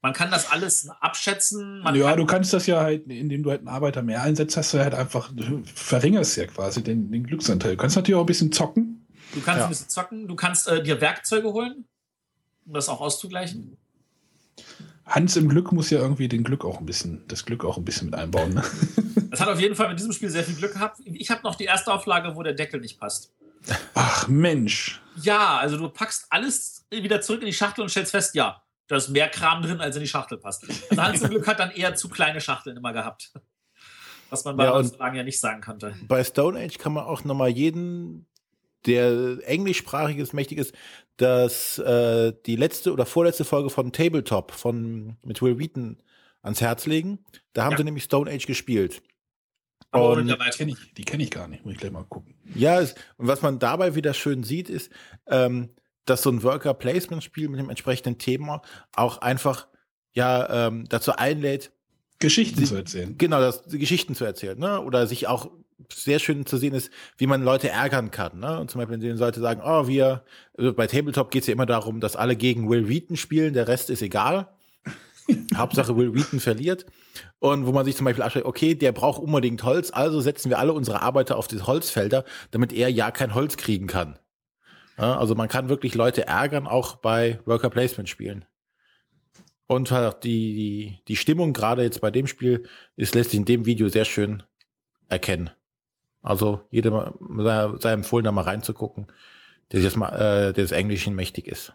Man 0.00 0.12
kann 0.12 0.30
das 0.30 0.52
alles 0.52 0.88
abschätzen. 1.00 1.82
ja, 1.92 2.10
kann 2.10 2.18
du 2.18 2.24
kannst 2.24 2.52
das 2.52 2.68
ja 2.68 2.82
halt, 2.82 3.08
indem 3.08 3.42
du 3.42 3.50
halt 3.50 3.62
einen 3.62 3.68
Arbeiter 3.68 4.02
mehr 4.02 4.22
einsetzt, 4.22 4.56
hast 4.56 4.72
du 4.74 4.78
halt 4.78 4.94
einfach, 4.94 5.32
du 5.34 5.64
verringerst 5.74 6.36
ja 6.36 6.46
quasi 6.46 6.84
den, 6.84 7.10
den 7.10 7.26
Glücksanteil. 7.26 7.72
Du 7.72 7.78
kannst 7.78 7.96
natürlich 7.96 8.16
auch 8.16 8.22
ein 8.22 8.26
bisschen 8.26 8.52
zocken. 8.52 9.08
Du 9.32 9.40
kannst 9.40 9.58
ja. 9.58 9.64
ein 9.64 9.70
bisschen 9.70 9.88
zocken, 9.88 10.28
du 10.28 10.36
kannst 10.36 10.68
äh, 10.68 10.84
dir 10.84 11.00
Werkzeuge 11.00 11.52
holen, 11.52 11.84
um 12.64 12.74
das 12.74 12.88
auch 12.88 13.00
auszugleichen. 13.00 13.76
Hans 15.06 15.36
im 15.36 15.48
Glück 15.48 15.72
muss 15.72 15.90
ja 15.90 15.98
irgendwie 15.98 16.28
den 16.28 16.44
Glück 16.44 16.64
auch 16.64 16.78
ein 16.78 16.86
bisschen, 16.86 17.22
das 17.28 17.44
Glück 17.44 17.64
auch 17.64 17.76
ein 17.76 17.84
bisschen 17.84 18.06
mit 18.06 18.14
einbauen. 18.14 18.54
Ne? 18.54 18.62
Das 19.30 19.40
hat 19.40 19.48
auf 19.48 19.58
jeden 19.58 19.74
Fall 19.74 19.88
mit 19.88 19.98
diesem 19.98 20.12
Spiel 20.12 20.30
sehr 20.30 20.44
viel 20.44 20.54
Glück 20.54 20.74
gehabt. 20.74 21.00
Ich 21.04 21.28
habe 21.28 21.42
noch 21.42 21.56
die 21.56 21.64
erste 21.64 21.92
Auflage, 21.92 22.36
wo 22.36 22.44
der 22.44 22.52
Deckel 22.52 22.80
nicht 22.80 23.00
passt. 23.00 23.32
Ach 23.94 24.28
Mensch. 24.28 25.02
Ja, 25.16 25.56
also 25.58 25.76
du 25.76 25.88
packst 25.88 26.26
alles 26.30 26.86
wieder 26.88 27.20
zurück 27.20 27.40
in 27.40 27.46
die 27.46 27.52
Schachtel 27.52 27.82
und 27.82 27.88
stellst 27.88 28.12
fest, 28.12 28.36
ja, 28.36 28.62
da 28.86 28.96
ist 28.96 29.08
mehr 29.08 29.28
Kram 29.28 29.62
drin, 29.62 29.80
als 29.80 29.96
in 29.96 30.02
die 30.02 30.08
Schachtel 30.08 30.38
passt. 30.38 30.64
Also 30.90 31.02
Hans 31.02 31.22
im 31.22 31.30
Glück 31.30 31.48
hat 31.48 31.58
dann 31.58 31.70
eher 31.72 31.96
zu 31.96 32.08
kleine 32.08 32.40
Schachteln 32.40 32.76
immer 32.76 32.92
gehabt. 32.92 33.32
Was 34.30 34.44
man 34.44 34.56
bei 34.56 34.64
ja, 34.64 34.72
Auslagen 34.72 35.16
ja 35.16 35.22
nicht 35.22 35.40
sagen 35.40 35.60
konnte. 35.60 35.94
Bei 36.06 36.22
Stone 36.22 36.58
Age 36.58 36.78
kann 36.78 36.92
man 36.92 37.04
auch 37.04 37.24
nochmal 37.24 37.50
jeden, 37.50 38.26
der 38.86 39.38
englischsprachiges, 39.44 40.32
mächtiges, 40.32 40.72
dass 41.16 41.78
äh, 41.78 42.32
die 42.46 42.56
letzte 42.56 42.92
oder 42.92 43.06
vorletzte 43.06 43.44
Folge 43.44 43.70
von 43.70 43.92
Tabletop 43.92 44.52
von 44.52 45.16
mit 45.22 45.42
Will 45.42 45.58
Wheaton 45.58 46.02
ans 46.42 46.60
Herz 46.60 46.86
legen. 46.86 47.24
Da 47.52 47.64
haben 47.64 47.72
ja. 47.72 47.78
sie 47.78 47.84
nämlich 47.84 48.04
Stone 48.04 48.30
Age 48.30 48.46
gespielt. 48.46 49.02
Und 49.90 50.26
die 50.26 51.04
kenne 51.04 51.22
ich, 51.22 51.30
gar 51.30 51.46
nicht, 51.46 51.64
muss 51.64 51.74
ich 51.74 51.80
gleich 51.80 51.92
mal 51.92 52.04
gucken. 52.04 52.34
Ja, 52.54 52.80
und 52.80 52.94
was 53.16 53.42
man 53.42 53.60
dabei 53.60 53.94
wieder 53.94 54.12
schön 54.12 54.42
sieht, 54.42 54.68
ist, 54.68 54.90
ähm, 55.28 55.70
dass 56.04 56.22
so 56.22 56.30
ein 56.30 56.42
Worker-Placement-Spiel 56.42 57.48
mit 57.48 57.60
dem 57.60 57.70
entsprechenden 57.70 58.18
Thema 58.18 58.62
auch 58.92 59.18
einfach 59.18 59.68
ja 60.12 60.66
ähm, 60.66 60.86
dazu 60.88 61.12
einlädt, 61.12 61.70
Geschichten 62.18 62.60
die, 62.60 62.66
zu 62.66 62.74
erzählen. 62.74 63.16
Genau, 63.18 63.40
das, 63.40 63.62
die 63.62 63.78
Geschichten 63.78 64.14
zu 64.14 64.24
erzählen, 64.24 64.58
ne? 64.58 64.80
Oder 64.80 65.06
sich 65.06 65.26
auch 65.26 65.50
sehr 65.92 66.18
schön 66.18 66.46
zu 66.46 66.56
sehen 66.56 66.74
ist, 66.74 66.90
wie 67.18 67.26
man 67.26 67.42
Leute 67.42 67.68
ärgern 67.68 68.10
kann. 68.10 68.40
Ne? 68.40 68.58
Und 68.60 68.70
zum 68.70 68.80
Beispiel, 68.80 69.00
wenn 69.00 69.16
Leute 69.18 69.40
sagen, 69.40 69.60
oh, 69.64 69.86
wir, 69.86 70.24
also 70.56 70.72
bei 70.72 70.86
Tabletop 70.86 71.30
geht 71.30 71.42
es 71.42 71.46
ja 71.46 71.52
immer 71.52 71.66
darum, 71.66 72.00
dass 72.00 72.16
alle 72.16 72.36
gegen 72.36 72.68
Will 72.68 72.88
Wheaton 72.88 73.16
spielen, 73.16 73.54
der 73.54 73.68
Rest 73.68 73.90
ist 73.90 74.02
egal. 74.02 74.48
Hauptsache 75.56 75.96
Will 75.96 76.14
Wheaton 76.14 76.40
verliert. 76.40 76.86
Und 77.38 77.66
wo 77.66 77.72
man 77.72 77.84
sich 77.84 77.96
zum 77.96 78.04
Beispiel 78.04 78.22
anschaut, 78.22 78.44
okay, 78.44 78.74
der 78.74 78.92
braucht 78.92 79.22
unbedingt 79.22 79.62
Holz, 79.64 79.90
also 79.92 80.20
setzen 80.20 80.50
wir 80.50 80.58
alle 80.58 80.72
unsere 80.72 81.02
Arbeiter 81.02 81.36
auf 81.36 81.48
die 81.48 81.60
Holzfelder, 81.60 82.24
damit 82.50 82.72
er 82.72 82.90
ja 82.90 83.10
kein 83.10 83.34
Holz 83.34 83.56
kriegen 83.56 83.86
kann. 83.86 84.18
Ja, 84.98 85.18
also 85.18 85.34
man 85.34 85.48
kann 85.48 85.68
wirklich 85.68 85.94
Leute 85.94 86.26
ärgern, 86.26 86.66
auch 86.66 86.96
bei 86.96 87.40
Worker 87.46 87.70
Placement 87.70 88.08
Spielen. 88.08 88.44
Und 89.66 89.90
halt 89.90 90.24
die, 90.24 90.54
die, 90.54 90.98
die 91.08 91.16
Stimmung 91.16 91.52
gerade 91.52 91.82
jetzt 91.82 92.00
bei 92.00 92.10
dem 92.10 92.26
Spiel 92.26 92.68
ist, 92.96 93.14
lässt 93.14 93.30
sich 93.30 93.40
in 93.40 93.46
dem 93.46 93.66
Video 93.66 93.88
sehr 93.88 94.04
schön 94.04 94.42
erkennen. 95.08 95.50
Also 96.24 96.62
jedem 96.70 96.94
sei 97.80 97.92
empfohlen, 97.92 98.24
da 98.24 98.32
mal 98.32 98.42
reinzugucken, 98.42 99.06
der, 99.72 99.82
das, 99.82 99.94
mal, 99.94 100.08
äh, 100.08 100.52
der 100.52 100.64
des 100.64 100.72
Englischen 100.72 101.14
mächtig 101.14 101.46
ist. 101.46 101.74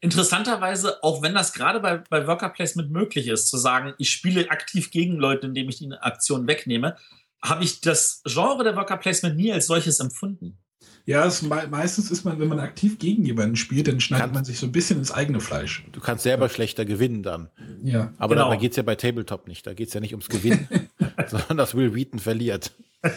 interessanterweise, 0.00 1.02
auch 1.02 1.22
wenn 1.22 1.34
das 1.34 1.54
gerade 1.54 1.80
bei, 1.80 1.96
bei 2.10 2.26
Worker 2.26 2.50
Placement 2.50 2.90
möglich 2.90 3.26
ist, 3.26 3.48
zu 3.48 3.56
sagen, 3.56 3.94
ich 3.98 4.10
spiele 4.10 4.50
aktiv 4.50 4.90
gegen 4.90 5.16
Leute, 5.16 5.46
indem 5.46 5.70
ich 5.70 5.78
die 5.78 5.90
Aktion 5.92 6.46
wegnehme, 6.46 6.96
habe 7.42 7.64
ich 7.64 7.80
das 7.80 8.22
Genre 8.24 8.64
der 8.64 8.76
Worker 8.76 8.98
Placement 8.98 9.36
nie 9.36 9.50
als 9.52 9.66
solches 9.66 9.98
empfunden. 9.98 10.58
Ja, 11.06 11.24
es, 11.24 11.40
meistens 11.40 12.10
ist 12.10 12.24
man, 12.24 12.40
wenn 12.40 12.48
man 12.48 12.58
aktiv 12.58 12.98
gegen 12.98 13.24
jemanden 13.24 13.54
spielt, 13.54 13.86
dann 13.86 14.00
schneidet 14.00 14.26
Kann, 14.26 14.34
man 14.34 14.44
sich 14.44 14.58
so 14.58 14.66
ein 14.66 14.72
bisschen 14.72 14.98
ins 14.98 15.12
eigene 15.12 15.40
Fleisch. 15.40 15.84
Du 15.92 16.00
kannst 16.00 16.24
selber 16.24 16.46
ja. 16.46 16.48
schlechter 16.52 16.84
gewinnen 16.84 17.22
dann. 17.22 17.48
Ja. 17.82 18.12
Aber 18.18 18.34
genau. 18.34 18.50
da 18.50 18.56
geht 18.56 18.72
es 18.72 18.76
ja 18.76 18.82
bei 18.82 18.96
Tabletop 18.96 19.46
nicht. 19.46 19.66
Da 19.66 19.72
geht 19.72 19.88
es 19.88 19.94
ja 19.94 20.00
nicht 20.00 20.12
ums 20.12 20.28
Gewinnen, 20.28 20.68
sondern 21.28 21.56
dass 21.56 21.76
Will 21.76 21.94
Wheaton 21.94 22.18
verliert. 22.18 22.72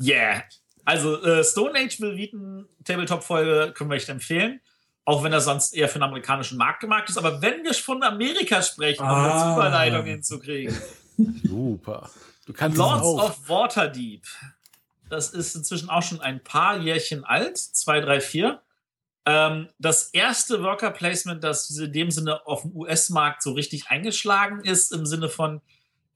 yeah. 0.00 0.42
Also 0.84 1.22
äh, 1.22 1.42
Stone 1.44 1.78
Age 1.78 2.00
Will 2.00 2.16
Wheaton 2.16 2.68
Tabletop-Folge 2.84 3.72
können 3.74 3.90
wir 3.90 3.96
echt 3.96 4.08
empfehlen. 4.08 4.60
Auch 5.04 5.22
wenn 5.22 5.32
er 5.32 5.40
sonst 5.40 5.74
eher 5.74 5.88
für 5.88 5.98
den 5.98 6.04
amerikanischen 6.04 6.58
Markt 6.58 6.80
gemacht 6.80 7.08
ist. 7.08 7.18
Aber 7.18 7.42
wenn 7.42 7.62
wir 7.64 7.74
von 7.74 8.02
Amerika 8.02 8.62
sprechen, 8.62 9.02
um 9.02 9.08
ah. 9.08 9.44
eine 9.44 9.54
Überleitung 9.54 10.04
hinzukriegen. 10.04 10.76
Super. 11.44 12.10
Du 12.46 12.52
kannst 12.52 12.78
Lords 12.78 13.04
of 13.04 13.48
Waterdeep. 13.48 14.24
Das 15.08 15.30
ist 15.30 15.54
inzwischen 15.54 15.90
auch 15.90 16.02
schon 16.02 16.20
ein 16.20 16.42
paar 16.42 16.78
Jährchen 16.78 17.24
alt. 17.24 17.58
Zwei, 17.58 18.00
drei, 18.00 18.20
vier. 18.20 18.62
Ähm, 19.24 19.68
das 19.78 20.10
erste 20.10 20.62
Worker 20.62 20.92
Placement, 20.92 21.42
das 21.42 21.70
in 21.70 21.92
dem 21.92 22.10
Sinne 22.12 22.46
auf 22.46 22.62
dem 22.62 22.76
US-Markt 22.76 23.42
so 23.42 23.52
richtig 23.52 23.88
eingeschlagen 23.88 24.60
ist, 24.60 24.92
im 24.92 25.04
Sinne 25.04 25.28
von, 25.28 25.56
äh, 25.56 25.60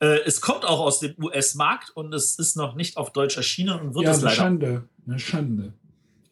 es 0.06 0.40
kommt 0.40 0.64
auch 0.64 0.80
aus 0.80 1.00
dem 1.00 1.14
US-Markt 1.22 1.90
und 1.90 2.14
es 2.14 2.38
ist 2.38 2.56
noch 2.56 2.74
nicht 2.74 2.96
auf 2.96 3.12
Deutsch 3.12 3.36
erschienen 3.36 3.78
und 3.80 3.94
wird 3.94 4.04
ja, 4.04 4.10
es 4.12 4.22
leider. 4.22 4.28
Eine 4.28 4.36
Schande. 4.36 4.88
Eine 5.06 5.18
Schande. 5.18 5.72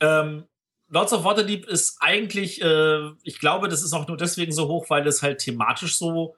Ähm, 0.01 0.45
Lords 0.89 1.13
of 1.13 1.25
Waterdeep 1.25 1.67
ist 1.67 1.99
eigentlich, 2.01 2.63
äh, 2.63 3.11
ich 3.23 3.39
glaube, 3.39 3.69
das 3.69 3.83
ist 3.83 3.93
auch 3.93 4.09
nur 4.09 4.17
deswegen 4.17 4.53
so 4.53 4.69
hoch, 4.69 4.89
weil 4.89 5.07
es 5.07 5.23
halt 5.23 5.41
thematisch 5.41 5.99
so 5.99 6.35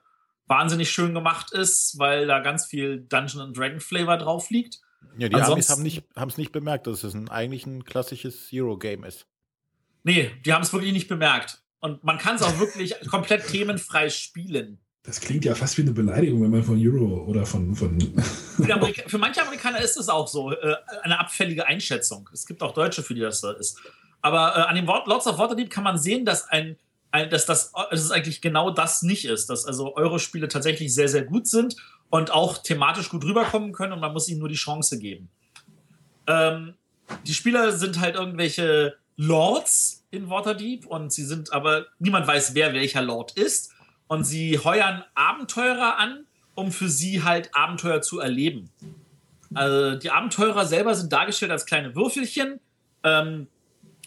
wahnsinnig 0.47 0.91
schön 0.91 1.13
gemacht 1.13 1.53
ist, 1.53 1.97
weil 1.97 2.27
da 2.27 2.39
ganz 2.39 2.65
viel 2.65 2.99
Dungeon 2.99 3.41
and 3.41 3.57
Dragon 3.57 3.79
Flavor 3.79 4.17
drauf 4.17 4.49
liegt. 4.49 4.81
Ja, 5.17 5.29
die 5.29 5.35
Amis 5.35 5.69
haben 5.69 5.85
es 5.85 6.37
nicht, 6.37 6.37
nicht 6.37 6.51
bemerkt, 6.51 6.87
dass 6.87 7.03
es 7.03 7.13
ein, 7.13 7.29
eigentlich 7.29 7.65
ein 7.65 7.85
klassisches 7.85 8.47
Zero-Game 8.47 9.05
ist. 9.05 9.25
Nee, 10.03 10.31
die 10.45 10.53
haben 10.53 10.63
es 10.63 10.73
wirklich 10.73 10.93
nicht 10.93 11.07
bemerkt. 11.07 11.63
Und 11.79 12.03
man 12.03 12.17
kann 12.17 12.35
es 12.35 12.43
auch 12.43 12.59
wirklich 12.59 12.95
komplett 13.09 13.47
themenfrei 13.47 14.09
spielen. 14.09 14.79
Das 15.03 15.19
klingt 15.19 15.45
ja 15.45 15.55
fast 15.55 15.77
wie 15.77 15.81
eine 15.81 15.91
Beleidigung, 15.91 16.43
wenn 16.43 16.51
man 16.51 16.63
von 16.63 16.79
Euro 16.79 17.23
oder 17.25 17.45
von. 17.45 17.75
von 17.75 17.97
für 19.07 19.17
manche 19.17 19.41
Amerikaner 19.41 19.79
ist 19.79 19.97
es 19.97 20.09
auch 20.09 20.27
so, 20.27 20.51
äh, 20.51 20.75
eine 21.01 21.19
abfällige 21.19 21.65
Einschätzung. 21.65 22.29
Es 22.31 22.45
gibt 22.45 22.61
auch 22.61 22.73
Deutsche, 22.73 23.01
für 23.01 23.15
die 23.15 23.21
das 23.21 23.41
so 23.41 23.51
ist. 23.51 23.79
Aber 24.21 24.55
äh, 24.55 24.61
an 24.61 24.75
dem 24.75 24.85
Wort 24.85 25.07
Lords 25.07 25.25
of 25.25 25.39
Waterdeep 25.39 25.71
kann 25.71 25.83
man 25.83 25.97
sehen, 25.97 26.23
dass 26.23 26.47
ein, 26.47 26.77
dass 27.11 27.47
das 27.47 27.71
dass 27.71 27.99
es 27.99 28.11
eigentlich 28.11 28.41
genau 28.41 28.69
das 28.69 29.01
nicht 29.01 29.25
ist, 29.25 29.49
dass 29.49 29.65
also 29.65 29.95
Euro-Spiele 29.95 30.47
tatsächlich 30.47 30.93
sehr, 30.93 31.09
sehr 31.09 31.23
gut 31.23 31.47
sind 31.47 31.75
und 32.11 32.29
auch 32.29 32.59
thematisch 32.59 33.09
gut 33.09 33.23
rüberkommen 33.23 33.73
können 33.73 33.93
und 33.93 34.01
man 34.01 34.13
muss 34.13 34.29
ihnen 34.29 34.39
nur 34.39 34.49
die 34.49 34.55
Chance 34.55 34.99
geben. 34.99 35.29
Ähm, 36.27 36.75
die 37.25 37.33
Spieler 37.33 37.71
sind 37.71 37.99
halt 37.99 38.15
irgendwelche 38.15 38.95
Lords 39.17 40.05
in 40.11 40.29
Waterdeep 40.29 40.85
und 40.85 41.11
sie 41.11 41.25
sind 41.25 41.51
aber, 41.51 41.87
niemand 41.99 42.27
weiß, 42.27 42.53
wer 42.53 42.73
welcher 42.73 43.01
Lord 43.01 43.31
ist 43.31 43.71
und 44.11 44.25
sie 44.25 44.59
heuern 44.59 45.05
Abenteurer 45.15 45.97
an, 45.97 46.25
um 46.53 46.73
für 46.73 46.89
sie 46.89 47.23
halt 47.23 47.55
Abenteuer 47.55 48.01
zu 48.01 48.19
erleben. 48.19 48.69
Also 49.53 49.97
die 49.97 50.11
Abenteurer 50.11 50.65
selber 50.65 50.95
sind 50.95 51.13
dargestellt 51.13 51.49
als 51.49 51.65
kleine 51.65 51.95
Würfelchen. 51.95 52.59
Ähm, 53.05 53.47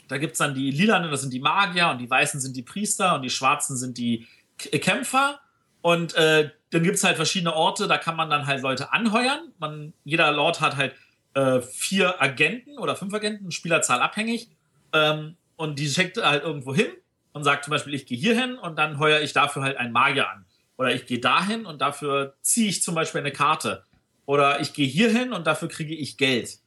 da 0.08 0.18
gibt 0.18 0.32
es 0.32 0.38
dann 0.40 0.54
die 0.54 0.70
lilanen, 0.70 1.10
das 1.10 1.22
sind 1.22 1.32
die 1.32 1.40
Magier 1.40 1.88
und 1.88 2.02
die 2.02 2.10
weißen 2.10 2.38
sind 2.38 2.54
die 2.54 2.60
Priester 2.60 3.14
und 3.14 3.22
die 3.22 3.30
schwarzen 3.30 3.78
sind 3.78 3.96
die 3.96 4.26
K 4.58 4.78
Kämpfer. 4.78 5.40
Und 5.80 6.14
äh, 6.16 6.50
dann 6.68 6.82
gibt 6.82 6.96
es 6.96 7.04
halt 7.04 7.16
verschiedene 7.16 7.54
Orte, 7.54 7.88
da 7.88 7.96
kann 7.96 8.14
man 8.14 8.28
dann 8.28 8.46
halt 8.46 8.60
Leute 8.60 8.92
anheuern. 8.92 9.52
Man, 9.58 9.94
jeder 10.04 10.30
Lord 10.32 10.60
hat 10.60 10.76
halt 10.76 10.94
äh, 11.32 11.62
vier 11.62 12.20
Agenten 12.20 12.76
oder 12.76 12.94
fünf 12.94 13.14
Agenten, 13.14 13.50
Spielerzahl 13.52 14.02
abhängig. 14.02 14.50
Ähm, 14.92 15.38
und 15.56 15.78
die 15.78 15.88
schickt 15.88 16.22
halt 16.22 16.42
irgendwo 16.42 16.74
hin 16.74 16.90
und 17.34 17.44
sagt 17.44 17.66
zum 17.66 17.72
Beispiel, 17.72 17.92
ich 17.92 18.06
gehe 18.06 18.16
hier 18.16 18.34
hin 18.40 18.56
und 18.56 18.76
dann 18.78 18.98
heuere 18.98 19.20
ich 19.20 19.34
dafür 19.34 19.62
halt 19.62 19.76
einen 19.76 19.92
Magier 19.92 20.30
an. 20.30 20.46
Oder 20.78 20.94
ich 20.94 21.04
gehe 21.04 21.20
dahin 21.20 21.66
und 21.66 21.82
dafür 21.82 22.34
ziehe 22.40 22.68
ich 22.68 22.82
zum 22.82 22.94
Beispiel 22.94 23.20
eine 23.20 23.30
Karte. 23.30 23.84
Oder 24.24 24.60
ich 24.60 24.72
gehe 24.72 24.86
hier 24.86 25.10
hin 25.10 25.34
und 25.34 25.46
dafür 25.46 25.68
kriege 25.68 25.94
ich 25.94 26.16
Geld. 26.16 26.58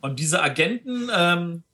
Und 0.00 0.20
diese 0.20 0.40
Agenten 0.40 1.10
ähm, 1.12 1.64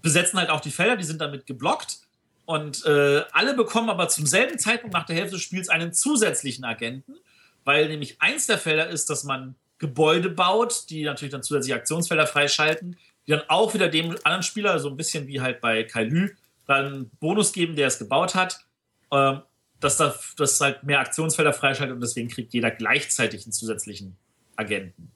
besetzen 0.00 0.38
halt 0.38 0.48
auch 0.48 0.60
die 0.60 0.70
Felder, 0.70 0.96
die 0.96 1.04
sind 1.04 1.20
damit 1.20 1.46
geblockt. 1.46 1.98
Und 2.46 2.86
äh, 2.86 3.24
alle 3.32 3.52
bekommen 3.52 3.90
aber 3.90 4.08
zum 4.08 4.24
selben 4.24 4.58
Zeitpunkt 4.58 4.94
nach 4.94 5.04
der 5.04 5.16
Hälfte 5.16 5.36
des 5.36 5.42
Spiels 5.42 5.68
einen 5.68 5.92
zusätzlichen 5.92 6.64
Agenten 6.64 7.14
weil 7.68 7.86
nämlich 7.88 8.16
eins 8.18 8.46
der 8.46 8.56
Felder 8.56 8.88
ist, 8.88 9.10
dass 9.10 9.24
man 9.24 9.54
Gebäude 9.76 10.30
baut, 10.30 10.88
die 10.88 11.04
natürlich 11.04 11.32
dann 11.32 11.42
zusätzliche 11.42 11.76
Aktionsfelder 11.76 12.26
freischalten, 12.26 12.96
die 13.26 13.32
dann 13.32 13.42
auch 13.48 13.74
wieder 13.74 13.88
dem 13.88 14.16
anderen 14.24 14.42
Spieler, 14.42 14.78
so 14.78 14.88
ein 14.88 14.96
bisschen 14.96 15.26
wie 15.26 15.42
halt 15.42 15.60
bei 15.60 15.84
Kailü, 15.84 16.30
dann 16.68 17.10
Bonus 17.18 17.52
geben, 17.52 17.74
der 17.74 17.88
es 17.88 17.98
gebaut 17.98 18.36
hat, 18.36 18.60
ähm, 19.10 19.42
dass 19.80 19.96
das 19.96 20.34
dass 20.36 20.60
halt 20.60 20.84
mehr 20.84 21.00
Aktionsfelder 21.00 21.52
freischaltet 21.52 21.94
und 21.94 22.00
deswegen 22.00 22.28
kriegt 22.28 22.52
jeder 22.52 22.70
gleichzeitig 22.70 23.44
einen 23.44 23.52
zusätzlichen 23.52 24.16
Agenten. 24.54 25.10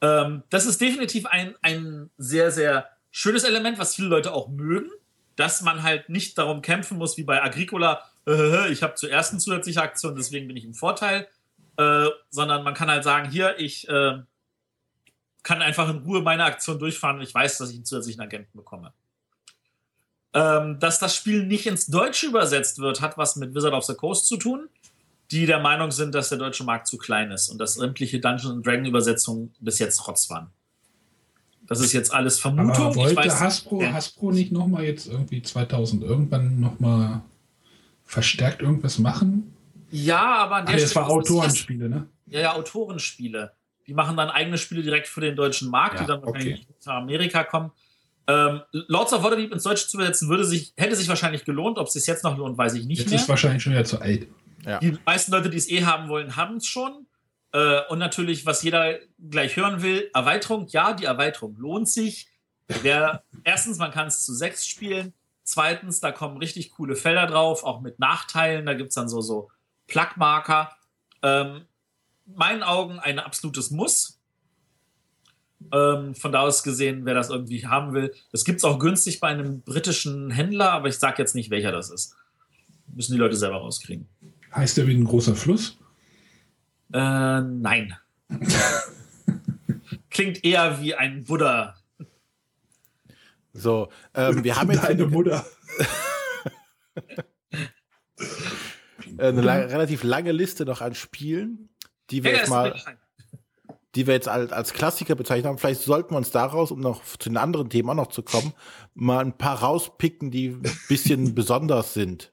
Ähm, 0.00 0.44
das 0.50 0.64
ist 0.64 0.80
definitiv 0.80 1.26
ein, 1.26 1.54
ein 1.62 2.10
sehr, 2.16 2.50
sehr 2.50 2.88
schönes 3.10 3.44
Element, 3.44 3.78
was 3.78 3.94
viele 3.94 4.08
Leute 4.08 4.32
auch 4.32 4.48
mögen, 4.48 4.90
dass 5.36 5.62
man 5.62 5.82
halt 5.82 6.08
nicht 6.08 6.38
darum 6.38 6.62
kämpfen 6.62 6.96
muss, 6.96 7.16
wie 7.16 7.24
bei 7.24 7.42
Agricola, 7.42 8.02
äh, 8.26 8.70
ich 8.70 8.82
habe 8.82 8.94
zuerst 8.94 9.32
eine 9.32 9.40
zusätzliche 9.40 9.82
Aktion, 9.82 10.14
deswegen 10.14 10.46
bin 10.46 10.56
ich 10.56 10.64
im 10.64 10.74
Vorteil, 10.74 11.28
äh, 11.76 12.06
sondern 12.30 12.62
man 12.62 12.74
kann 12.74 12.90
halt 12.90 13.04
sagen, 13.04 13.30
hier, 13.30 13.58
ich 13.58 13.88
äh, 13.88 14.18
kann 15.42 15.62
einfach 15.62 15.88
in 15.88 15.98
Ruhe 15.98 16.22
meine 16.22 16.44
Aktion 16.44 16.78
durchfahren 16.78 17.16
und 17.16 17.22
ich 17.22 17.34
weiß, 17.34 17.58
dass 17.58 17.70
ich 17.70 17.76
einen 17.76 17.84
zusätzlichen 17.84 18.20
Agenten 18.20 18.56
bekomme. 18.56 18.92
Ähm, 20.34 20.78
dass 20.78 20.98
das 20.98 21.14
Spiel 21.14 21.44
nicht 21.46 21.66
ins 21.66 21.86
Deutsche 21.86 22.26
übersetzt 22.26 22.78
wird, 22.78 23.00
hat 23.00 23.18
was 23.18 23.36
mit 23.36 23.54
Wizard 23.54 23.74
of 23.74 23.84
the 23.84 23.94
Coast 23.94 24.26
zu 24.26 24.38
tun, 24.38 24.68
die 25.30 25.46
der 25.46 25.60
Meinung 25.60 25.90
sind, 25.90 26.14
dass 26.14 26.30
der 26.30 26.38
deutsche 26.38 26.64
Markt 26.64 26.86
zu 26.86 26.96
klein 26.96 27.30
ist 27.30 27.48
und 27.50 27.58
dass 27.58 27.74
sämtliche 27.74 28.18
Dungeons 28.18 28.62
Dragon 28.62 28.84
Übersetzungen 28.84 29.54
bis 29.60 29.78
jetzt 29.78 29.96
Trotz 29.96 30.30
waren. 30.30 30.50
Das 31.66 31.80
ist 31.80 31.92
jetzt 31.92 32.12
alles 32.12 32.38
Vermutung. 32.38 32.86
Aber 32.86 32.96
wollte 32.96 33.16
weiß, 33.16 33.40
Hasbro, 33.40 33.82
ja. 33.82 33.92
Hasbro 33.92 34.32
nicht 34.32 34.52
nochmal 34.52 34.84
jetzt 34.84 35.06
irgendwie 35.06 35.42
2000 35.42 36.02
irgendwann 36.02 36.60
nochmal 36.60 37.22
verstärkt 38.04 38.62
irgendwas 38.62 38.98
machen? 38.98 39.54
Ja, 39.90 40.22
aber 40.36 40.56
an 40.56 40.66
der 40.66 40.74
ah, 40.74 40.78
Das 40.78 40.94
war 40.96 41.08
Autorenspiele, 41.08 41.88
ne? 41.88 42.06
Ja, 42.26 42.40
ja, 42.40 42.52
Autorenspiele. 42.54 43.52
Die 43.86 43.94
machen 43.94 44.16
dann 44.16 44.30
eigene 44.30 44.58
Spiele 44.58 44.82
direkt 44.82 45.08
für 45.08 45.20
den 45.20 45.36
deutschen 45.36 45.70
Markt, 45.70 45.94
ja, 45.94 46.00
die 46.00 46.06
dann 46.06 46.22
wahrscheinlich 46.22 46.62
okay. 46.62 46.74
nach 46.86 46.94
Amerika 46.96 47.44
kommen. 47.44 47.70
Ähm, 48.28 48.62
Lords 48.72 49.12
of 49.12 49.22
Waterdeep 49.22 49.52
ins 49.52 49.64
Deutsche 49.64 49.88
zu 49.88 49.96
übersetzen, 49.96 50.28
würde 50.28 50.44
sich, 50.44 50.72
hätte 50.76 50.94
sich 50.94 51.08
wahrscheinlich 51.08 51.44
gelohnt. 51.44 51.78
Ob 51.78 51.88
es 51.88 51.94
sich 51.94 52.06
jetzt 52.06 52.24
noch 52.24 52.36
lohnt, 52.36 52.56
weiß 52.56 52.74
ich 52.74 52.86
nicht 52.86 53.00
jetzt 53.00 53.10
mehr. 53.10 53.18
Ist 53.18 53.28
wahrscheinlich 53.28 53.62
schon 53.62 53.72
wieder 53.72 53.84
zu 53.84 54.00
alt. 54.00 54.28
Ja. 54.64 54.78
Die 54.78 54.96
meisten 55.04 55.32
Leute, 55.32 55.50
die 55.50 55.56
es 55.56 55.68
eh 55.68 55.84
haben 55.84 56.08
wollen, 56.08 56.36
haben 56.36 56.56
es 56.56 56.66
schon. 56.66 57.06
Äh, 57.52 57.80
und 57.88 57.98
natürlich, 57.98 58.46
was 58.46 58.62
jeder 58.62 58.98
gleich 59.18 59.56
hören 59.56 59.82
will, 59.82 60.10
Erweiterung. 60.14 60.66
Ja, 60.68 60.92
die 60.92 61.04
Erweiterung 61.04 61.56
lohnt 61.56 61.88
sich. 61.88 62.28
Der, 62.84 63.24
erstens, 63.44 63.78
man 63.78 63.90
kann 63.90 64.06
es 64.06 64.24
zu 64.24 64.34
sechs 64.34 64.66
spielen. 64.66 65.12
Zweitens, 65.44 66.00
da 66.00 66.12
kommen 66.12 66.36
richtig 66.36 66.70
coole 66.70 66.94
Felder 66.94 67.26
drauf, 67.26 67.64
auch 67.64 67.80
mit 67.80 67.98
Nachteilen. 67.98 68.64
Da 68.66 68.74
gibt 68.74 68.90
es 68.90 68.94
dann 68.94 69.08
so, 69.08 69.20
so 69.20 69.50
Plugmarker. 69.88 70.70
Ähm, 71.22 71.66
meinen 72.24 72.62
Augen 72.62 73.00
ein 73.00 73.18
absolutes 73.18 73.70
Muss. 73.70 74.20
Ähm, 75.72 76.14
von 76.14 76.32
da 76.32 76.40
aus 76.40 76.62
gesehen, 76.62 77.04
wer 77.04 77.14
das 77.14 77.30
irgendwie 77.30 77.66
haben 77.66 77.92
will. 77.92 78.12
Das 78.30 78.44
gibt 78.44 78.58
es 78.58 78.64
auch 78.64 78.78
günstig 78.78 79.20
bei 79.20 79.28
einem 79.28 79.60
britischen 79.62 80.30
Händler, 80.30 80.72
aber 80.72 80.88
ich 80.88 80.98
sage 80.98 81.16
jetzt 81.18 81.34
nicht, 81.34 81.50
welcher 81.50 81.72
das 81.72 81.90
ist. 81.90 82.16
Müssen 82.94 83.12
die 83.12 83.18
Leute 83.18 83.36
selber 83.36 83.58
rauskriegen. 83.58 84.08
Heißt 84.54 84.76
der 84.76 84.86
wie 84.86 84.94
ein 84.94 85.04
großer 85.04 85.34
Fluss? 85.34 85.78
Äh, 86.92 87.40
nein. 87.40 87.96
Klingt 90.10 90.44
eher 90.44 90.80
wie 90.80 90.94
ein 90.94 91.24
Buddha. 91.24 91.76
So, 93.54 93.90
ähm, 94.14 94.44
wir 94.44 94.56
haben 94.56 94.70
jetzt. 94.70 94.84
Deine 94.84 95.06
Mutter. 95.06 95.44
Eine 99.18 99.40
la 99.40 99.54
relativ 99.54 100.02
lange 100.04 100.32
Liste 100.32 100.64
noch 100.64 100.80
an 100.80 100.94
Spielen, 100.94 101.68
die 102.10 102.24
wir 102.24 102.32
ja, 102.32 102.38
jetzt 102.38 102.48
mal, 102.48 102.74
die 103.94 104.06
wir 104.06 104.14
jetzt 104.14 104.28
als, 104.28 104.52
als 104.52 104.72
Klassiker 104.72 105.14
bezeichnet 105.14 105.46
haben. 105.46 105.58
Vielleicht 105.58 105.82
sollten 105.82 106.14
wir 106.14 106.18
uns 106.18 106.30
daraus, 106.30 106.70
um 106.70 106.80
noch 106.80 107.04
zu 107.04 107.28
den 107.28 107.36
anderen 107.36 107.68
Themen 107.68 107.90
auch 107.90 107.94
noch 107.94 108.06
zu 108.08 108.22
kommen, 108.22 108.52
mal 108.94 109.20
ein 109.20 109.36
paar 109.36 109.60
rauspicken, 109.60 110.30
die 110.30 110.48
ein 110.48 110.78
bisschen 110.88 111.34
besonders 111.34 111.94
sind. 111.94 112.32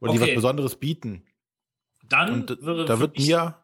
Oder 0.00 0.12
okay. 0.12 0.20
die 0.20 0.28
was 0.28 0.34
Besonderes 0.34 0.76
bieten. 0.76 1.24
Dann 2.08 2.32
Und 2.32 2.50
da 2.50 3.00
wird 3.00 3.18
mir 3.18 3.56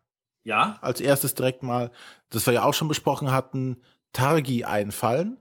ja? 0.45 0.79
als 0.81 1.01
erstes 1.01 1.35
direkt 1.35 1.63
mal, 1.63 1.91
das 2.31 2.47
wir 2.47 2.55
ja 2.55 2.65
auch 2.65 2.75
schon 2.75 2.89
besprochen 2.89 3.31
hatten, 3.33 3.83
Targi 4.13 4.65
einfallen. 4.65 5.37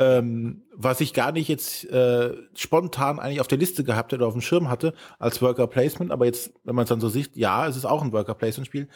Ähm, 0.00 0.62
was 0.72 1.02
ich 1.02 1.12
gar 1.12 1.30
nicht 1.30 1.46
jetzt 1.48 1.84
äh, 1.90 2.34
spontan 2.56 3.18
eigentlich 3.18 3.42
auf 3.42 3.48
der 3.48 3.58
Liste 3.58 3.84
gehabt 3.84 4.12
hätte, 4.12 4.26
auf 4.26 4.32
dem 4.32 4.40
Schirm 4.40 4.70
hatte, 4.70 4.94
als 5.18 5.42
Worker 5.42 5.66
Placement, 5.66 6.10
aber 6.10 6.24
jetzt, 6.24 6.54
wenn 6.64 6.74
man 6.74 6.84
es 6.84 6.88
dann 6.88 7.02
so 7.02 7.10
sieht, 7.10 7.36
ja, 7.36 7.68
es 7.68 7.76
ist 7.76 7.84
auch 7.84 8.02
ein 8.02 8.12
Worker 8.12 8.34
Placement 8.34 8.66
Spiel, 8.66 8.88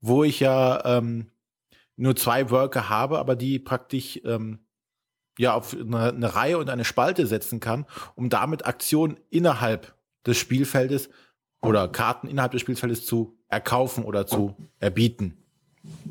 wo 0.00 0.22
ich 0.22 0.38
ja 0.38 0.84
ähm, 0.84 1.32
nur 1.96 2.14
zwei 2.14 2.48
Worker 2.50 2.88
habe, 2.88 3.18
aber 3.18 3.34
die 3.34 3.58
praktisch 3.58 4.20
ähm, 4.24 4.60
ja 5.36 5.54
auf 5.54 5.74
eine, 5.74 6.10
eine 6.10 6.34
Reihe 6.36 6.58
und 6.58 6.70
eine 6.70 6.84
Spalte 6.84 7.26
setzen 7.26 7.58
kann, 7.58 7.84
um 8.14 8.30
damit 8.30 8.64
Aktionen 8.64 9.18
innerhalb 9.30 9.96
des 10.24 10.38
Spielfeldes 10.38 11.10
oder 11.60 11.88
Karten 11.88 12.28
innerhalb 12.28 12.52
des 12.52 12.60
Spielfeldes 12.60 13.04
zu 13.04 13.36
erkaufen 13.48 14.04
oder 14.04 14.28
zu 14.28 14.56
erbieten. 14.78 15.41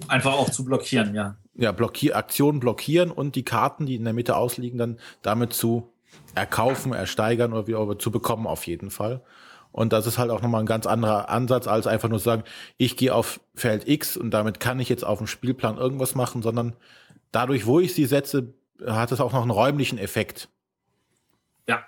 Einfach 0.08 0.34
auch 0.34 0.50
zu 0.50 0.66
blockieren, 0.66 1.16
ja. 1.16 1.38
Ja, 1.56 1.72
blockier 1.72 2.16
Aktionen 2.16 2.60
blockieren 2.60 3.12
und 3.12 3.36
die 3.36 3.44
Karten, 3.44 3.86
die 3.86 3.96
in 3.96 4.04
der 4.04 4.14
Mitte 4.14 4.36
ausliegen, 4.36 4.78
dann 4.78 5.00
damit 5.22 5.54
zu 5.54 5.92
erkaufen, 6.36 6.94
ersteigern 6.94 7.54
oder 7.54 7.68
wie 7.68 7.76
auch 7.76 7.94
zu 7.96 8.12
bekommen 8.12 8.48
auf 8.48 8.68
jeden 8.68 8.90
Fall. 8.90 9.22
Und 9.72 9.94
das 9.94 10.06
ist 10.06 10.18
halt 10.18 10.32
auch 10.32 10.42
nochmal 10.42 10.62
ein 10.62 10.68
ganz 10.68 10.86
anderer 10.86 11.30
Ansatz, 11.30 11.68
als 11.68 11.88
einfach 11.88 12.10
nur 12.10 12.20
sagen, 12.20 12.44
ich 12.78 12.98
gehe 12.98 13.16
auf 13.16 13.40
Feld 13.56 13.88
X 13.88 14.18
und 14.18 14.32
damit 14.32 14.60
kann 14.60 14.80
ich 14.80 14.90
jetzt 14.90 15.06
auf 15.06 15.20
dem 15.20 15.28
Spielplan 15.28 15.78
irgendwas 15.78 16.16
machen, 16.16 16.42
sondern 16.42 16.76
dadurch, 17.32 17.66
wo 17.66 17.80
ich 17.80 17.94
sie 17.94 18.06
setze, 18.06 18.54
hat 18.86 19.12
es 19.12 19.22
auch 19.22 19.32
noch 19.32 19.42
einen 19.42 19.52
räumlichen 19.52 19.98
Effekt. 19.98 20.50
Ja. 21.68 21.86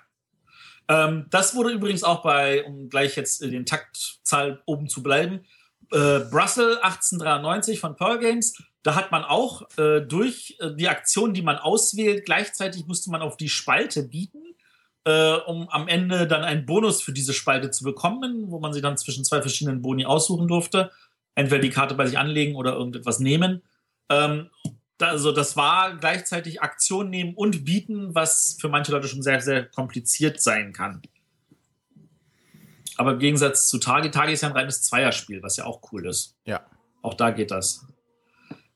Ähm, 0.88 1.26
das 1.30 1.54
wurde 1.54 1.70
übrigens 1.70 2.04
auch 2.04 2.22
bei, 2.22 2.64
um 2.64 2.88
gleich 2.88 3.16
jetzt 3.16 3.42
den 3.42 3.66
Taktzahl 3.66 4.62
oben 4.64 4.88
zu 4.88 5.02
bleiben, 5.02 5.44
äh, 5.90 6.20
Brussels 6.30 6.78
1893 6.82 7.80
von 7.80 7.96
Pearl 7.96 8.18
Games. 8.18 8.56
Da 8.82 8.94
hat 8.94 9.10
man 9.10 9.24
auch 9.24 9.62
äh, 9.78 10.00
durch 10.00 10.56
äh, 10.60 10.74
die 10.74 10.88
Aktion, 10.88 11.34
die 11.34 11.42
man 11.42 11.56
auswählt, 11.56 12.24
gleichzeitig 12.26 12.86
musste 12.86 13.10
man 13.10 13.22
auf 13.22 13.36
die 13.36 13.48
Spalte 13.48 14.02
bieten, 14.02 14.42
äh, 15.04 15.34
um 15.46 15.68
am 15.70 15.88
Ende 15.88 16.26
dann 16.26 16.44
einen 16.44 16.66
Bonus 16.66 17.02
für 17.02 17.12
diese 17.12 17.32
Spalte 17.32 17.70
zu 17.70 17.84
bekommen, 17.84 18.50
wo 18.50 18.60
man 18.60 18.72
sich 18.72 18.82
dann 18.82 18.98
zwischen 18.98 19.24
zwei 19.24 19.40
verschiedenen 19.40 19.82
Boni 19.82 20.04
aussuchen 20.04 20.48
durfte. 20.48 20.90
Entweder 21.34 21.62
die 21.62 21.70
Karte 21.70 21.94
bei 21.94 22.06
sich 22.06 22.18
anlegen 22.18 22.56
oder 22.56 22.74
irgendetwas 22.74 23.18
nehmen. 23.20 23.62
Ähm, 24.10 24.50
also 25.00 25.32
das 25.32 25.56
war 25.56 25.96
gleichzeitig 25.96 26.62
Aktion 26.62 27.10
nehmen 27.10 27.34
und 27.34 27.64
bieten, 27.64 28.14
was 28.14 28.56
für 28.60 28.68
manche 28.68 28.92
Leute 28.92 29.08
schon 29.08 29.22
sehr, 29.22 29.40
sehr 29.40 29.66
kompliziert 29.66 30.40
sein 30.40 30.72
kann. 30.72 31.02
Aber 32.96 33.12
im 33.12 33.18
Gegensatz 33.18 33.68
zu 33.68 33.78
Tage, 33.78 34.10
Tage 34.10 34.32
ist 34.32 34.42
ja 34.42 34.48
ein 34.48 34.56
reines 34.56 34.82
Zweierspiel, 34.82 35.42
was 35.42 35.56
ja 35.56 35.64
auch 35.64 35.80
cool 35.92 36.06
ist. 36.06 36.36
Ja. 36.44 36.64
Auch 37.02 37.14
da 37.14 37.30
geht 37.30 37.50
das. 37.50 37.86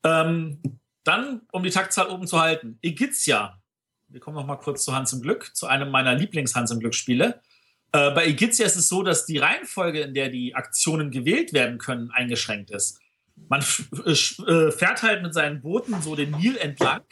Ähm, 0.05 0.61
dann, 1.05 1.43
um 1.53 1.63
die 1.63 1.71
Taktzahl 1.71 2.09
oben 2.09 2.27
zu 2.27 2.41
halten, 2.41 2.79
Egizia. 2.83 3.61
Wir 4.09 4.21
kommen 4.21 4.37
noch 4.37 4.47
mal 4.47 4.57
kurz 4.57 4.85
zu 4.85 4.95
Hans 4.95 5.13
im 5.13 5.21
Glück, 5.21 5.55
zu 5.55 5.67
einem 5.67 5.91
meiner 5.91 6.15
Lieblings-Hans 6.15 6.71
im 6.71 6.81
Glück-Spiele. 6.81 7.41
Äh, 7.93 8.11
bei 8.11 8.27
Egizia 8.27 8.67
ist 8.67 8.77
es 8.77 8.89
so, 8.89 9.03
dass 9.03 9.27
die 9.27 9.39
Reihenfolge, 9.39 10.01
in 10.01 10.15
der 10.15 10.29
die 10.29 10.55
Aktionen 10.55 11.11
gewählt 11.11 11.53
werden 11.53 11.79
können, 11.79 12.11
eingeschränkt 12.11 12.71
ist. 12.71 13.01
Man 13.49 13.65
äh, 14.05 14.11
äh, 14.11 14.73
fährt 14.73 15.03
halt 15.03 15.23
mit 15.23 15.35
seinen 15.35 15.61
Booten 15.61 16.01
so 16.03 16.17
den 16.17 16.33
Nil 16.33 16.57
entlang 16.57 17.03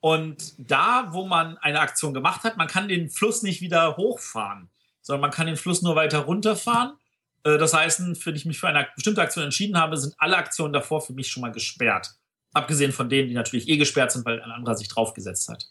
und 0.00 0.54
da, 0.58 1.08
wo 1.12 1.26
man 1.26 1.56
eine 1.58 1.80
Aktion 1.80 2.12
gemacht 2.12 2.42
hat, 2.42 2.56
man 2.56 2.66
kann 2.66 2.88
den 2.88 3.08
Fluss 3.08 3.42
nicht 3.42 3.60
wieder 3.60 3.96
hochfahren, 3.96 4.68
sondern 5.02 5.20
man 5.20 5.30
kann 5.30 5.46
den 5.46 5.56
Fluss 5.56 5.82
nur 5.82 5.94
weiter 5.96 6.20
runterfahren. 6.20 6.96
Äh, 7.44 7.58
das 7.58 7.74
heißt, 7.74 8.00
wenn 8.24 8.36
ich 8.36 8.46
mich 8.46 8.58
für 8.58 8.68
eine 8.68 8.88
bestimmte 8.94 9.20
Aktion 9.20 9.44
entschieden 9.44 9.78
habe, 9.78 9.96
sind 9.96 10.14
alle 10.18 10.36
Aktionen 10.36 10.72
davor 10.72 11.00
für 11.00 11.12
mich 11.12 11.28
schon 11.28 11.42
mal 11.42 11.52
gesperrt. 11.52 12.14
Abgesehen 12.54 12.92
von 12.92 13.08
denen, 13.08 13.28
die 13.28 13.34
natürlich 13.34 13.68
eh 13.68 13.76
gesperrt 13.76 14.12
sind, 14.12 14.24
weil 14.24 14.40
ein 14.42 14.50
anderer 14.50 14.76
sich 14.76 14.88
draufgesetzt 14.88 15.48
hat. 15.48 15.66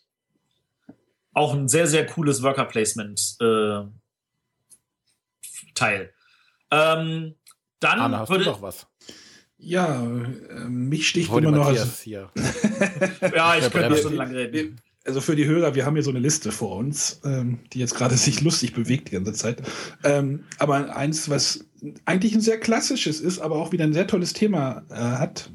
Auch 1.33 1.53
ein 1.53 1.67
sehr, 1.67 1.87
sehr 1.87 2.05
cooles 2.05 2.43
Worker 2.43 2.65
Placement 2.65 3.37
äh, 3.39 3.81
Teil. 5.75 6.13
Ähm, 6.71 7.35
dann 7.79 7.99
Anna, 7.99 8.19
hast 8.19 8.29
würde, 8.29 8.45
du 8.45 8.51
noch 8.51 8.61
was? 8.61 8.87
Ja, 9.57 10.03
äh, 10.03 10.67
mich 10.67 11.07
sticht 11.07 11.29
immer 11.29 11.51
noch. 11.51 11.65
Matthias 11.65 12.01
hier. 12.01 12.31
ja, 13.35 13.55
ich 13.55 13.61
könnte 13.61 13.79
Bremse. 13.79 13.97
stundenlang 13.97 14.31
reden. 14.31 14.81
Also 15.05 15.21
für 15.21 15.35
die 15.35 15.45
Hörer, 15.45 15.75
wir 15.75 15.85
haben 15.85 15.95
hier 15.95 16.03
so 16.03 16.11
eine 16.11 16.19
Liste 16.19 16.51
vor 16.51 16.77
uns, 16.77 17.21
ähm, 17.23 17.59
die 17.73 17.79
jetzt 17.79 17.95
gerade 17.95 18.15
sich 18.17 18.41
lustig 18.41 18.73
bewegt 18.73 19.09
die 19.09 19.13
ganze 19.13 19.33
Zeit. 19.33 19.61
Ähm, 20.03 20.45
aber 20.59 20.95
eins, 20.95 21.29
was 21.29 21.65
eigentlich 22.05 22.33
ein 22.33 22.41
sehr 22.41 22.59
klassisches 22.59 23.19
ist, 23.19 23.39
aber 23.39 23.55
auch 23.55 23.71
wieder 23.71 23.83
ein 23.83 23.93
sehr 23.93 24.07
tolles 24.07 24.33
Thema 24.33 24.83
äh, 24.89 24.95
hat. 24.95 25.49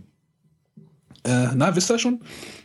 Äh, 1.24 1.48
na, 1.55 1.74
wisst 1.74 1.90
ihr 1.90 1.98
schon? 1.98 2.20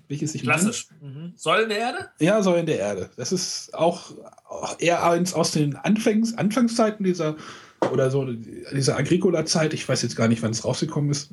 Welches 0.08 0.36
ich 0.36 0.44
meine? 0.44 0.62
Klassisch. 0.62 0.88
Mhm. 1.02 1.34
Säulen 1.36 1.70
der 1.70 1.78
Erde? 1.78 2.10
Ja, 2.20 2.42
Säulen 2.44 2.66
der 2.66 2.80
Erde. 2.80 3.10
Das 3.16 3.32
ist 3.32 3.74
auch, 3.74 4.12
auch 4.46 4.80
eher 4.80 5.04
eins 5.04 5.34
aus 5.34 5.52
den 5.52 5.76
Anfangs, 5.76 6.38
Anfangszeiten 6.38 7.04
dieser 7.04 7.38
oder 7.92 8.12
so 8.12 8.26
dieser 8.26 8.98
Agricola-Zeit. 8.98 9.74
Ich 9.74 9.88
weiß 9.88 10.04
jetzt 10.04 10.16
gar 10.16 10.28
nicht, 10.28 10.44
wann 10.44 10.52
es 10.52 10.64
rausgekommen 10.64 11.10
ist. 11.10 11.32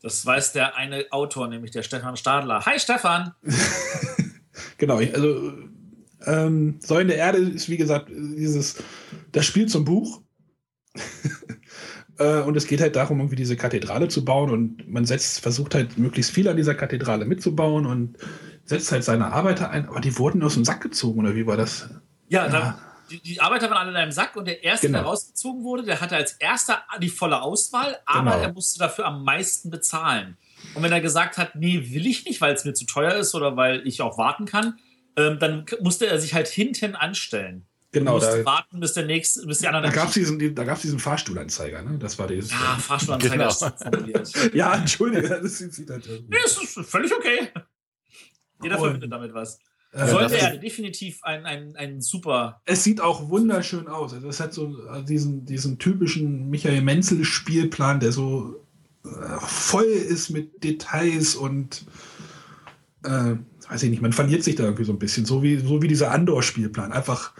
Das 0.00 0.24
weiß 0.24 0.52
der 0.52 0.76
eine 0.76 1.06
Autor, 1.10 1.48
nämlich 1.48 1.70
der 1.70 1.82
Stefan 1.82 2.16
Stadler. 2.16 2.64
Hi 2.66 2.78
Stefan! 2.78 3.34
Genau, 4.78 4.96
also 4.96 5.52
ähm, 6.24 6.78
Säulen 6.80 7.08
der 7.08 7.18
Erde 7.18 7.38
ist 7.38 7.68
wie 7.68 7.76
gesagt 7.76 8.08
dieses 8.10 8.82
das 9.32 9.44
Spiel 9.46 9.66
zum 9.66 9.84
Buch. 9.84 10.22
Äh, 12.20 12.40
und 12.40 12.56
es 12.56 12.66
geht 12.66 12.80
halt 12.80 12.96
darum, 12.96 13.20
irgendwie 13.20 13.36
diese 13.36 13.56
Kathedrale 13.56 14.08
zu 14.08 14.24
bauen 14.24 14.50
und 14.50 14.88
man 14.88 15.04
setzt, 15.04 15.40
versucht 15.40 15.76
halt 15.76 15.98
möglichst 15.98 16.32
viel 16.32 16.48
an 16.48 16.56
dieser 16.56 16.74
Kathedrale 16.74 17.24
mitzubauen 17.24 17.86
und 17.86 18.16
setzt 18.64 18.90
halt 18.90 19.04
seine 19.04 19.32
Arbeiter 19.32 19.70
ein, 19.70 19.88
aber 19.88 20.00
die 20.00 20.18
wurden 20.18 20.42
aus 20.42 20.54
dem 20.54 20.64
Sack 20.64 20.80
gezogen, 20.80 21.20
oder 21.20 21.36
wie 21.36 21.46
war 21.46 21.56
das? 21.56 21.88
Ja, 22.28 22.46
Ja. 22.46 22.48
Da, 22.48 22.78
die, 23.08 23.20
die 23.22 23.40
Arbeiter 23.40 23.70
waren 23.70 23.78
alle 23.78 23.90
in 23.90 23.96
einem 23.96 24.10
Sack 24.10 24.34
und 24.34 24.46
der 24.48 24.64
erste, 24.64 24.88
Genau. 24.88 24.98
der 24.98 25.06
rausgezogen 25.06 25.62
wurde, 25.62 25.84
der 25.84 26.00
hatte 26.00 26.16
als 26.16 26.32
erster 26.32 26.82
die 27.00 27.08
volle 27.08 27.40
Auswahl, 27.40 27.98
aber 28.04 28.32
Genau. 28.32 28.42
er 28.42 28.52
musste 28.52 28.80
dafür 28.80 29.06
am 29.06 29.22
meisten 29.22 29.70
bezahlen. 29.70 30.36
Und 30.78 30.84
wenn 30.84 30.92
er 30.92 31.00
gesagt 31.00 31.36
hat, 31.38 31.54
nee, 31.56 31.90
will 31.92 32.06
ich 32.06 32.24
nicht, 32.24 32.40
weil 32.40 32.54
es 32.54 32.64
mir 32.64 32.72
zu 32.74 32.86
teuer 32.86 33.14
ist 33.14 33.34
oder 33.34 33.56
weil 33.56 33.86
ich 33.86 34.00
auch 34.00 34.16
warten 34.16 34.46
kann, 34.46 34.78
ähm, 35.16 35.38
dann 35.38 35.66
musste 35.80 36.06
er 36.06 36.18
sich 36.20 36.34
halt 36.34 36.48
hinten 36.48 36.94
anstellen. 36.94 37.66
Genau, 37.90 38.18
da, 38.18 38.44
warten, 38.44 38.80
bis 38.80 38.92
der 38.92 39.06
nächste, 39.06 39.46
bis 39.46 39.58
die 39.60 39.66
anderen 39.66 39.84
da 39.84 39.90
gab 39.90 40.08
es 40.08 40.14
diesen, 40.14 40.38
die- 40.38 40.54
da 40.54 40.64
gab's 40.64 40.82
diesen 40.82 40.98
Fahrstuhlanzeiger, 40.98 41.82
ne? 41.82 41.98
Das 41.98 42.18
war 42.18 42.26
dieses. 42.28 42.50
Ja, 42.50 42.76
Fahrstuhlanzeiger 42.78 43.34
Genau. 43.36 44.18
ist. 44.22 44.50
Ja, 44.54 44.74
entschuldige, 44.76 45.28
das 45.28 45.58
sieht 45.58 45.88
halt. 45.88 46.06
Nee, 46.28 46.36
es 46.44 46.56
ist 46.62 46.78
völlig 46.88 47.12
okay. 47.14 47.48
Jeder 48.62 48.76
Und- 48.76 48.82
verbindet 48.84 49.10
damit 49.12 49.32
was. 49.34 49.58
Äh, 49.92 50.06
Sollte 50.06 50.34
das- 50.34 50.42
er 50.42 50.56
definitiv 50.58 51.20
ein, 51.24 51.46
ein, 51.46 51.74
ein 51.76 52.02
super. 52.02 52.60
es 52.66 52.84
sieht 52.84 53.00
auch 53.00 53.30
wunderschön 53.30 53.88
aus. 53.88 54.12
Also 54.12 54.28
es 54.28 54.38
hat 54.38 54.52
so 54.52 54.66
äh, 54.92 55.02
diesen, 55.02 55.46
diesen 55.46 55.78
typischen 55.78 56.50
Michael 56.50 56.82
Menzel-Spielplan, 56.82 58.00
der 58.00 58.12
so 58.12 58.54
äh, 58.54 58.67
voll 59.40 59.84
ist 59.84 60.30
mit 60.30 60.62
Details 60.64 61.34
und 61.34 61.86
äh, 63.04 63.36
weiß 63.68 63.82
ich 63.82 63.90
nicht, 63.90 64.02
man 64.02 64.12
verliert 64.12 64.44
sich 64.44 64.56
da 64.56 64.64
irgendwie 64.64 64.84
so 64.84 64.92
ein 64.92 64.98
bisschen, 64.98 65.24
so 65.24 65.42
wie, 65.42 65.58
so 65.58 65.82
wie 65.82 65.88
dieser 65.88 66.10
Andor-Spielplan. 66.10 66.92
Einfach 66.92 67.32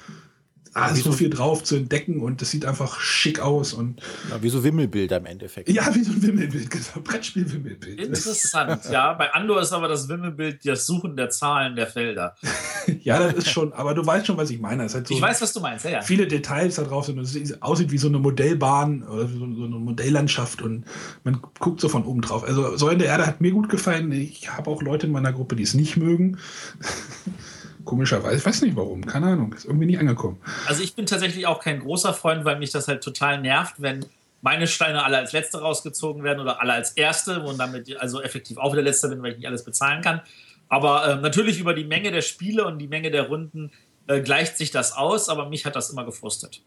ah, 0.74 0.89
ist 0.89 1.05
so 1.05 1.12
viel 1.12 1.31
drauf 1.31 1.62
zu 1.65 1.77
entdecken 1.77 2.20
und 2.20 2.40
es 2.43 2.51
sieht 2.51 2.65
einfach 2.65 3.01
schick 3.01 3.40
aus 3.40 3.73
und 3.73 4.01
Ja, 4.31 4.43
wie 4.43 4.49
so 4.49 4.62
Wimmelbilder 4.65 5.19
im 5.19 5.27
Endeffekt. 5.27 5.69
ja, 5.69 5.95
wie 5.95 6.03
so 6.05 6.12
ein 6.12 6.23
Wimmelbild, 6.23 6.70
genau, 6.70 6.85
Brettspiel-Wimmelbild. 7.05 8.01
Interessant, 8.01 8.82
ja. 8.90 9.12
Bei 9.15 9.32
Andor 9.35 9.61
ist 9.61 9.73
aber 9.73 9.89
das 9.89 10.09
Wimmelbild 10.09 10.65
das 10.65 10.86
Suchen 10.86 11.16
der 11.16 11.31
Zahlen 11.31 11.77
der 11.77 11.86
Felder. 11.86 12.36
ja, 13.03 13.19
das 13.19 13.35
ist 13.35 13.51
schon, 13.51 13.73
aber 13.73 13.95
du 13.95 14.05
weißt 14.05 14.27
schon, 14.27 14.36
was 14.36 14.51
ich 14.51 14.61
meine. 14.61 14.85
Es 14.85 14.95
hat 14.95 15.07
so 15.09 15.15
Ich 15.15 15.20
weiß, 15.20 15.40
was 15.43 15.53
du 15.53 15.61
meinst, 15.61 15.85
ja, 15.85 15.90
ja. 15.93 16.01
viele 16.03 16.27
Details 16.27 16.77
da 16.77 16.82
drauf 16.85 17.07
sind 17.07 17.19
und 17.19 17.24
es 17.24 17.32
sieht- 17.32 17.62
aussieht 17.62 17.90
wie 17.90 17.99
so 17.99 18.09
eine 18.09 18.19
Modellbahn 18.19 19.03
oder 19.03 19.27
so, 19.28 19.39
so 19.39 19.65
eine 19.65 19.77
Modelllandschaft 19.77 20.62
und 20.62 20.85
man 21.24 21.40
guckt 21.59 21.81
so 21.81 21.89
von 21.89 22.05
oben 22.05 22.20
drauf. 22.20 22.45
Also 22.45 22.77
Säulen 22.77 22.99
der 22.99 23.09
Erde 23.09 23.27
hat 23.27 23.40
mir 23.40 23.51
gut 23.53 23.69
gefallen. 23.69 24.12
Ich 24.12 24.51
habe 24.51 24.70
auch 24.70 24.82
Leute 24.82 25.07
in 25.07 25.12
meiner 25.12 25.32
Gruppe, 25.32 25.57
die 25.57 25.62
es 25.62 25.74
nicht 25.74 25.97
mögen. 25.97 26.39
Komischerweise, 27.89 28.36
ich 28.36 28.44
weiß 28.44 28.60
nicht 28.60 28.77
warum, 28.77 29.06
keine 29.06 29.28
Ahnung, 29.28 29.55
ist 29.55 29.65
irgendwie 29.65 29.86
nicht 29.86 29.98
angekommen. 29.98 30.36
Also 30.66 30.82
ich 30.82 30.94
bin 30.94 31.06
tatsächlich 31.06 31.47
auch 31.47 31.59
kein 31.59 31.81
großer 31.81 32.12
Freund, 32.12 32.44
weil 32.44 32.59
mich 32.59 32.70
das 32.70 32.86
halt 32.86 33.02
total 33.02 33.40
nervt, 33.40 33.77
wenn 33.78 34.05
meine 34.43 34.66
Steine 34.66 35.05
alle 35.05 35.16
als 35.16 35.32
letzte 35.32 35.62
rausgezogen 35.62 36.23
werden 36.23 36.40
oder 36.40 36.60
alle 36.60 36.74
als 36.74 36.90
erste 36.90 37.40
und 37.40 37.56
damit 37.56 37.97
also 37.98 38.20
effektiv 38.20 38.59
auch 38.59 38.74
wieder 38.74 38.82
letzter 38.82 39.09
bin, 39.09 39.23
weil 39.23 39.31
ich 39.31 39.39
nicht 39.39 39.47
alles 39.47 39.65
bezahlen 39.65 40.02
kann. 40.02 40.20
Aber 40.69 41.09
ähm, 41.09 41.23
natürlich 41.23 41.60
über 41.60 41.73
die 41.73 41.85
Menge 41.85 42.12
der 42.12 42.20
Spiele 42.20 42.66
und 42.66 42.78
die 42.78 42.89
Menge 42.89 43.10
der 43.10 43.28
Runden 43.28 43.73
äh, 44.06 44.20
gleicht 44.20 44.59
sich 44.59 44.70
das 44.70 44.93
aus, 44.93 45.31
aber 45.31 45.48
mich 45.48 45.65
hat 45.65 45.74
das 45.74 45.89
immer 45.89 46.05
gefrustet. 46.05 46.60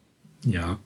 Ja. 0.43 0.79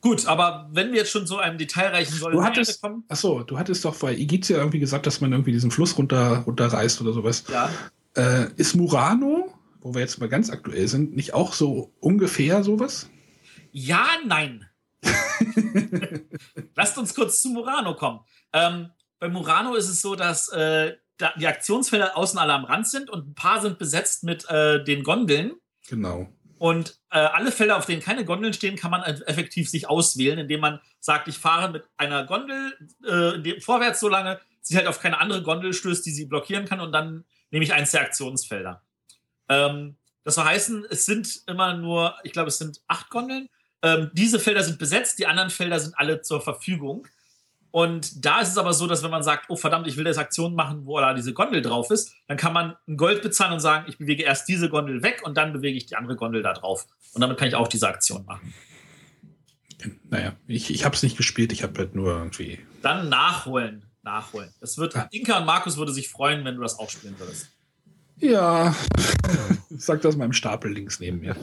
Gut, 0.00 0.26
aber 0.26 0.68
wenn 0.72 0.90
wir 0.90 0.98
jetzt 0.98 1.12
schon 1.12 1.28
zu 1.28 1.38
einem 1.38 1.58
detailreichen 1.58 2.18
Du 2.18 2.24
der 2.24 2.32
Erde 2.34 2.44
hattest, 2.44 2.82
kommen, 2.82 3.04
achso, 3.08 3.44
du 3.44 3.56
hattest 3.56 3.84
doch 3.84 3.96
bei 3.96 4.16
Igizia 4.16 4.56
irgendwie 4.58 4.80
gesagt, 4.80 5.06
dass 5.06 5.20
man 5.20 5.30
irgendwie 5.30 5.52
diesen 5.52 5.70
Fluss 5.70 5.96
runter, 5.96 6.42
runterreißt 6.44 7.00
oder 7.00 7.12
sowas. 7.12 7.44
ja, 7.52 7.70
Äh, 8.16 8.50
ist 8.56 8.74
Murano, 8.74 9.52
wo 9.80 9.94
wir 9.94 10.00
jetzt 10.00 10.18
mal 10.18 10.28
ganz 10.28 10.50
aktuell 10.50 10.88
sind, 10.88 11.14
nicht 11.14 11.34
auch 11.34 11.52
so 11.52 11.94
ungefähr 12.00 12.64
sowas? 12.64 13.10
Ja, 13.72 14.06
nein. 14.26 14.66
Lasst 16.74 16.96
uns 16.96 17.14
kurz 17.14 17.42
zu 17.42 17.50
Murano 17.50 17.94
kommen. 17.94 18.20
Ähm, 18.52 18.90
bei 19.18 19.28
Murano 19.28 19.74
ist 19.74 19.88
es 19.88 20.00
so, 20.00 20.14
dass 20.14 20.48
äh, 20.48 20.94
da 21.18 21.32
die 21.38 21.46
Aktionsfelder 21.46 22.16
außen 22.16 22.38
alle 22.38 22.54
am 22.54 22.64
Rand 22.64 22.88
sind 22.88 23.10
und 23.10 23.28
ein 23.28 23.34
paar 23.34 23.60
sind 23.60 23.78
besetzt 23.78 24.24
mit 24.24 24.48
äh, 24.48 24.82
den 24.82 25.02
Gondeln. 25.02 25.52
Genau. 25.88 26.28
Und 26.58 26.98
äh, 27.10 27.18
alle 27.18 27.52
Felder, 27.52 27.76
auf 27.76 27.86
denen 27.86 28.02
keine 28.02 28.24
Gondeln 28.24 28.54
stehen, 28.54 28.76
kann 28.76 28.90
man 28.90 29.02
effektiv 29.02 29.68
sich 29.68 29.88
auswählen, 29.88 30.38
indem 30.38 30.60
man 30.60 30.80
sagt, 31.00 31.28
ich 31.28 31.38
fahre 31.38 31.70
mit 31.70 31.84
einer 31.98 32.24
Gondel 32.24 32.74
äh, 33.06 33.60
vorwärts 33.60 34.00
so 34.00 34.08
lange, 34.08 34.40
sie 34.62 34.76
halt 34.76 34.86
auf 34.86 35.00
keine 35.00 35.20
andere 35.20 35.42
Gondel 35.42 35.74
stößt, 35.74 36.04
die 36.06 36.10
sie 36.10 36.24
blockieren 36.24 36.64
kann, 36.64 36.80
und 36.80 36.92
dann 36.92 37.24
nehme 37.50 37.64
ich 37.64 37.72
eins 37.72 37.92
der 37.92 38.02
Aktionsfelder. 38.02 38.82
Ähm, 39.48 39.96
das 40.24 40.34
soll 40.34 40.44
heißen, 40.44 40.86
es 40.90 41.06
sind 41.06 41.42
immer 41.46 41.76
nur, 41.76 42.16
ich 42.24 42.32
glaube, 42.32 42.48
es 42.48 42.58
sind 42.58 42.80
acht 42.88 43.10
Gondeln. 43.10 43.48
Ähm, 43.82 44.10
diese 44.12 44.40
Felder 44.40 44.64
sind 44.64 44.78
besetzt, 44.78 45.18
die 45.18 45.26
anderen 45.26 45.50
Felder 45.50 45.78
sind 45.78 45.96
alle 45.96 46.20
zur 46.22 46.40
Verfügung. 46.40 47.06
Und 47.70 48.24
da 48.24 48.40
ist 48.40 48.48
es 48.48 48.58
aber 48.58 48.72
so, 48.72 48.86
dass 48.86 49.02
wenn 49.02 49.10
man 49.10 49.22
sagt, 49.22 49.50
oh 49.50 49.56
verdammt, 49.56 49.86
ich 49.86 49.96
will 49.96 50.06
jetzt 50.06 50.18
Aktion 50.18 50.54
machen, 50.54 50.86
wo 50.86 50.98
da 50.98 51.14
diese 51.14 51.32
Gondel 51.34 51.62
drauf 51.62 51.90
ist, 51.90 52.14
dann 52.26 52.36
kann 52.36 52.52
man 52.52 52.74
ein 52.88 52.96
Gold 52.96 53.22
bezahlen 53.22 53.52
und 53.52 53.60
sagen, 53.60 53.84
ich 53.88 53.98
bewege 53.98 54.22
erst 54.22 54.48
diese 54.48 54.68
Gondel 54.68 55.02
weg 55.02 55.22
und 55.24 55.36
dann 55.36 55.52
bewege 55.52 55.76
ich 55.76 55.86
die 55.86 55.96
andere 55.96 56.16
Gondel 56.16 56.42
da 56.42 56.54
drauf. 56.54 56.86
Und 57.12 57.20
damit 57.20 57.38
kann 57.38 57.48
ich 57.48 57.54
auch 57.54 57.68
diese 57.68 57.86
Aktion 57.86 58.24
machen. 58.24 58.54
Naja, 60.08 60.34
ich, 60.46 60.70
ich 60.70 60.84
habe 60.84 60.96
es 60.96 61.02
nicht 61.02 61.16
gespielt, 61.16 61.52
ich 61.52 61.62
habe 61.62 61.78
halt 61.78 61.94
nur 61.94 62.16
irgendwie. 62.16 62.58
Dann 62.82 63.08
nachholen, 63.08 63.85
nachholen. 64.06 64.54
Es 64.60 64.78
wird. 64.78 64.94
Inka 65.10 65.38
und 65.38 65.44
Markus 65.44 65.76
würde 65.76 65.92
sich 65.92 66.08
freuen, 66.08 66.44
wenn 66.46 66.56
du 66.56 66.62
das 66.62 66.78
auch 66.78 66.88
spielen 66.88 67.18
würdest. 67.18 67.48
Ja, 68.18 68.74
sag 69.76 70.00
das 70.00 70.16
meinem 70.16 70.32
Stapel 70.32 70.72
links 70.72 71.00
neben 71.00 71.20
mir. 71.20 71.36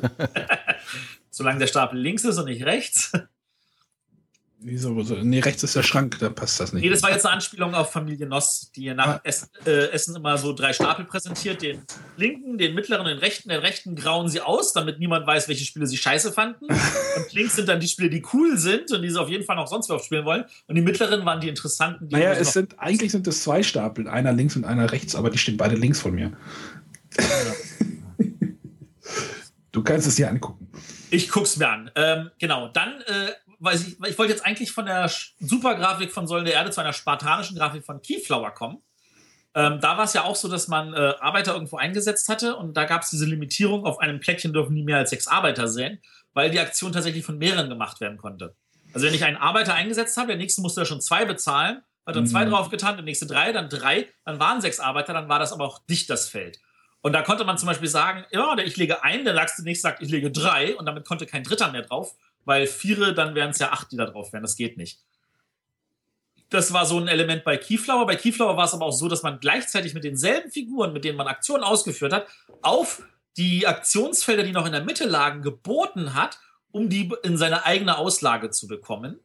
Solange 1.30 1.60
der 1.60 1.68
Stapel 1.68 2.00
links 2.00 2.24
ist 2.24 2.40
und 2.40 2.46
nicht 2.46 2.66
rechts. 2.66 3.12
Wieso? 4.66 4.92
Nee, 4.92 5.40
rechts 5.40 5.62
ist 5.64 5.76
der 5.76 5.84
Schrank, 5.84 6.18
da 6.20 6.30
passt 6.30 6.60
das 6.60 6.72
nicht. 6.72 6.84
Nee, 6.84 6.90
das 6.90 7.04
war 7.04 7.12
jetzt 7.12 7.26
eine 7.26 7.34
Anspielung 7.34 7.76
auf 7.76 7.92
Familie 7.92 8.26
Noss, 8.28 8.72
die 8.74 8.94
nach 8.94 9.08
ah. 9.08 9.22
Essen, 9.24 9.50
äh, 9.66 9.90
Essen 9.90 10.16
immer 10.16 10.38
so 10.38 10.54
drei 10.54 10.72
Stapel 10.72 11.04
präsentiert. 11.04 11.62
Den 11.62 11.82
linken, 12.16 12.58
den 12.58 12.74
mittleren, 12.74 13.06
den 13.06 13.18
rechten. 13.18 13.50
Den 13.50 13.60
rechten 13.60 13.96
grauen 13.96 14.30
sie 14.30 14.40
aus, 14.40 14.72
damit 14.72 15.00
niemand 15.00 15.28
weiß, 15.28 15.50
welche 15.50 15.66
Spiele 15.66 15.86
sie 15.86 15.98
scheiße 15.98 16.32
fanden. 16.32 16.66
Und 16.68 17.34
links 17.34 17.58
sind 17.58 17.68
dann 17.68 17.82
die 17.82 17.88
Spiele, 17.88 18.10
die 18.10 18.24
cool 18.34 18.58
sind 18.58 18.92
und 18.92 19.02
die 19.02 19.10
sie 19.10 19.20
auf 19.20 19.30
jeden 19.30 19.44
Fall 19.44 19.56
noch 19.56 19.68
sonst 19.68 19.90
was 19.90 20.06
spielen 20.06 20.26
wollen. 20.26 20.46
Und 20.68 20.76
die 20.76 20.82
mittleren 20.82 21.26
waren 21.26 21.42
die 21.42 21.50
interessanten. 21.50 22.08
Die 22.08 22.16
naja, 22.16 22.34
es 22.34 22.54
sind, 22.54 22.80
eigentlich 22.80 23.12
sind 23.12 23.28
es 23.28 23.44
zwei 23.44 23.64
Stapel, 23.64 24.08
einer 24.08 24.34
links 24.34 24.56
und 24.56 24.64
einer 24.64 24.92
rechts, 24.92 25.16
aber 25.16 25.30
die 25.30 25.38
stehen 25.38 25.58
beide 25.58 25.76
links 25.76 26.00
von 26.00 26.16
mir. 26.16 26.32
du 29.72 29.84
kannst 29.84 30.08
es 30.08 30.16
dir 30.16 30.30
angucken. 30.30 30.64
Ich 31.14 31.30
guck's 31.30 31.58
mir 31.58 31.70
an. 31.70 31.92
Ähm, 31.96 32.32
genau, 32.40 32.70
dann 32.70 33.02
äh, 33.02 33.32
weiß 33.64 33.88
ich, 33.88 34.00
ich 34.00 34.18
wollte 34.18 34.34
jetzt 34.34 34.46
eigentlich 34.46 34.72
von 34.72 34.86
der 34.86 35.10
Supergrafik 35.40 36.12
von 36.12 36.28
Säulen 36.28 36.46
der 36.46 36.54
Erde 36.54 36.72
zu 36.72 36.82
einer 36.82 36.94
spartanischen 36.94 37.58
Grafik 37.58 37.86
von 37.86 38.02
Keyflower 38.02 38.52
kommen. 38.52 38.82
Ähm, 39.56 39.80
da 39.82 39.98
war 39.98 40.06
es 40.06 40.14
ja 40.14 40.24
auch 40.24 40.36
so, 40.36 40.48
dass 40.48 40.68
man 40.68 40.94
äh, 40.94 41.14
Arbeiter 41.20 41.54
irgendwo 41.54 41.78
eingesetzt 41.78 42.28
hatte 42.28 42.56
und 42.56 42.76
da 42.76 42.86
gab 42.86 43.04
es 43.04 43.12
diese 43.12 43.26
Limitierung, 43.26 43.86
auf 43.86 44.00
einem 44.00 44.20
Plättchen 44.20 44.52
dürfen 44.52 44.74
nie 44.74 44.84
mehr 44.84 44.98
als 44.98 45.12
sechs 45.12 45.28
Arbeiter 45.28 45.68
sehen, 45.68 46.02
weil 46.34 46.50
die 46.50 46.60
Aktion 46.60 46.92
tatsächlich 46.92 47.24
von 47.24 47.38
mehreren 47.38 47.70
gemacht 47.70 48.02
werden 48.02 48.18
konnte. 48.18 48.56
Also 48.94 49.06
wenn 49.06 49.14
ich 49.14 49.24
einen 49.24 49.38
Arbeiter 49.38 49.76
eingesetzt 49.76 50.18
habe, 50.18 50.28
der 50.28 50.38
nächste 50.38 50.62
musste 50.62 50.82
ja 50.82 50.86
schon 50.86 51.02
zwei 51.02 51.26
bezahlen, 51.26 51.82
hat 52.06 52.16
dann 52.16 52.24
mhm. 52.24 52.28
zwei 52.28 52.46
draufgetan, 52.46 52.96
der 52.96 53.06
nächste 53.06 53.28
drei, 53.28 53.52
dann 53.52 53.70
drei, 53.70 54.10
dann 54.26 54.40
waren 54.40 54.60
sechs 54.60 54.80
Arbeiter, 54.80 55.14
dann 55.14 55.30
war 55.30 55.40
das 55.40 55.54
aber 55.54 55.66
auch 55.66 55.80
dicht 55.86 56.10
das 56.10 56.28
Feld. 56.28 56.60
Und 57.02 57.14
da 57.14 57.22
konnte 57.22 57.44
man 57.44 57.58
zum 57.58 57.68
Beispiel 57.68 57.90
sagen, 57.90 58.26
ja, 58.32 58.58
ich 58.58 58.78
lege 58.78 59.04
ein, 59.04 59.24
der 59.24 59.34
nächste 59.34 59.76
sagt, 59.76 60.02
ich 60.02 60.10
lege 60.10 60.32
drei 60.32 60.76
und 60.76 60.86
damit 60.86 61.06
konnte 61.06 61.26
kein 61.26 61.44
Dritter 61.44 61.72
mehr 61.72 61.82
drauf 61.84 62.16
weil 62.46 62.68
Viere, 62.68 63.14
dann 63.14 63.36
wären 63.36 63.52
es 63.52 63.60
ja 63.60 63.72
acht, 63.72 63.92
die 63.92 63.98
da 63.98 64.06
drauf 64.06 64.34
wären. 64.34 64.44
Das 64.44 64.56
geht 64.56 64.78
nicht. 64.78 65.00
Das 66.50 66.72
war 66.72 66.86
so 66.86 67.00
ein 67.00 67.08
Element 67.08 67.44
bei 67.44 67.58
Keyflower. 67.58 68.06
Bei 68.06 68.16
Keyflower 68.16 68.58
war 68.58 68.66
es 68.66 68.74
aber 68.74 68.86
auch 68.86 68.92
so, 68.92 69.08
dass 69.08 69.24
man 69.24 69.40
gleichzeitig 69.40 69.94
mit 69.94 70.04
denselben 70.04 70.52
Figuren, 70.52 70.94
mit 70.94 71.04
denen 71.04 71.18
man 71.18 71.28
Aktionen 71.28 71.64
ausgeführt 71.64 72.14
hat, 72.14 72.28
auf 72.62 73.02
die 73.38 73.66
Aktionsfelder, 73.66 74.44
die 74.44 74.52
noch 74.52 74.66
in 74.66 74.72
der 74.72 74.84
Mitte 74.84 75.06
lagen, 75.06 75.42
geboten 75.42 76.14
hat, 76.14 76.40
um 76.72 76.90
die 76.90 77.12
in 77.24 77.38
seine 77.38 77.66
eigene 77.66 77.98
Auslage 77.98 78.52
zu 78.52 78.68
bekommen. 78.68 79.20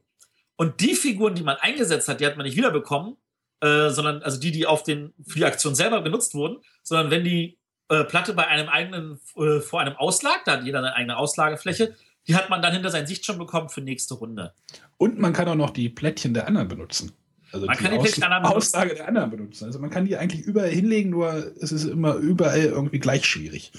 Und 0.56 0.80
die 0.80 0.94
Figuren, 0.94 1.34
die 1.34 1.42
man 1.42 1.56
eingesetzt 1.56 2.08
hat, 2.08 2.20
die 2.20 2.26
hat 2.26 2.36
man 2.36 2.46
nicht 2.46 2.56
wiederbekommen, 2.56 3.16
äh, 3.60 3.90
sondern 3.90 4.22
also 4.22 4.40
die, 4.40 4.50
die 4.50 4.66
auf 4.66 4.82
den, 4.82 5.12
für 5.26 5.38
die 5.38 5.44
Aktion 5.44 5.74
selber 5.74 6.02
genutzt 6.02 6.34
wurden, 6.34 6.58
sondern 6.82 7.10
wenn 7.10 7.24
die 7.24 7.58
äh, 7.88 8.04
Platte 8.04 8.34
bei 8.34 8.46
einem 8.46 8.68
eigenen, 8.68 9.20
äh, 9.36 9.60
vor 9.60 9.80
einem 9.80 9.96
auslag, 9.96 10.44
da 10.44 10.52
hat 10.52 10.64
jeder 10.64 10.78
eine 10.78 10.94
eigene 10.94 11.16
Auslagefläche, 11.16 11.94
die 12.28 12.36
hat 12.36 12.50
man 12.50 12.62
dann 12.62 12.72
hinter 12.72 12.90
sein 12.90 13.06
Sicht 13.06 13.24
schon 13.24 13.38
bekommen 13.38 13.68
für 13.68 13.80
nächste 13.80 14.14
Runde. 14.14 14.52
Und 14.98 15.18
man 15.18 15.32
kann 15.32 15.48
auch 15.48 15.54
noch 15.54 15.70
die 15.70 15.88
Plättchen 15.88 16.34
der 16.34 16.46
anderen 16.46 16.68
benutzen. 16.68 17.12
Also 17.50 17.66
man 17.66 17.76
die 17.76 17.82
kann 17.82 17.92
die 17.92 17.98
Plättchen 17.98 18.20
der 18.20 18.30
anderen 18.30 18.56
Aussage 18.56 18.94
der 18.94 19.08
anderen 19.08 19.30
benutzen. 19.30 19.64
Also 19.64 19.78
man 19.78 19.88
kann 19.88 20.04
die 20.04 20.16
eigentlich 20.16 20.42
überall 20.42 20.68
hinlegen, 20.68 21.10
nur 21.10 21.32
es 21.60 21.72
ist 21.72 21.84
immer 21.84 22.16
überall 22.16 22.60
irgendwie 22.60 22.98
gleich 22.98 23.24
schwierig. 23.24 23.72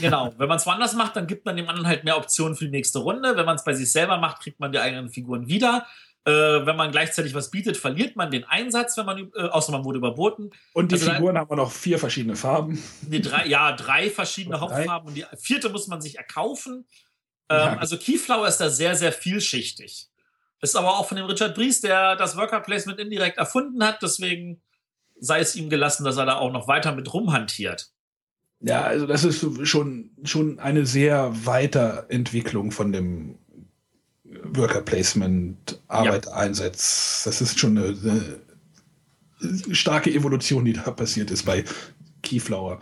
Genau. 0.00 0.32
Wenn 0.38 0.48
man 0.48 0.58
es 0.58 0.66
woanders 0.66 0.94
macht, 0.94 1.16
dann 1.16 1.26
gibt 1.26 1.44
man 1.44 1.56
dem 1.56 1.68
anderen 1.68 1.88
halt 1.88 2.04
mehr 2.04 2.16
Optionen 2.16 2.56
für 2.56 2.66
die 2.66 2.70
nächste 2.70 3.00
Runde. 3.00 3.36
Wenn 3.36 3.46
man 3.46 3.56
es 3.56 3.64
bei 3.64 3.74
sich 3.74 3.90
selber 3.90 4.18
macht, 4.18 4.42
kriegt 4.42 4.60
man 4.60 4.70
die 4.70 4.78
eigenen 4.78 5.10
Figuren 5.10 5.48
wieder. 5.48 5.86
Äh, 6.24 6.66
wenn 6.66 6.76
man 6.76 6.90
gleichzeitig 6.90 7.34
was 7.34 7.50
bietet, 7.52 7.76
verliert 7.76 8.16
man 8.16 8.32
den 8.32 8.42
Einsatz, 8.42 8.96
wenn 8.96 9.06
man, 9.06 9.30
äh, 9.36 9.42
außer 9.42 9.70
man 9.70 9.84
wurde 9.84 9.98
überboten. 9.98 10.50
Und 10.72 10.90
die 10.90 10.96
also 10.96 11.10
Figuren 11.12 11.36
dann, 11.36 11.48
haben 11.48 11.56
noch 11.56 11.70
vier 11.70 12.00
verschiedene 12.00 12.34
Farben. 12.34 12.82
Die 13.02 13.22
drei, 13.22 13.46
ja, 13.46 13.70
drei 13.72 14.10
verschiedene 14.10 14.60
Hauptfarben. 14.60 15.08
Und 15.08 15.16
die 15.16 15.24
vierte 15.36 15.68
muss 15.68 15.86
man 15.86 16.00
sich 16.00 16.18
erkaufen. 16.18 16.84
Ähm, 17.48 17.78
Also 17.78 17.96
Keyflower 17.96 18.48
ist 18.48 18.58
da 18.58 18.70
sehr, 18.70 18.94
sehr 18.94 19.12
vielschichtig. 19.12 20.08
Ist 20.62 20.76
aber 20.76 20.98
auch 20.98 21.06
von 21.06 21.16
dem 21.16 21.26
Richard 21.26 21.54
Bries, 21.54 21.80
der 21.80 22.16
das 22.16 22.36
Worker 22.36 22.60
Placement 22.60 22.98
indirekt 22.98 23.38
erfunden 23.38 23.84
hat. 23.84 24.02
Deswegen 24.02 24.62
sei 25.18 25.40
es 25.40 25.54
ihm 25.54 25.70
gelassen, 25.70 26.04
dass 26.04 26.16
er 26.16 26.26
da 26.26 26.36
auch 26.36 26.52
noch 26.52 26.66
weiter 26.66 26.92
mit 26.94 27.12
rumhantiert. 27.12 27.90
Ja, 28.60 28.82
also 28.82 29.06
das 29.06 29.24
ist 29.24 29.44
schon, 29.68 30.10
schon 30.24 30.58
eine 30.58 30.86
sehr 30.86 31.30
Weiterentwicklung 31.44 32.70
von 32.70 32.90
dem 32.90 33.38
Worker 34.24 34.80
Placement, 34.80 35.80
Arbeit-Einsatz. 35.88 37.22
Ja. 37.24 37.30
Das 37.30 37.40
ist 37.40 37.58
schon 37.58 37.76
eine, 37.76 38.40
eine 39.40 39.74
starke 39.74 40.10
Evolution, 40.10 40.64
die 40.64 40.72
da 40.72 40.90
passiert 40.90 41.30
ist 41.30 41.44
bei 41.44 41.64
Keyflower. 42.22 42.80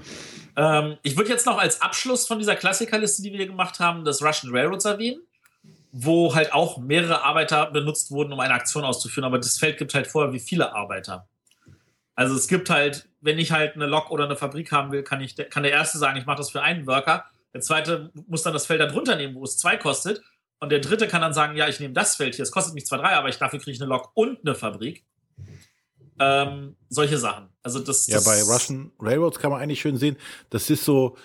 Ähm, 0.56 0.98
ich 1.02 1.16
würde 1.16 1.30
jetzt 1.30 1.46
noch 1.46 1.58
als 1.58 1.80
Abschluss 1.80 2.26
von 2.26 2.38
dieser 2.38 2.56
Klassikerliste, 2.56 3.22
die 3.22 3.32
wir 3.32 3.46
gemacht 3.46 3.80
haben, 3.80 4.04
das 4.04 4.22
Russian 4.22 4.54
Railroads 4.54 4.84
erwähnen, 4.84 5.20
wo 5.92 6.34
halt 6.34 6.52
auch 6.52 6.78
mehrere 6.78 7.22
Arbeiter 7.22 7.70
benutzt 7.70 8.10
wurden, 8.10 8.32
um 8.32 8.40
eine 8.40 8.54
Aktion 8.54 8.84
auszuführen. 8.84 9.24
Aber 9.24 9.38
das 9.38 9.58
Feld 9.58 9.78
gibt 9.78 9.94
halt 9.94 10.06
vorher, 10.06 10.32
wie 10.32 10.40
viele 10.40 10.74
Arbeiter. 10.74 11.28
Also 12.14 12.36
es 12.36 12.46
gibt 12.46 12.70
halt, 12.70 13.08
wenn 13.20 13.38
ich 13.38 13.50
halt 13.50 13.74
eine 13.74 13.86
Lok 13.86 14.10
oder 14.10 14.24
eine 14.24 14.36
Fabrik 14.36 14.70
haben 14.70 14.92
will, 14.92 15.02
kann, 15.02 15.20
ich, 15.20 15.36
kann 15.50 15.64
der 15.64 15.72
Erste 15.72 15.98
sagen, 15.98 16.16
ich 16.16 16.26
mache 16.26 16.38
das 16.38 16.50
für 16.50 16.62
einen 16.62 16.86
Worker. 16.86 17.24
Der 17.52 17.60
Zweite 17.60 18.10
muss 18.26 18.42
dann 18.42 18.52
das 18.52 18.66
Feld 18.66 18.80
darunter 18.80 19.16
nehmen, 19.16 19.34
wo 19.34 19.44
es 19.44 19.58
zwei 19.58 19.76
kostet. 19.76 20.22
Und 20.60 20.70
der 20.70 20.80
Dritte 20.80 21.08
kann 21.08 21.20
dann 21.20 21.34
sagen, 21.34 21.56
ja, 21.56 21.68
ich 21.68 21.80
nehme 21.80 21.94
das 21.94 22.16
Feld 22.16 22.36
hier, 22.36 22.44
es 22.44 22.52
kostet 22.52 22.74
mich 22.74 22.86
zwar 22.86 22.98
drei, 22.98 23.16
aber 23.16 23.28
ich 23.28 23.38
dafür 23.38 23.58
kriege 23.58 23.72
ich 23.72 23.80
eine 23.80 23.88
Lok 23.88 24.12
und 24.14 24.40
eine 24.44 24.54
Fabrik. 24.54 25.04
Ähm, 26.18 26.76
solche 26.88 27.18
Sachen. 27.18 27.48
Also 27.62 27.80
das, 27.80 28.06
ja, 28.06 28.16
das 28.16 28.24
bei 28.24 28.42
Russian 28.42 28.92
Railroads 29.00 29.38
kann 29.38 29.50
man 29.50 29.60
eigentlich 29.60 29.80
schön 29.80 29.96
sehen, 29.96 30.16
das 30.50 30.70
ist 30.70 30.84
so 30.84 31.16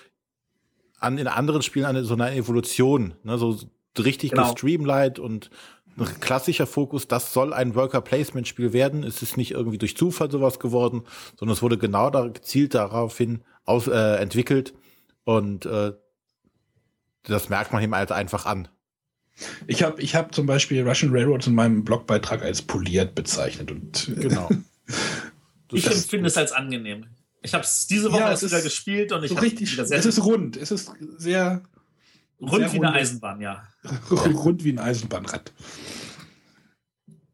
an 0.98 1.18
in 1.18 1.26
anderen 1.26 1.62
Spielen 1.62 1.86
eine 1.86 2.04
so 2.04 2.14
eine 2.14 2.34
Evolution, 2.34 3.14
ne, 3.22 3.38
so 3.38 3.58
richtig 3.98 4.30
genau. 4.30 4.52
gestreamlined 4.52 5.18
und 5.18 5.50
ein 5.98 6.20
klassischer 6.20 6.66
Fokus, 6.66 7.08
das 7.08 7.32
soll 7.32 7.52
ein 7.52 7.74
Worker 7.74 8.00
Placement 8.00 8.48
Spiel 8.48 8.72
werden. 8.72 9.02
Es 9.02 9.22
ist 9.22 9.36
nicht 9.36 9.50
irgendwie 9.50 9.78
durch 9.78 9.96
Zufall 9.96 10.30
sowas 10.30 10.58
geworden, 10.58 11.02
sondern 11.38 11.54
es 11.54 11.62
wurde 11.62 11.78
genau 11.78 12.10
da 12.10 12.28
gezielt 12.28 12.74
daraufhin 12.74 13.42
aus, 13.64 13.86
äh, 13.86 14.16
entwickelt 14.16 14.72
und 15.24 15.66
äh, 15.66 15.92
das 17.24 17.48
merkt 17.48 17.72
man 17.72 17.82
ihm 17.82 17.94
halt 17.94 18.12
einfach 18.12 18.46
an. 18.46 18.68
Ich 19.66 19.82
habe 19.82 20.00
ich 20.00 20.14
hab 20.14 20.34
zum 20.34 20.46
Beispiel 20.46 20.86
Russian 20.86 21.12
Railroads 21.12 21.46
in 21.46 21.54
meinem 21.54 21.84
Blogbeitrag 21.84 22.42
als 22.42 22.62
poliert 22.62 23.14
bezeichnet 23.14 23.70
und 23.70 24.12
genau. 24.16 24.48
ich 25.72 25.86
empfinde 25.86 26.28
es 26.28 26.36
als 26.36 26.52
angenehm. 26.52 27.06
Ich 27.42 27.54
habe 27.54 27.64
es 27.64 27.86
diese 27.86 28.12
Woche 28.12 28.20
ja, 28.20 28.30
erst 28.30 28.44
wieder 28.44 28.60
gespielt 28.60 29.12
und 29.12 29.24
ich 29.24 29.30
so 29.30 29.36
richtig. 29.36 29.72
Wieder 29.72 29.86
sehr 29.86 29.98
es 29.98 30.06
ist 30.06 30.22
rund. 30.24 30.56
Es 30.56 30.70
ist 30.70 30.92
sehr 31.16 31.62
rund 32.40 32.52
sehr 32.52 32.72
wie 32.72 32.78
eine 32.78 32.92
Eisenbahn, 32.92 33.40
ja. 33.40 33.64
rund 34.10 34.64
wie 34.64 34.72
ein 34.72 34.78
Eisenbahnrad. 34.78 35.52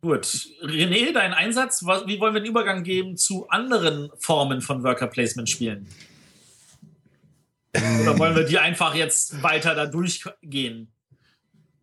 Gut. 0.00 0.48
René, 0.62 1.12
dein 1.12 1.34
Einsatz, 1.34 1.82
wie 1.82 2.20
wollen 2.20 2.34
wir 2.34 2.40
den 2.40 2.48
Übergang 2.48 2.84
geben 2.84 3.16
zu 3.16 3.48
anderen 3.48 4.10
Formen 4.18 4.60
von 4.60 4.84
Worker 4.84 5.08
Placement 5.08 5.48
Spielen? 5.50 5.88
Oder 7.74 8.18
wollen 8.18 8.36
wir 8.36 8.44
die 8.44 8.58
einfach 8.58 8.94
jetzt 8.94 9.42
weiter 9.42 9.74
da 9.74 9.86
durchgehen? 9.86 10.92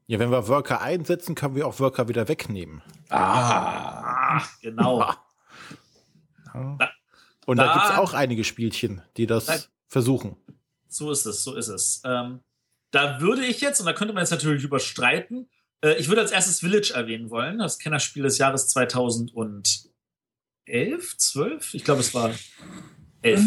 Ja, 0.07 0.19
wenn 0.19 0.31
wir 0.31 0.47
Worker 0.47 0.81
einsetzen, 0.81 1.35
können 1.35 1.55
wir 1.55 1.67
auch 1.67 1.79
Worker 1.79 2.07
wieder 2.07 2.27
wegnehmen. 2.27 2.81
Ah, 3.09 4.41
genau. 4.61 5.13
Da, 6.53 6.91
und 7.45 7.57
da, 7.57 7.65
da 7.65 7.73
gibt 7.73 7.85
es 7.85 7.97
auch 7.97 8.13
einige 8.13 8.43
Spielchen, 8.43 9.01
die 9.17 9.27
das 9.27 9.45
da, 9.45 9.57
versuchen. 9.87 10.37
So 10.87 11.11
ist 11.11 11.25
es, 11.25 11.43
so 11.43 11.55
ist 11.55 11.67
es. 11.67 12.01
Ähm, 12.05 12.41
da 12.91 13.19
würde 13.21 13.45
ich 13.45 13.61
jetzt, 13.61 13.79
und 13.79 13.85
da 13.85 13.93
könnte 13.93 14.13
man 14.13 14.21
jetzt 14.21 14.31
natürlich 14.31 14.63
überstreiten, 14.63 15.49
äh, 15.83 15.95
ich 15.95 16.07
würde 16.07 16.21
als 16.21 16.31
erstes 16.31 16.59
Village 16.59 16.93
erwähnen 16.93 17.29
wollen, 17.29 17.59
das 17.59 17.79
Kennerspiel 17.79 18.23
des 18.23 18.37
Jahres 18.37 18.67
2011, 18.69 19.87
12, 21.17 21.73
ich 21.73 21.83
glaube 21.83 22.01
es 22.01 22.13
war 22.13 22.31
Elf. 23.21 23.41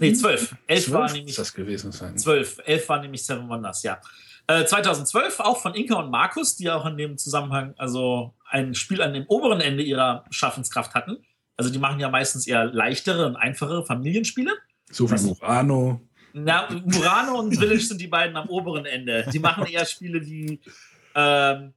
Nee, 0.00 0.12
zwölf. 0.12 0.56
Elf 0.66 0.90
war 0.90 1.06
Zwölf 1.06 1.12
nämlich 1.14 1.36
das 1.36 1.54
gewesen 1.54 1.92
sein. 1.92 2.18
12. 2.18 2.62
11 2.64 2.88
war 2.88 3.00
nämlich 3.00 3.24
Seven 3.24 3.48
Wonders, 3.48 3.82
ja. 3.82 4.00
Äh, 4.46 4.64
2012 4.64 5.40
auch 5.40 5.60
von 5.60 5.74
Inka 5.74 5.94
und 5.94 6.10
Markus, 6.10 6.56
die 6.56 6.70
auch 6.70 6.84
in 6.86 6.96
dem 6.96 7.16
Zusammenhang 7.16 7.74
also 7.78 8.34
ein 8.48 8.74
Spiel 8.74 9.00
an 9.00 9.14
dem 9.14 9.26
oberen 9.26 9.60
Ende 9.60 9.82
ihrer 9.82 10.24
Schaffenskraft 10.30 10.94
hatten. 10.94 11.24
Also 11.56 11.70
die 11.70 11.78
machen 11.78 12.00
ja 12.00 12.08
meistens 12.08 12.46
eher 12.46 12.64
leichtere 12.66 13.26
und 13.26 13.36
einfachere 13.36 13.84
Familienspiele. 13.86 14.52
So 14.90 15.10
wie 15.10 15.22
Murano. 15.22 16.00
Na, 16.32 16.68
Murano 16.84 17.38
und 17.38 17.56
Village 17.56 17.80
sind 17.80 18.00
die 18.00 18.08
beiden 18.08 18.36
am 18.36 18.48
oberen 18.48 18.86
Ende. 18.86 19.24
Die 19.32 19.38
machen 19.38 19.66
eher 19.66 19.86
Spiele 19.86 20.24
wie 20.26 20.60
ähm, 21.14 21.72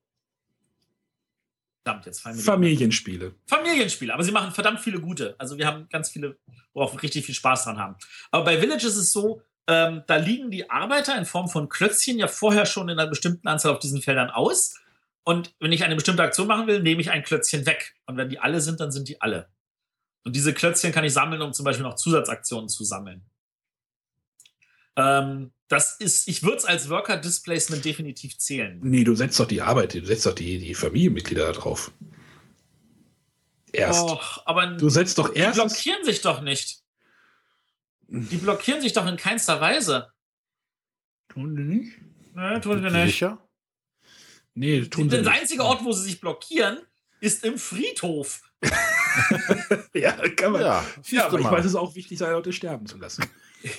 verdammt, 1.87 2.05
jetzt 2.05 2.21
fallen 2.21 2.35
mir 2.35 2.41
Familienspiele. 2.41 3.35
Familienspiele, 3.45 4.13
aber 4.13 4.23
sie 4.23 4.31
machen 4.31 4.51
verdammt 4.51 4.81
viele 4.81 4.99
gute. 4.99 5.35
Also 5.37 5.57
wir 5.57 5.65
haben 5.65 5.87
ganz 5.89 6.09
viele, 6.09 6.37
wo 6.73 6.81
auch 6.81 7.01
richtig 7.01 7.25
viel 7.25 7.35
Spaß 7.35 7.63
dran 7.63 7.77
haben. 7.77 7.95
Aber 8.31 8.43
bei 8.43 8.59
Village 8.59 8.85
ist 8.85 8.97
es 8.97 9.13
so, 9.13 9.41
ähm, 9.67 10.03
da 10.07 10.17
liegen 10.17 10.51
die 10.51 10.69
Arbeiter 10.69 11.17
in 11.17 11.25
Form 11.25 11.47
von 11.47 11.69
Klötzchen 11.69 12.17
ja 12.17 12.27
vorher 12.27 12.65
schon 12.65 12.89
in 12.89 12.99
einer 12.99 13.09
bestimmten 13.09 13.47
Anzahl 13.47 13.71
auf 13.73 13.79
diesen 13.79 14.01
Feldern 14.01 14.29
aus. 14.29 14.75
Und 15.23 15.53
wenn 15.59 15.71
ich 15.71 15.83
eine 15.83 15.95
bestimmte 15.95 16.23
Aktion 16.23 16.47
machen 16.47 16.67
will, 16.67 16.81
nehme 16.81 17.01
ich 17.01 17.11
ein 17.11 17.23
Klötzchen 17.23 17.65
weg. 17.65 17.95
Und 18.05 18.17
wenn 18.17 18.29
die 18.29 18.39
alle 18.39 18.61
sind, 18.61 18.79
dann 18.79 18.91
sind 18.91 19.07
die 19.07 19.21
alle. 19.21 19.49
Und 20.27 20.35
diese 20.35 20.53
Klötzchen 20.53 20.91
kann 20.91 21.05
ich 21.05 21.13
sammeln, 21.13 21.41
um 21.41 21.53
zum 21.53 21.63
Beispiel 21.63 21.83
noch 21.83 21.95
Zusatzaktionen 21.95 22.67
zu 22.67 22.83
sammeln. 22.83 23.21
Ähm, 24.97 25.53
das 25.69 25.95
ist, 26.01 26.27
ich 26.27 26.43
würde 26.43 26.57
es 26.57 26.65
als 26.65 26.89
Worker 26.89 27.15
Displacement 27.15 27.85
definitiv 27.85 28.37
zählen. 28.37 28.77
Nee, 28.83 29.05
du 29.05 29.15
setzt 29.15 29.39
doch 29.39 29.47
die 29.47 29.61
Arbeit, 29.61 29.93
du 29.93 30.05
setzt 30.05 30.25
doch 30.25 30.35
die, 30.35 30.59
die 30.59 30.75
Familienmitglieder 30.75 31.45
da 31.45 31.53
drauf. 31.53 31.93
Erst. 33.71 34.01
Och, 34.01 34.41
aber 34.45 34.67
Du 34.75 34.89
setzt 34.89 35.17
doch 35.17 35.29
die 35.33 35.39
erst. 35.39 35.55
blockieren 35.55 36.03
sich 36.03 36.19
doch 36.19 36.41
nicht. 36.41 36.81
Die 38.09 38.35
blockieren 38.35 38.81
sich 38.81 38.91
doch 38.91 39.07
in 39.07 39.15
keinster 39.15 39.61
Weise. 39.61 40.11
Tun 41.29 41.55
die 41.55 41.63
nicht? 41.63 41.97
Ne, 42.35 42.59
tun 42.59 42.75
sie 42.79 42.81
Bist 42.81 42.95
du 42.95 42.99
nicht. 42.99 43.11
Sicher? 43.13 43.47
Nee, 44.55 44.81
tun 44.87 45.03
sie 45.09 45.15
Der 45.15 45.19
nicht. 45.21 45.31
einzige 45.41 45.63
Ort, 45.63 45.85
wo 45.85 45.93
sie 45.93 46.03
sich 46.03 46.19
blockieren, 46.19 46.79
ist 47.21 47.45
im 47.45 47.57
Friedhof. 47.57 48.41
Ja, 49.93 50.11
kann 50.35 50.51
man. 50.51 50.61
Ja, 50.61 50.85
Ja, 51.09 51.25
aber 51.27 51.39
ich 51.39 51.43
mal. 51.45 51.51
weiß, 51.53 51.65
es 51.65 51.71
ist 51.71 51.75
auch 51.75 51.95
wichtig, 51.95 52.17
seine 52.19 52.33
Leute 52.33 52.53
sterben 52.53 52.85
zu 52.85 52.97
lassen. 52.97 53.25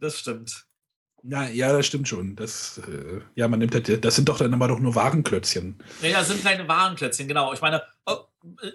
Das 0.00 0.16
stimmt. 0.20 0.64
Ja, 1.24 1.48
ja, 1.48 1.72
das 1.72 1.84
stimmt 1.84 2.06
schon. 2.06 2.36
Das, 2.36 2.78
äh, 2.86 3.20
ja, 3.34 3.48
man 3.48 3.58
nimmt 3.58 3.74
halt, 3.74 4.04
das 4.04 4.14
sind 4.14 4.28
doch 4.28 4.38
dann 4.38 4.54
aber 4.54 4.68
doch 4.68 4.78
nur 4.78 4.94
Warenklötzchen. 4.94 5.82
Naja, 6.00 6.22
sind 6.22 6.40
kleine 6.40 6.68
Warenklötzchen, 6.68 7.26
genau. 7.26 7.52
Ich 7.52 7.60
meine, 7.60 7.82
oh, 8.06 8.18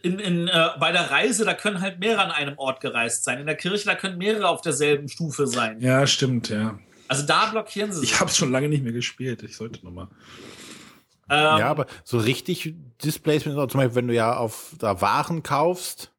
in, 0.01 0.19
in, 0.19 0.49
äh, 0.49 0.69
bei 0.81 0.91
der 0.91 1.09
Reise, 1.09 1.45
da 1.45 1.53
können 1.53 1.79
halt 1.79 1.99
mehrere 1.99 2.25
an 2.25 2.31
einem 2.31 2.57
Ort 2.57 2.81
gereist 2.81 3.23
sein. 3.23 3.39
In 3.39 3.45
der 3.45 3.55
Kirche, 3.55 3.85
da 3.85 3.95
können 3.95 4.17
mehrere 4.17 4.49
auf 4.49 4.59
derselben 4.59 5.07
Stufe 5.07 5.47
sein. 5.47 5.79
Ja, 5.79 6.05
stimmt, 6.05 6.49
ja. 6.49 6.77
Also 7.07 7.25
da 7.25 7.45
blockieren 7.45 7.93
sie 7.93 8.01
sich. 8.01 8.11
Ich 8.11 8.19
habe 8.19 8.29
es 8.29 8.35
schon 8.35 8.51
lange 8.51 8.67
nicht 8.67 8.83
mehr 8.83 8.91
gespielt. 8.91 9.43
Ich 9.43 9.55
sollte 9.55 9.85
noch 9.85 9.93
mal. 9.93 10.09
Ähm, 11.29 11.59
ja, 11.59 11.69
aber 11.69 11.85
so 12.03 12.17
richtig 12.17 12.73
Displacement, 13.03 13.71
zum 13.71 13.79
Beispiel, 13.79 13.95
wenn 13.95 14.07
du 14.07 14.13
ja 14.13 14.35
auf 14.35 14.75
da 14.79 14.99
Waren 15.01 15.43
kaufst, 15.43 16.11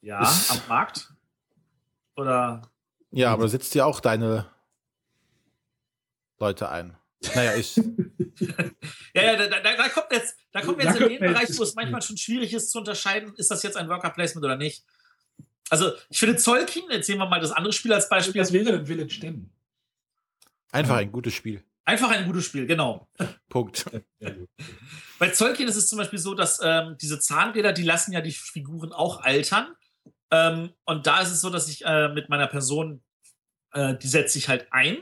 ja, 0.00 0.20
am 0.20 0.60
Markt. 0.68 1.12
Oder 2.16 2.62
ja, 3.10 3.32
aber 3.32 3.42
da 3.42 3.48
setzt 3.48 3.74
ja 3.74 3.84
auch 3.84 4.00
deine 4.00 4.46
Leute 6.38 6.68
ein. 6.68 6.96
Naja, 7.34 7.56
ich, 7.56 7.76
Ja, 9.14 9.22
ja, 9.22 9.36
da, 9.36 9.46
da, 9.48 9.76
da 9.76 9.88
kommt 9.88 10.12
jetzt, 10.12 10.36
da 10.52 10.60
kommt 10.60 10.82
Da 10.82 10.84
jetzt 10.84 11.00
in 11.00 11.08
den 11.08 11.20
Bereich, 11.20 11.58
wo 11.58 11.62
es 11.62 11.74
manchmal 11.74 12.02
schon 12.02 12.16
schwierig 12.16 12.52
ist 12.54 12.70
zu 12.70 12.78
unterscheiden, 12.78 13.34
ist 13.36 13.50
das 13.50 13.62
jetzt 13.62 13.76
ein 13.76 13.88
Worker 13.88 14.10
Placement 14.10 14.44
oder 14.44 14.56
nicht. 14.56 14.84
Also, 15.70 15.92
ich 16.08 16.18
finde 16.18 16.36
Zolkin, 16.36 16.84
jetzt 16.90 17.06
sehen 17.06 17.18
wir 17.18 17.26
mal 17.26 17.40
das 17.40 17.52
andere 17.52 17.72
Spiel 17.72 17.92
als 17.92 18.08
Beispiel, 18.08 18.40
Was 18.40 18.52
wäre 18.52 18.72
denn 18.72 18.86
Village 18.86 19.18
denn? 19.20 19.50
einfach 20.70 20.96
ein 20.96 21.12
gutes 21.12 21.34
Spiel. 21.34 21.64
Einfach 21.88 22.10
ein 22.10 22.26
gutes 22.26 22.44
Spiel, 22.44 22.66
genau. 22.66 23.08
Punkt. 23.48 23.86
Bei 25.18 25.30
Zolkin 25.30 25.66
ist 25.66 25.76
es 25.76 25.88
zum 25.88 25.98
Beispiel 25.98 26.18
so, 26.18 26.34
dass 26.34 26.60
ähm, 26.62 26.96
diese 27.00 27.18
Zahnräder, 27.18 27.72
die 27.72 27.82
lassen 27.82 28.12
ja 28.12 28.20
die 28.20 28.32
Figuren 28.32 28.92
auch 28.92 29.22
altern. 29.22 29.74
Ähm, 30.30 30.74
und 30.84 31.06
da 31.06 31.20
ist 31.22 31.30
es 31.30 31.40
so, 31.40 31.50
dass 31.50 31.68
ich 31.68 31.84
äh, 31.84 32.08
mit 32.08 32.28
meiner 32.28 32.46
Person, 32.46 33.02
äh, 33.72 33.96
die 33.96 34.06
setze 34.06 34.38
ich 34.38 34.48
halt 34.48 34.68
ein. 34.70 34.98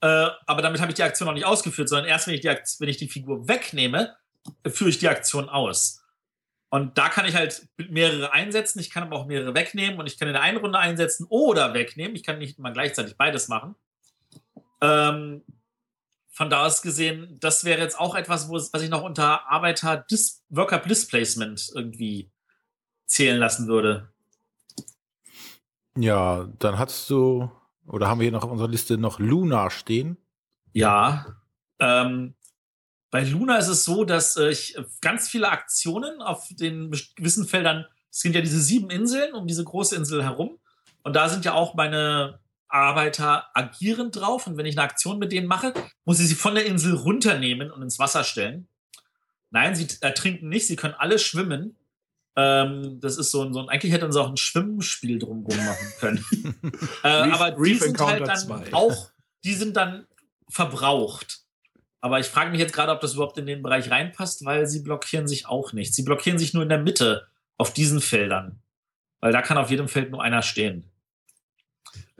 Äh, 0.00 0.30
aber 0.46 0.62
damit 0.62 0.80
habe 0.80 0.90
ich 0.90 0.96
die 0.96 1.02
Aktion 1.02 1.26
noch 1.26 1.34
nicht 1.34 1.44
ausgeführt, 1.44 1.88
sondern 1.88 2.06
erst, 2.06 2.26
wenn 2.28 2.34
ich 2.34 2.40
die, 2.40 2.48
Akt- 2.48 2.76
wenn 2.78 2.88
ich 2.88 2.96
die 2.96 3.08
Figur 3.08 3.48
wegnehme, 3.48 4.16
führe 4.66 4.90
ich 4.90 4.98
die 4.98 5.08
Aktion 5.08 5.48
aus. 5.48 6.04
Und 6.70 6.96
da 6.96 7.08
kann 7.10 7.26
ich 7.26 7.34
halt 7.34 7.68
mehrere 7.76 8.32
einsetzen, 8.32 8.78
ich 8.78 8.90
kann 8.90 9.02
aber 9.02 9.16
auch 9.16 9.26
mehrere 9.26 9.54
wegnehmen 9.54 10.00
und 10.00 10.06
ich 10.06 10.18
kann 10.18 10.28
in 10.28 10.34
der 10.34 10.42
einen 10.42 10.56
Runde 10.56 10.78
einsetzen 10.78 11.26
oder 11.28 11.74
wegnehmen. 11.74 12.16
Ich 12.16 12.22
kann 12.22 12.38
nicht 12.38 12.58
immer 12.58 12.70
gleichzeitig 12.70 13.16
beides 13.16 13.48
machen. 13.48 13.74
Ähm, 14.80 15.44
von 16.32 16.48
da 16.50 16.64
aus 16.64 16.82
gesehen, 16.82 17.36
das 17.40 17.64
wäre 17.64 17.80
jetzt 17.80 18.00
auch 18.00 18.14
etwas, 18.14 18.48
wo, 18.48 18.56
es- 18.56 18.72
was 18.72 18.82
ich 18.82 18.88
noch 18.90 19.02
unter 19.02 19.48
Arbeiter 19.50 19.98
Dis 19.98 20.42
Worker 20.48 20.78
Displacement 20.78 21.70
irgendwie 21.74 22.30
zählen 23.06 23.38
lassen 23.38 23.68
würde. 23.68 24.08
Ja, 25.96 26.48
dann 26.58 26.78
hast 26.78 27.08
du, 27.10 27.50
oder 27.86 28.08
haben 28.08 28.20
wir 28.20 28.24
hier 28.24 28.32
noch 28.32 28.44
auf 28.44 28.50
unserer 28.50 28.68
Liste 28.68 28.96
noch 28.96 29.18
Luna 29.18 29.68
stehen? 29.70 30.16
Ja. 30.72 31.36
Ähm, 31.78 32.34
bei 33.10 33.24
Luna 33.24 33.58
ist 33.58 33.68
es 33.68 33.84
so, 33.84 34.04
dass 34.04 34.38
äh, 34.38 34.48
ich 34.48 34.74
ganz 35.02 35.28
viele 35.28 35.50
Aktionen 35.50 36.22
auf 36.22 36.48
den 36.50 36.90
gewissen 37.14 37.46
Feldern, 37.46 37.84
es 38.10 38.20
sind 38.20 38.34
ja 38.34 38.40
diese 38.40 38.60
sieben 38.60 38.88
Inseln 38.88 39.34
um 39.34 39.46
diese 39.46 39.64
große 39.64 39.94
Insel 39.96 40.24
herum. 40.24 40.58
Und 41.02 41.14
da 41.14 41.28
sind 41.28 41.44
ja 41.44 41.52
auch 41.52 41.74
meine 41.74 42.38
Arbeiter 42.72 43.48
agierend 43.54 44.16
drauf. 44.16 44.46
Und 44.46 44.56
wenn 44.56 44.66
ich 44.66 44.76
eine 44.78 44.86
Aktion 44.88 45.18
mit 45.18 45.32
denen 45.32 45.46
mache, 45.46 45.74
muss 46.04 46.20
ich 46.20 46.28
sie 46.28 46.34
von 46.34 46.54
der 46.54 46.66
Insel 46.66 46.94
runternehmen 46.94 47.70
und 47.70 47.82
ins 47.82 47.98
Wasser 47.98 48.24
stellen. 48.24 48.68
Nein, 49.50 49.74
sie 49.74 49.86
ertrinken 50.00 50.48
nicht, 50.48 50.66
sie 50.66 50.76
können 50.76 50.94
alle 50.94 51.18
schwimmen. 51.18 51.76
Ähm, 52.34 52.98
das 53.00 53.18
ist 53.18 53.30
so 53.30 53.42
ein, 53.44 53.52
so 53.52 53.60
ein, 53.60 53.68
eigentlich 53.68 53.92
hätten 53.92 54.10
sie 54.10 54.20
auch 54.20 54.30
ein 54.30 54.38
Schwimmspiel 54.38 55.18
drumherum 55.18 55.64
machen 55.64 55.86
können. 56.00 56.24
äh, 57.02 57.08
Reef- 57.08 57.34
aber 57.34 57.50
die 57.50 57.60
Reef 57.60 57.80
sind 57.80 58.00
halt 58.00 58.20
Encounter 58.20 58.46
dann 58.46 58.64
2. 58.64 58.72
auch, 58.74 59.10
die 59.44 59.52
sind 59.54 59.76
dann 59.76 60.06
verbraucht. 60.48 61.40
Aber 62.00 62.18
ich 62.18 62.26
frage 62.26 62.50
mich 62.50 62.58
jetzt 62.58 62.72
gerade, 62.72 62.90
ob 62.90 63.00
das 63.00 63.14
überhaupt 63.14 63.38
in 63.38 63.46
den 63.46 63.62
Bereich 63.62 63.90
reinpasst, 63.90 64.44
weil 64.44 64.66
sie 64.66 64.80
blockieren 64.82 65.28
sich 65.28 65.46
auch 65.46 65.72
nicht. 65.72 65.94
Sie 65.94 66.02
blockieren 66.02 66.38
sich 66.38 66.52
nur 66.54 66.62
in 66.62 66.68
der 66.68 66.78
Mitte 66.80 67.28
auf 67.58 67.72
diesen 67.72 68.00
Feldern. 68.00 68.60
Weil 69.20 69.32
da 69.32 69.40
kann 69.40 69.56
auf 69.58 69.70
jedem 69.70 69.86
Feld 69.86 70.10
nur 70.10 70.22
einer 70.22 70.42
stehen. 70.42 70.90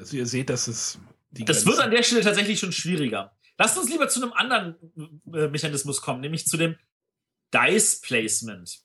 Also 0.02 0.16
ihr 0.16 0.26
seht, 0.26 0.50
dass 0.50 0.66
es 0.66 0.98
die 1.30 1.44
Das 1.44 1.64
wird 1.64 1.78
an 1.78 1.90
der 1.92 2.02
Stelle 2.02 2.22
tatsächlich 2.22 2.58
schon 2.58 2.72
schwieriger. 2.72 3.32
Lasst 3.56 3.78
uns 3.78 3.88
lieber 3.88 4.08
zu 4.08 4.20
einem 4.20 4.32
anderen 4.32 4.74
äh, 5.32 5.46
Mechanismus 5.46 6.00
kommen, 6.02 6.20
nämlich 6.20 6.44
zu 6.46 6.56
dem 6.56 6.74
Dice 7.54 8.00
Placement. 8.00 8.80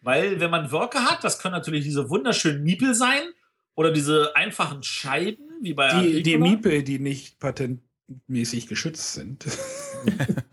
Weil, 0.00 0.38
wenn 0.38 0.50
man 0.50 0.70
Worker 0.70 1.04
hat, 1.06 1.24
das 1.24 1.38
können 1.40 1.54
natürlich 1.54 1.82
diese 1.82 2.08
wunderschönen 2.10 2.62
Miepel 2.62 2.94
sein 2.94 3.22
oder 3.74 3.90
diese 3.90 4.36
einfachen 4.36 4.82
Scheiben, 4.84 5.42
wie 5.62 5.74
bei 5.74 6.00
die, 6.00 6.22
die. 6.22 6.36
Miepel, 6.38 6.84
die 6.84 7.00
nicht 7.00 7.40
patentmäßig 7.40 8.68
geschützt 8.68 9.14
sind. 9.14 9.46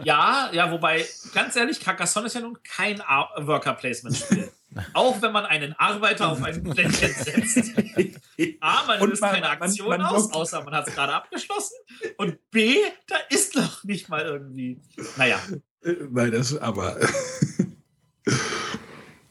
Ja, 0.03 0.49
ja, 0.53 0.71
wobei, 0.71 1.05
ganz 1.33 1.55
ehrlich, 1.55 1.79
Carcassonne 1.81 2.27
ist 2.27 2.33
ja 2.33 2.41
nun 2.41 2.57
kein 2.63 3.01
Ar- 3.01 3.33
Worker 3.45 3.73
Placement 3.73 4.17
Spiel. 4.17 4.49
Auch 4.93 5.21
wenn 5.21 5.31
man 5.33 5.45
einen 5.45 5.73
Arbeiter 5.73 6.29
auf 6.31 6.41
ein 6.43 6.63
Plättchen 6.63 7.11
setzt. 7.13 7.73
A, 8.61 8.85
man 8.87 8.99
löst 9.09 9.21
man- 9.21 9.31
keine 9.31 9.47
man- 9.47 9.61
Aktion 9.61 9.89
man 9.89 10.01
aus, 10.01 10.29
blockt- 10.29 10.33
außer 10.35 10.63
man 10.63 10.73
hat 10.73 10.87
es 10.87 10.95
gerade 10.95 11.13
abgeschlossen. 11.13 11.75
Und 12.17 12.37
B, 12.51 12.75
da 13.07 13.15
ist 13.29 13.55
noch 13.55 13.83
nicht 13.83 14.07
mal 14.09 14.21
irgendwie. 14.21 14.79
Naja, 15.17 15.39
Äh, 15.83 15.95
Nein, 16.11 16.31
das 16.31 16.55
aber. 16.57 16.97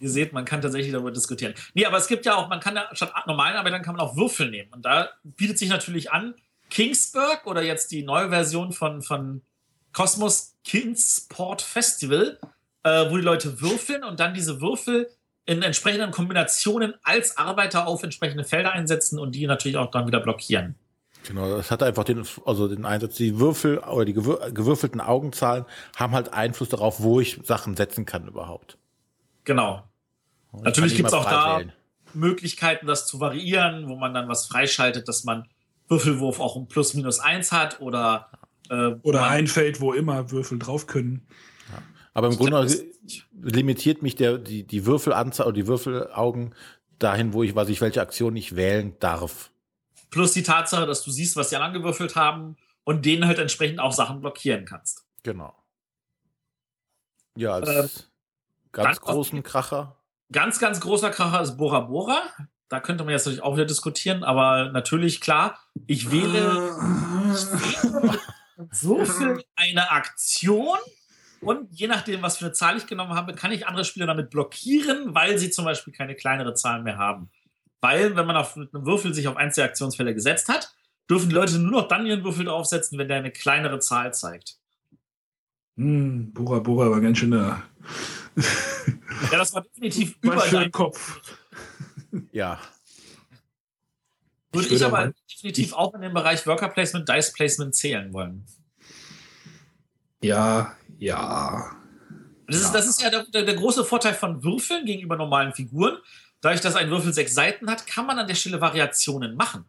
ihr 0.00 0.10
seht, 0.10 0.32
man 0.32 0.44
kann 0.44 0.62
tatsächlich 0.62 0.92
darüber 0.92 1.10
diskutieren. 1.10 1.54
Nee, 1.74 1.84
aber 1.86 1.98
es 1.98 2.06
gibt 2.08 2.24
ja 2.26 2.34
auch, 2.36 2.48
man 2.48 2.60
kann 2.60 2.74
ja 2.76 2.88
statt 2.92 3.12
normalen 3.26 3.56
Arbeitern 3.56 3.82
kann 3.82 3.96
man 3.96 4.04
auch 4.06 4.16
Würfel 4.16 4.50
nehmen. 4.50 4.72
Und 4.72 4.84
da 4.84 5.10
bietet 5.22 5.58
sich 5.58 5.68
natürlich 5.68 6.10
an, 6.10 6.34
Kingsburg 6.70 7.46
oder 7.46 7.62
jetzt 7.62 7.90
die 7.90 8.02
neue 8.02 8.28
Version 8.30 8.72
von, 8.72 9.02
von 9.02 9.42
Cosmos 9.92 10.56
Kingsport 10.64 11.62
Festival, 11.62 12.38
äh, 12.84 13.10
wo 13.10 13.16
die 13.16 13.22
Leute 13.22 13.60
würfeln 13.60 14.04
und 14.04 14.20
dann 14.20 14.34
diese 14.34 14.60
Würfel 14.60 15.10
in 15.46 15.62
entsprechenden 15.62 16.10
Kombinationen 16.10 16.94
als 17.02 17.36
Arbeiter 17.36 17.86
auf 17.86 18.02
entsprechende 18.02 18.44
Felder 18.44 18.72
einsetzen 18.72 19.18
und 19.18 19.34
die 19.34 19.46
natürlich 19.46 19.76
auch 19.78 19.90
dann 19.90 20.06
wieder 20.06 20.20
blockieren. 20.20 20.76
Genau, 21.26 21.54
das 21.56 21.70
hat 21.70 21.82
einfach 21.82 22.04
den, 22.04 22.24
also 22.46 22.66
den 22.68 22.84
Einsatz, 22.86 23.16
die 23.16 23.38
Würfel 23.38 23.78
oder 23.78 24.04
die 24.04 24.14
gewür 24.14 24.50
gewürfelten 24.52 25.00
Augenzahlen 25.00 25.66
haben 25.96 26.14
halt 26.14 26.32
Einfluss 26.32 26.70
darauf, 26.70 27.00
wo 27.02 27.20
ich 27.20 27.40
Sachen 27.44 27.76
setzen 27.76 28.06
kann 28.06 28.26
überhaupt. 28.26 28.78
Genau. 29.44 29.82
Und 30.52 30.64
Natürlich 30.64 30.96
gibt's 30.96 31.12
immer 31.12 31.20
auch 31.20 31.24
frei 31.28 31.32
da- 31.32 31.58
wählen. 31.58 31.72
Möglichkeiten, 32.12 32.86
das 32.86 33.06
zu 33.06 33.20
variieren, 33.20 33.88
wo 33.88 33.96
man 33.96 34.12
dann 34.14 34.28
was 34.28 34.46
freischaltet, 34.46 35.06
dass 35.08 35.22
man 35.24 35.46
Würfelwurf 35.88 36.40
auch 36.40 36.56
um 36.56 36.66
plus 36.68 36.94
minus 36.94 37.20
eins 37.20 37.52
hat 37.52 37.80
oder 37.80 38.30
äh, 38.68 38.94
Oder 39.02 39.20
man, 39.20 39.30
ein 39.30 39.46
Feld, 39.46 39.80
wo 39.80 39.92
immer 39.92 40.30
Würfel 40.30 40.58
drauf 40.58 40.86
können. 40.86 41.26
Aber 42.14 42.26
im 42.26 42.32
Ich 42.32 42.38
Grunde 42.38 42.66
limitiert 43.40 44.02
mich 44.02 44.16
der, 44.16 44.38
die, 44.38 44.64
die 44.64 44.86
Würfelanzahl 44.86 45.46
oder 45.46 45.54
die 45.54 45.66
Würfelaugen 45.66 46.54
dahin, 46.98 47.32
wo 47.32 47.42
ich, 47.42 47.54
was 47.54 47.68
ich, 47.68 47.80
welche 47.80 48.00
Aktion 48.00 48.36
ich 48.36 48.56
wählen 48.56 48.96
darf. 49.00 49.50
Plus 50.10 50.32
die 50.32 50.42
Tatsache, 50.42 50.86
dass 50.86 51.02
du 51.04 51.10
siehst, 51.10 51.36
was 51.36 51.50
die 51.50 51.56
anderen 51.56 51.74
gewürfelt 51.74 52.16
haben 52.16 52.56
und 52.84 53.04
denen 53.06 53.26
halt 53.26 53.38
entsprechend 53.38 53.80
auch 53.80 53.92
Sachen 53.92 54.20
blockieren 54.20 54.64
kannst. 54.64 55.04
Genau. 55.22 55.54
Ja, 57.36 57.54
als 57.54 57.68
ähm, 57.68 57.88
ganz 58.72 59.00
großen 59.00 59.42
Kracher. 59.42 59.96
Ganz, 60.32 60.58
ganz 60.58 60.80
großer 60.80 61.10
Kracher 61.10 61.40
ist 61.42 61.56
Bora 61.56 61.80
Bora. 61.80 62.22
Da 62.68 62.80
könnte 62.80 63.04
man 63.04 63.12
jetzt 63.12 63.26
natürlich 63.26 63.42
auch 63.42 63.54
wieder 63.54 63.66
diskutieren, 63.66 64.22
aber 64.22 64.70
natürlich, 64.70 65.20
klar, 65.20 65.58
ich 65.86 66.12
wähle, 66.12 66.76
so 68.70 69.04
für 69.04 69.42
eine 69.56 69.90
Aktion 69.90 70.78
und 71.40 71.68
je 71.72 71.86
nachdem, 71.86 72.22
was 72.22 72.38
für 72.38 72.46
eine 72.46 72.52
Zahl 72.52 72.76
ich 72.76 72.86
genommen 72.86 73.14
habe, 73.14 73.34
kann 73.34 73.52
ich 73.52 73.66
andere 73.66 73.84
Spieler 73.84 74.06
damit 74.06 74.30
blockieren, 74.30 75.14
weil 75.14 75.38
sie 75.38 75.50
zum 75.50 75.64
Beispiel 75.64 75.92
keine 75.92 76.14
kleinere 76.14 76.54
Zahlen 76.54 76.84
mehr 76.84 76.98
haben. 76.98 77.30
Weil, 77.80 78.14
wenn 78.14 78.26
man 78.26 78.36
auf 78.36 78.56
einem 78.56 78.68
Würfel 78.72 79.14
sich 79.14 79.26
auf 79.26 79.36
eins 79.36 79.54
der 79.54 79.64
Aktionsfälle 79.64 80.14
gesetzt 80.14 80.48
hat, 80.48 80.74
dürfen 81.08 81.30
die 81.30 81.34
Leute 81.34 81.58
nur 81.58 81.82
noch 81.82 81.88
dann 81.88 82.04
ihren 82.04 82.24
Würfel 82.24 82.44
draufsetzen, 82.44 82.98
wenn 82.98 83.08
der 83.08 83.18
eine 83.18 83.30
kleinere 83.30 83.78
Zahl 83.80 84.12
zeigt. 84.12 84.58
Hm, 85.76 86.32
Bora 86.34 86.58
Bora 86.58 86.90
war 86.90 87.00
ganz 87.00 87.18
schön 87.18 87.30
da. 87.30 87.62
ja, 89.32 89.38
das 89.38 89.54
war 89.54 89.62
definitiv 89.62 90.16
über 90.22 90.36
deinen 90.36 90.70
Kopf. 90.70 91.20
Ja. 92.32 92.60
Würde 94.52 94.68
ich, 94.68 94.74
ich 94.74 94.84
aber 94.84 94.98
mal, 94.98 95.14
definitiv 95.32 95.68
ich, 95.68 95.74
auch 95.74 95.94
in 95.94 96.02
den 96.02 96.12
Bereich 96.12 96.46
Worker 96.46 96.68
Placement, 96.68 97.08
Dice 97.08 97.32
Placement 97.32 97.74
zählen 97.74 98.12
wollen. 98.12 98.44
Ja, 100.22 100.76
ja. 101.01 101.77
Das 102.47 102.60
ist, 102.60 102.72
das 102.72 102.86
ist 102.86 103.01
ja 103.01 103.10
der, 103.10 103.24
der, 103.24 103.43
der, 103.43 103.55
große 103.55 103.85
Vorteil 103.85 104.14
von 104.14 104.43
Würfeln 104.43 104.85
gegenüber 104.85 105.16
normalen 105.16 105.52
Figuren. 105.52 105.98
Dadurch, 106.40 106.60
dass 106.60 106.74
ein 106.74 106.90
Würfel 106.90 107.12
sechs 107.12 107.35
Seiten 107.35 107.70
hat, 107.70 107.86
kann 107.86 108.06
man 108.06 108.18
an 108.18 108.27
der 108.27 108.35
Stelle 108.35 108.60
Variationen 108.60 109.36
machen. 109.36 109.64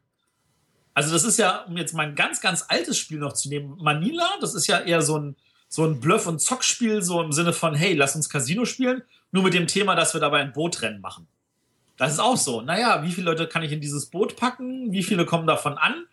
Also, 0.94 1.14
das 1.14 1.24
ist 1.24 1.38
ja, 1.38 1.64
um 1.64 1.78
jetzt 1.78 1.94
mal 1.94 2.08
ein 2.08 2.16
ganz, 2.16 2.42
ganz 2.42 2.66
altes 2.68 2.98
Spiel 2.98 3.20
noch 3.20 3.34
zu 3.34 3.50
nehmen, 3.50 3.78
Manila, 3.80 4.28
das 4.42 4.56
ist 4.56 4.68
ja 4.68 4.80
eher 4.80 5.02
so 5.02 5.18
ein, 5.18 5.36
so 5.70 5.86
ein 5.86 6.00
Bluff- 6.00 6.28
und 6.28 6.40
Zockspiel, 6.40 7.02
so 7.02 7.22
im 7.22 7.32
Sinne 7.32 7.54
von, 7.54 7.76
hey, 7.76 7.94
lass 7.94 8.16
uns 8.16 8.30
Casino 8.30 8.66
spielen, 8.66 9.04
nur 9.32 9.44
mit 9.44 9.54
dem 9.54 9.68
Thema, 9.68 9.96
dass 9.96 10.14
wir 10.14 10.22
dabei 10.22 10.42
ein 10.42 10.52
Bootrennen 10.52 11.02
machen. 11.02 11.28
Das 11.98 12.14
ist 12.14 12.20
auch 12.20 12.36
so. 12.36 12.62
Naja, 12.62 13.04
wie 13.04 13.12
viele 13.12 13.28
Leute 13.30 13.48
kann 13.48 13.64
ich 13.64 13.72
in 13.72 13.80
dieses 13.80 14.08
Boot 14.08 14.36
packen? 14.36 14.92
Wie 14.92 15.04
viele 15.04 15.26
kommen 15.26 15.46
davon 15.46 15.78
an? 15.78 16.06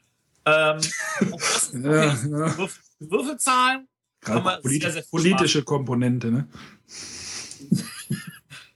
Ähm, 0.44 0.80
ja, 1.82 2.04
ja. 2.04 2.58
Würf 2.58 2.78
Würfelzahlen. 4.22 4.62
Polit 4.62 4.82
sehr, 4.82 4.92
sehr 4.92 5.04
politische 5.10 5.62
Komponente, 5.64 6.30
ne? 6.30 6.48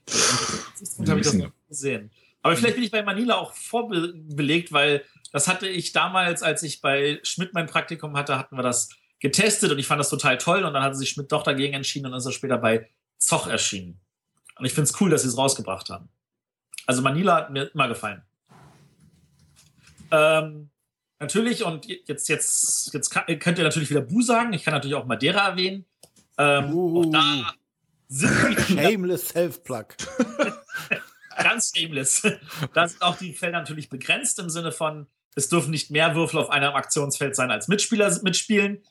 das 0.05 1.09
habe 1.09 1.19
ich 1.19 1.25
das 1.25 1.33
noch 1.33 1.51
gesehen. 1.67 2.11
Aber 2.41 2.55
vielleicht 2.55 2.75
bin 2.75 2.83
ich 2.83 2.91
bei 2.91 3.03
Manila 3.03 3.35
auch 3.35 3.53
vorbelegt, 3.53 4.71
weil 4.73 5.03
das 5.31 5.47
hatte 5.47 5.67
ich 5.67 5.93
damals, 5.93 6.43
als 6.43 6.61
ich 6.63 6.81
bei 6.81 7.19
Schmidt 7.23 7.53
mein 7.53 7.67
Praktikum 7.67 8.15
hatte, 8.17 8.37
hatten 8.37 8.57
wir 8.57 8.63
das 8.63 8.89
getestet 9.19 9.71
und 9.71 9.79
ich 9.79 9.87
fand 9.87 9.99
das 9.99 10.09
total 10.09 10.37
toll 10.37 10.63
und 10.63 10.73
dann 10.73 10.83
hatte 10.83 10.97
sich 10.97 11.09
Schmidt 11.09 11.31
doch 11.31 11.43
dagegen 11.43 11.73
entschieden 11.73 12.07
und 12.07 12.13
ist 12.13 12.25
er 12.25 12.33
später 12.33 12.57
bei 12.57 12.89
Zoch 13.17 13.47
erschienen. 13.47 13.99
Und 14.59 14.65
ich 14.65 14.73
finde 14.73 14.89
es 14.89 15.01
cool, 15.01 15.09
dass 15.09 15.21
sie 15.23 15.29
es 15.29 15.37
rausgebracht 15.37 15.89
haben. 15.89 16.09
Also 16.85 17.01
Manila 17.01 17.37
hat 17.37 17.49
mir 17.49 17.71
immer 17.73 17.87
gefallen. 17.87 18.21
Ähm, 20.11 20.69
natürlich, 21.23 21.63
und 21.63 21.87
jetzt, 21.87 22.29
jetzt, 22.29 22.93
jetzt 22.93 23.09
kann, 23.09 23.25
könnt 23.39 23.57
ihr 23.57 23.63
natürlich 23.63 23.89
wieder 23.89 24.01
Bu 24.01 24.21
sagen. 24.21 24.53
Ich 24.53 24.63
kann 24.63 24.73
natürlich 24.73 24.95
auch 24.95 25.05
Madeira 25.05 25.49
erwähnen. 25.49 25.85
Ähm, 26.37 26.73
uh, 26.73 27.11
da 27.11 27.53
Shameless 28.67 29.29
Self-Plug. 29.29 29.87
Ganz 31.37 31.71
shameless. 31.75 32.21
Da 32.73 32.87
sind 32.87 33.01
auch 33.01 33.17
die 33.17 33.33
Felder 33.33 33.59
natürlich 33.59 33.89
begrenzt 33.89 34.37
im 34.39 34.49
Sinne 34.49 34.71
von, 34.71 35.07
es 35.35 35.49
dürfen 35.49 35.71
nicht 35.71 35.89
mehr 35.89 36.15
Würfel 36.15 36.39
auf 36.39 36.51
einem 36.51 36.73
Aktionsfeld 36.73 37.35
sein, 37.35 37.49
als 37.49 37.67
Mitspieler 37.67 38.15
mitspielen. 38.21 38.83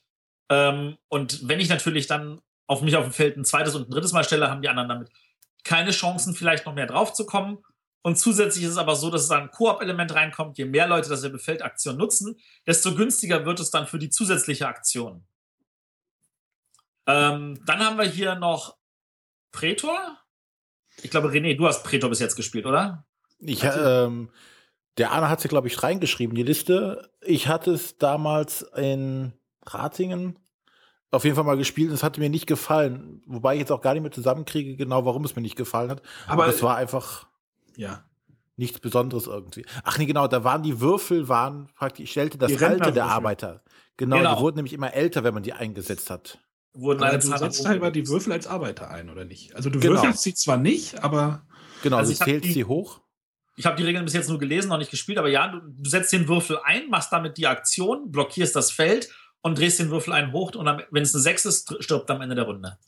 Ähm, 0.49 0.97
und 1.09 1.47
wenn 1.49 1.61
ich 1.61 1.69
natürlich 1.69 2.09
dann 2.09 2.41
auf 2.67 2.83
mich 2.83 2.97
auf 2.97 3.05
dem 3.05 3.13
Feld 3.13 3.37
ein 3.37 3.45
zweites 3.45 3.75
und 3.75 3.89
ein 3.89 3.91
drittes 3.91 4.13
Mal 4.13 4.25
stelle, 4.25 4.51
haben 4.51 4.63
die 4.63 4.69
anderen 4.69 4.89
damit 4.89 5.11
keine 5.65 5.93
Chancen, 5.93 6.35
vielleicht 6.35 6.67
noch 6.67 6.75
mehr 6.75 6.87
drauf 6.87 7.13
zu 7.13 7.27
kommen. 7.27 7.59
Und 8.03 8.19
zusätzlich 8.19 8.65
ist 8.65 8.73
es 8.73 8.79
aber 8.79 8.97
so, 8.97 9.11
dass 9.11 9.23
es 9.23 9.31
ein 9.31 9.51
Koop-Element 9.51 10.15
reinkommt. 10.15 10.59
Je 10.59 10.65
mehr 10.65 10.89
Leute 10.89 11.09
dasselbe 11.09 11.39
Feldaktion 11.39 11.97
nutzen, 11.97 12.37
desto 12.67 12.95
günstiger 12.95 13.47
wird 13.47 13.61
es 13.61 13.71
dann 13.71 13.87
für 13.87 13.99
die 13.99 14.11
zusätzliche 14.11 14.67
Aktion. 14.67 15.25
Ähm, 17.07 17.61
dann 17.65 17.79
haben 17.81 17.99
wir 17.99 18.05
hier 18.05 18.35
noch 18.35 18.77
Pretor. 19.53 20.19
Ich 21.03 21.11
glaube, 21.11 21.29
René, 21.29 21.57
du 21.57 21.67
hast 21.67 21.85
Pretor 21.85 22.11
bis 22.11 22.19
jetzt 22.19 22.37
gespielt, 22.37 22.67
oder? 22.67 23.07
Ich, 23.39 23.63
ähm, 23.65 24.31
der 24.99 25.13
Arne 25.13 25.29
hat 25.29 25.41
sie, 25.41 25.49
glaube 25.49 25.69
ich, 25.69 25.83
reingeschrieben, 25.83 26.35
die 26.35 26.43
Liste. 26.43 27.11
Ich 27.21 27.49
hatte 27.49 27.73
es 27.73 27.99
damals 27.99 28.63
in 28.77 29.33
Ratingen 29.65 30.39
auf 31.11 31.25
jeden 31.25 31.37
Fall 31.37 31.45
mal 31.45 31.57
gespielt 31.57 31.91
und 31.91 31.95
es 31.95 32.03
hatte 32.03 32.21
mir 32.21 32.31
nicht 32.31 32.47
gefallen. 32.47 33.23
Wobei 33.27 33.55
ich 33.55 33.61
jetzt 33.61 33.71
auch 33.71 33.83
gar 33.83 33.93
nicht 33.93 34.03
mehr 34.03 34.13
zusammenkriege, 34.13 34.77
genau 34.77 35.05
warum 35.05 35.25
es 35.25 35.37
mir 35.37 35.43
nicht 35.43 35.57
gefallen 35.57 35.91
hat. 35.91 36.03
Aber, 36.27 36.45
Aber 36.45 36.53
es 36.53 36.63
war 36.63 36.77
einfach 36.77 37.27
ja. 37.77 38.05
Nichts 38.57 38.79
Besonderes 38.79 39.27
irgendwie. 39.27 39.65
Ach 39.83 39.99
nee, 39.99 40.07
genau, 40.07 40.29
da 40.29 40.45
waren 40.45 40.63
die 40.63 40.81
Würfel, 40.81 41.29
waren 41.29 41.69
praktisch, 41.75 42.11
stellte 42.11 42.39
das 42.39 42.63
Alter 42.63 42.93
der 42.93 43.07
Arbeiter. 43.07 43.63
Genau, 43.97 44.19
genau, 44.19 44.35
die 44.35 44.41
wurden 44.41 44.57
nämlich 44.57 44.73
immer 44.73 44.93
älter, 44.93 45.25
wenn 45.25 45.35
man 45.35 45.43
die 45.43 45.53
eingesetzt 45.53 46.11
hat. 46.11 46.39
Wurden 46.75 47.03
aber 47.03 47.19
du 47.19 47.37
setzt 47.37 47.67
halt 47.67 47.95
die 47.95 48.09
Würfel 48.09 48.33
als 48.33 48.47
Arbeiter 48.47 48.91
ein, 48.91 49.11
oder 49.11 49.25
nicht? 49.25 49.55
Also 49.55 49.69
du 49.69 49.79
genau. 49.79 49.95
würfelst 49.95 50.23
sie 50.23 50.35
zwar 50.35 50.57
nicht, 50.57 51.03
aber. 51.03 51.47
Genau, 51.83 51.99
also 51.99 52.13
du 52.13 52.19
zählst 52.19 52.53
sie 52.53 52.65
hoch. 52.65 53.01
Ich 53.57 53.67
habe 53.67 53.77
die 53.77 53.83
Regeln 53.83 54.05
bis 54.05 54.15
jetzt 54.15 54.31
nur 54.31 54.39
gelesen, 54.39 54.69
noch 54.69 54.79
nicht 54.79 54.91
gespielt, 54.91 55.19
aber 55.19 55.29
ja, 55.29 55.49
du, 55.49 55.61
du, 55.61 55.91
setzt 55.91 56.13
den 56.13 56.27
Würfel 56.27 56.59
ein, 56.65 56.89
machst 56.89 57.13
damit 57.13 57.37
die 57.37 57.47
Aktion, 57.47 58.11
blockierst 58.11 58.57
das 58.57 58.71
Feld 58.71 59.11
und 59.43 59.59
drehst 59.59 59.79
den 59.79 59.91
Würfel 59.91 60.15
ein 60.15 60.33
hoch 60.33 60.55
und 60.55 60.67
wenn 60.91 61.03
es 61.03 61.15
eine 61.15 61.23
6 61.23 61.45
ist, 61.45 61.77
stirbt 61.83 62.11
am 62.11 62.23
Ende 62.23 62.35
der 62.35 62.45
Runde. 62.45 62.79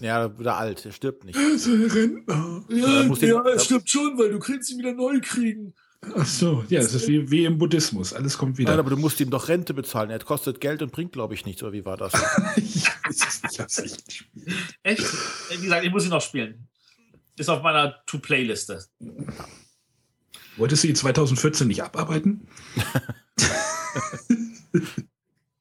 Ja, 0.00 0.38
wieder 0.38 0.56
alt, 0.56 0.84
er 0.84 0.92
stirbt 0.92 1.24
nicht. 1.24 1.38
Er 1.38 1.54
ist 1.54 1.66
ein 1.66 1.84
Rentner. 1.84 2.64
Ja, 2.68 3.02
ja, 3.02 3.42
er 3.44 3.58
stirbt 3.60 3.88
schon, 3.88 4.18
weil 4.18 4.30
du 4.30 4.38
kannst 4.40 4.70
ihn 4.70 4.78
wieder 4.78 4.92
neu 4.92 5.20
kriegen. 5.20 5.74
Ach 6.16 6.26
so, 6.26 6.64
ja, 6.68 6.80
es 6.80 6.94
ist 6.94 7.08
wie, 7.08 7.30
wie 7.30 7.44
im 7.44 7.58
Buddhismus. 7.58 8.12
Alles 8.12 8.38
kommt 8.38 8.58
wieder. 8.58 8.70
Nein, 8.70 8.80
aber 8.80 8.90
du 8.90 8.96
musst 8.96 9.20
ihm 9.20 9.30
doch 9.30 9.48
Rente 9.48 9.74
bezahlen. 9.74 10.10
Er 10.10 10.18
kostet 10.20 10.60
Geld 10.60 10.82
und 10.82 10.92
bringt, 10.92 11.12
glaube 11.12 11.34
ich, 11.34 11.44
nichts. 11.44 11.62
Oder 11.62 11.72
wie 11.72 11.84
war 11.84 11.96
das? 11.96 12.12
ich 12.56 12.88
hab's 13.58 13.82
nicht 13.82 14.04
gespielt. 14.04 14.54
Echt? 14.82 15.04
Wie 15.50 15.62
gesagt, 15.62 15.84
ich 15.84 15.92
muss 15.92 16.04
ihn 16.04 16.10
noch 16.10 16.22
spielen. 16.22 16.68
Ist 17.36 17.48
auf 17.48 17.62
meiner 17.62 18.04
To-Play-Liste. 18.06 18.84
Wolltest 20.56 20.84
du 20.84 20.88
ihn 20.88 20.96
2014 20.96 21.68
nicht 21.68 21.82
abarbeiten? 21.82 22.48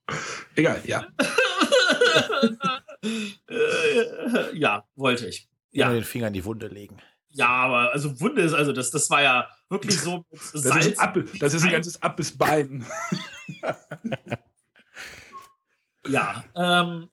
Egal, 0.55 0.81
ja. 0.85 1.07
Äh, 3.03 4.57
ja, 4.57 4.85
wollte 4.95 5.27
ich. 5.27 5.47
Ja. 5.71 5.91
den 5.91 6.03
Finger 6.03 6.27
in 6.27 6.33
die 6.33 6.45
Wunde 6.45 6.67
legen. 6.67 6.97
Ja, 7.29 7.49
aber 7.49 7.91
also 7.91 8.19
Wunde 8.19 8.41
ist, 8.41 8.53
also 8.53 8.71
das, 8.71 8.89
das 8.89 9.09
war 9.09 9.21
ja 9.21 9.47
wirklich 9.69 9.99
so. 9.99 10.25
das, 10.31 10.53
ist 10.53 10.99
ein, 10.99 11.29
das 11.39 11.53
ist 11.53 11.63
ein 11.63 11.71
ganzes 11.71 12.01
Abbissbein. 12.01 12.85
ja, 16.07 16.43
ähm, 16.55 17.09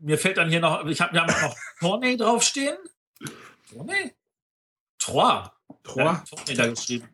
mir 0.00 0.18
fällt 0.18 0.36
dann 0.36 0.50
hier 0.50 0.60
noch, 0.60 0.84
ich 0.86 1.00
habe 1.00 1.14
wir 1.14 1.22
haben 1.22 1.42
noch 1.42 1.56
Tourney 1.80 2.16
draufstehen. 2.16 2.76
Tourney? 3.70 4.14
Trois. 4.98 5.50
Trois? 5.82 6.02
Ja, 6.02 6.24
Tourney 6.28 6.54
da 6.54 6.66
geschrieben. 6.66 7.08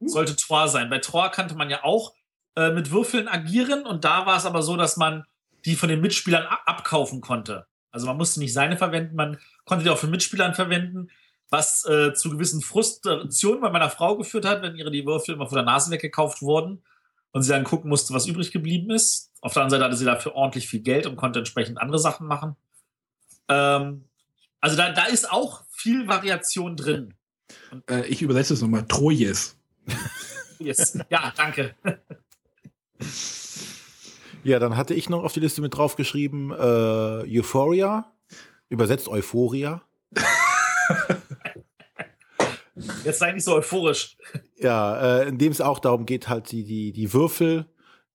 Sollte 0.00 0.36
Trois 0.36 0.68
sein. 0.68 0.88
Bei 0.88 0.98
Trois 0.98 1.28
kannte 1.28 1.56
man 1.56 1.70
ja 1.70 1.84
auch 1.84 2.14
äh, 2.54 2.70
mit 2.70 2.90
Würfeln 2.90 3.28
agieren 3.28 3.84
und 3.84 4.04
da 4.04 4.26
war 4.26 4.38
es 4.38 4.46
aber 4.46 4.62
so, 4.62 4.76
dass 4.76 4.96
man 4.96 5.24
die 5.66 5.76
von 5.76 5.88
den 5.88 6.00
Mitspielern 6.00 6.46
abkaufen 6.64 7.20
konnte. 7.20 7.66
Also 7.90 8.06
man 8.06 8.16
musste 8.16 8.40
nicht 8.40 8.52
seine 8.52 8.76
verwenden, 8.76 9.16
man 9.16 9.38
konnte 9.64 9.84
die 9.84 9.90
auch 9.90 9.98
von 9.98 10.10
Mitspielern 10.10 10.54
verwenden, 10.54 11.10
was 11.50 11.84
äh, 11.86 12.12
zu 12.14 12.30
gewissen 12.30 12.62
Frustrationen 12.62 13.60
bei 13.60 13.70
meiner 13.70 13.90
Frau 13.90 14.16
geführt 14.16 14.44
hat, 14.44 14.62
wenn 14.62 14.76
ihre 14.76 14.90
die 14.90 15.06
Würfel 15.06 15.34
immer 15.34 15.46
von 15.46 15.56
der 15.56 15.64
Nase 15.64 15.90
weggekauft 15.90 16.42
wurden 16.42 16.82
und 17.32 17.42
sie 17.42 17.50
dann 17.50 17.64
gucken 17.64 17.88
musste, 17.88 18.14
was 18.14 18.26
übrig 18.26 18.52
geblieben 18.52 18.90
ist. 18.90 19.30
Auf 19.40 19.52
der 19.52 19.62
anderen 19.62 19.80
Seite 19.80 19.84
hatte 19.84 19.96
sie 19.96 20.04
dafür 20.04 20.34
ordentlich 20.34 20.68
viel 20.68 20.80
Geld 20.80 21.06
und 21.06 21.16
konnte 21.16 21.40
entsprechend 21.40 21.78
andere 21.78 21.98
Sachen 21.98 22.26
machen. 22.26 22.56
Ähm, 23.48 24.04
also 24.60 24.76
da, 24.76 24.92
da 24.92 25.04
ist 25.04 25.30
auch 25.30 25.64
viel 25.70 26.08
Variation 26.08 26.76
drin. 26.76 27.14
Äh, 27.88 28.06
ich 28.06 28.22
übersetze 28.22 28.54
es 28.54 28.62
nochmal. 28.62 28.86
Trojes. 28.86 29.56
yes. 30.58 30.98
Ja, 31.10 31.32
danke. 31.36 31.74
Ja, 34.46 34.60
dann 34.60 34.76
hatte 34.76 34.94
ich 34.94 35.08
noch 35.08 35.24
auf 35.24 35.32
die 35.32 35.40
Liste 35.40 35.60
mit 35.60 35.76
draufgeschrieben 35.76 36.52
äh, 36.52 36.54
Euphoria, 37.36 38.12
übersetzt 38.68 39.08
Euphoria. 39.08 39.82
Jetzt 43.04 43.18
sei 43.18 43.32
nicht 43.32 43.42
so 43.42 43.56
euphorisch. 43.56 44.16
Ja, 44.56 45.22
äh, 45.22 45.28
in 45.28 45.38
dem 45.38 45.50
es 45.50 45.60
auch 45.60 45.80
darum 45.80 46.06
geht, 46.06 46.28
halt 46.28 46.52
die, 46.52 46.62
die, 46.62 46.92
die 46.92 47.12
Würfel, 47.12 47.66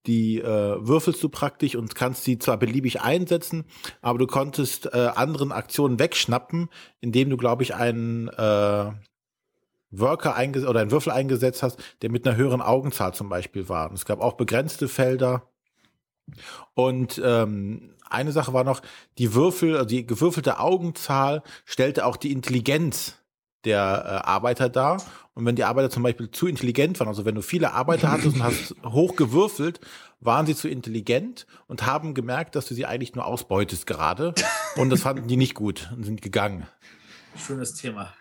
die 0.07 0.39
äh, 0.39 0.77
würfelst 0.79 1.21
du 1.21 1.27
praktisch 1.27 1.75
und 1.75 1.95
kannst 1.95 2.23
sie 2.23 2.39
zwar 2.39 2.55
beliebig 2.55 3.01
einsetzen, 3.01 3.65
aber 4.01 4.17
du 4.17 4.25
konntest 4.25 4.85
äh, 4.85 5.09
anderen 5.13 5.51
Aktionen 5.51 5.99
wegschnappen, 5.99 6.69
indem 7.01 7.29
du, 7.29 7.35
glaube 7.35 7.63
ich, 7.63 7.75
einen, 7.75 8.29
äh, 8.29 8.91
Worker 9.91 10.35
eingesetzt 10.35 10.69
oder 10.69 10.79
einen 10.79 10.91
Würfel 10.91 11.11
eingesetzt 11.11 11.61
hast, 11.61 11.77
der 12.01 12.09
mit 12.09 12.25
einer 12.25 12.37
höheren 12.37 12.61
Augenzahl 12.61 13.13
zum 13.13 13.29
Beispiel 13.29 13.67
war. 13.69 13.89
Und 13.89 13.97
es 13.97 14.05
gab 14.05 14.21
auch 14.21 14.33
begrenzte 14.33 14.87
Felder. 14.87 15.50
Und 16.73 17.21
ähm, 17.23 17.93
eine 18.09 18.31
Sache 18.31 18.53
war 18.53 18.63
noch, 18.63 18.81
die 19.17 19.33
Würfel, 19.33 19.75
also 19.75 19.85
die 19.85 20.05
gewürfelte 20.05 20.59
Augenzahl 20.59 21.43
stellte 21.65 22.05
auch 22.05 22.17
die 22.17 22.31
Intelligenz 22.31 23.15
der 23.63 23.79
äh, 24.25 24.27
Arbeiter 24.27 24.69
dar. 24.69 25.03
Und 25.33 25.45
wenn 25.45 25.55
die 25.55 25.63
Arbeiter 25.63 25.89
zum 25.89 26.03
Beispiel 26.03 26.29
zu 26.31 26.47
intelligent 26.47 26.99
waren, 26.99 27.07
also 27.07 27.25
wenn 27.25 27.35
du 27.35 27.41
viele 27.41 27.73
Arbeiter 27.73 28.11
hattest 28.11 28.35
und 28.35 28.43
hast 28.43 28.75
hoch 28.85 29.15
gewürfelt, 29.15 29.79
waren 30.19 30.45
sie 30.45 30.55
zu 30.55 30.67
intelligent 30.67 31.47
und 31.67 31.85
haben 31.85 32.13
gemerkt, 32.13 32.55
dass 32.55 32.65
du 32.67 32.73
sie 32.73 32.85
eigentlich 32.85 33.15
nur 33.15 33.25
ausbeutest 33.25 33.87
gerade. 33.87 34.33
Und 34.75 34.89
das 34.89 35.01
fanden 35.01 35.27
die 35.27 35.37
nicht 35.37 35.55
gut 35.55 35.89
und 35.95 36.03
sind 36.03 36.21
gegangen. 36.21 36.67
Schönes 37.35 37.73
Thema. 37.75 38.13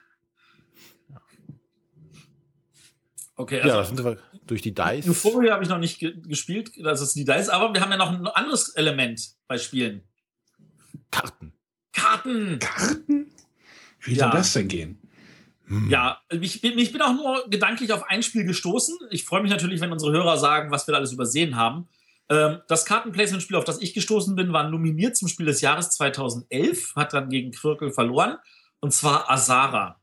Okay, 3.41 3.57
ja, 3.57 3.63
also 3.63 3.79
das 3.79 3.89
sind 3.89 4.05
wir 4.05 4.19
durch 4.47 4.61
die 4.61 4.75
Dice. 4.75 5.09
Euphoria 5.09 5.55
habe 5.55 5.63
ich 5.63 5.71
noch 5.71 5.79
nicht 5.79 5.99
ge 5.99 6.15
gespielt, 6.21 6.73
das 6.85 7.01
ist 7.01 7.15
die 7.15 7.25
Dice, 7.25 7.49
aber 7.49 7.73
wir 7.73 7.81
haben 7.81 7.91
ja 7.91 7.97
noch 7.97 8.11
ein 8.13 8.27
anderes 8.27 8.69
Element 8.71 9.31
bei 9.49 9.57
Spielen. 9.57 10.03
Karten. 11.11 11.55
Karten! 11.95 12.59
Karten? 12.59 13.33
Wie 14.01 14.13
Ja. 14.15 14.25
soll 14.31 14.39
das 14.39 14.53
denn 14.53 14.69
gehen? 14.69 14.99
Ja, 15.89 16.21
ich 16.29 16.61
bin, 16.61 16.79
ich 16.79 16.93
bin 16.93 17.01
auch 17.01 17.15
nur 17.15 17.49
gedanklich 17.49 17.95
auf 17.95 18.03
ein 18.11 18.23
Spiel 18.23 18.45
gestoßen. 18.45 18.99
Ich 19.11 19.25
freue 19.25 19.41
mich 19.41 19.51
natürlich, 19.51 19.81
wenn 19.81 19.93
unsere 19.93 20.13
Hörer 20.13 20.37
sagen, 20.37 20.71
was 20.71 20.87
wir 20.87 20.93
da 20.93 20.99
alles 20.99 21.13
übersehen 21.13 21.57
haben. 21.57 21.89
Ähm, 22.29 22.59
das 22.69 22.85
Kartenplacement-Spiel, 22.85 23.57
auf 23.57 23.65
das 23.65 23.81
ich 23.81 23.95
gestoßen 23.95 24.35
bin, 24.37 24.53
war 24.53 24.69
nominiert 24.69 25.17
zum 25.17 25.29
Spiel 25.29 25.47
des 25.47 25.63
Jahres 25.63 25.91
2011, 25.93 26.95
hat 26.95 27.15
dann 27.15 27.31
gegen 27.31 27.53
Quirkel 27.53 27.91
verloren, 27.91 28.37
und 28.81 28.93
zwar 28.93 29.31
Azara. 29.31 29.99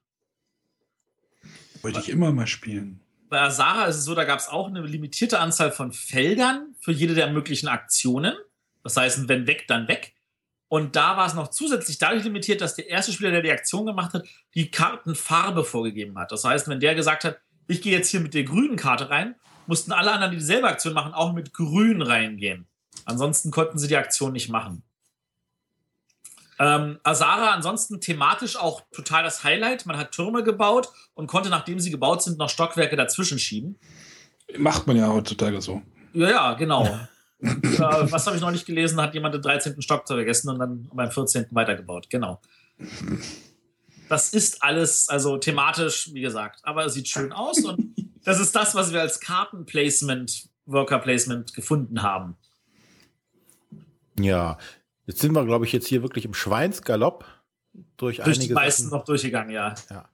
Wollte 1.84 2.00
ich 2.00 2.10
immer 2.10 2.32
mal 2.32 2.48
spielen. 2.48 3.02
Bei 3.30 3.42
Azara 3.42 3.86
ist 3.86 3.98
es 3.98 4.06
so, 4.06 4.16
da 4.16 4.24
gab 4.24 4.40
es 4.40 4.48
auch 4.48 4.68
eine 4.68 4.82
limitierte 4.82 5.40
Anzahl 5.40 5.72
von 5.72 5.92
Feldern 5.92 6.76
für 6.80 6.92
jede 6.92 7.14
der 7.14 7.32
möglichen 7.32 7.68
Aktionen. 7.68 8.34
Das 8.84 8.96
heißt, 8.96 9.28
wenn 9.28 9.48
weg, 9.48 9.66
dann 9.68 9.88
weg. 9.88 10.16
Und 10.70 10.96
da 10.96 11.18
war 11.18 11.28
es 11.28 11.34
noch 11.34 11.50
zusätzlich 11.50 11.98
dadurch 11.98 12.24
limitiert, 12.24 12.62
dass 12.62 12.76
der 12.76 12.90
erste 12.90 13.12
Spieler, 13.12 13.32
der 13.32 13.42
die 13.42 13.52
Aktion 13.52 13.86
gemacht 13.86 14.14
hat, 14.14 14.26
die 14.54 14.72
Kartenfarbe 14.72 15.64
vorgegeben 15.64 16.18
hat. 16.18 16.32
Das 16.32 16.44
heißt, 16.44 16.68
wenn 16.68 16.80
der 16.80 16.96
gesagt 16.96 17.24
hat, 17.24 17.40
ich 17.68 17.82
gehe 17.82 17.92
jetzt 17.98 18.10
hier 18.10 18.20
mit 18.20 18.34
der 18.34 18.44
grünen 18.44 18.78
Karte 18.78 19.10
rein, 19.10 19.36
mussten 19.66 19.92
alle 19.92 20.12
anderen, 20.12 20.32
die 20.32 20.38
dieselbe 20.38 20.68
Aktion 20.68 20.94
machen, 20.94 21.14
auch 21.14 21.34
mit 21.34 21.54
grün 21.54 22.02
reingehen. 22.02 22.68
Ansonsten 23.06 23.52
konnten 23.52 23.78
sie 23.78 23.88
die 23.88 23.98
Aktion 23.98 24.34
nicht 24.34 24.50
machen. 24.50 24.84
Ähm, 26.60 27.00
Azara 27.04 27.52
ansonsten 27.52 28.02
thematisch 28.02 28.56
auch 28.56 28.82
total 28.92 29.24
das 29.24 29.44
Highlight. 29.44 29.86
Man 29.86 29.98
hat 29.98 30.12
Türme 30.12 30.44
gebaut 30.44 30.90
und 31.14 31.28
konnte, 31.28 31.50
nachdem 31.50 31.80
sie 31.80 31.92
gebaut 31.92 32.24
sind, 32.24 32.38
noch 32.38 32.50
Stockwerke 32.50 32.96
dazwischen 32.96 33.38
schieben. 33.38 33.80
Macht 34.58 34.88
man 34.88 34.98
ja 34.98 35.08
heutzutage 35.08 35.62
so. 35.62 35.82
Ja, 36.14 36.30
ja, 36.30 36.54
genau. 36.54 36.86
äh, 37.40 37.50
was 37.80 38.26
habe 38.26 38.36
ich 38.36 38.42
noch 38.42 38.52
nicht 38.52 38.66
gelesen? 38.66 39.00
Hat 39.00 39.14
jemand 39.14 39.36
den 39.36 39.42
13. 39.42 39.82
Stock 39.82 40.08
vergessen 40.08 40.50
und 40.50 40.60
dann 40.60 40.90
beim 40.94 41.12
14. 41.12 41.48
weitergebaut. 41.52 42.10
Genau. 42.10 42.42
Das 44.10 44.34
ist 44.34 44.64
alles, 44.64 45.10
also 45.10 45.38
thematisch, 45.38 46.14
wie 46.14 46.22
gesagt, 46.22 46.62
aber 46.64 46.86
es 46.86 46.94
sieht 46.94 47.08
schön 47.08 47.32
aus 47.32 47.64
und 47.64 47.94
das 48.24 48.40
ist 48.40 48.56
das, 48.56 48.74
was 48.74 48.94
wir 48.94 49.02
als 49.02 49.20
Kartenplacement, 49.20 50.50
Worker 50.66 51.00
Placement 51.00 51.54
gefunden 51.54 52.02
haben. 52.02 52.36
Ja, 54.20 54.58
jetzt 55.08 55.20
sind 55.20 55.34
wir, 55.34 55.44
glaube 55.46 55.66
ich, 55.66 55.72
jetzt 55.74 55.88
hier 55.88 56.04
wirklich 56.04 56.26
im 56.26 56.36
Schweinsgalopp 56.36 57.26
durch, 57.98 58.18
Durch 58.18 58.38
die 58.38 58.44
einige 58.44 58.54
meisten 58.54 58.84
Sachen. 58.84 58.98
noch 59.00 59.06
durchgegangen, 59.06 59.50
ja. 59.52 59.74
Ja. 59.90 60.10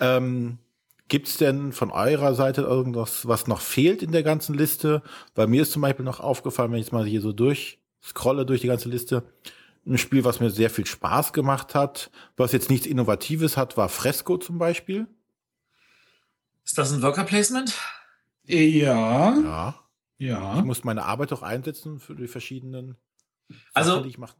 Ähm, 0.00 0.58
Gibt 1.06 1.28
es 1.28 1.36
denn 1.38 1.72
von 1.72 1.90
eurer 1.90 2.34
Seite 2.34 2.62
irgendwas, 2.62 3.26
was 3.26 3.46
noch 3.46 3.60
fehlt 3.60 4.02
in 4.02 4.12
der 4.12 4.22
ganzen 4.22 4.54
Liste? 4.54 5.02
Bei 5.34 5.46
mir 5.46 5.62
ist 5.62 5.72
zum 5.72 5.82
Beispiel 5.82 6.04
noch 6.04 6.20
aufgefallen, 6.20 6.70
wenn 6.72 6.80
ich 6.80 6.86
jetzt 6.86 6.92
mal 6.92 7.06
hier 7.06 7.20
so 7.20 7.32
durch 7.32 7.78
scrolle 8.02 8.44
durch 8.46 8.60
die 8.60 8.66
ganze 8.66 8.88
Liste, 8.88 9.22
ein 9.86 9.96
Spiel, 9.98 10.22
was 10.24 10.38
mir 10.38 10.50
sehr 10.50 10.70
viel 10.70 10.84
Spaß 10.86 11.32
gemacht 11.32 11.74
hat, 11.74 12.10
was 12.36 12.52
jetzt 12.52 12.68
nichts 12.68 12.86
Innovatives 12.86 13.56
hat, 13.56 13.76
war 13.76 13.88
Fresco 13.88 14.36
zum 14.36 14.58
Beispiel. 14.58 15.06
Ist 16.64 16.76
das 16.76 16.92
ein 16.92 17.00
Worker 17.02 17.24
Placement? 17.24 17.74
Ja, 18.44 19.34
Ja. 19.34 19.74
ja. 20.18 20.58
Ich 20.58 20.64
muss 20.64 20.84
meine 20.84 21.04
Arbeit 21.04 21.32
auch 21.32 21.42
einsetzen 21.42 22.00
für 22.00 22.14
die 22.14 22.28
verschiedenen 22.28 22.96
Also- 23.74 23.92
Sachen, 23.92 24.02
die 24.04 24.10
ich 24.10 24.18
mache. 24.18 24.36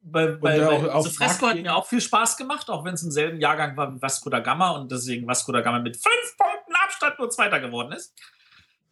Bei, 0.00 0.28
bei, 0.28 0.58
bei 0.60 0.68
auch 0.68 0.94
also 0.94 1.10
Fresco 1.10 1.48
hat 1.48 1.56
mir 1.56 1.74
auch 1.74 1.86
viel 1.86 2.00
Spaß 2.00 2.36
gemacht, 2.36 2.70
auch 2.70 2.84
wenn 2.84 2.94
es 2.94 3.02
im 3.02 3.10
selben 3.10 3.40
Jahrgang 3.40 3.76
war 3.76 3.92
wie 3.92 4.00
Vasco 4.00 4.30
da 4.30 4.38
Gama 4.38 4.70
und 4.70 4.92
deswegen 4.92 5.26
Vasco 5.26 5.50
da 5.50 5.60
Gama 5.60 5.80
mit 5.80 5.96
fünf 5.96 6.36
Punkten 6.38 6.72
Abstand 6.84 7.18
nur 7.18 7.28
Zweiter 7.30 7.60
geworden 7.60 7.92
ist. 7.92 8.14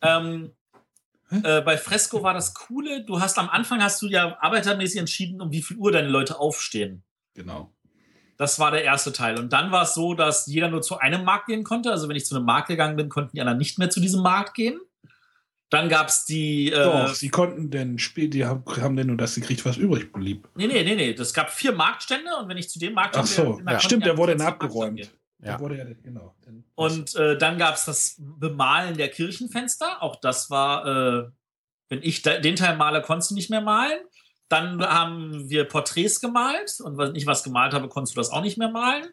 Ähm, 0.03 0.53
äh, 1.31 1.61
bei 1.63 1.77
Fresco 1.77 2.23
war 2.23 2.35
das 2.35 2.55
Coole, 2.55 3.05
du 3.05 3.21
hast 3.21 3.39
am 3.39 3.49
Anfang 3.49 3.83
hast 3.83 4.03
du 4.03 4.09
ja 4.09 4.37
arbeitermäßig 4.41 5.01
entschieden, 5.01 5.41
um 5.41 5.51
wie 5.53 5.63
viel 5.63 5.77
Uhr 5.77 5.93
deine 5.93 6.09
Leute 6.09 6.39
aufstehen. 6.39 7.03
Genau. 7.35 7.73
Das 8.37 8.59
war 8.59 8.71
der 8.71 8.85
erste 8.85 9.13
Teil. 9.13 9.39
Und 9.39 9.53
dann 9.53 9.73
war 9.73 9.85
es 9.85 9.95
so, 9.95 10.15
dass 10.15 10.47
jeder 10.47 10.69
nur 10.69 10.83
zu 10.83 10.99
einem 10.99 11.25
Markt 11.25 11.47
gehen 11.47 11.65
konnte. 11.65 11.91
Also 11.91 12.09
wenn 12.09 12.17
ich 12.17 12.27
zu 12.27 12.37
einem 12.37 12.45
Markt 12.45 12.69
gegangen 12.69 12.97
bin, 12.97 13.09
konnten 13.09 13.33
die 13.35 13.41
anderen 13.41 13.59
nicht 13.59 13.79
mehr 13.79 13.89
zu 13.89 14.01
diesem 14.01 14.23
Markt 14.23 14.55
gehen. 14.55 14.79
Dann 15.71 15.89
gab 15.89 16.09
es 16.09 16.25
die. 16.25 16.71
Äh, 16.71 16.85
Doch, 16.85 17.15
sie 17.15 17.29
konnten 17.29 17.71
denn 17.71 17.99
spielen, 17.99 18.31
die 18.31 18.45
haben, 18.45 18.65
haben 18.81 18.97
denn 18.97 19.09
nur 19.09 19.17
das 19.17 19.35
gekriegt, 19.35 19.65
was 19.65 19.77
übrig 19.77 20.13
blieb. 20.13 20.49
Nee, 20.55 20.69
nee, 20.69 20.85
nee, 20.85 20.95
nee. 20.95 21.11
Es 21.11 21.35
gab 21.35 21.51
vier 21.51 21.73
Marktstände 21.73 22.31
und 22.41 22.49
wenn 22.49 22.57
ich 22.57 22.69
zu 22.69 22.79
dem 22.79 22.95
Markt 22.95 23.17
Ach 23.17 23.27
so, 23.27 23.61
ja. 23.67 23.81
Stimmt, 23.81 24.07
der 24.07 24.17
wurde 24.17 24.37
dann 24.37 24.47
abgeräumt. 24.47 25.01
Ja. 25.01 25.07
Der 25.39 25.61
wurde 25.61 25.77
ja, 25.77 25.85
genau. 26.03 26.35
Und 26.75 27.15
äh, 27.17 27.37
dann 27.37 27.59
gab 27.59 27.75
es 27.75 27.85
das 27.85 28.17
Bemalen 28.19 28.97
der 28.97 29.09
Kirchenfenster. 29.09 30.03
Auch 30.03 30.17
das 30.17 30.51
war, 30.51 30.87
äh, 30.87 31.31
wenn 31.89 32.03
ich 32.03 32.23
da, 32.23 32.39
den 32.39 32.57
Teil 32.57 32.77
male, 32.77 33.03
konntest 33.03 33.33
du 33.33 33.35
nicht 33.35 33.51
mehr 33.51 33.61
malen. 33.61 33.99
Dann 34.49 34.81
haben 34.83 35.51
wir 35.51 35.65
Porträts 35.65 36.21
gemalt 36.21 36.79
und 36.81 36.97
wenn 36.99 37.17
ich 37.17 37.27
was 37.27 37.43
gemalt 37.43 37.75
habe, 37.75 37.89
konntest 37.89 38.17
du 38.17 38.21
das 38.21 38.31
auch 38.31 38.43
nicht 38.43 38.59
mehr 38.59 38.71
malen. 38.71 39.07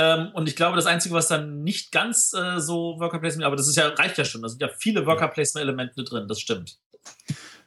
Ähm, 0.00 0.30
und 0.32 0.48
ich 0.48 0.54
glaube, 0.54 0.76
das 0.76 0.86
Einzige, 0.86 1.12
was 1.16 1.26
dann 1.26 1.64
nicht 1.64 1.90
ganz 1.90 2.32
äh, 2.32 2.60
so 2.60 3.00
Worker 3.00 3.18
Placement, 3.18 3.44
aber 3.44 3.56
das 3.56 3.66
ist 3.66 3.74
ja, 3.76 3.88
reicht 3.88 4.16
ja 4.16 4.24
schon. 4.24 4.42
Da 4.42 4.48
sind 4.48 4.62
ja 4.62 4.68
viele 4.78 5.04
Worker 5.06 5.26
Placement 5.26 5.64
Elemente 5.64 6.04
drin, 6.04 6.28
das 6.28 6.38
stimmt. 6.40 6.78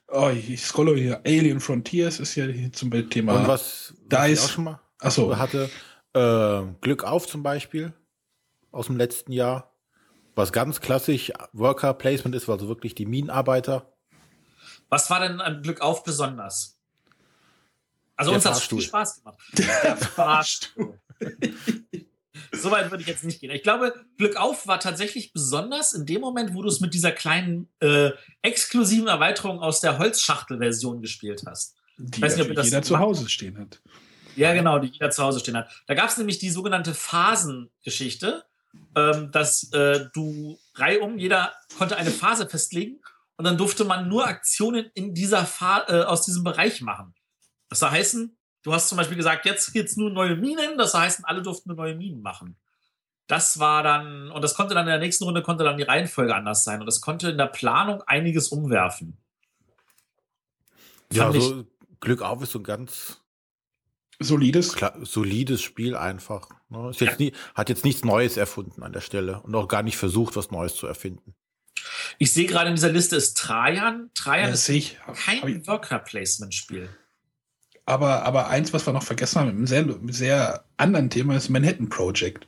Oh, 0.08 0.30
ich 0.30 0.62
scrolle 0.62 0.96
hier. 0.96 1.20
Alien 1.26 1.60
Frontiers 1.60 2.22
ist 2.22 2.36
ja 2.36 2.46
hier 2.46 2.72
zum 2.72 2.90
Thema. 3.10 3.34
Und 3.34 3.48
was, 3.50 3.94
da 4.08 4.28
ist- 4.28 4.46
auch 4.46 4.50
schon 4.50 4.64
mal 4.64 4.80
Achso, 5.00 5.36
hatte, 5.38 5.70
äh, 6.14 6.62
Glück 6.80 7.04
auf 7.04 7.28
zum 7.28 7.44
Beispiel 7.44 7.92
aus 8.72 8.86
dem 8.88 8.96
letzten 8.96 9.34
Jahr, 9.34 9.76
was 10.36 10.54
ganz 10.54 10.80
klassisch 10.80 11.34
Worker 11.52 11.94
Placement 11.94 12.34
ist, 12.34 12.48
also 12.48 12.70
wirklich 12.70 12.96
die 12.96 13.06
Minenarbeiter. 13.06 13.92
Was 14.88 15.10
war 15.10 15.20
denn 15.20 15.42
an 15.42 15.62
Glück 15.64 15.82
auf 15.82 16.04
besonders? 16.06 16.78
Also 18.16 18.32
Der 18.32 18.36
uns 18.38 18.46
hat 18.46 18.54
es 18.54 18.64
viel 18.64 18.80
Spaß 18.82 19.16
gemacht. 19.24 19.38
Der 19.58 19.98
Fahrstuhl. 19.98 20.98
so 22.52 22.72
weit 22.72 22.92
würde 22.92 23.02
ich 23.02 23.08
jetzt 23.08 23.24
nicht 23.24 23.40
gehen. 23.40 23.52
Ich 23.52 23.64
glaube, 23.64 23.94
Glück 24.18 24.36
auf 24.36 24.68
war 24.68 24.80
tatsächlich 24.80 25.34
besonders 25.34 25.94
in 25.94 26.06
dem 26.06 26.22
Moment, 26.22 26.54
wo 26.54 26.62
du 26.62 26.68
es 26.68 26.80
mit 26.80 26.94
dieser 26.94 27.12
kleinen 27.12 27.70
äh, 27.80 28.12
exklusiven 28.42 29.08
Erweiterung 29.08 29.60
aus 29.60 29.82
der 29.82 29.98
Holzschachtel-Version 29.98 31.02
gespielt 31.02 31.44
hast. 31.46 31.76
die 31.98 32.22
weiß 32.22 32.38
nicht, 32.38 32.50
ob 32.50 32.56
das 32.56 32.66
jeder 32.66 32.82
zu. 32.82 33.00
Hause 33.00 33.30
stehen 33.30 33.58
hat. 33.58 33.82
Ja, 34.36 34.54
genau, 34.54 34.80
die 34.80 34.88
jeder 34.88 35.12
zu 35.12 35.24
Hause 35.24 35.40
stehen 35.40 35.58
hat. 35.58 35.70
Da 35.88 35.94
gab 35.94 36.10
es 36.10 36.18
nämlich 36.18 36.40
die 36.40 36.50
sogenannte 36.50 36.94
Phasengeschichte, 36.94 38.44
ähm, 38.96 39.32
dass 39.32 39.72
äh, 39.74 40.08
du 40.14 40.58
reihum, 40.76 41.18
jeder 41.18 41.54
konnte 41.78 41.98
eine 41.98 42.12
Phase 42.12 42.48
festlegen 42.48 43.02
und 43.38 43.46
dann 43.46 43.58
durfte 43.58 43.86
man 43.86 44.08
nur 44.08 44.28
Aktionen 44.28 44.90
in 44.94 45.14
dieser 45.14 45.46
Fa 45.46 45.86
äh, 45.88 46.04
aus 46.04 46.26
diesem 46.26 46.44
Bereich 46.44 46.82
machen. 46.82 47.14
Das 47.70 47.80
soll 47.80 47.90
heißen, 47.90 48.38
du 48.64 48.74
hast 48.74 48.90
zum 48.90 48.98
Beispiel 48.98 49.18
gesagt, 49.18 49.46
jetzt 49.46 49.74
geht's 49.74 49.98
nur 49.98 50.10
neue 50.10 50.36
Minen, 50.36 50.78
das 50.78 50.94
heißen, 50.94 51.26
alle 51.26 51.42
durften 51.42 51.70
nur 51.70 51.78
neue 51.78 51.96
Minen 51.96 52.22
machen. 52.22 52.56
Das 53.28 53.60
war 53.60 53.82
dann, 53.84 54.30
und 54.32 54.42
das 54.44 54.56
konnte 54.56 54.74
dann 54.74 54.86
in 54.86 54.92
der 54.92 55.00
nächsten 55.00 55.24
Runde 55.24 55.42
konnte 55.42 55.64
dann 55.64 55.78
die 55.78 55.84
Reihenfolge 55.84 56.36
anders 56.36 56.64
sein 56.64 56.80
und 56.82 56.86
das 56.86 57.00
konnte 57.02 57.30
in 57.32 57.38
der 57.38 57.46
Planung 57.48 58.02
einiges 58.04 58.50
umwerfen. 58.50 59.18
Ja, 61.12 61.26
Fand 61.26 61.36
ich- 61.38 61.44
so 61.44 61.66
Glück 62.00 62.22
auf 62.22 62.42
ist 62.42 62.52
so 62.52 62.60
ein 62.60 62.64
ganz 62.64 63.22
Solides. 64.20 64.74
klar, 64.74 64.94
solides 65.04 65.62
Spiel 65.62 65.96
einfach. 65.96 66.50
Ne? 66.70 66.90
Ist 66.90 67.02
jetzt 67.02 67.20
nie, 67.20 67.34
hat 67.56 67.70
jetzt 67.70 67.84
nichts 67.86 68.04
Neues 68.04 68.38
erfunden 68.38 68.84
an 68.84 68.94
der 68.94 69.02
Stelle 69.02 69.42
und 69.42 69.54
auch 69.56 69.68
gar 69.68 69.84
nicht 69.84 69.98
versucht, 69.98 70.36
was 70.36 70.52
Neues 70.52 70.76
zu 70.76 70.88
erfinden. 70.88 71.34
Ich 72.20 72.32
sehe 72.34 72.46
gerade 72.48 72.70
in 72.70 72.76
dieser 72.76 72.92
Liste 72.92 73.16
ist 73.16 73.38
Trajan. 73.38 74.12
Trajan 74.14 74.48
Ja, 74.50 74.54
ist 74.54 74.66
sehe 74.66 74.78
ich. 74.78 74.98
Kein 75.26 75.66
Worker-Placement-Spiel. 75.66 76.90
Aber, 77.86 78.24
aber 78.24 78.48
eins, 78.48 78.74
was 78.74 78.86
wir 78.86 78.94
noch 78.94 79.04
vergessen 79.04 79.40
haben, 79.40 79.48
mit 79.48 79.56
einem 79.56 79.68
sehr, 79.68 79.96
sehr 80.10 80.66
anderen 80.78 81.10
Thema, 81.10 81.36
ist 81.36 81.50
Manhattan 81.50 81.90
Project. 81.90 82.48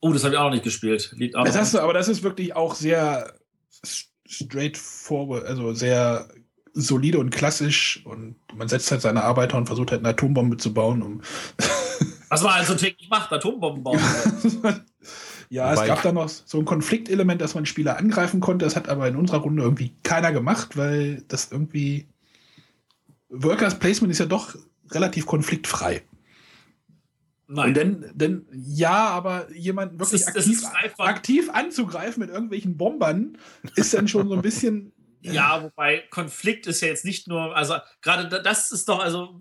Oh, 0.00 0.12
das 0.12 0.24
habe 0.24 0.34
ich 0.34 0.38
auch 0.38 0.44
noch 0.44 0.52
nicht 0.52 0.64
gespielt. 0.64 1.12
Liegt 1.16 1.36
auch 1.36 1.44
Das 1.44 1.56
hast 1.56 1.74
du, 1.74 1.80
aber 1.80 1.92
das 1.92 2.08
ist 2.08 2.22
wirklich 2.22 2.56
auch 2.56 2.74
sehr 2.74 3.34
straightforward, 4.26 5.44
also 5.44 5.72
sehr 5.74 6.28
solide 6.72 7.18
und 7.18 7.30
klassisch 7.30 8.00
und 8.04 8.36
man 8.54 8.68
setzt 8.68 8.90
halt 8.90 9.02
seine 9.02 9.24
Arbeiter 9.24 9.56
und 9.56 9.66
versucht 9.66 9.90
halt 9.90 10.00
eine 10.00 10.10
Atombombe 10.10 10.56
zu 10.56 10.72
bauen, 10.72 11.02
um 11.02 11.20
Was 12.28 12.42
man 12.42 12.54
halt 12.54 12.66
so 12.66 12.76
täglich 12.76 13.08
macht, 13.10 13.32
Atombomben 13.32 13.82
bauen. 13.82 14.00
Ja, 15.52 15.72
Wobei 15.72 15.82
es 15.82 15.88
gab 15.88 16.02
da 16.02 16.12
noch 16.12 16.28
so 16.28 16.60
ein 16.60 16.64
Konfliktelement, 16.64 17.40
dass 17.40 17.56
man 17.56 17.66
Spieler 17.66 17.98
angreifen 17.98 18.40
konnte. 18.40 18.64
Das 18.64 18.76
hat 18.76 18.88
aber 18.88 19.08
in 19.08 19.16
unserer 19.16 19.38
Runde 19.38 19.64
irgendwie 19.64 19.92
keiner 20.04 20.30
gemacht, 20.30 20.76
weil 20.76 21.24
das 21.26 21.50
irgendwie. 21.50 22.06
Workers 23.30 23.78
Placement 23.78 24.12
ist 24.12 24.18
ja 24.18 24.26
doch 24.26 24.54
relativ 24.90 25.24
konfliktfrei. 25.26 26.02
Und 27.48 27.74
denn, 27.74 28.04
denn 28.14 28.46
ja, 28.52 29.08
aber 29.08 29.50
jemanden 29.52 29.98
wirklich 29.98 30.20
ist- 30.20 30.28
aktiv, 30.28 30.62
aktiv 30.98 31.50
anzugreifen 31.50 32.20
mit 32.20 32.30
irgendwelchen 32.30 32.76
Bombern 32.76 33.38
ist 33.74 33.92
dann 33.92 34.06
schon 34.06 34.28
so 34.28 34.34
ein 34.34 34.42
bisschen. 34.42 34.92
Ja, 35.22 35.62
wobei 35.62 35.98
Konflikt 36.08 36.66
ist 36.66 36.80
ja 36.80 36.88
jetzt 36.88 37.04
nicht 37.04 37.28
nur, 37.28 37.54
also 37.54 37.74
gerade 38.00 38.26
da- 38.30 38.38
das 38.38 38.72
ist 38.72 38.88
doch, 38.88 39.00
also 39.00 39.38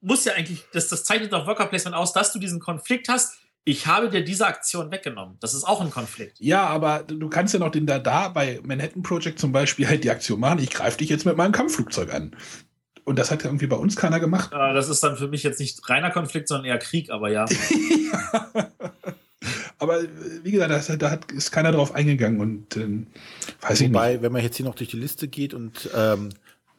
muss 0.00 0.24
ja 0.24 0.34
eigentlich, 0.34 0.62
das, 0.72 0.86
das 0.86 1.02
zeichnet 1.02 1.32
doch 1.32 1.44
Worker 1.48 1.66
Placement 1.66 1.96
aus, 1.96 2.12
dass 2.12 2.32
du 2.32 2.38
diesen 2.38 2.60
Konflikt 2.60 3.08
hast. 3.08 3.34
Ich 3.64 3.88
habe 3.88 4.10
dir 4.10 4.22
diese 4.22 4.46
Aktion 4.46 4.92
weggenommen. 4.92 5.38
Das 5.40 5.54
ist 5.54 5.64
auch 5.64 5.80
ein 5.80 5.90
Konflikt. 5.90 6.38
Ja, 6.38 6.66
aber 6.68 7.02
du 7.02 7.28
kannst 7.28 7.52
ja 7.52 7.58
noch 7.58 7.70
den 7.70 7.84
da, 7.84 7.98
da 7.98 8.28
bei 8.28 8.60
Manhattan 8.64 9.02
Project 9.02 9.40
zum 9.40 9.50
Beispiel 9.50 9.88
halt 9.88 10.04
die 10.04 10.10
Aktion 10.10 10.38
machen. 10.38 10.60
Ich 10.60 10.70
greife 10.70 10.98
dich 10.98 11.08
jetzt 11.08 11.26
mit 11.26 11.36
meinem 11.36 11.50
Kampfflugzeug 11.50 12.14
an. 12.14 12.36
Und 13.04 13.18
das 13.18 13.30
hat 13.30 13.42
ja 13.42 13.48
irgendwie 13.48 13.66
bei 13.66 13.76
uns 13.76 13.96
keiner 13.96 14.20
gemacht. 14.20 14.52
Äh, 14.52 14.74
Das 14.74 14.88
ist 14.88 15.02
dann 15.02 15.16
für 15.16 15.28
mich 15.28 15.42
jetzt 15.42 15.58
nicht 15.58 15.88
reiner 15.88 16.10
Konflikt, 16.10 16.48
sondern 16.48 16.66
eher 16.66 16.78
Krieg, 16.78 17.10
aber 17.10 17.30
ja. 17.30 17.46
Aber 19.82 20.00
äh, 20.00 20.08
wie 20.44 20.52
gesagt, 20.52 20.70
das, 20.70 20.96
da 20.98 21.10
hat, 21.10 21.32
ist 21.32 21.50
keiner 21.50 21.72
drauf 21.72 21.92
eingegangen 21.92 22.40
und 22.40 22.76
ähm, 22.76 23.08
weiß 23.62 23.80
ich 23.80 23.88
nicht. 23.88 23.94
Wobei, 23.94 24.22
wenn 24.22 24.30
man 24.30 24.42
jetzt 24.42 24.56
hier 24.56 24.64
noch 24.64 24.76
durch 24.76 24.90
die 24.90 24.96
Liste 24.96 25.26
geht 25.26 25.54
und 25.54 25.90
ähm, 25.94 26.28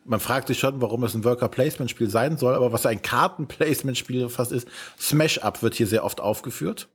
man 0.06 0.22
fragt 0.22 0.48
sich 0.48 0.60
schon, 0.60 0.82
warum 0.82 1.04
es 1.04 1.14
ein 1.14 1.26
Worker-Placement-Spiel 1.26 2.10
sein 2.10 2.38
soll, 2.38 2.56
aber 2.56 2.72
was 2.72 2.86
ein 2.86 3.02
Karten-Placement-Spiel 3.02 4.30
fast 4.30 4.54
ist, 4.54 4.70
Smash 4.98 5.40
Up 5.40 5.62
wird 5.62 5.76
hier 5.76 5.88
sehr 5.88 6.06
oft 6.06 6.22
aufgeführt. 6.22 6.88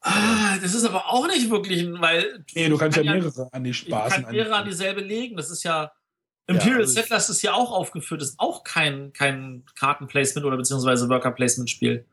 Ah, 0.00 0.58
das 0.60 0.74
ist 0.74 0.84
aber 0.84 1.06
auch 1.06 1.26
nicht 1.28 1.50
wirklich 1.50 1.82
ein, 1.82 2.00
weil. 2.00 2.44
Nee, 2.54 2.68
du 2.68 2.76
kannst 2.76 2.96
ja 2.96 3.04
kann 3.04 3.18
mehrere 3.18 3.48
an 3.52 3.64
die 3.64 3.70
Ich 3.70 3.78
Spaßen 3.78 4.24
kann 4.24 4.32
mehrere 4.32 4.56
an 4.56 4.64
dieselbe 4.64 5.00
legen. 5.00 5.36
Das 5.36 5.50
ist 5.50 5.62
ja. 5.62 5.92
Imperial 6.46 6.80
also 6.80 6.90
ich- 6.92 6.98
Settlers 6.98 7.28
ist 7.28 7.42
ja 7.42 7.52
auch 7.54 7.70
aufgeführt. 7.72 8.20
Ist 8.22 8.38
auch 8.38 8.64
kein, 8.64 9.12
kein 9.12 9.64
Kartenplacement 9.76 10.44
oder 10.46 10.56
beziehungsweise 10.56 11.08
Worker-Placement-Spiel. 11.08 12.04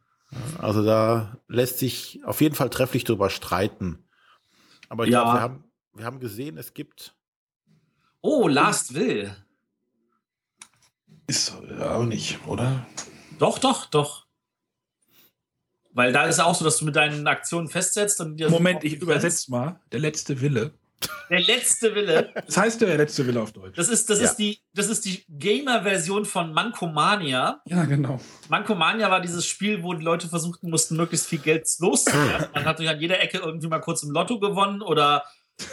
Also 0.59 0.83
da 0.85 1.37
lässt 1.47 1.79
sich 1.79 2.21
auf 2.23 2.39
jeden 2.41 2.53
Fall 2.55 2.69
trefflich 2.69 3.03
drüber 3.03 3.29
streiten. 3.31 4.03
Aber 4.87 5.05
ich 5.05 5.11
Ja. 5.11 5.21
glaube, 5.23 5.37
wir 5.37 5.41
haben, 5.41 5.63
wir 5.95 6.05
haben 6.05 6.19
gesehen, 6.19 6.57
es 6.57 6.73
gibt 6.73 7.15
Oh, 8.21 8.47
Last 8.47 8.93
Will. 8.93 9.33
Ist 11.27 11.53
ja 11.79 11.95
auch 11.95 12.03
nicht, 12.05 12.39
oder? 12.47 12.85
Doch, 13.39 13.59
doch, 13.59 13.85
doch. 13.85 14.25
Weil 15.93 16.11
da 16.13 16.25
ist 16.25 16.37
ja 16.37 16.45
auch 16.45 16.55
so, 16.55 16.63
dass 16.65 16.77
du 16.77 16.85
mit 16.85 16.95
deinen 16.95 17.27
Aktionen 17.27 17.67
festsetzt 17.67 18.19
und 18.21 18.37
dir. 18.37 18.49
Moment, 18.49 18.83
ich 18.83 18.95
übersetze 19.01 19.49
mal. 19.51 19.79
Der 19.91 19.99
letzte 19.99 20.41
Wille. 20.41 20.73
Der 21.29 21.39
letzte 21.41 21.93
Wille. 21.95 22.33
Das 22.45 22.57
heißt 22.57 22.81
der 22.81 22.97
letzte 22.97 23.25
Wille 23.27 23.39
auf 23.41 23.51
Deutsch. 23.53 23.77
Das 23.77 23.87
ist, 23.87 24.09
das 24.09 24.19
Ja. 24.19 24.25
ist 24.25 24.35
die, 24.37 24.59
das 24.73 24.87
ist 24.89 25.05
die 25.05 25.23
Gamer-Version 25.29 26.25
von 26.25 26.51
Mankomania. 26.53 27.61
ja, 27.65 27.85
genau. 27.85 28.19
Mankomania 28.49 29.09
war 29.09 29.21
dieses 29.21 29.45
Spiel, 29.45 29.83
wo 29.83 29.93
die 29.93 30.03
Leute 30.03 30.27
versuchten 30.27 30.69
mussten, 30.69 30.97
möglichst 30.97 31.27
viel 31.27 31.39
Geld 31.39 31.67
loszuwerden. 31.79 32.47
Man 32.53 32.65
hat 32.65 32.79
durch 32.79 32.89
an 32.89 32.99
jeder 32.99 33.21
Ecke 33.21 33.37
irgendwie 33.37 33.67
mal 33.67 33.79
kurz 33.79 34.03
im 34.03 34.11
Lotto 34.11 34.39
gewonnen 34.39 34.81
oder 34.81 35.23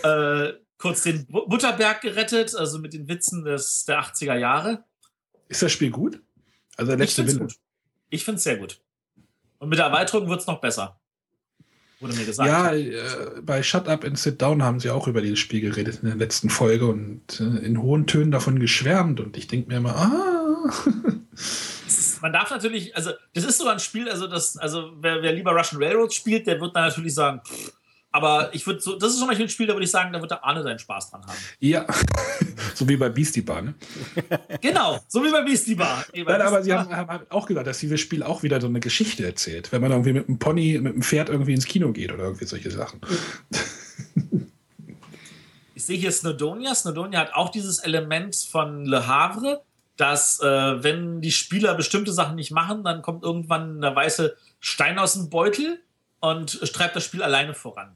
äh, 0.02 0.52
kurz 0.78 1.02
den 1.04 1.26
Bu- 1.26 1.46
Butterberg 1.48 2.02
gerettet, 2.02 2.54
also 2.54 2.78
mit 2.78 2.92
den 2.92 3.08
Witzen 3.08 3.44
des, 3.44 3.84
der 3.86 4.00
80er 4.02 4.36
Jahre. 4.36 4.84
Ist 5.48 5.62
das 5.62 5.72
Spiel 5.72 5.90
gut? 5.90 6.20
Also 6.76 6.92
der 6.94 7.00
Ich 7.00 7.16
letzte 7.16 7.22
es 7.22 7.28
Wille. 7.30 7.40
gut. 7.46 7.54
Ich 8.10 8.24
finde 8.24 8.36
es 8.36 8.44
sehr 8.44 8.58
gut. 8.58 8.80
Und 9.58 9.70
mit 9.70 9.78
der 9.78 9.86
Erweiterung 9.86 10.28
wird 10.28 10.40
es 10.42 10.46
noch 10.46 10.60
besser. 10.60 11.00
Wurde 12.00 12.14
mir 12.14 12.26
gesagt. 12.26 12.48
Ja, 12.48 12.72
äh, 12.72 13.40
bei 13.42 13.62
Shut 13.62 13.88
Up 13.88 14.04
and 14.04 14.18
Sit 14.18 14.42
Down 14.42 14.62
haben 14.62 14.80
sie 14.80 14.90
auch 14.90 15.08
über 15.08 15.22
dieses 15.22 15.38
Spiel 15.38 15.62
geredet 15.62 16.00
in 16.02 16.08
der 16.08 16.16
letzten 16.16 16.50
Folge 16.50 16.86
und 16.86 17.40
äh, 17.40 17.64
in 17.64 17.80
hohen 17.80 18.06
Tönen 18.06 18.30
davon 18.30 18.58
geschwärmt. 18.58 19.18
Und 19.18 19.36
ich 19.36 19.46
denke 19.46 19.68
mir 19.68 19.78
immer, 19.78 19.96
ah. 19.96 20.72
Man 22.20 22.32
darf 22.32 22.50
natürlich, 22.50 22.94
also 22.96 23.12
das 23.34 23.44
ist 23.44 23.58
so 23.58 23.68
ein 23.68 23.78
Spiel, 23.78 24.08
also 24.10 24.26
das, 24.26 24.56
also 24.56 24.92
wer, 25.00 25.22
wer 25.22 25.32
lieber 25.32 25.52
Russian 25.52 25.82
Railroad 25.82 26.12
spielt, 26.12 26.46
der 26.46 26.60
wird 26.60 26.74
da 26.74 26.86
natürlich 26.86 27.14
sagen, 27.14 27.40
pff, 27.46 27.72
aber 28.16 28.54
ich 28.54 28.66
würde 28.66 28.80
so, 28.80 28.98
das 28.98 29.12
ist 29.12 29.18
zum 29.18 29.28
Beispiel 29.28 29.44
ein 29.44 29.50
Spiel, 29.50 29.66
da 29.66 29.74
würde 29.74 29.84
ich 29.84 29.90
sagen, 29.90 30.10
da 30.10 30.22
wird 30.22 30.30
der 30.30 30.42
Arne 30.42 30.62
seinen 30.62 30.78
Spaß 30.78 31.10
dran 31.10 31.20
haben. 31.26 31.36
ja. 31.60 31.84
so 32.74 32.88
wie 32.88 32.96
bei 32.96 33.10
Beastie 33.10 33.42
Bar, 33.42 33.60
ne? 33.60 33.74
Genau, 34.62 34.98
so 35.06 35.22
wie 35.22 35.30
bei 35.30 35.42
Beastie 35.42 35.74
Bar. 35.74 36.02
Bei 36.12 36.22
Nein, 36.22 36.40
aber 36.40 36.62
sie 36.62 36.72
haben, 36.72 36.90
haben 36.90 37.26
auch 37.28 37.46
gesagt, 37.46 37.66
dass 37.66 37.78
dieses 37.78 38.00
Spiel 38.00 38.22
auch 38.22 38.42
wieder 38.42 38.58
so 38.58 38.68
eine 38.68 38.80
Geschichte 38.80 39.26
erzählt. 39.26 39.70
Wenn 39.70 39.82
man 39.82 39.90
irgendwie 39.90 40.14
mit 40.14 40.28
einem 40.28 40.38
Pony, 40.38 40.78
mit 40.78 40.94
einem 40.94 41.02
Pferd 41.02 41.28
irgendwie 41.28 41.52
ins 41.52 41.66
Kino 41.66 41.92
geht 41.92 42.10
oder 42.10 42.24
irgendwie 42.24 42.46
solche 42.46 42.70
Sachen. 42.70 43.02
Ich 45.74 45.84
sehe 45.84 45.98
hier 45.98 46.10
Snowdonia. 46.10 46.74
Snowdonia 46.74 47.20
hat 47.20 47.34
auch 47.34 47.50
dieses 47.50 47.80
Element 47.80 48.34
von 48.34 48.86
Le 48.86 49.06
Havre, 49.06 49.60
dass, 49.98 50.40
äh, 50.40 50.82
wenn 50.82 51.20
die 51.20 51.32
Spieler 51.32 51.74
bestimmte 51.74 52.12
Sachen 52.12 52.36
nicht 52.36 52.50
machen, 52.50 52.82
dann 52.82 53.02
kommt 53.02 53.24
irgendwann 53.24 53.82
der 53.82 53.94
weiße 53.94 54.36
Stein 54.58 54.98
aus 54.98 55.12
dem 55.12 55.28
Beutel 55.28 55.82
und 56.20 56.60
treibt 56.72 56.96
das 56.96 57.04
Spiel 57.04 57.22
alleine 57.22 57.52
voran. 57.52 57.94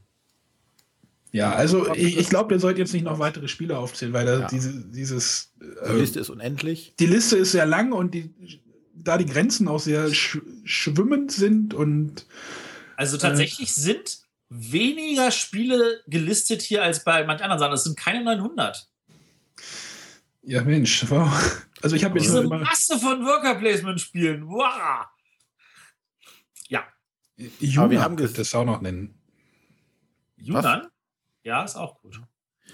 Ja, 1.32 1.52
also 1.52 1.92
ich, 1.94 2.18
ich 2.18 2.28
glaube, 2.28 2.54
ihr 2.54 2.60
sollt 2.60 2.78
jetzt 2.78 2.92
nicht 2.92 3.04
noch 3.04 3.18
weitere 3.20 3.46
Spiele 3.46 3.78
aufzählen, 3.78 4.12
weil 4.12 4.26
da 4.26 4.40
Ja. 4.40 4.46
diese, 4.48 4.72
dieses 4.86 5.52
die 5.60 5.88
äh, 5.88 5.98
Liste 5.98 6.18
ist 6.20 6.28
unendlich. 6.30 6.94
die 6.98 7.06
Liste 7.06 7.36
ist 7.36 7.52
sehr 7.52 7.66
lang 7.66 7.92
und 7.92 8.14
die, 8.14 8.34
da 8.94 9.16
die 9.16 9.26
Grenzen 9.26 9.68
auch 9.68 9.78
sehr 9.78 10.12
sch 10.12 10.38
schwimmend 10.64 11.30
sind 11.30 11.72
und 11.72 12.26
Also 12.96 13.16
tatsächlich 13.16 13.72
sind 13.74 14.22
weniger 14.48 15.30
Spiele 15.30 16.02
gelistet 16.08 16.62
hier 16.62 16.82
als 16.82 17.04
bei 17.04 17.24
manch 17.24 17.42
anderen 17.42 17.60
Sachen. 17.60 17.74
Es 17.74 17.84
sind 17.84 17.96
keine 17.96 18.24
900. 18.24 18.88
ja 20.42 20.64
Mensch, 20.64 21.08
wow. 21.08 21.64
Also 21.82 21.94
ich 21.94 22.04
habe 22.04 22.18
jetzt 22.18 22.28
immer 22.34 22.58
Masse 22.58 22.98
von 22.98 23.24
Worker-Placement-Spielen. 23.24 24.48
Wow. 24.48 25.06
Ja, 26.68 26.84
Juna 27.60 27.82
Aber 27.82 27.90
wir 27.92 28.02
haben 28.02 28.16
das 28.16 28.54
auch 28.54 28.64
noch 28.64 28.80
nennen. 28.80 29.14
Yunnan? 30.36 30.88
Ja, 31.44 31.64
ist 31.64 31.76
auch 31.76 32.00
gut. 32.00 32.20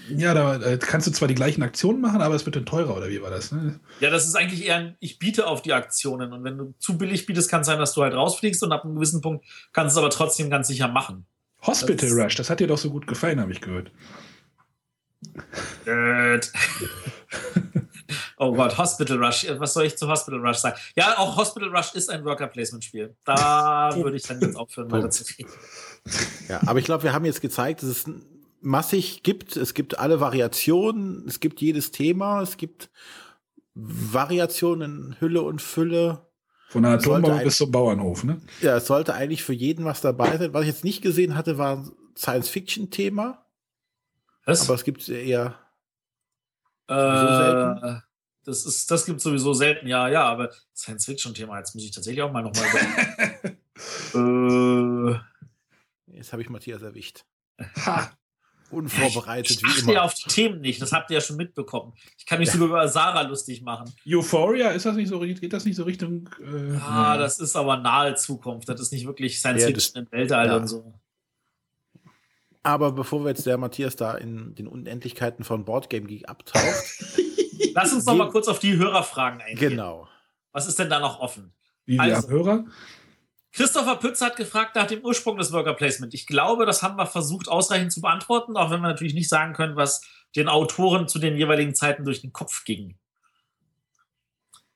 Ja, 0.09 0.35
da 0.35 0.57
äh, 0.61 0.79
kannst 0.79 1.07
du 1.07 1.11
zwar 1.11 1.27
die 1.27 1.35
gleichen 1.35 1.63
Aktionen 1.63 2.01
machen, 2.01 2.21
aber 2.21 2.35
es 2.35 2.45
wird 2.45 2.55
dann 2.57 2.67
teurer, 2.67 2.97
oder 2.97 3.09
wie 3.09 3.23
war 3.23 3.31
das? 3.31 3.51
Ne? 3.51 3.81
Ja, 4.01 4.11
das 4.11 4.27
ist 4.27 4.37
eigentlich 4.37 4.65
eher 4.65 4.77
ein, 4.77 4.97
ich 5.01 5.19
biete 5.19 5.47
auf 5.47 5.63
die 5.63 5.73
Aktionen. 5.73 6.33
Und 6.33 6.45
wenn 6.45 6.59
du 6.59 6.75
zu 6.79 6.99
billig 6.99 7.27
bietest, 7.27 7.51
kann 7.51 7.63
es 7.63 7.67
sein, 7.67 7.79
dass 7.79 7.95
du 7.95 8.03
halt 8.03 8.15
rausfliegst 8.15 8.63
und 8.63 8.73
ab 8.73 8.85
einem 8.85 8.95
gewissen 8.95 9.21
Punkt 9.21 9.45
kannst 9.73 9.97
du 9.97 10.01
es 10.01 10.05
aber 10.05 10.11
trotzdem 10.11 10.51
ganz 10.51 10.69
sicher 10.69 10.89
machen. 10.89 11.27
Hospital 11.63 12.09
Das- 12.11 12.19
Rush, 12.19 12.35
das 12.37 12.51
hat 12.51 12.61
dir 12.61 12.67
doch 12.69 12.79
so 12.79 12.91
gut 12.91 13.07
gefallen, 13.07 13.41
habe 13.41 13.53
ich 13.53 13.61
gehört. 13.61 13.91
Gut. 15.85 16.53
oh 18.37 18.53
Gott, 18.53 18.79
Hospital 18.79 19.23
Rush. 19.25 19.47
Was 19.59 19.73
soll 19.73 19.87
ich 19.87 19.97
zu 19.97 20.07
Hospital 20.09 20.41
Rush 20.41 20.59
sagen? 20.59 20.79
Ja, 20.95 21.19
auch 21.19 21.37
Hospital 21.37 21.75
Rush 21.75 21.95
ist 21.95 22.11
ein 22.11 22.25
Worker-Placement-Spiel. 22.25 23.17
Da 23.25 23.91
würde 23.97 24.17
ich 24.17 24.23
dann 24.23 24.41
jetzt 24.41 24.57
aufhören, 24.57 24.91
weiter 24.91 25.11
zu 25.11 25.25
reden. 25.25 25.51
Ja, 26.49 26.61
aber 26.67 26.79
ich 26.79 26.85
glaube, 26.85 27.03
wir 27.03 27.13
haben 27.13 27.25
jetzt 27.25 27.41
gezeigt, 27.41 27.83
dass 27.83 27.89
es 27.89 28.05
massig 28.67 29.23
gibt. 29.23 29.57
Es 29.57 29.73
gibt 29.73 29.99
alle 29.99 30.21
Variationen, 30.21 31.25
es 31.27 31.41
gibt 31.41 31.61
jedes 31.61 31.93
Thema, 31.93 32.43
es 32.43 32.57
gibt 32.57 32.91
Variationen 33.75 35.13
in 35.13 35.21
Hülle 35.21 35.43
und 35.43 35.63
Fülle. 35.63 36.27
Von 36.69 36.83
der 36.83 36.93
Atombombe 36.93 37.45
bis 37.45 37.59
zum 37.59 37.71
Bauernhof, 37.71 38.25
ne? 38.25 38.41
Ja, 38.61 38.77
es 38.77 38.89
sollte 38.89 39.15
eigentlich 39.15 39.45
für 39.45 39.53
jeden 39.53 39.85
was 39.85 40.01
dabei 40.01 40.37
sein. 40.37 40.53
Was 40.53 40.63
ich 40.63 40.69
jetzt 40.69 40.85
nicht 40.85 41.01
gesehen 41.01 41.37
hatte, 41.37 41.59
war 41.59 41.77
ein 41.77 41.93
Science-Fiction-Thema, 42.17 43.47
Was? 44.45 44.63
aber 44.63 44.75
es 44.75 44.83
gibt 44.83 45.09
eher 45.09 45.59
Äh, 46.89 48.01
das 48.45 48.65
ist, 48.67 48.91
das 48.91 49.07
gibt 49.07 49.21
sowieso 49.21 49.53
selten, 49.55 49.87
ja, 49.87 50.09
ja, 50.09 50.25
aber 50.25 50.51
Science-Fiction-Thema, 50.75 51.59
jetzt 51.59 51.75
muss 51.75 51.85
ich 51.85 51.93
tatsächlich 51.93 52.23
auch 52.23 52.33
mal 52.33 52.43
nochmal 52.43 52.67
über. 54.13 55.15
äh, 55.15 55.21
Jetzt 56.09 56.33
habe 56.33 56.43
ich 56.43 56.49
Matthias 56.49 56.83
erwischt. 56.83 57.25
Ha! 57.85 58.11
Unvorbereitet 58.71 59.51
ich 59.59 59.63
wie 59.63 59.67
achte 59.67 59.81
ja 59.87 59.91
immer. 59.93 60.03
auf 60.03 60.15
die 60.15 60.29
Themen 60.29 60.61
nicht, 60.61 60.83
das 60.83 60.93
habt 60.93 61.11
ihr 61.11 61.15
ja 61.15 61.21
schon 61.21 61.37
mitbekommen. 61.37 61.93
Ich 62.19 62.27
kann 62.27 62.39
mich 62.41 62.51
sogar 62.51 62.67
über 62.69 62.89
Sarah 62.89 63.23
lustig 63.23 63.63
machen. 63.63 63.93
Euphoria, 64.07 64.71
ist 64.71 64.87
das 64.87 64.97
nicht 64.97 65.09
so, 65.09 65.21
geht 65.21 65.53
das 65.53 65.65
nicht 65.65 65.77
so 65.77 65.85
Richtung. 65.85 66.29
Äh, 66.41 66.77
Ah, 66.81 67.13
nee. 67.15 67.23
das 67.23 67.39
ist 67.39 67.55
aber 67.57 67.77
nahe 67.77 68.15
Zukunft. 68.17 68.69
Das 68.69 68.81
ist 68.81 68.93
nicht 68.93 69.07
wirklich 69.07 69.39
Science 69.39 69.63
Ja, 69.63 69.69
Fiction 69.69 70.03
im 70.05 70.11
Weltall 70.13 70.47
ja. 70.49 70.57
und 70.57 70.67
so. 70.67 70.95
Aber 72.63 72.91
bevor 72.93 73.23
wir 73.25 73.29
jetzt 73.29 73.47
der 73.47 73.59
Matthias 73.59 73.95
da 73.95 74.17
in 74.17 74.55
den 74.57 74.67
Unendlichkeiten 74.67 75.45
von 75.45 75.65
Boardgame 75.65 76.07
Geek 76.07 76.29
abtaucht, 76.29 76.65
Lass 77.75 77.93
uns 77.93 78.05
noch 78.07 78.17
mal 78.17 78.31
kurz 78.31 78.49
auf 78.49 78.59
die 78.59 78.77
Hörerfragen 78.77 79.41
eingehen. 79.41 79.71
genau. 79.71 80.09
Was 80.53 80.67
ist 80.67 80.79
denn 80.79 80.89
da 80.91 80.99
noch 80.99 81.21
offen? 81.21 81.53
Wie 81.85 81.95
wir 81.95 82.03
also- 82.03 82.17
haben 82.23 82.29
Hörer? 82.29 82.65
Christopher 83.57 83.97
Pütz 83.97 84.21
hat 84.21 84.37
gefragt 84.37 84.77
nach 84.77 84.87
dem 84.87 85.01
Ursprung 85.01 85.39
des 85.39 85.51
Worker 85.51 85.73
Placement. 85.73 86.13
Ich 86.13 86.27
glaube, 86.27 86.67
das 86.67 86.83
haben 86.83 86.99
wir 86.99 87.07
versucht 87.07 87.49
ausreichend 87.49 87.91
zu 87.91 88.03
beantworten, 88.03 88.55
auch 88.55 88.71
wenn 88.71 88.83
wir 88.83 88.89
natürlich 88.89 89.15
nicht 89.15 89.31
sagen 89.31 89.55
können, 89.55 89.77
was 89.77 90.03
den 90.37 90.49
Autoren 90.49 91.09
zu 91.09 91.19
den 91.19 91.39
jeweiligen 91.39 91.75
Zeiten 91.75 92.05
durch 92.05 92.21
den 92.21 92.35
Kopf 92.35 92.65
ging. 92.65 92.99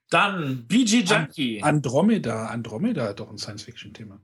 Dann 0.08 0.66
BG 0.66 1.02
Junkie. 1.02 1.62
Andromeda. 1.62 2.46
Andromeda 2.46 3.08
hat 3.08 3.20
doch 3.20 3.30
ein 3.30 3.36
Science-Fiction-Thema. 3.36 4.18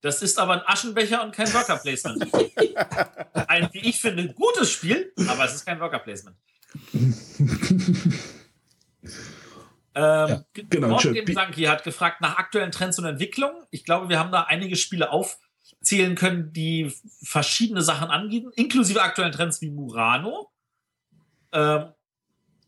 Das 0.00 0.22
ist 0.22 0.38
aber 0.38 0.54
ein 0.54 0.62
Aschenbecher 0.64 1.22
und 1.22 1.34
kein 1.34 1.52
Worker 1.52 1.76
Placement. 1.76 2.32
ein, 3.46 3.68
wie 3.72 3.80
ich 3.80 4.00
finde, 4.00 4.32
gutes 4.32 4.70
Spiel, 4.70 5.12
aber 5.28 5.44
es 5.44 5.54
ist 5.54 5.66
kein 5.66 5.80
Worker 5.80 5.98
Placement. 5.98 6.38
Ähm, 9.96 10.28
ja, 10.28 10.44
genau. 10.52 10.98
Sanki 10.98 11.62
hat 11.62 11.82
gefragt 11.82 12.20
nach 12.20 12.36
aktuellen 12.36 12.70
Trends 12.70 12.98
und 12.98 13.06
Entwicklungen. 13.06 13.64
Ich 13.70 13.82
glaube, 13.82 14.10
wir 14.10 14.18
haben 14.18 14.30
da 14.30 14.42
einige 14.42 14.76
Spiele 14.76 15.10
aufzählen 15.10 16.14
können, 16.14 16.52
die 16.52 16.92
verschiedene 17.22 17.80
Sachen 17.80 18.10
angeben, 18.10 18.52
inklusive 18.56 19.00
aktuellen 19.00 19.32
Trends 19.32 19.62
wie 19.62 19.70
Murano. 19.70 20.52
Ähm, 21.52 21.94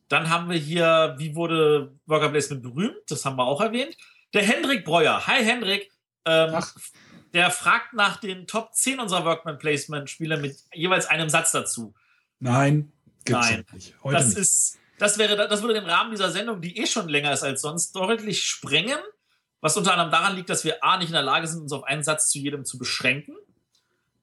dann 0.09 0.30
haben 0.30 0.48
wir 0.48 0.56
hier, 0.56 1.16
wie 1.18 1.34
wurde 1.34 1.94
Worker 2.06 2.30
Placement 2.30 2.62
berühmt? 2.62 2.96
Das 3.09 3.26
haben 3.26 3.36
wir 3.36 3.44
auch 3.44 3.60
erwähnt. 3.60 3.94
Der 4.32 4.42
Hendrik 4.42 4.86
Breuer. 4.86 5.26
Hi 5.26 5.44
Hendrik. 5.44 5.90
Ähm, 6.24 6.59
der 7.34 7.50
fragt 7.50 7.92
nach 7.92 8.16
den 8.16 8.46
Top 8.46 8.74
10 8.74 9.00
unserer 9.00 9.26
Workman 9.26 9.59
Placement 9.59 10.09
Spiele 10.09 10.38
mit 10.38 10.56
jeweils 10.72 11.05
einem 11.05 11.28
Satz 11.28 11.52
dazu. 11.52 11.94
Nein, 12.38 12.90
gibt's 13.26 13.50
Nein. 13.50 13.66
nicht. 13.74 14.02
Heute 14.02 14.16
das 14.16 14.28
nicht. 14.28 14.38
ist 14.38 14.78
das 14.98 15.18
wäre, 15.18 15.36
das 15.48 15.62
würde 15.62 15.74
den 15.74 15.88
Rahmen 15.88 16.10
dieser 16.10 16.30
Sendung, 16.30 16.60
die 16.60 16.76
eh 16.78 16.86
schon 16.86 17.08
länger 17.08 17.32
ist 17.32 17.42
als 17.42 17.62
sonst, 17.62 17.94
deutlich 17.94 18.44
sprengen. 18.44 18.98
Was 19.60 19.76
unter 19.76 19.92
anderem 19.92 20.12
daran 20.12 20.36
liegt, 20.36 20.50
dass 20.50 20.64
wir 20.64 20.84
A 20.84 20.98
nicht 20.98 21.08
in 21.08 21.14
der 21.14 21.22
Lage 21.22 21.48
sind, 21.48 21.62
uns 21.62 21.72
auf 21.72 21.84
einen 21.84 22.04
Satz 22.04 22.30
zu 22.30 22.38
jedem 22.38 22.64
zu 22.64 22.78
beschränken, 22.78 23.34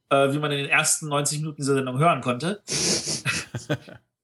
äh, 0.10 0.32
wie 0.32 0.40
man 0.40 0.52
in 0.52 0.60
den 0.60 0.70
ersten 0.70 1.10
90 1.10 1.40
Minuten 1.40 1.58
dieser 1.58 1.76
Sendung 1.76 2.00
hören 2.00 2.22
konnte. 2.22 2.62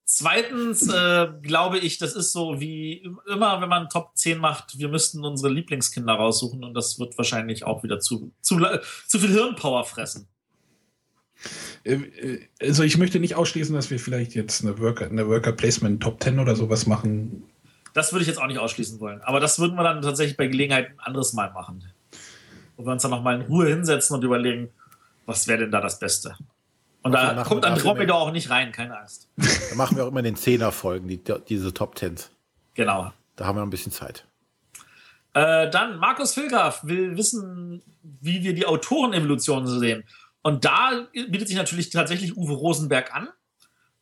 Zweitens 0.05 0.87
äh, 0.89 1.29
glaube 1.41 1.79
ich, 1.79 1.97
das 1.97 2.13
ist 2.13 2.33
so 2.33 2.59
wie 2.59 3.09
immer, 3.27 3.61
wenn 3.61 3.69
man 3.69 3.89
Top 3.89 4.11
10 4.15 4.39
macht, 4.39 4.77
wir 4.77 4.89
müssten 4.89 5.23
unsere 5.23 5.53
Lieblingskinder 5.53 6.13
raussuchen 6.13 6.63
und 6.63 6.73
das 6.73 6.99
wird 6.99 7.17
wahrscheinlich 7.17 7.63
auch 7.63 7.83
wieder 7.83 7.99
zu, 7.99 8.33
zu, 8.41 8.59
zu 9.07 9.19
viel 9.19 9.31
Hirnpower 9.31 9.85
fressen. 9.85 10.27
Äh, 11.83 11.93
äh, 11.93 12.47
also 12.61 12.83
ich 12.83 12.97
möchte 12.97 13.19
nicht 13.19 13.35
ausschließen, 13.35 13.73
dass 13.75 13.89
wir 13.89 13.99
vielleicht 13.99 14.35
jetzt 14.35 14.63
eine 14.63 14.79
Worker, 14.79 15.05
eine 15.05 15.27
Worker 15.27 15.51
Placement 15.51 16.01
Top 16.01 16.21
10 16.21 16.39
oder 16.39 16.55
sowas 16.55 16.85
machen. 16.87 17.43
Das 17.93 18.13
würde 18.13 18.21
ich 18.21 18.27
jetzt 18.27 18.41
auch 18.41 18.47
nicht 18.47 18.59
ausschließen 18.59 18.99
wollen. 18.99 19.21
Aber 19.21 19.39
das 19.39 19.59
würden 19.59 19.75
wir 19.75 19.83
dann 19.83 20.01
tatsächlich 20.01 20.37
bei 20.37 20.47
Gelegenheit 20.47 20.91
ein 20.91 20.99
anderes 20.99 21.33
Mal 21.33 21.51
machen. 21.51 21.83
Wo 22.77 22.85
wir 22.85 22.91
uns 22.93 23.01
dann 23.01 23.11
nochmal 23.11 23.35
in 23.35 23.41
Ruhe 23.41 23.67
hinsetzen 23.67 24.15
und 24.15 24.23
überlegen, 24.23 24.69
was 25.25 25.47
wäre 25.47 25.59
denn 25.59 25.71
da 25.71 25.81
das 25.81 25.99
Beste. 25.99 26.35
Und 27.03 27.15
okay, 27.15 27.35
da 27.35 27.43
kommt 27.43 27.65
Andromeda 27.65 28.13
auch 28.13 28.31
nicht 28.31 28.49
rein, 28.49 28.71
keine 28.71 28.99
Angst. 28.99 29.27
Da 29.35 29.75
machen 29.75 29.97
wir 29.97 30.05
auch 30.05 30.09
immer 30.09 30.19
in 30.19 30.25
den 30.25 30.35
Zehner-Folgen, 30.35 31.07
die, 31.07 31.19
diese 31.49 31.73
Top 31.73 31.95
Tens. 31.95 32.31
Genau. 32.75 33.11
Da 33.35 33.45
haben 33.45 33.55
wir 33.55 33.61
noch 33.61 33.67
ein 33.67 33.71
bisschen 33.71 33.91
Zeit. 33.91 34.25
Äh, 35.33 35.69
dann 35.69 35.97
Markus 35.97 36.33
Filgraf 36.33 36.83
will 36.83 37.17
wissen, 37.17 37.81
wie 38.03 38.43
wir 38.43 38.53
die 38.53 38.65
Autorenevolution 38.65 39.65
sehen. 39.65 40.03
Und 40.43 40.65
da 40.65 41.07
bietet 41.13 41.47
sich 41.47 41.57
natürlich 41.57 41.89
tatsächlich 41.89 42.35
Uwe 42.35 42.53
Rosenberg 42.53 43.13
an. 43.13 43.29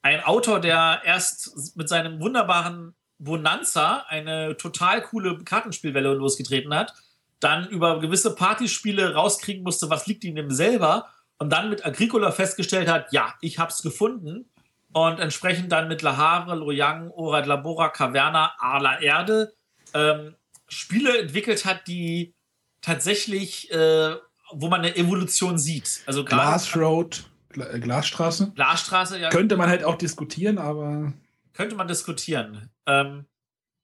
Ein 0.01 0.23
Autor, 0.23 0.61
der 0.61 1.01
erst 1.03 1.75
mit 1.75 1.89
seinem 1.89 2.21
wunderbaren 2.21 2.95
Bonanza 3.17 4.05
eine 4.07 4.55
total 4.55 5.01
coole 5.01 5.37
Kartenspielwelle 5.43 6.13
losgetreten 6.13 6.73
hat, 6.73 6.93
dann 7.41 7.67
über 7.67 7.99
gewisse 7.99 8.33
Partyspiele 8.35 9.13
rauskriegen 9.13 9.63
musste, 9.63 9.89
was 9.89 10.07
liegt 10.07 10.23
ihm 10.23 10.51
selber 10.51 11.09
und 11.37 11.51
dann 11.51 11.69
mit 11.69 11.85
Agricola 11.85 12.31
festgestellt 12.31 12.87
hat, 12.87 13.11
ja, 13.11 13.33
ich 13.41 13.59
hab's 13.59 13.81
gefunden 13.81 14.49
und 14.91 15.19
entsprechend 15.19 15.71
dann 15.71 15.87
mit 15.87 16.01
Lahare, 16.01 16.55
Loyang, 16.55 17.11
Orad 17.11 17.45
Labora, 17.45 17.89
Caverna, 17.89 18.53
Arla 18.59 19.01
Erde 19.01 19.53
ähm, 19.93 20.35
Spiele 20.67 21.17
entwickelt 21.17 21.65
hat, 21.65 21.87
die 21.87 22.33
tatsächlich 22.81 23.71
äh, 23.71 24.15
wo 24.51 24.67
man 24.67 24.81
eine 24.81 24.95
Evolution 24.95 25.57
sieht. 25.57 26.01
Also 26.05 26.23
Glass 26.23 26.75
Road, 26.75 27.23
äh, 27.55 27.79
Glasstraße. 27.79 28.51
Glasstraße, 28.55 29.19
ja. 29.19 29.29
Könnte 29.29 29.57
man 29.57 29.69
halt 29.69 29.83
auch 29.83 29.97
diskutieren, 29.97 30.57
aber. 30.57 31.13
Könnte 31.53 31.75
man 31.75 31.87
diskutieren. 31.87 32.69
Ähm, 32.85 33.25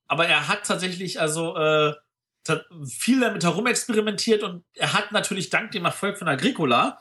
aber 0.07 0.27
er 0.27 0.47
hat 0.47 0.65
tatsächlich 0.65 1.19
also 1.19 1.55
äh, 1.57 1.93
viel 2.87 3.19
damit 3.19 3.43
herumexperimentiert 3.43 4.43
und 4.43 4.63
er 4.75 4.93
hat 4.93 5.11
natürlich 5.11 5.49
dank 5.49 5.71
dem 5.71 5.85
Erfolg 5.85 6.17
von 6.17 6.27
Agricola, 6.27 6.99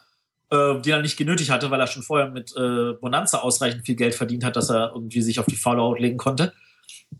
äh, 0.50 0.80
den 0.80 0.92
er 0.92 1.02
nicht 1.02 1.18
genötigt 1.18 1.50
hatte, 1.50 1.70
weil 1.70 1.80
er 1.80 1.86
schon 1.86 2.02
vorher 2.02 2.30
mit 2.30 2.56
äh, 2.56 2.94
Bonanza 2.94 3.38
ausreichend 3.38 3.84
viel 3.84 3.96
Geld 3.96 4.14
verdient 4.14 4.44
hat, 4.44 4.56
dass 4.56 4.70
er 4.70 4.92
irgendwie 4.94 5.20
sich 5.20 5.38
auf 5.38 5.46
die 5.46 5.56
faule 5.56 5.82
Haut 5.82 6.00
legen 6.00 6.16
konnte, 6.16 6.54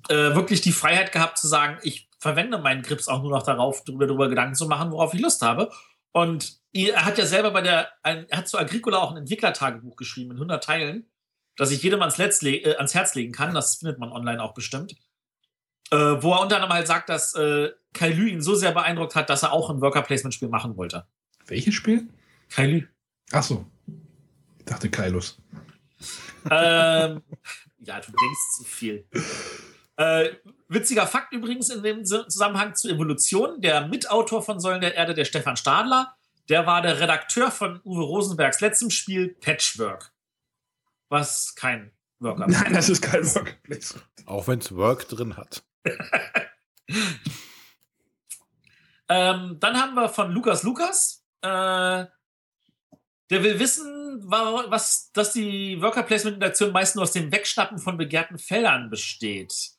äh, 0.09 0.35
wirklich 0.35 0.63
die 0.63 0.73
Freiheit 0.73 1.13
gehabt 1.13 1.39
zu 1.39 1.47
sagen, 1.47 1.79
ich 1.83 2.09
verwende 2.19 2.59
meinen 2.59 2.83
Grips 2.83 3.09
auch 3.09 3.21
nur 3.21 3.31
noch 3.31 3.43
darauf, 3.43 3.85
darüber, 3.85 4.07
darüber 4.07 4.29
Gedanken 4.29 4.55
zu 4.55 4.67
machen, 4.67 4.91
worauf 4.91 5.13
ich 5.13 5.21
Lust 5.21 5.43
habe. 5.43 5.71
Und 6.15 6.61
er 6.73 7.05
hat 7.05 7.19
ja 7.19 7.27
selber 7.27 7.51
bei 7.51 7.61
der, 7.61 7.89
er 8.05 8.27
hat 8.31 8.47
zu 8.47 8.57
Agricola 8.57 8.99
auch 8.99 9.11
ein 9.11 9.17
Entwicklertagebuch 9.17 9.97
geschrieben 9.97 10.31
in 10.31 10.37
100 10.37 10.63
Teilen, 10.63 11.11
das 11.57 11.73
ich 11.73 11.83
jedem 11.83 12.01
ans, 12.03 12.19
äh, 12.19 12.77
ans 12.77 12.95
Herz 12.95 13.15
legen 13.17 13.33
kann. 13.33 13.53
Das 13.53 13.77
findet 13.77 13.99
man 13.99 14.13
online 14.13 14.41
auch 14.41 14.55
bestimmt. 14.55 14.95
Äh, 15.91 15.97
wo 15.97 16.33
er 16.33 16.41
unter 16.41 16.57
anderem 16.57 16.73
halt 16.73 16.87
sagt, 16.87 17.09
dass 17.09 17.35
äh, 17.35 17.71
Kailü 17.93 18.29
ihn 18.29 18.41
so 18.41 18.55
sehr 18.55 18.71
beeindruckt 18.71 19.17
hat, 19.17 19.29
dass 19.29 19.43
er 19.43 19.53
auch 19.53 19.71
ein 19.71 19.81
Worker-Placement-Spiel 19.81 20.49
machen 20.49 20.77
wollte. 20.77 21.05
Welches 21.47 21.75
Spiel? 21.75 22.09
Kailü. 22.49 22.87
Ach 23.33 23.43
so. 23.43 23.67
Ich 24.61 24.65
dachte 24.67 24.91
Kailus. 24.91 25.43
Ähm, 26.49 27.23
ja, 27.81 28.01
du 28.01 28.13
denkst 28.13 28.57
zu 28.57 28.65
viel. 28.65 29.09
Äh, 29.97 30.31
witziger 30.75 31.07
Fakt 31.07 31.33
übrigens 31.33 31.71
in 31.71 31.83
dem 31.83 32.05
Zusammenhang 32.05 32.75
zur 32.75 32.91
Evolution. 32.91 33.61
Der 33.61 33.87
Mitautor 33.87 34.43
von 34.43 34.61
Säulen 34.61 34.81
der 34.81 34.95
Erde, 34.95 35.15
der 35.15 35.25
Stefan 35.25 35.57
Stadler, 35.57 36.15
der 36.49 36.67
war 36.67 36.83
der 36.83 37.01
Redakteur 37.01 37.51
von 37.51 37.81
Uwe 37.85 38.03
Rosenbergs 38.03 38.61
letztem 38.61 38.91
Spiel 38.91 39.29
Patchwork. 39.41 40.13
Was 41.09 41.55
kein 41.55 41.93
Worker 42.19 42.47
Nein, 42.49 42.75
das 42.75 42.89
ist 42.89 43.01
kein 43.03 43.25
Worker 43.25 43.55
Auch 44.27 44.47
wenn 44.49 44.59
es 44.59 44.75
Work 44.75 45.09
drin 45.09 45.37
hat. 45.37 45.63
ähm, 49.09 49.57
dann 49.61 49.81
haben 49.81 49.95
wir 49.95 50.09
von 50.09 50.31
Lukas 50.33 50.63
Lukas. 50.63 51.25
Äh, 51.43 52.07
der 53.31 53.43
will 53.43 53.59
wissen, 53.59 54.23
was, 54.27 55.11
dass 55.13 55.33
die 55.33 55.81
Worker 55.81 56.03
Placement 56.03 56.37
Interaktion 56.37 56.73
meist 56.73 56.95
nur 56.95 57.05
aus 57.05 57.13
dem 57.13 57.33
Wegschnappen 57.33 57.79
von 57.79 57.97
begehrten 57.97 58.39
Feldern 58.39 58.91
besteht. 58.91 59.74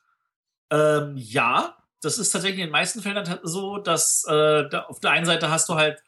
Ähm, 0.72 1.16
ja, 1.18 1.78
das 2.02 2.18
ist 2.18 2.32
tatsächlich 2.32 2.60
in 2.60 2.68
den 2.68 2.72
meisten 2.72 3.02
Fällen 3.02 3.40
so, 3.44 3.78
dass 3.78 4.24
äh, 4.26 4.70
da 4.70 4.86
auf 4.88 5.00
der 5.00 5.12
einen 5.12 5.26
Seite 5.26 5.50
hast 5.50 5.70
du 5.70 5.76
halt, 5.76 6.04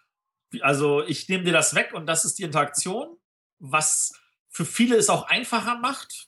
also 0.62 1.04
ich 1.04 1.28
nehme 1.28 1.44
dir 1.44 1.54
das 1.54 1.76
weg 1.76 1.94
und 1.94 2.06
das 2.06 2.26
ist 2.26 2.38
die 2.40 2.44
Interaktion, 2.44 3.18
was 3.60 4.14
für 4.50 4.66
viele 4.66 4.96
es 4.96 5.10
auch 5.10 5.28
einfacher 5.28 5.78
macht. 5.78 6.28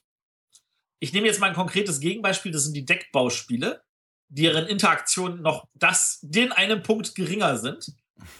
Ich 1.00 1.14
nehme 1.14 1.28
jetzt 1.28 1.40
mal 1.40 1.48
ein 1.48 1.56
konkretes 1.56 2.00
Gegenbeispiel, 2.00 2.52
das 2.52 2.64
sind 2.64 2.74
die 2.74 2.86
Deckbauspiele, 2.86 3.84
deren 4.28 4.68
Interaktionen 4.68 5.42
noch 5.42 5.68
das, 5.74 6.20
den 6.22 6.52
einen 6.52 6.84
Punkt 6.84 7.16
geringer 7.16 7.58
sind. 7.58 7.94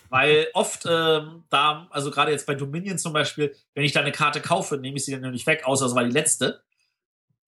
Weil 0.10 0.48
oft 0.54 0.86
ähm, 0.86 1.46
da, 1.50 1.88
also 1.92 2.12
gerade 2.12 2.32
jetzt 2.32 2.46
bei 2.46 2.56
Dominion 2.56 2.98
zum 2.98 3.14
Beispiel, 3.14 3.56
wenn 3.74 3.86
ich 3.86 3.94
da 3.94 4.02
eine 4.02 4.12
Karte 4.12 4.42
kaufe, 4.42 4.78
nehme 4.78 4.98
ich 4.98 5.06
sie 5.06 5.18
dann 5.18 5.32
nicht 5.32 5.48
weg, 5.48 5.64
außer 5.66 5.86
es 5.86 5.96
war 5.96 6.04
die 6.04 6.12
letzte. 6.12 6.62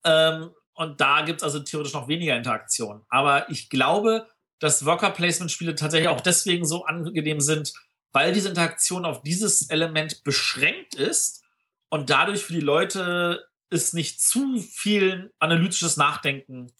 Ähm, 0.06 0.52
und 0.74 1.02
da 1.02 1.22
gibt 1.22 1.40
es 1.42 1.44
also 1.44 1.60
theoretisch 1.60 1.94
noch 1.94 2.08
weniger 2.08 2.36
Interaktion. 2.36 3.04
Aber 3.10 3.50
ich 3.50 3.70
glaube, 3.70 4.28
dass 4.60 4.86
Worker-Placement-Spiele 4.86 5.76
tatsächlich 5.76 6.10
auch 6.10 6.22
deswegen 6.22 6.66
so 6.66 6.86
angenehm 6.86 7.42
sind, 7.42 7.74
weil 8.12 8.34
diese 8.34 8.50
Interaktion 8.50 9.06
auf 9.06 9.22
dieses 9.24 9.70
Element 9.70 10.24
beschränkt 10.24 10.96
ist 10.96 11.44
und 11.90 12.10
dadurch 12.10 12.44
für 12.44 12.54
die 12.54 12.60
Leute 12.60 13.48
es 13.70 13.94
nicht 13.94 14.22
zu 14.22 14.60
viel 14.60 15.34
analytisches 15.40 15.98
Nachdenken 15.98 16.72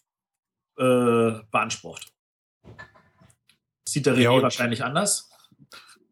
äh, 0.78 1.32
beansprucht. 1.50 2.12
Sieht 3.88 4.06
der 4.06 4.14
René 4.14 4.36
ja, 4.36 4.42
wahrscheinlich 4.42 4.84
anders? 4.84 5.31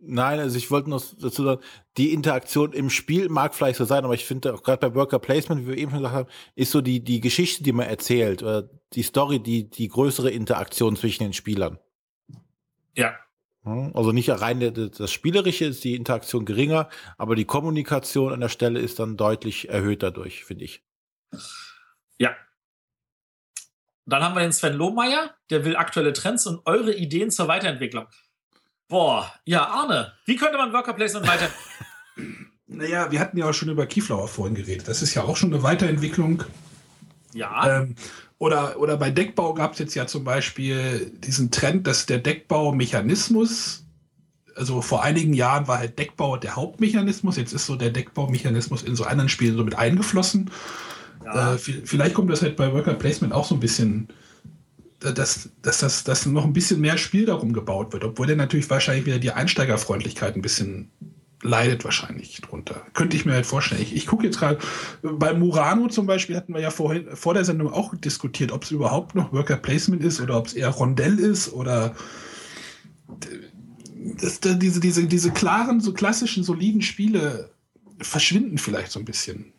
Nein, 0.03 0.39
also 0.39 0.57
ich 0.57 0.71
wollte 0.71 0.89
noch 0.89 1.03
dazu 1.21 1.45
sagen, 1.45 1.61
die 1.99 2.15
Interaktion 2.15 2.73
im 2.73 2.89
Spiel 2.89 3.29
mag 3.29 3.55
vielleicht 3.55 3.77
so 3.77 3.85
sein, 3.85 4.05
aber 4.05 4.15
ich 4.15 4.25
finde 4.25 4.55
auch 4.55 4.63
gerade 4.63 4.89
bei 4.89 4.95
Worker 4.95 5.19
Placement, 5.19 5.63
wie 5.63 5.69
wir 5.69 5.77
eben 5.77 5.91
schon 5.91 6.01
gesagt 6.01 6.15
haben, 6.15 6.29
ist 6.55 6.71
so 6.71 6.81
die, 6.81 7.05
die 7.05 7.21
Geschichte, 7.21 7.63
die 7.63 7.73
man 7.73 7.87
erzählt, 7.87 8.43
oder 8.43 8.71
die 8.95 9.03
Story, 9.03 9.41
die, 9.41 9.69
die 9.69 9.89
größere 9.89 10.31
Interaktion 10.31 10.97
zwischen 10.97 11.25
den 11.25 11.33
Spielern. 11.35 11.79
Ja. 12.95 13.15
Also 13.63 14.13
nicht 14.13 14.31
rein 14.31 14.91
das 14.97 15.13
Spielerische 15.13 15.67
ist 15.67 15.85
die 15.85 15.95
Interaktion 15.95 16.47
geringer, 16.47 16.89
aber 17.19 17.37
die 17.37 17.45
Kommunikation 17.45 18.33
an 18.33 18.41
der 18.41 18.49
Stelle 18.49 18.81
ist 18.81 18.99
dann 18.99 19.19
deutlich 19.19 19.69
erhöht 19.69 20.03
dadurch, 20.03 20.45
finde 20.45 20.65
ich. 20.65 20.83
Ja. 22.17 22.35
Dann 24.07 24.23
haben 24.23 24.35
wir 24.35 24.41
den 24.41 24.53
Sven 24.53 24.73
Lohmeier, 24.73 25.35
der 25.51 25.67
will 25.67 25.77
aktuelle 25.77 26.15
Trends 26.15 26.47
und 26.47 26.63
eure 26.65 26.95
Ideen 26.95 27.31
zur 27.31 27.49
Weiterentwicklung. 27.49 28.07
Boah, 28.91 29.33
ja, 29.47 29.67
Arne, 29.67 30.13
wie 30.27 30.37
könnte 30.37 30.59
man 30.59 30.73
Worker 30.73 30.93
Placement 30.93 31.27
weiter. 31.27 31.49
naja, 32.67 33.11
wir 33.11 33.21
hatten 33.21 33.39
ja 33.39 33.49
auch 33.49 33.55
schon 33.55 33.69
über 33.69 33.87
Keyflower 33.87 34.29
vorhin 34.29 34.55
geredet. 34.55 34.89
Das 34.89 35.01
ist 35.01 35.15
ja 35.15 35.23
auch 35.23 35.37
schon 35.37 35.55
eine 35.55 35.63
Weiterentwicklung. 35.63 36.45
Ja. 37.33 37.83
Ähm, 37.83 37.95
oder, 38.39 38.79
oder 38.79 38.97
bei 38.97 39.11
Deckbau 39.11 39.55
gab 39.55 39.75
es 39.75 39.79
jetzt 39.79 39.95
ja 39.95 40.07
zum 40.07 40.25
Beispiel 40.25 41.13
diesen 41.19 41.53
Trend, 41.53 41.87
dass 41.87 42.07
der 42.07 42.19
Deckbaumechanismus 42.19 43.85
also 44.57 44.83
vor 44.83 45.03
einigen 45.03 45.33
Jahren 45.33 45.69
war 45.69 45.79
halt 45.79 45.99
Deckbau 45.99 46.37
der 46.37 46.57
Hauptmechanismus. 46.57 47.37
Jetzt 47.37 47.53
ist 47.53 47.67
so 47.67 47.77
der 47.77 47.91
Deckbaumechanismus 47.91 48.83
in 48.83 48.97
so 48.97 49.05
anderen 49.05 49.29
Spielen 49.29 49.57
so 49.57 49.65
mit 49.65 49.77
eingeflossen. 49.77 50.51
Ja. 51.25 51.55
Äh, 51.55 51.59
vielleicht 51.59 52.15
kommt 52.15 52.31
das 52.31 52.43
halt 52.43 52.57
bei 52.57 52.73
Worker 52.73 52.95
Placement 52.95 53.33
auch 53.33 53.47
so 53.47 53.55
ein 53.55 53.61
bisschen, 53.61 54.09
dass, 55.01 55.51
dass, 55.63 55.79
dass, 55.79 56.05
dass 56.05 56.27
noch 56.27 56.45
ein 56.45 56.53
bisschen 56.53 56.81
mehr 56.81 56.99
Spiel 56.99 57.27
darum 57.27 57.53
gebaut 57.53 57.93
wird, 57.93 58.05
obwohl 58.05 58.27
der 58.27 58.37
natürlich 58.37 58.69
wahrscheinlich 58.69 59.07
wieder 59.07 59.19
die 59.19 59.33
Einsteigerfreundlichkeit 59.33 60.37
ein 60.37 60.43
bisschen 60.43 60.91
leidet 61.43 61.85
wahrscheinlich 61.85 62.39
drunter. 62.43 62.83
Könnte 62.93 63.17
ich 63.17 63.25
mir 63.25 63.33
halt 63.33 63.47
vorstellen. 63.47 63.81
Ich, 63.81 63.97
ich 63.97 64.07
gucke 64.07 64.27
jetzt 64.27 64.39
gerade, 64.39 64.59
bei 65.03 65.33
Murano 65.33 65.89
zum 65.89 66.07
Beispiel 66.07 66.37
hatten 66.37 66.53
wir 66.53 66.61
ja 66.61 66.71
vorhin, 66.71 67.07
vor 67.15 67.33
der 67.33 67.45
Sendung 67.45 67.73
auch 67.73 67.95
diskutiert, 67.95 68.53
ob 68.53 68.65
es 68.65 68.71
überhaupt 68.71 69.15
noch 69.15 69.33
Worker 69.33 69.57
Placement 69.57 70.05
ist 70.05 70.21
oder 70.21 70.37
ob 70.37 70.49
es 70.49 70.53
eher 70.53 70.69
Rondell 70.69 71.19
ist 71.19 71.53
oder 71.53 71.95
das, 74.21 74.41
diese, 74.41 74.81
diese, 74.81 75.07
diese 75.07 75.31
klaren, 75.31 75.81
so 75.81 75.95
klassischen, 75.95 76.45
soliden 76.45 76.83
Spiele 76.83 77.51
verschwinden 78.01 78.59
vielleicht 78.59 78.93
so 78.93 78.99
ein 78.99 79.05
bisschen. 79.05 79.53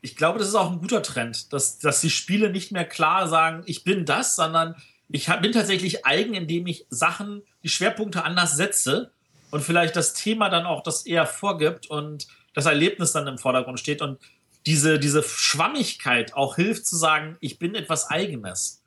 Ich 0.00 0.16
glaube, 0.16 0.38
das 0.38 0.48
ist 0.48 0.54
auch 0.54 0.70
ein 0.70 0.80
guter 0.80 1.02
Trend, 1.02 1.52
dass, 1.52 1.78
dass 1.78 2.00
die 2.00 2.10
Spiele 2.10 2.50
nicht 2.50 2.70
mehr 2.70 2.84
klar 2.84 3.28
sagen, 3.28 3.62
ich 3.66 3.84
bin 3.84 4.04
das, 4.04 4.36
sondern 4.36 4.76
ich 5.08 5.26
bin 5.26 5.52
tatsächlich 5.52 6.06
eigen, 6.06 6.34
indem 6.34 6.66
ich 6.66 6.86
Sachen, 6.90 7.42
die 7.62 7.68
Schwerpunkte 7.68 8.24
anders 8.24 8.56
setze 8.56 9.10
und 9.50 9.62
vielleicht 9.62 9.96
das 9.96 10.14
Thema 10.14 10.50
dann 10.50 10.66
auch 10.66 10.82
das 10.82 11.06
eher 11.06 11.26
vorgibt 11.26 11.88
und 11.88 12.28
das 12.54 12.66
Erlebnis 12.66 13.12
dann 13.12 13.26
im 13.26 13.38
Vordergrund 13.38 13.80
steht 13.80 14.02
und 14.02 14.18
diese, 14.66 14.98
diese 14.98 15.22
Schwammigkeit 15.22 16.34
auch 16.34 16.56
hilft 16.56 16.86
zu 16.86 16.96
sagen, 16.96 17.36
ich 17.40 17.58
bin 17.58 17.74
etwas 17.74 18.10
Eigenes. 18.10 18.82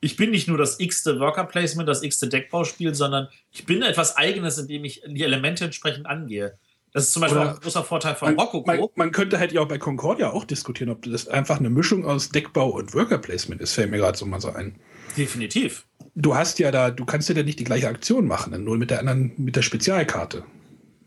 Ich 0.00 0.16
bin 0.16 0.30
nicht 0.30 0.48
nur 0.48 0.58
das 0.58 0.78
x-te 0.80 1.18
Worker 1.20 1.44
Placement, 1.44 1.88
das 1.88 2.02
x-te 2.02 2.28
Deckbauspiel, 2.28 2.94
sondern 2.94 3.28
ich 3.52 3.66
bin 3.66 3.82
etwas 3.82 4.16
Eigenes, 4.16 4.56
indem 4.58 4.84
ich 4.84 5.02
die 5.06 5.24
Elemente 5.24 5.64
entsprechend 5.64 6.06
angehe. 6.06 6.58
Das 6.92 7.04
ist 7.04 7.12
zum 7.12 7.20
Beispiel 7.20 7.40
Oder 7.40 7.50
auch 7.50 7.54
ein 7.54 7.60
großer 7.60 7.84
Vorteil 7.84 8.14
von 8.14 8.34
man, 8.34 8.46
Rococo. 8.46 8.66
Man, 8.66 8.88
man, 8.94 9.12
könnte 9.12 9.38
halt 9.38 9.52
ja 9.52 9.60
auch 9.60 9.68
bei 9.68 9.78
Concordia 9.78 10.30
auch 10.30 10.44
diskutieren, 10.44 10.90
ob 10.90 11.02
das 11.02 11.28
einfach 11.28 11.58
eine 11.58 11.68
Mischung 11.68 12.06
aus 12.06 12.30
Deckbau 12.30 12.70
und 12.70 12.94
Worker 12.94 13.18
Placement 13.18 13.60
ist, 13.60 13.72
fällt 13.72 13.90
mir 13.90 13.98
gerade 13.98 14.16
so 14.16 14.24
mal 14.24 14.40
so 14.40 14.50
ein. 14.50 14.76
Definitiv 15.16 15.84
du 16.16 16.34
hast 16.34 16.58
ja 16.58 16.70
da, 16.72 16.90
du 16.90 17.04
kannst 17.04 17.28
ja 17.28 17.34
da 17.34 17.42
nicht 17.42 17.60
die 17.60 17.64
gleiche 17.64 17.88
Aktion 17.88 18.26
machen, 18.26 18.64
nur 18.64 18.76
mit 18.76 18.90
der 18.90 18.98
anderen, 18.98 19.32
mit 19.36 19.54
der 19.54 19.62
Spezialkarte. 19.62 20.44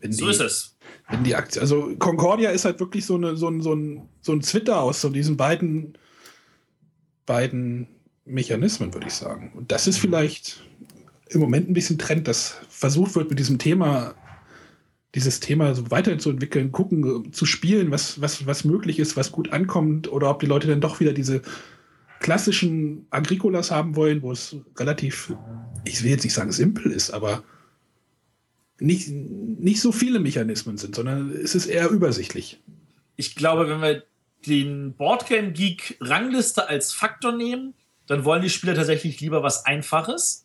Wenn 0.00 0.12
so 0.12 0.24
die, 0.24 0.30
ist 0.30 0.40
es. 0.40 0.76
Wenn 1.10 1.24
die 1.24 1.34
Aktion, 1.34 1.60
also 1.60 1.94
Concordia 1.98 2.50
ist 2.50 2.64
halt 2.64 2.80
wirklich 2.80 3.04
so, 3.04 3.16
eine, 3.16 3.36
so, 3.36 3.48
ein, 3.48 3.60
so, 3.60 3.74
ein, 3.74 4.08
so 4.22 4.32
ein 4.32 4.40
Twitter 4.40 4.80
aus 4.80 5.00
so 5.00 5.10
diesen 5.10 5.36
beiden, 5.36 5.98
beiden 7.26 7.88
Mechanismen, 8.24 8.94
würde 8.94 9.08
ich 9.08 9.14
sagen. 9.14 9.52
Und 9.54 9.72
das 9.72 9.86
ist 9.86 9.98
vielleicht 9.98 10.62
im 11.28 11.40
Moment 11.40 11.68
ein 11.68 11.74
bisschen 11.74 11.98
Trend, 11.98 12.26
dass 12.28 12.56
versucht 12.70 13.14
wird, 13.16 13.28
mit 13.28 13.38
diesem 13.38 13.58
Thema, 13.58 14.14
dieses 15.14 15.40
Thema 15.40 15.74
so 15.74 15.90
weiterzuentwickeln, 15.90 16.72
gucken, 16.72 17.32
zu 17.32 17.46
spielen, 17.46 17.90
was, 17.90 18.20
was, 18.20 18.46
was 18.46 18.64
möglich 18.64 18.98
ist, 18.98 19.16
was 19.16 19.32
gut 19.32 19.52
ankommt, 19.52 20.10
oder 20.10 20.30
ob 20.30 20.40
die 20.40 20.46
Leute 20.46 20.68
dann 20.68 20.80
doch 20.80 21.00
wieder 21.00 21.12
diese 21.12 21.42
klassischen 22.20 23.06
Agricolas 23.10 23.70
haben 23.70 23.96
wollen, 23.96 24.22
wo 24.22 24.30
es 24.30 24.56
relativ, 24.76 25.32
ich 25.84 26.02
will 26.02 26.10
jetzt 26.10 26.24
nicht 26.24 26.34
sagen 26.34 26.52
simpel 26.52 26.92
ist, 26.92 27.10
aber 27.10 27.42
nicht, 28.78 29.08
nicht 29.10 29.80
so 29.80 29.90
viele 29.90 30.20
Mechanismen 30.20 30.78
sind, 30.78 30.94
sondern 30.94 31.30
es 31.30 31.54
ist 31.54 31.66
eher 31.66 31.90
übersichtlich. 31.90 32.60
Ich 33.16 33.34
glaube, 33.34 33.68
wenn 33.68 33.82
wir 33.82 34.04
den 34.46 34.94
Boardgame 34.94 35.52
Geek 35.52 35.96
Rangliste 36.00 36.68
als 36.68 36.92
Faktor 36.92 37.32
nehmen, 37.32 37.74
dann 38.06 38.24
wollen 38.24 38.42
die 38.42 38.50
Spieler 38.50 38.74
tatsächlich 38.74 39.20
lieber 39.20 39.42
was 39.42 39.66
Einfaches. 39.66 40.44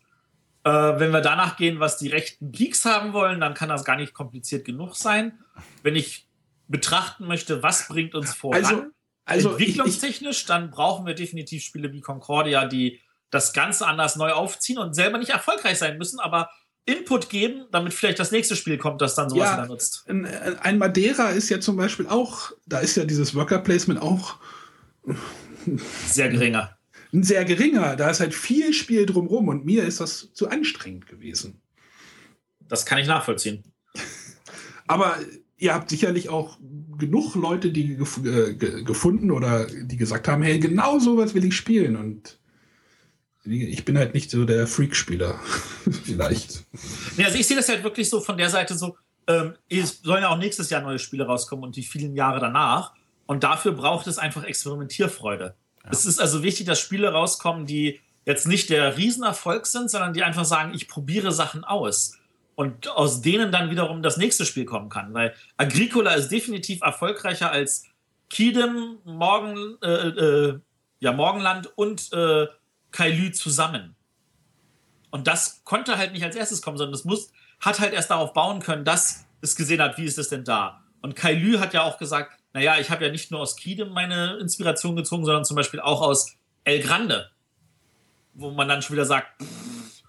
Äh, 0.66 1.00
wenn 1.00 1.12
wir 1.12 1.22
danach 1.22 1.58
gehen, 1.58 1.80
was 1.80 1.98
die 1.98 2.08
rechten 2.08 2.52
Geeks 2.52 2.86
haben 2.86 3.14
wollen, 3.14 3.40
dann 3.40 3.54
kann 3.54 3.70
das 3.70 3.86
gar 3.86 3.98
nicht 3.98 4.16
kompliziert 4.16 4.66
genug 4.66 4.96
sein. 4.96 5.38
Wenn 5.84 5.96
ich 5.96 6.28
betrachten 6.68 7.28
möchte, 7.28 7.62
was 7.62 7.88
bringt 7.88 8.16
uns 8.16 8.34
voran, 8.34 8.66
also, 8.66 8.84
also 9.26 9.50
Entwicklungstechnisch, 9.52 10.42
ich, 10.42 10.46
dann 10.48 10.72
brauchen 10.72 11.06
wir 11.06 11.14
definitiv 11.14 11.64
Spiele 11.64 11.94
wie 11.94 12.02
Concordia, 12.02 12.66
die 12.66 13.00
das 13.30 13.54
Ganze 13.54 13.86
anders 13.86 14.16
neu 14.16 14.32
aufziehen 14.32 14.80
und 14.80 14.96
selber 14.96 15.20
nicht 15.20 15.30
erfolgreich 15.30 15.78
sein 15.78 16.00
müssen, 16.00 16.20
aber 16.20 16.50
Input 16.86 17.30
geben, 17.30 17.66
damit 17.72 17.94
vielleicht 17.94 18.18
das 18.18 18.32
nächste 18.32 18.56
Spiel 18.56 18.80
kommt, 18.80 19.02
das 19.02 19.14
dann 19.14 19.30
sowas 19.30 19.50
ja, 19.50 19.58
wieder 19.58 19.68
nutzt. 19.68 20.06
Ein 20.08 20.78
Madeira 20.80 21.30
ist 21.30 21.50
ja 21.50 21.60
zum 21.60 21.78
Beispiel 21.78 22.08
auch, 22.08 22.52
da 22.66 22.80
ist 22.80 22.96
ja 22.96 23.06
dieses 23.06 23.36
Worker 23.36 23.60
Placement 23.60 24.02
auch 24.02 24.38
sehr 26.08 26.30
geringer. 26.30 26.75
Ein 27.16 27.24
sehr 27.24 27.46
geringer. 27.46 27.96
Da 27.96 28.10
ist 28.10 28.20
halt 28.20 28.36
viel 28.36 28.74
Spiel 28.74 29.06
drumrum 29.06 29.48
und 29.48 29.66
mir 29.66 29.86
ist 29.86 30.02
das 30.02 30.34
zu 30.34 30.50
anstrengend 30.50 31.08
gewesen. 31.08 31.62
Das 32.68 32.86
kann 32.86 32.98
ich 32.98 33.08
nachvollziehen. 33.08 33.64
Aber 34.88 35.18
ihr 35.58 35.74
habt 35.74 35.90
sicherlich 35.90 36.28
auch 36.28 36.60
genug 36.98 37.36
Leute, 37.36 37.72
die 37.72 37.96
gef 37.96 38.20
äh, 38.26 38.54
gefunden 38.54 39.32
oder 39.32 39.66
die 39.66 39.96
gesagt 39.96 40.28
haben, 40.28 40.44
hey, 40.44 40.60
genau 40.60 41.00
sowas 41.00 41.34
will 41.34 41.46
ich 41.46 41.56
spielen. 41.56 41.96
Und 41.96 42.38
ich 43.46 43.86
bin 43.86 43.98
halt 43.98 44.14
nicht 44.14 44.30
so 44.30 44.44
der 44.44 44.68
Freak-Spieler. 44.68 45.40
Vielleicht. 46.04 46.66
Ja, 47.16 47.28
also 47.28 47.38
ich 47.38 47.48
sehe 47.48 47.56
das 47.56 47.70
halt 47.70 47.84
wirklich 47.86 48.10
so 48.10 48.20
von 48.20 48.38
der 48.38 48.50
Seite 48.50 48.76
so, 48.76 48.98
ähm, 49.28 49.54
es 49.70 50.02
sollen 50.02 50.24
ja 50.24 50.30
auch 50.30 50.38
nächstes 50.38 50.70
Jahr 50.70 50.82
neue 50.82 51.00
Spiele 51.00 51.26
rauskommen 51.26 51.64
und 51.64 51.78
die 51.78 51.84
vielen 51.84 52.14
Jahre 52.14 52.42
danach. 52.42 52.94
Und 53.26 53.44
dafür 53.46 53.72
braucht 53.72 54.06
es 54.08 54.18
einfach 54.18 54.44
Experimentierfreude. 54.44 55.56
Es 55.92 56.06
ist 56.06 56.20
also 56.20 56.44
wichtig, 56.44 56.66
dass 56.66 56.80
Spiele 56.80 57.12
rauskommen, 57.12 57.66
die 57.66 58.00
jetzt 58.26 58.48
nicht 58.48 58.70
der 58.70 58.98
Riesenerfolg 58.98 59.66
sind, 59.68 59.90
sondern 59.90 60.14
die 60.14 60.24
einfach 60.24 60.46
sagen, 60.46 60.74
ich 60.74 60.88
probiere 60.88 61.32
Sachen 61.32 61.64
aus 61.64 62.18
und 62.56 62.88
aus 62.88 63.22
denen 63.22 63.52
dann 63.52 63.70
wiederum 63.70 64.02
das 64.02 64.18
nächste 64.18 64.46
Spiel 64.46 64.66
kommen 64.66 64.90
kann. 64.90 65.14
Weil 65.14 65.36
Agricola 65.58 66.14
ist 66.14 66.30
definitiv 66.30 66.82
erfolgreicher 66.82 67.52
als 67.52 67.86
Kidem, 68.30 68.98
Morgen, 69.04 69.78
äh, 69.82 69.88
äh, 69.88 70.60
ja, 71.00 71.12
Morgenland 71.12 71.72
und 71.76 72.12
äh, 72.14 72.48
Kailü 72.92 73.32
zusammen. 73.32 73.96
Und 75.12 75.28
das 75.28 75.62
konnte 75.64 75.98
halt 75.98 76.14
nicht 76.14 76.24
als 76.24 76.36
erstes 76.36 76.62
kommen, 76.62 76.78
sondern 76.78 76.96
es 76.96 77.06
muss, 77.06 77.32
hat 77.60 77.80
halt 77.80 77.94
erst 77.94 78.10
darauf 78.10 78.34
bauen 78.34 78.60
können, 78.60 78.86
dass 78.86 79.26
es 79.42 79.56
gesehen 79.56 79.82
hat, 79.82 79.98
wie 79.98 80.06
ist 80.06 80.18
es 80.18 80.30
denn 80.30 80.44
da. 80.44 80.84
Und 81.02 81.16
Kailü 81.16 81.60
hat 81.60 81.74
ja 81.74 81.84
auch 81.84 81.98
gesagt, 81.98 82.40
naja, 82.56 82.80
ich 82.80 82.90
habe 82.90 83.04
ja 83.04 83.12
nicht 83.12 83.32
nur 83.32 83.42
aus 83.42 83.58
Kidem 83.58 83.90
meine 83.90 84.38
Inspiration 84.38 84.96
gezogen, 84.96 85.26
sondern 85.26 85.44
zum 85.44 85.58
Beispiel 85.58 85.82
auch 85.82 86.02
aus 86.02 86.38
El 86.64 86.80
Grande. 86.80 87.30
Wo 88.34 88.50
man 88.50 88.70
dann 88.70 88.82
schon 88.82 88.96
wieder 88.96 89.06
sagt, 89.06 89.28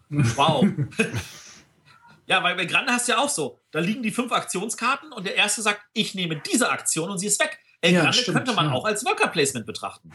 wow. 0.09 0.64
Ja, 2.28 2.43
weil 2.43 2.55
bei 2.55 2.64
Grande 2.64 2.93
hast 2.93 3.09
du 3.09 3.12
ja 3.12 3.18
auch 3.18 3.28
so. 3.28 3.60
Da 3.73 3.81
liegen 3.81 4.02
die 4.02 4.12
fünf 4.12 4.31
Aktionskarten 4.31 5.12
und 5.12 5.27
der 5.27 5.35
erste 5.35 5.62
sagt, 5.62 5.81
ich 5.93 6.14
nehme 6.14 6.36
diese 6.36 6.70
Aktion 6.70 7.10
und 7.10 7.18
sie 7.18 7.27
ist 7.27 7.40
weg. 7.40 7.59
El 7.81 7.93
ja, 7.93 8.02
Grande 8.02 8.18
stimmt, 8.18 8.36
könnte 8.36 8.52
man 8.52 8.66
ja. 8.66 8.73
auch 8.73 8.85
als 8.85 9.05
Worker 9.05 9.28
Placement 9.28 9.66
betrachten. 9.66 10.12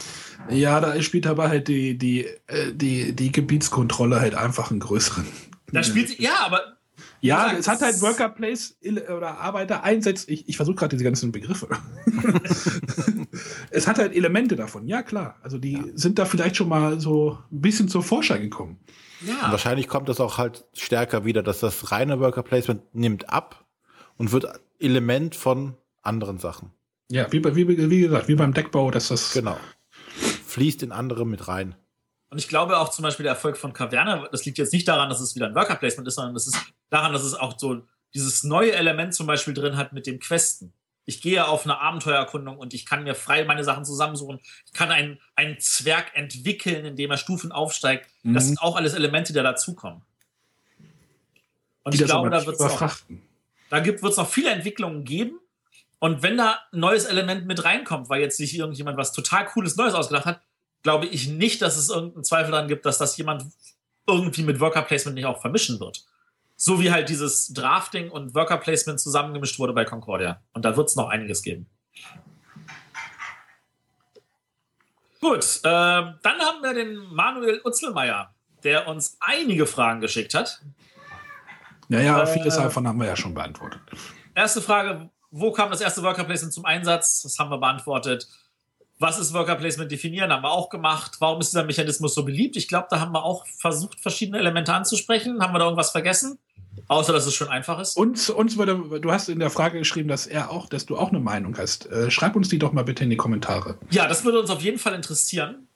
Ja, 0.49 0.79
da 0.79 1.01
spielt 1.01 1.27
aber 1.27 1.49
halt 1.49 1.67
die, 1.67 1.97
die, 1.97 2.25
äh, 2.47 2.73
die, 2.73 3.13
die 3.13 3.31
Gebietskontrolle 3.33 4.21
halt 4.21 4.35
einfach 4.35 4.71
einen 4.71 4.79
größeren. 4.79 5.27
Da 5.71 5.83
spielt 5.83 6.09
sie, 6.09 6.21
ja, 6.21 6.39
aber. 6.39 6.77
Ja, 7.21 7.49
sagst, 7.49 7.59
es 7.59 7.67
hat 7.67 7.81
halt 7.81 8.01
Worker 8.01 8.29
Place 8.29 8.75
oder 9.15 9.39
Arbeiter 9.39 9.83
einsetzt. 9.83 10.27
Ich, 10.27 10.49
ich 10.49 10.57
versuche 10.57 10.75
gerade 10.75 10.95
diese 10.95 11.03
ganzen 11.03 11.31
Begriffe. 11.31 11.69
es 13.69 13.87
hat 13.87 13.99
halt 13.99 14.15
Elemente 14.15 14.55
davon, 14.55 14.87
ja 14.87 15.03
klar. 15.03 15.35
Also 15.43 15.59
die 15.59 15.73
ja. 15.73 15.83
sind 15.93 16.17
da 16.17 16.25
vielleicht 16.25 16.55
schon 16.55 16.67
mal 16.67 16.99
so 16.99 17.37
ein 17.51 17.61
bisschen 17.61 17.87
zur 17.89 18.01
Vorschein 18.01 18.41
gekommen. 18.41 18.79
Ja. 19.25 19.45
Und 19.45 19.51
wahrscheinlich 19.51 19.87
kommt 19.87 20.09
das 20.09 20.19
auch 20.19 20.39
halt 20.39 20.65
stärker 20.73 21.23
wieder, 21.23 21.43
dass 21.43 21.59
das 21.59 21.91
reine 21.91 22.19
Worker 22.19 22.41
Placement 22.41 22.81
nimmt 22.95 23.29
ab 23.29 23.65
und 24.17 24.31
wird 24.31 24.59
Element 24.79 25.35
von 25.35 25.77
anderen 26.01 26.39
Sachen. 26.39 26.71
Ja, 27.11 27.31
wie, 27.31 27.43
wie, 27.43 27.89
wie 27.89 28.01
gesagt, 28.01 28.29
wie 28.29 28.35
beim 28.35 28.53
Deckbau, 28.53 28.89
dass 28.89 29.09
das. 29.09 29.33
Genau. 29.33 29.57
Fließt 30.47 30.81
in 30.81 30.91
andere 30.91 31.25
mit 31.25 31.47
rein. 31.47 31.75
Und 32.31 32.37
ich 32.37 32.47
glaube 32.47 32.77
auch 32.77 32.89
zum 32.89 33.03
Beispiel 33.03 33.25
der 33.25 33.33
Erfolg 33.33 33.57
von 33.57 33.73
Kaverne, 33.73 34.27
das 34.31 34.45
liegt 34.45 34.57
jetzt 34.57 34.71
nicht 34.71 34.87
daran, 34.87 35.09
dass 35.09 35.19
es 35.19 35.35
wieder 35.35 35.47
ein 35.47 35.55
Worker 35.55 35.75
Placement 35.75 36.07
ist, 36.07 36.15
sondern 36.15 36.33
das 36.33 36.47
ist 36.47 36.57
daran, 36.89 37.11
dass 37.11 37.23
es 37.23 37.33
auch 37.33 37.59
so 37.59 37.85
dieses 38.13 38.45
neue 38.45 38.71
Element 38.71 39.13
zum 39.13 39.27
Beispiel 39.27 39.53
drin 39.53 39.75
hat 39.75 39.91
mit 39.91 40.07
dem 40.07 40.19
Questen. 40.19 40.71
Ich 41.03 41.21
gehe 41.21 41.45
auf 41.45 41.65
eine 41.65 41.79
Abenteuererkundung 41.79 42.57
und 42.57 42.73
ich 42.73 42.85
kann 42.85 43.03
mir 43.03 43.15
frei 43.15 43.43
meine 43.43 43.65
Sachen 43.65 43.83
zusammensuchen. 43.83 44.39
Ich 44.65 44.71
kann 44.71 44.91
einen, 44.91 45.19
einen 45.35 45.59
Zwerg 45.59 46.15
entwickeln, 46.15 46.85
indem 46.85 47.11
er 47.11 47.17
Stufen 47.17 47.51
aufsteigt. 47.51 48.09
Mhm. 48.23 48.33
Das 48.33 48.45
sind 48.45 48.61
auch 48.61 48.77
alles 48.77 48.93
Elemente, 48.93 49.33
die 49.33 49.43
dazukommen. 49.43 50.01
Und 51.83 51.93
die 51.93 51.99
ich 51.99 52.05
glaube, 52.05 52.29
da 52.29 52.45
wird 52.45 52.57
es 52.57 52.61
noch, 52.61 52.97
da 53.69 53.85
wird 53.85 54.01
es 54.01 54.17
noch 54.17 54.29
viele 54.29 54.51
Entwicklungen 54.51 55.03
geben. 55.03 55.37
Und 55.99 56.23
wenn 56.23 56.37
da 56.37 56.59
ein 56.71 56.79
neues 56.79 57.03
Element 57.03 57.45
mit 57.45 57.65
reinkommt, 57.65 58.07
weil 58.07 58.21
jetzt 58.21 58.37
sich 58.37 58.57
irgendjemand 58.57 58.97
was 58.97 59.11
total 59.11 59.45
Cooles 59.47 59.75
Neues 59.75 59.93
ausgedacht 59.93 60.25
hat, 60.25 60.41
glaube 60.83 61.05
ich 61.05 61.27
nicht, 61.27 61.61
dass 61.61 61.77
es 61.77 61.89
irgendeinen 61.89 62.23
Zweifel 62.23 62.51
daran 62.51 62.67
gibt, 62.67 62.85
dass 62.85 62.97
das 62.97 63.17
jemand 63.17 63.45
irgendwie 64.07 64.43
mit 64.43 64.59
Worker 64.59 64.81
Placement 64.81 65.15
nicht 65.15 65.25
auch 65.25 65.41
vermischen 65.41 65.79
wird. 65.79 66.05
So 66.55 66.79
wie 66.79 66.91
halt 66.91 67.09
dieses 67.09 67.53
Drafting 67.53 68.09
und 68.09 68.35
Worker 68.35 68.57
Placement 68.57 68.99
zusammengemischt 68.99 69.57
wurde 69.59 69.73
bei 69.73 69.85
Concordia. 69.85 70.41
Und 70.53 70.63
da 70.63 70.75
wird 70.77 70.89
es 70.89 70.95
noch 70.95 71.09
einiges 71.09 71.41
geben. 71.41 71.67
Gut, 75.19 75.59
äh, 75.63 75.69
dann 75.69 76.17
haben 76.23 76.63
wir 76.63 76.73
den 76.73 76.97
Manuel 77.13 77.61
Utzelmeier, 77.63 78.33
der 78.63 78.87
uns 78.87 79.17
einige 79.19 79.67
Fragen 79.67 80.01
geschickt 80.01 80.33
hat. 80.33 80.61
Ja, 81.89 81.99
ja, 81.99 82.25
vieles 82.25 82.57
äh, 82.57 82.63
davon 82.63 82.87
haben 82.87 82.99
wir 82.99 83.07
ja 83.07 83.15
schon 83.15 83.33
beantwortet. 83.33 83.81
Erste 84.33 84.61
Frage: 84.61 85.09
Wo 85.29 85.51
kam 85.51 85.69
das 85.69 85.81
erste 85.81 86.01
Worker 86.01 86.23
Placement 86.23 86.53
zum 86.53 86.65
Einsatz? 86.65 87.21
Das 87.21 87.37
haben 87.37 87.51
wir 87.51 87.59
beantwortet. 87.59 88.27
Was 89.01 89.17
ist 89.17 89.33
Worker 89.33 89.55
Placement 89.55 89.91
definieren? 89.91 90.31
Haben 90.31 90.43
wir 90.43 90.51
auch 90.51 90.69
gemacht. 90.69 91.13
Warum 91.17 91.41
ist 91.41 91.51
dieser 91.51 91.63
Mechanismus 91.63 92.13
so 92.13 92.23
beliebt? 92.23 92.55
Ich 92.55 92.67
glaube, 92.67 92.85
da 92.91 92.99
haben 92.99 93.11
wir 93.13 93.23
auch 93.23 93.47
versucht, 93.47 93.99
verschiedene 93.99 94.37
Elemente 94.37 94.71
anzusprechen. 94.71 95.41
Haben 95.41 95.55
wir 95.55 95.59
da 95.59 95.65
irgendwas 95.65 95.89
vergessen? 95.89 96.37
Außer, 96.87 97.11
dass 97.11 97.25
es 97.25 97.33
schon 97.33 97.47
einfach 97.47 97.79
ist. 97.79 97.97
Und 97.97 98.29
uns 98.29 98.57
würde, 98.57 98.99
du 98.99 99.11
hast 99.11 99.27
in 99.27 99.39
der 99.39 99.49
Frage 99.49 99.79
geschrieben, 99.79 100.07
dass 100.07 100.27
er 100.27 100.51
auch, 100.51 100.69
dass 100.69 100.85
du 100.85 100.97
auch 100.97 101.09
eine 101.09 101.19
Meinung 101.19 101.57
hast. 101.57 101.87
Äh, 101.87 102.11
schreib 102.11 102.35
uns 102.35 102.49
die 102.49 102.59
doch 102.59 102.73
mal 102.73 102.83
bitte 102.83 103.03
in 103.03 103.09
die 103.09 103.17
Kommentare. 103.17 103.79
Ja, 103.89 104.07
das 104.07 104.23
würde 104.23 104.39
uns 104.39 104.51
auf 104.51 104.61
jeden 104.61 104.77
Fall 104.77 104.93
interessieren. 104.93 105.67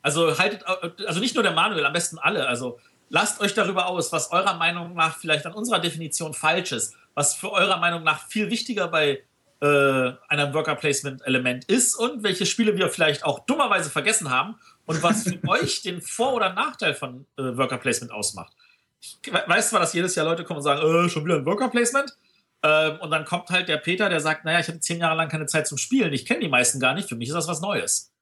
Also 0.00 0.38
haltet, 0.38 0.64
also 1.06 1.18
nicht 1.18 1.34
nur 1.34 1.42
der 1.42 1.52
Manuel, 1.52 1.84
am 1.84 1.92
besten 1.92 2.18
alle. 2.18 2.46
Also 2.46 2.78
lasst 3.08 3.40
euch 3.40 3.54
darüber 3.54 3.88
aus, 3.88 4.12
was 4.12 4.30
eurer 4.30 4.54
Meinung 4.54 4.94
nach 4.94 5.16
vielleicht 5.16 5.44
an 5.44 5.54
unserer 5.54 5.80
Definition 5.80 6.34
falsch 6.34 6.70
ist, 6.70 6.94
was 7.14 7.34
für 7.34 7.50
eurer 7.50 7.78
Meinung 7.78 8.04
nach 8.04 8.28
viel 8.28 8.48
wichtiger 8.48 8.86
bei 8.86 9.24
äh, 9.62 10.12
einem 10.28 10.52
Worker 10.54 10.74
Placement 10.74 11.24
Element 11.24 11.64
ist 11.66 11.94
und 11.94 12.24
welche 12.24 12.46
Spiele 12.46 12.76
wir 12.76 12.90
vielleicht 12.90 13.24
auch 13.24 13.46
dummerweise 13.46 13.90
vergessen 13.90 14.28
haben 14.28 14.56
und 14.86 15.02
was 15.04 15.22
für 15.22 15.38
euch 15.48 15.82
den 15.82 16.02
Vor- 16.02 16.34
oder 16.34 16.52
Nachteil 16.52 16.94
von 16.94 17.26
äh, 17.38 17.56
Worker 17.56 17.78
Placement 17.78 18.12
ausmacht. 18.12 18.52
Ich 19.00 19.32
weiß 19.32 19.70
zwar, 19.70 19.80
dass 19.80 19.92
jedes 19.92 20.16
Jahr 20.16 20.26
Leute 20.26 20.42
kommen 20.42 20.58
und 20.58 20.64
sagen, 20.64 20.80
äh, 20.80 21.08
schon 21.08 21.24
wieder 21.24 21.36
ein 21.36 21.46
Worker 21.46 21.68
Placement. 21.68 22.12
Ähm, 22.64 22.98
und 23.00 23.10
dann 23.12 23.24
kommt 23.24 23.50
halt 23.50 23.68
der 23.68 23.76
Peter, 23.76 24.08
der 24.08 24.20
sagt, 24.20 24.44
naja, 24.44 24.58
ich 24.58 24.66
hatte 24.66 24.80
zehn 24.80 24.98
Jahre 24.98 25.16
lang 25.16 25.28
keine 25.28 25.46
Zeit 25.46 25.68
zum 25.68 25.78
Spielen. 25.78 26.12
Ich 26.12 26.26
kenne 26.26 26.40
die 26.40 26.48
meisten 26.48 26.80
gar 26.80 26.94
nicht. 26.94 27.08
Für 27.08 27.16
mich 27.16 27.28
ist 27.28 27.34
das 27.34 27.46
was 27.46 27.60
Neues. 27.60 28.12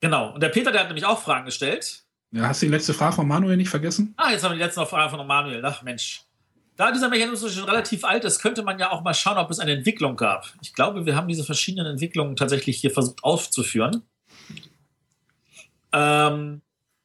Genau. 0.00 0.32
Und 0.32 0.42
der 0.42 0.48
Peter, 0.50 0.70
der 0.70 0.82
hat 0.82 0.88
nämlich 0.88 1.06
auch 1.06 1.20
Fragen 1.20 1.44
gestellt. 1.44 2.04
Ja, 2.30 2.48
hast 2.48 2.62
du 2.62 2.66
die 2.66 2.72
letzte 2.72 2.94
Frage 2.94 3.16
von 3.16 3.26
Manuel 3.26 3.56
nicht 3.56 3.70
vergessen? 3.70 4.14
Ah, 4.16 4.30
jetzt 4.30 4.44
haben 4.44 4.52
wir 4.52 4.58
die 4.58 4.64
letzte 4.64 4.84
Frage 4.86 5.10
von 5.10 5.26
Manuel. 5.26 5.64
Ach 5.64 5.82
Mensch. 5.82 6.25
Da 6.76 6.92
dieser 6.92 7.08
Mechanismus 7.08 7.54
schon 7.54 7.64
relativ 7.64 8.04
alt 8.04 8.24
ist, 8.24 8.40
könnte 8.40 8.62
man 8.62 8.78
ja 8.78 8.90
auch 8.90 9.02
mal 9.02 9.14
schauen, 9.14 9.38
ob 9.38 9.50
es 9.50 9.58
eine 9.58 9.72
Entwicklung 9.72 10.16
gab. 10.16 10.52
Ich 10.60 10.74
glaube, 10.74 11.06
wir 11.06 11.16
haben 11.16 11.28
diese 11.28 11.44
verschiedenen 11.44 11.86
Entwicklungen 11.86 12.36
tatsächlich 12.36 12.78
hier 12.78 12.90
versucht 12.90 13.24
aufzuführen. 13.24 14.02
Ähm, 15.92 16.60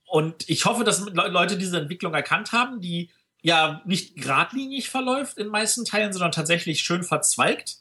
und 0.06 0.50
ich 0.50 0.66
hoffe, 0.66 0.84
dass 0.84 1.06
Leute 1.10 1.58
diese 1.58 1.80
Entwicklung 1.80 2.14
erkannt 2.14 2.52
haben, 2.52 2.82
die 2.82 3.12
ja 3.42 3.82
nicht 3.86 4.18
geradlinig 4.18 4.90
verläuft 4.90 5.38
in 5.38 5.48
meisten 5.48 5.86
Teilen, 5.86 6.12
sondern 6.12 6.34
tatsächlich 6.34 6.82
schön 6.82 7.04
verzweigt, 7.04 7.78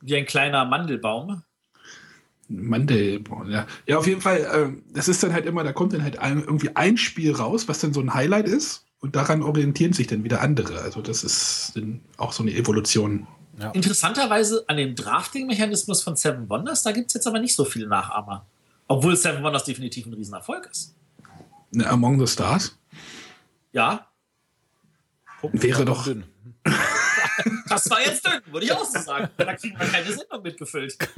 wie 0.00 0.16
ein 0.16 0.24
kleiner 0.24 0.64
Mandelbaum. 0.64 1.42
Mandelbaum, 2.48 3.50
ja. 3.50 3.66
Ja, 3.86 3.98
auf 3.98 4.06
jeden 4.06 4.22
Fall, 4.22 4.38
äh, 4.38 4.92
das 4.92 5.08
ist 5.08 5.22
dann 5.22 5.34
halt 5.34 5.44
immer, 5.44 5.62
da 5.62 5.72
kommt 5.72 5.92
dann 5.92 6.02
halt 6.02 6.18
ein, 6.18 6.40
irgendwie 6.40 6.74
ein 6.74 6.96
Spiel 6.96 7.32
raus, 7.32 7.68
was 7.68 7.80
dann 7.80 7.92
so 7.92 8.00
ein 8.00 8.14
Highlight 8.14 8.48
ist. 8.48 8.86
Und 9.00 9.16
daran 9.16 9.42
orientieren 9.42 9.92
sich 9.92 10.06
dann 10.06 10.24
wieder 10.24 10.42
andere. 10.42 10.82
Also 10.82 11.00
das 11.00 11.24
ist 11.24 11.72
dann 11.74 12.00
auch 12.18 12.32
so 12.32 12.42
eine 12.42 12.52
Evolution. 12.52 13.26
Ja. 13.58 13.70
Interessanterweise 13.70 14.64
an 14.68 14.76
dem 14.76 14.94
Drafting-Mechanismus 14.94 16.02
von 16.02 16.16
Seven 16.16 16.48
Wonders, 16.48 16.82
da 16.82 16.92
gibt 16.92 17.08
es 17.08 17.14
jetzt 17.14 17.26
aber 17.26 17.40
nicht 17.40 17.54
so 17.54 17.64
viele 17.64 17.86
Nachahmer. 17.88 18.46
Obwohl 18.88 19.16
Seven 19.16 19.42
Wonders 19.42 19.64
definitiv 19.64 20.06
ein 20.06 20.14
Riesenerfolg 20.14 20.68
ist. 20.70 20.94
Ne, 21.72 21.86
Among 21.88 22.18
the 22.18 22.30
Stars? 22.30 22.76
Ja. 23.72 24.06
Gucken, 25.40 25.62
Wäre 25.62 25.84
doch. 25.84 26.04
Dünn. 26.04 26.24
das 27.68 27.88
war 27.88 28.00
jetzt 28.00 28.26
dünn, 28.26 28.40
würde 28.52 28.66
ich 28.66 28.72
auch 28.72 28.84
so 28.84 28.98
sagen. 28.98 29.30
Da 29.36 29.54
kriegen 29.54 29.78
wir 29.78 29.86
keine 29.86 30.12
Sendung 30.12 30.42
mitgefüllt. 30.42 30.98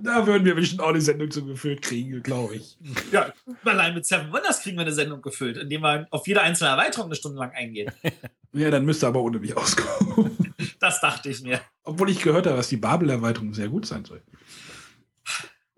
Da 0.00 0.26
würden 0.26 0.44
wir 0.44 0.54
bestimmt 0.54 0.80
auch 0.80 0.88
eine 0.88 1.00
Sendung 1.00 1.30
zu 1.30 1.44
gefüllt 1.44 1.82
kriegen, 1.82 2.22
glaube 2.22 2.56
ich. 2.56 2.76
Ja, 3.12 3.32
allein 3.64 3.94
mit 3.94 4.06
Seven 4.06 4.32
Wonders 4.32 4.62
kriegen 4.62 4.76
wir 4.76 4.82
eine 4.82 4.92
Sendung 4.92 5.22
gefüllt, 5.22 5.56
indem 5.56 5.82
wir 5.82 6.06
auf 6.10 6.26
jede 6.26 6.40
einzelne 6.40 6.70
Erweiterung 6.70 7.06
eine 7.06 7.14
Stunde 7.14 7.38
lang 7.38 7.52
eingehen. 7.52 7.92
Ja, 8.52 8.70
dann 8.70 8.86
müsste 8.86 9.06
aber 9.06 9.20
ohne 9.20 9.38
mich 9.38 9.54
auskommen. 9.54 10.34
Das 10.80 11.00
dachte 11.00 11.28
ich 11.28 11.42
mir. 11.42 11.60
Obwohl 11.84 12.08
ich 12.08 12.22
gehört 12.22 12.46
habe, 12.46 12.56
dass 12.56 12.68
die 12.68 12.78
Babel-Erweiterung 12.78 13.52
sehr 13.52 13.68
gut 13.68 13.84
sein 13.86 14.04
soll. 14.06 14.22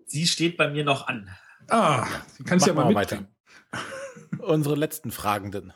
Sie 0.05 0.25
steht 0.27 0.55
bei 0.55 0.69
mir 0.69 0.85
noch 0.85 1.07
an. 1.07 1.29
Ah, 1.67 2.07
sie 2.37 2.43
kannst 2.43 2.67
ja 2.67 2.73
mal, 2.73 2.85
mal 2.85 2.95
weiter. 2.95 3.27
Unsere 4.39 4.75
letzten 4.75 5.11
Fragenden. 5.11 5.73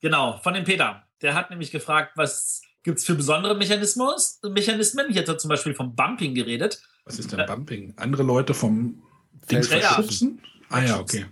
Genau, 0.00 0.38
von 0.38 0.54
dem 0.54 0.64
Peter. 0.64 1.06
Der 1.20 1.34
hat 1.34 1.50
nämlich 1.50 1.70
gefragt, 1.70 2.12
was 2.16 2.62
gibt 2.82 2.98
es 2.98 3.04
für 3.04 3.14
besondere 3.14 3.54
Mechanismus, 3.54 4.40
Mechanismen? 4.42 5.10
Hier 5.10 5.22
hat 5.22 5.28
er 5.28 5.38
zum 5.38 5.48
Beispiel 5.50 5.74
vom 5.74 5.94
Bumping 5.94 6.34
geredet. 6.34 6.82
Was 7.08 7.18
ist 7.18 7.32
denn 7.32 7.40
äh, 7.40 7.46
Bumping? 7.46 7.94
Andere 7.96 8.22
Leute 8.22 8.52
vom 8.52 9.02
Dings 9.50 9.70
ja, 9.70 9.80
verschubsen? 9.80 10.42
Ah 10.68 10.82
ja, 10.82 11.00
okay. 11.00 11.24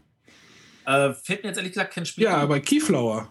Äh, 0.87 1.13
fällt 1.13 1.43
mir 1.43 1.51
jetzt 1.51 1.59
ehrlich 1.59 1.73
gesagt 1.73 1.93
kein 1.93 2.07
Spiel. 2.07 2.25
Ja, 2.25 2.39
aber 2.39 2.61
Keyflower. 2.61 3.29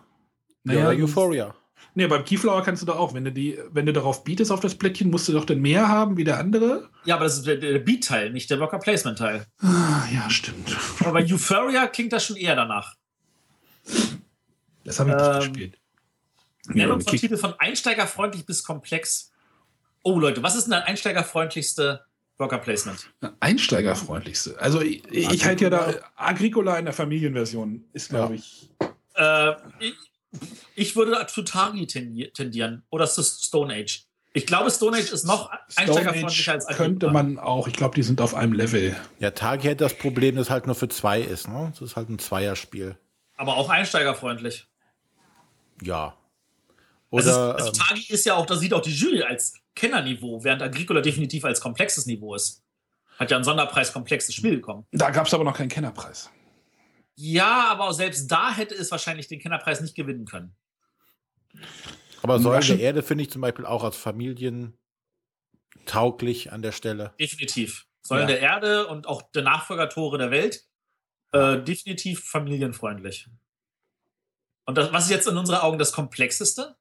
Naja, 0.63 0.91
ja, 0.91 1.03
Euphoria. 1.03 1.55
Nee, 1.95 2.07
beim 2.07 2.23
Keyflower 2.23 2.61
kannst 2.61 2.81
du 2.81 2.85
doch 2.85 2.97
auch, 2.97 3.13
wenn 3.13 3.23
du 3.23 3.31
die, 3.31 3.57
wenn 3.71 3.85
du 3.85 3.93
darauf 3.93 4.23
bietest 4.23 4.51
auf 4.51 4.59
das 4.59 4.75
Plättchen, 4.75 5.09
musst 5.09 5.27
du 5.27 5.31
doch 5.31 5.45
dann 5.45 5.61
mehr 5.61 5.87
haben 5.87 6.17
wie 6.17 6.23
der 6.23 6.37
andere. 6.37 6.89
Ja, 7.05 7.15
aber 7.15 7.23
das 7.23 7.37
ist 7.37 7.47
der, 7.47 7.55
der 7.55 7.79
Beat-Teil, 7.79 8.31
nicht 8.31 8.49
der 8.49 8.59
Worker 8.59 8.79
Placement-Teil. 8.79 9.47
Ah, 9.59 10.03
ja, 10.13 10.29
stimmt. 10.29 10.77
Aber 10.99 11.13
bei 11.13 11.23
Euphoria 11.23 11.87
klingt 11.87 12.13
das 12.13 12.25
schon 12.25 12.35
eher 12.35 12.55
danach. 12.55 12.95
Das 14.83 14.99
habe 14.99 15.11
ich 15.11 15.15
ähm, 15.15 15.21
nicht 15.21 15.39
gespielt. 15.39 15.79
Nennung 16.67 17.01
von 17.01 17.15
Titel 17.15 17.37
von 17.37 17.53
einsteigerfreundlich 17.57 18.45
bis 18.45 18.63
komplex. 18.63 19.31
Oh 20.03 20.19
Leute, 20.19 20.43
was 20.43 20.55
ist 20.55 20.65
denn 20.65 20.71
der 20.71 20.85
einsteigerfreundlichste 20.85 22.05
Worker 22.37 22.57
Placement. 22.57 23.09
Einsteigerfreundlichste. 23.39 24.59
Also 24.59 24.81
ich, 24.81 25.05
ich 25.09 25.45
halte 25.45 25.65
ja 25.65 25.69
da 25.69 25.93
Agricola 26.15 26.77
in 26.77 26.85
der 26.85 26.93
Familienversion 26.93 27.85
ist, 27.93 28.09
glaube 28.09 28.35
ich. 28.35 28.69
Äh, 29.15 29.53
ich. 29.79 29.93
ich. 30.75 30.95
würde 30.95 31.25
zu 31.27 31.43
Tari 31.43 31.87
tendieren 31.87 32.83
oder 32.89 33.07
zu 33.07 33.23
Stone 33.23 33.73
Age. 33.73 34.05
Ich 34.33 34.45
glaube, 34.45 34.69
Stone 34.69 34.97
Age 34.97 35.13
ist 35.13 35.23
noch 35.23 35.49
einsteigerfreundlicher 35.77 36.51
als 36.51 36.65
Agricola. 36.65 36.87
Könnte 36.87 37.11
man 37.11 37.39
auch. 37.39 37.69
Ich 37.69 37.73
glaube, 37.73 37.95
die 37.95 38.03
sind 38.03 38.19
auf 38.19 38.35
einem 38.35 38.51
Level. 38.51 38.93
Ja, 39.19 39.31
Tagi 39.31 39.69
hat 39.69 39.79
das 39.79 39.97
Problem, 39.97 40.35
dass 40.35 40.47
es 40.47 40.49
halt 40.49 40.65
nur 40.65 40.75
für 40.75 40.89
zwei 40.89 41.21
ist. 41.21 41.47
Ne? 41.47 41.71
Das 41.71 41.81
ist 41.81 41.95
halt 41.95 42.09
ein 42.09 42.19
Zweierspiel. 42.19 42.97
Aber 43.37 43.55
auch 43.55 43.69
einsteigerfreundlich. 43.69 44.67
Ja. 45.81 46.17
Oder, 47.09 47.25
also, 47.25 47.65
also 47.65 47.71
Tagi 47.71 48.11
ist 48.11 48.25
ja 48.25 48.35
auch, 48.35 48.45
da 48.45 48.55
sieht 48.55 48.73
auch 48.73 48.81
die 48.81 48.93
Jury 48.93 49.23
als 49.23 49.53
Kennerniveau, 49.75 50.43
während 50.43 50.61
Agricola 50.61 51.01
definitiv 51.01 51.45
als 51.45 51.61
komplexes 51.61 52.05
Niveau 52.05 52.35
ist. 52.35 52.63
Hat 53.17 53.31
ja 53.31 53.37
ein 53.37 53.43
Sonderpreis 53.43 53.93
komplexes 53.93 54.35
Spiel 54.35 54.57
bekommen. 54.57 54.85
Da 54.91 55.09
gab 55.09 55.27
es 55.27 55.33
aber 55.33 55.43
noch 55.43 55.55
keinen 55.55 55.69
Kennerpreis. 55.69 56.29
Ja, 57.15 57.69
aber 57.69 57.93
selbst 57.93 58.27
da 58.27 58.53
hätte 58.53 58.75
es 58.75 58.91
wahrscheinlich 58.91 59.27
den 59.27 59.39
Kennerpreis 59.39 59.79
nicht 59.79 59.95
gewinnen 59.95 60.25
können. 60.25 60.53
Aber 62.21 62.39
Säulen 62.39 62.61
der 62.67 62.79
Erde 62.79 63.03
finde 63.03 63.23
ich 63.23 63.29
zum 63.29 63.41
Beispiel 63.41 63.65
auch 63.65 63.83
als 63.83 63.95
familientauglich 63.95 64.75
an 66.51 66.61
der 66.61 66.73
Stelle. 66.73 67.13
Definitiv. 67.19 67.85
Säulen 68.01 68.27
ja. 68.27 68.35
der 68.35 68.39
Erde 68.41 68.87
und 68.87 69.07
auch 69.07 69.21
der 69.31 69.43
Nachfolger 69.43 69.87
Tore 69.89 70.17
der 70.17 70.31
Welt 70.31 70.65
äh, 71.31 71.61
definitiv 71.61 72.23
familienfreundlich. 72.23 73.27
Und 74.65 74.77
das, 74.77 74.91
was 74.91 75.05
ist 75.05 75.11
jetzt 75.11 75.27
in 75.27 75.37
unseren 75.37 75.59
Augen 75.59 75.77
das 75.77 75.91
Komplexeste? 75.91 76.75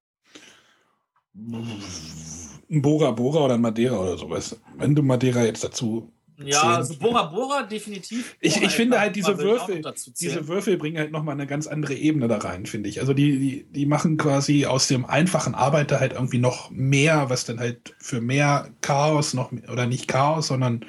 Ein 1.34 2.82
Bora 2.82 3.10
Bora 3.10 3.44
oder 3.44 3.54
ein 3.54 3.60
Madeira 3.60 3.98
oder 3.98 4.16
sowas. 4.16 4.60
Wenn 4.76 4.94
du 4.94 5.02
Madeira 5.02 5.44
jetzt 5.44 5.64
dazu. 5.64 6.10
Ja, 6.38 6.76
also 6.76 6.96
Bora 6.96 7.24
Bora 7.24 7.62
definitiv. 7.62 8.36
Ich, 8.40 8.60
ich 8.60 8.72
finde 8.72 8.98
halt 8.98 9.14
diese 9.14 9.38
Würfel, 9.38 9.82
diese 10.18 10.48
Würfel 10.48 10.76
bringen 10.76 10.98
halt 10.98 11.12
nochmal 11.12 11.34
eine 11.34 11.46
ganz 11.46 11.68
andere 11.68 11.94
Ebene 11.94 12.26
da 12.26 12.38
rein, 12.38 12.66
finde 12.66 12.88
ich. 12.88 13.00
Also 13.00 13.14
die, 13.14 13.38
die, 13.38 13.64
die 13.70 13.86
machen 13.86 14.16
quasi 14.16 14.66
aus 14.66 14.88
dem 14.88 15.04
einfachen 15.04 15.54
Arbeiter 15.54 16.00
halt 16.00 16.14
irgendwie 16.14 16.38
noch 16.38 16.70
mehr, 16.70 17.30
was 17.30 17.44
dann 17.44 17.60
halt 17.60 17.94
für 17.98 18.20
mehr 18.20 18.70
Chaos 18.80 19.34
noch, 19.34 19.52
oder 19.52 19.86
nicht 19.86 20.08
Chaos, 20.08 20.48
sondern 20.48 20.84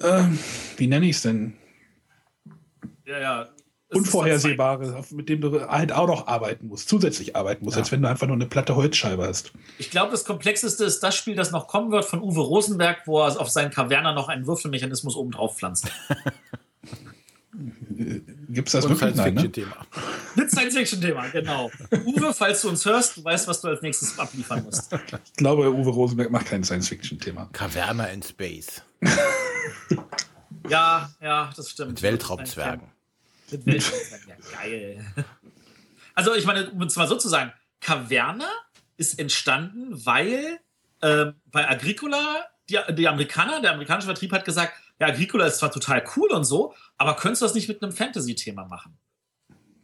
äh, 0.00 0.24
wie 0.76 0.88
nenne 0.88 1.06
ich 1.06 1.16
es 1.16 1.22
denn? 1.22 1.54
Ja, 3.06 3.20
ja, 3.20 3.53
Unvorhersehbare, 3.92 5.04
mit 5.10 5.28
dem 5.28 5.40
du 5.40 5.68
halt 5.68 5.92
auch 5.92 6.06
noch 6.06 6.26
arbeiten 6.26 6.68
musst, 6.68 6.88
zusätzlich 6.88 7.36
arbeiten 7.36 7.64
musst, 7.64 7.76
ja. 7.76 7.82
als 7.82 7.92
wenn 7.92 8.02
du 8.02 8.08
einfach 8.08 8.26
nur 8.26 8.36
eine 8.36 8.46
platte 8.46 8.76
Holzscheibe 8.76 9.26
hast. 9.26 9.52
Ich 9.78 9.90
glaube, 9.90 10.10
das 10.10 10.24
Komplexeste 10.24 10.84
ist 10.84 11.00
das 11.00 11.14
Spiel, 11.14 11.36
das 11.36 11.50
noch 11.50 11.68
kommen 11.68 11.92
wird 11.92 12.04
von 12.04 12.20
Uwe 12.20 12.40
Rosenberg, 12.40 13.06
wo 13.06 13.20
er 13.20 13.40
auf 13.40 13.50
seinen 13.50 13.70
Kaverner 13.70 14.12
noch 14.12 14.28
einen 14.28 14.46
Würfelmechanismus 14.46 15.16
oben 15.16 15.30
drauf 15.30 15.56
pflanzt. 15.56 15.88
Gibt 18.48 18.68
es 18.68 18.72
das 18.72 18.84
Und 18.84 19.00
wirklich? 19.00 19.14
Science-Fiction-Thema. 19.14 19.76
Mit 20.34 20.50
Science-Fiction-Thema, 20.50 21.28
genau. 21.28 21.70
Uwe, 22.04 22.34
falls 22.34 22.62
du 22.62 22.68
uns 22.68 22.84
hörst, 22.84 23.16
du 23.16 23.24
weißt, 23.24 23.46
was 23.46 23.60
du 23.60 23.68
als 23.68 23.82
nächstes 23.82 24.18
abliefern 24.18 24.64
musst. 24.64 24.92
Ich 25.24 25.32
glaube, 25.34 25.72
Uwe 25.72 25.90
Rosenberg 25.90 26.30
macht 26.30 26.46
kein 26.46 26.64
Science-Fiction-Thema. 26.64 27.50
Kaverner 27.52 28.10
in 28.10 28.22
Space. 28.22 28.82
ja, 30.68 31.10
ja, 31.20 31.52
das 31.56 31.70
stimmt. 31.70 31.90
Mit 31.90 32.02
Weltraumzwergen. 32.02 32.88
Weltraumzwergen, 33.64 34.28
ja, 34.28 34.58
geil. 34.58 35.04
Also, 36.16 36.32
ich 36.36 36.46
meine, 36.46 36.70
um 36.70 36.80
es 36.82 36.94
mal 36.94 37.08
so 37.08 37.16
zu 37.16 37.28
sagen, 37.28 37.52
Caverna 37.80 38.48
ist 38.96 39.18
entstanden, 39.18 40.06
weil 40.06 40.60
äh, 41.00 41.32
bei 41.50 41.68
Agricola 41.68 42.46
die, 42.68 42.78
die 42.94 43.08
Amerikaner, 43.08 43.60
der 43.60 43.72
amerikanische 43.72 44.06
Vertrieb 44.06 44.32
hat 44.32 44.44
gesagt, 44.44 44.72
ja, 45.00 45.08
Agricola 45.08 45.46
ist 45.46 45.58
zwar 45.58 45.70
total 45.70 46.04
cool 46.16 46.30
und 46.30 46.44
so, 46.44 46.74
aber 46.96 47.16
könntest 47.16 47.42
du 47.42 47.46
das 47.46 47.54
nicht 47.54 47.68
mit 47.68 47.82
einem 47.82 47.92
Fantasy-Thema 47.92 48.64
machen? 48.66 48.96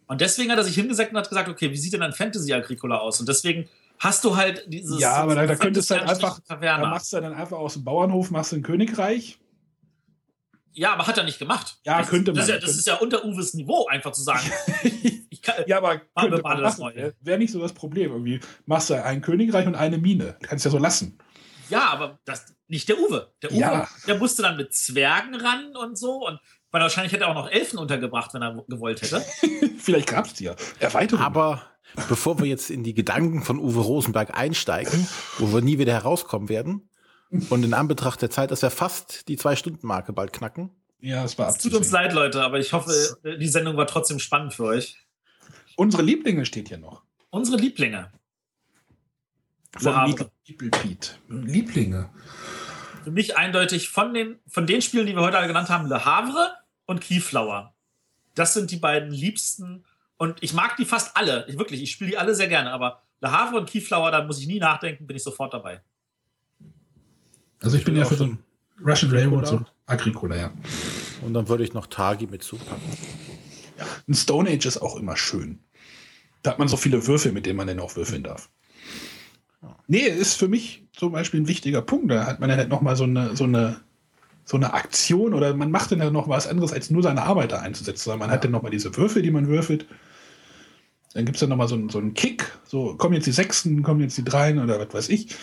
Und 0.06 0.20
deswegen 0.20 0.50
hat 0.50 0.58
er 0.58 0.64
sich 0.64 0.74
hingesetzt 0.74 1.12
und 1.12 1.18
hat 1.18 1.28
gesagt, 1.28 1.48
okay, 1.48 1.70
wie 1.70 1.76
sieht 1.76 1.92
denn 1.92 2.02
ein 2.02 2.12
Fantasy 2.12 2.52
Agricola 2.52 2.98
aus? 2.98 3.20
Und 3.20 3.28
deswegen 3.28 3.68
hast 3.98 4.24
du 4.24 4.36
halt 4.36 4.64
dieses. 4.66 5.00
Ja, 5.00 5.14
aber 5.14 5.34
da, 5.34 5.46
da 5.46 5.54
könntest 5.54 5.90
du 5.90 5.94
halt 5.94 6.08
einfach, 6.08 6.40
da 6.48 6.78
machst 6.78 7.12
du 7.12 7.20
dann 7.20 7.32
einfach 7.32 7.58
aus 7.58 7.74
dem 7.74 7.84
Bauernhof, 7.84 8.30
machst 8.30 8.52
du 8.52 8.56
ein 8.56 8.62
Königreich. 8.62 9.38
Ja, 10.72 10.92
aber 10.92 11.06
hat 11.06 11.18
er 11.18 11.24
nicht 11.24 11.38
gemacht. 11.38 11.78
Ja, 11.84 11.98
das, 11.98 12.08
könnte 12.08 12.32
das, 12.32 12.46
man. 12.46 12.56
Ist 12.56 12.62
ja, 12.62 12.66
das 12.66 12.76
ist 12.76 12.86
ja 12.86 12.94
unter 12.96 13.24
Uwes 13.24 13.54
Niveau, 13.54 13.86
einfach 13.86 14.12
zu 14.12 14.22
sagen. 14.22 14.50
Ich 15.32 15.42
kann, 15.42 15.64
ja, 15.66 15.78
aber 15.78 16.00
könnte 16.14 16.42
man 16.42 16.60
das 16.60 16.76
machen. 16.76 16.92
Neue. 16.96 17.14
Wäre 17.20 17.38
nicht 17.38 17.50
so 17.50 17.60
das 17.60 17.72
Problem. 17.72 18.10
Irgendwie 18.10 18.40
machst 18.66 18.90
du 18.90 19.02
ein 19.02 19.22
Königreich 19.22 19.66
und 19.66 19.74
eine 19.74 19.96
Mine. 19.96 20.36
Kannst 20.42 20.66
ja 20.66 20.70
so 20.70 20.76
lassen. 20.76 21.16
ja, 21.70 21.88
aber 21.88 22.18
das, 22.26 22.44
nicht 22.68 22.88
der 22.90 22.98
Uwe. 22.98 23.32
Der 23.40 23.50
Uwe, 23.50 23.58
Ja. 23.58 23.88
der 24.06 24.18
musste 24.18 24.42
dann 24.42 24.58
mit 24.58 24.74
Zwergen 24.74 25.34
ran 25.36 25.74
und 25.76 25.96
so. 25.96 26.26
Und 26.26 26.40
weil 26.72 26.82
wahrscheinlich 26.82 27.12
hätte 27.14 27.24
er 27.24 27.30
auch 27.30 27.34
noch 27.34 27.50
Elfen 27.50 27.78
untergebracht, 27.78 28.34
wenn 28.34 28.42
er 28.42 28.62
gewollt 28.68 29.00
hätte. 29.00 29.24
Vielleicht 29.78 30.08
gab's 30.08 30.34
die 30.34 30.44
ja. 30.44 30.56
Erweiterung. 30.78 31.24
Aber 31.24 31.62
bevor 32.08 32.38
wir 32.38 32.46
jetzt 32.46 32.68
in 32.68 32.82
die 32.84 32.92
Gedanken 32.92 33.42
von 33.42 33.58
Uwe 33.58 33.80
Rosenberg 33.80 34.36
einsteigen, 34.36 35.08
wo 35.38 35.52
wir 35.54 35.62
nie 35.62 35.78
wieder 35.78 35.94
herauskommen 35.94 36.50
werden, 36.50 36.89
und 37.30 37.64
in 37.64 37.74
Anbetracht 37.74 38.22
der 38.22 38.30
Zeit, 38.30 38.50
dass 38.50 38.62
wir 38.62 38.70
fast 38.70 39.28
die 39.28 39.36
Zwei-Stunden-Marke 39.36 40.12
bald 40.12 40.32
knacken, 40.32 40.70
ja, 41.00 41.24
es 41.24 41.38
war 41.38 41.48
Es 41.48 41.58
tut 41.58 41.74
uns 41.74 41.90
leid, 41.90 42.12
Leute, 42.12 42.42
aber 42.42 42.58
ich 42.58 42.72
hoffe, 42.72 43.18
die 43.24 43.48
Sendung 43.48 43.76
war 43.76 43.86
trotzdem 43.86 44.18
spannend 44.18 44.52
für 44.52 44.64
euch. 44.64 44.98
Unsere 45.76 46.02
Lieblinge 46.02 46.44
steht 46.44 46.68
hier 46.68 46.78
noch. 46.78 47.02
Unsere 47.30 47.56
Lieblinge. 47.56 48.10
Von 49.78 49.92
Le 49.92 49.96
Havre. 49.96 50.10
Little 50.10 50.30
People 50.46 50.70
Pete. 50.70 51.10
Lieblinge. 51.28 52.10
Für 53.04 53.10
mich 53.10 53.38
eindeutig 53.38 53.88
von 53.88 54.12
den, 54.12 54.38
von 54.46 54.66
den 54.66 54.82
Spielen, 54.82 55.06
die 55.06 55.14
wir 55.14 55.22
heute 55.22 55.38
alle 55.38 55.46
genannt 55.46 55.70
haben, 55.70 55.86
Le 55.86 56.04
Havre 56.04 56.54
und 56.84 57.00
Keyflower. 57.00 57.74
Das 58.34 58.52
sind 58.52 58.70
die 58.70 58.76
beiden 58.76 59.10
liebsten. 59.10 59.84
Und 60.18 60.42
ich 60.42 60.52
mag 60.52 60.76
die 60.76 60.84
fast 60.84 61.16
alle. 61.16 61.46
Ich, 61.48 61.56
wirklich, 61.56 61.82
ich 61.82 61.92
spiele 61.92 62.10
die 62.10 62.18
alle 62.18 62.34
sehr 62.34 62.48
gerne. 62.48 62.72
Aber 62.72 63.02
Le 63.22 63.32
Havre 63.32 63.56
und 63.56 63.70
Keyflower, 63.70 64.10
da 64.10 64.22
muss 64.22 64.38
ich 64.38 64.46
nie 64.46 64.58
nachdenken, 64.58 65.06
bin 65.06 65.16
ich 65.16 65.22
sofort 65.22 65.54
dabei. 65.54 65.80
Also 67.62 67.76
ich 67.76 67.84
bin 67.84 67.96
ja 67.96 68.04
für 68.04 68.16
so 68.16 68.24
ein 68.24 68.38
Russian 68.84 69.10
Railroad, 69.10 69.46
so 69.46 69.56
Agricola. 69.86 70.34
Agricola, 70.34 70.36
ja. 70.36 70.50
und 71.22 71.34
dann 71.34 71.48
würde 71.48 71.64
ich 71.64 71.74
noch 71.74 71.86
Tagi 71.86 72.26
mit 72.26 72.42
zupacken. 72.42 72.82
Ein 74.08 74.14
Stone 74.14 74.48
Age 74.50 74.66
ist 74.66 74.78
auch 74.78 74.96
immer 74.96 75.16
schön. 75.16 75.58
Da 76.42 76.52
hat 76.52 76.58
man 76.58 76.68
so 76.68 76.76
viele 76.76 77.06
Würfel, 77.06 77.32
mit 77.32 77.44
denen 77.46 77.56
man 77.56 77.66
dann 77.66 77.80
auch 77.80 77.96
würfeln 77.96 78.22
darf. 78.22 78.48
Nee, 79.88 79.98
ist 80.06 80.34
für 80.34 80.48
mich 80.48 80.86
zum 80.96 81.12
Beispiel 81.12 81.40
ein 81.40 81.48
wichtiger 81.48 81.82
Punkt. 81.82 82.10
Da 82.10 82.24
hat 82.26 82.40
man 82.40 82.48
ja 82.48 82.56
halt 82.56 82.68
noch 82.70 82.80
mal 82.80 82.96
so 82.96 83.04
eine, 83.04 83.36
so 83.36 83.44
eine, 83.44 83.80
so 84.44 84.56
eine 84.56 84.72
Aktion 84.72 85.34
oder 85.34 85.54
man 85.54 85.70
macht 85.70 85.92
dann 85.92 85.98
ja 85.98 86.10
noch 86.10 86.28
was 86.28 86.46
anderes, 86.46 86.72
als 86.72 86.90
nur 86.90 87.02
seine 87.02 87.22
Arbeiter 87.24 87.60
einzusetzen. 87.60 88.04
Sondern 88.04 88.20
man 88.20 88.30
hat 88.30 88.44
dann 88.44 88.52
noch 88.52 88.62
mal 88.62 88.70
diese 88.70 88.96
Würfel, 88.96 89.20
die 89.22 89.30
man 89.30 89.48
würfelt. 89.48 89.86
Dann 91.12 91.24
gibt 91.26 91.36
es 91.36 91.40
dann 91.40 91.50
noch 91.50 91.56
mal 91.56 91.68
so, 91.68 91.74
einen- 91.74 91.88
so 91.90 91.98
einen 91.98 92.14
Kick. 92.14 92.50
So, 92.64 92.94
kommen 92.96 93.14
jetzt 93.14 93.26
die 93.26 93.32
Sechsten, 93.32 93.82
kommen 93.82 94.00
jetzt 94.00 94.16
die 94.16 94.24
Dreien 94.24 94.60
oder 94.60 94.78
was 94.78 94.94
weiß 94.94 95.08
ich. 95.10 95.34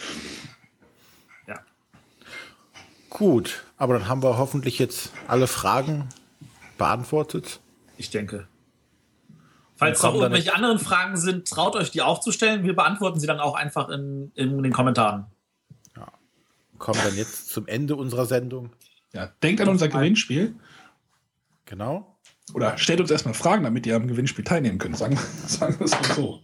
Ja. 3.19 3.27
Gut, 3.27 3.64
aber 3.77 3.98
dann 3.98 4.07
haben 4.07 4.23
wir 4.23 4.38
hoffentlich 4.38 4.80
jetzt 4.80 5.11
alle 5.27 5.48
Fragen 5.48 6.10
beantwortet. 6.77 7.60
Ich 7.98 8.10
denke. 8.10 8.48
Falls 9.76 10.02
noch 10.02 10.15
irgendwelche 10.15 10.56
anderen 10.56 10.80
Fragen 10.80 11.18
sind, 11.18 11.48
traut 11.48 11.76
euch 11.76 11.91
die 11.91 12.02
auch 12.02 12.19
zu 12.19 12.31
stellen. 12.31 12.64
Wir 12.64 12.76
beantworten 12.76 13.19
sie 13.19 13.27
dann 13.27 13.39
auch 13.39 13.53
einfach 13.53 13.89
in, 13.89 14.31
in 14.35 14.61
den 14.64 14.73
Kommentaren. 14.73 15.27
Kommen 16.77 16.99
dann 17.03 17.15
jetzt 17.15 17.49
zum 17.49 17.68
Ende 17.68 17.95
unserer 17.95 18.26
Sendung. 18.26 18.72
Ja, 19.14 19.31
denkt 19.41 19.61
an 19.61 19.69
unser 19.69 19.88
Gewinnspiel. 19.88 20.56
Genau. 21.65 22.18
Oder 22.53 22.77
stellt 22.77 23.02
uns 23.02 23.11
erstmal 23.11 23.34
Fragen, 23.34 23.64
damit 23.64 23.85
ihr 23.85 23.95
am 23.95 24.07
Gewinnspiel 24.07 24.45
teilnehmen 24.45 24.77
könnt. 24.77 24.98
Sagen, 24.98 25.18
sagen 25.48 25.80
wir 25.80 25.85
es 25.85 25.91
mal 25.91 26.15
so. 26.15 26.41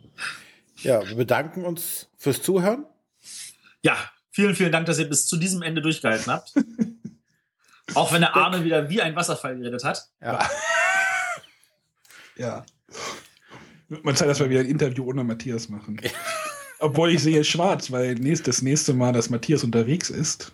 Ja, 0.78 1.08
wir 1.08 1.16
bedanken 1.16 1.66
uns 1.66 2.10
fürs 2.18 2.42
Zuhören. 2.42 2.86
Ja, 3.84 3.96
vielen, 4.34 4.56
vielen 4.56 4.72
Dank, 4.72 4.86
dass 4.88 5.00
ihr 5.00 5.08
bis 5.08 5.26
zu 5.28 5.38
diesem 5.38 5.62
Ende 5.62 5.82
durchgehalten 5.82 6.32
habt. 6.32 6.54
auch 7.94 8.12
wenn 8.12 8.22
der 8.22 8.36
Arne 8.36 8.64
wieder 8.64 8.90
wie 8.90 9.02
ein 9.02 9.16
Wasserfall 9.16 9.58
geredet 9.58 9.84
hat. 9.84 10.10
Ja, 10.22 10.50
Ja. 12.36 12.66
Wird 13.90 14.06
mal 14.06 14.16
Zeit, 14.16 14.30
dass 14.30 14.40
wir 14.40 14.50
wieder 14.50 14.62
ein 14.62 14.66
Interview 14.66 15.08
ohne 15.08 15.24
Matthias 15.24 15.70
machen. 15.70 16.02
Obwohl 16.80 17.12
ich 17.12 17.22
sehe 17.22 17.44
schwarz, 17.44 17.92
weil 17.92 18.16
das 18.16 18.62
nächste 18.62 18.94
Mal, 18.94 19.14
dass 19.14 19.30
Matthias 19.30 19.64
unterwegs 19.64 20.10
ist. 20.10 20.52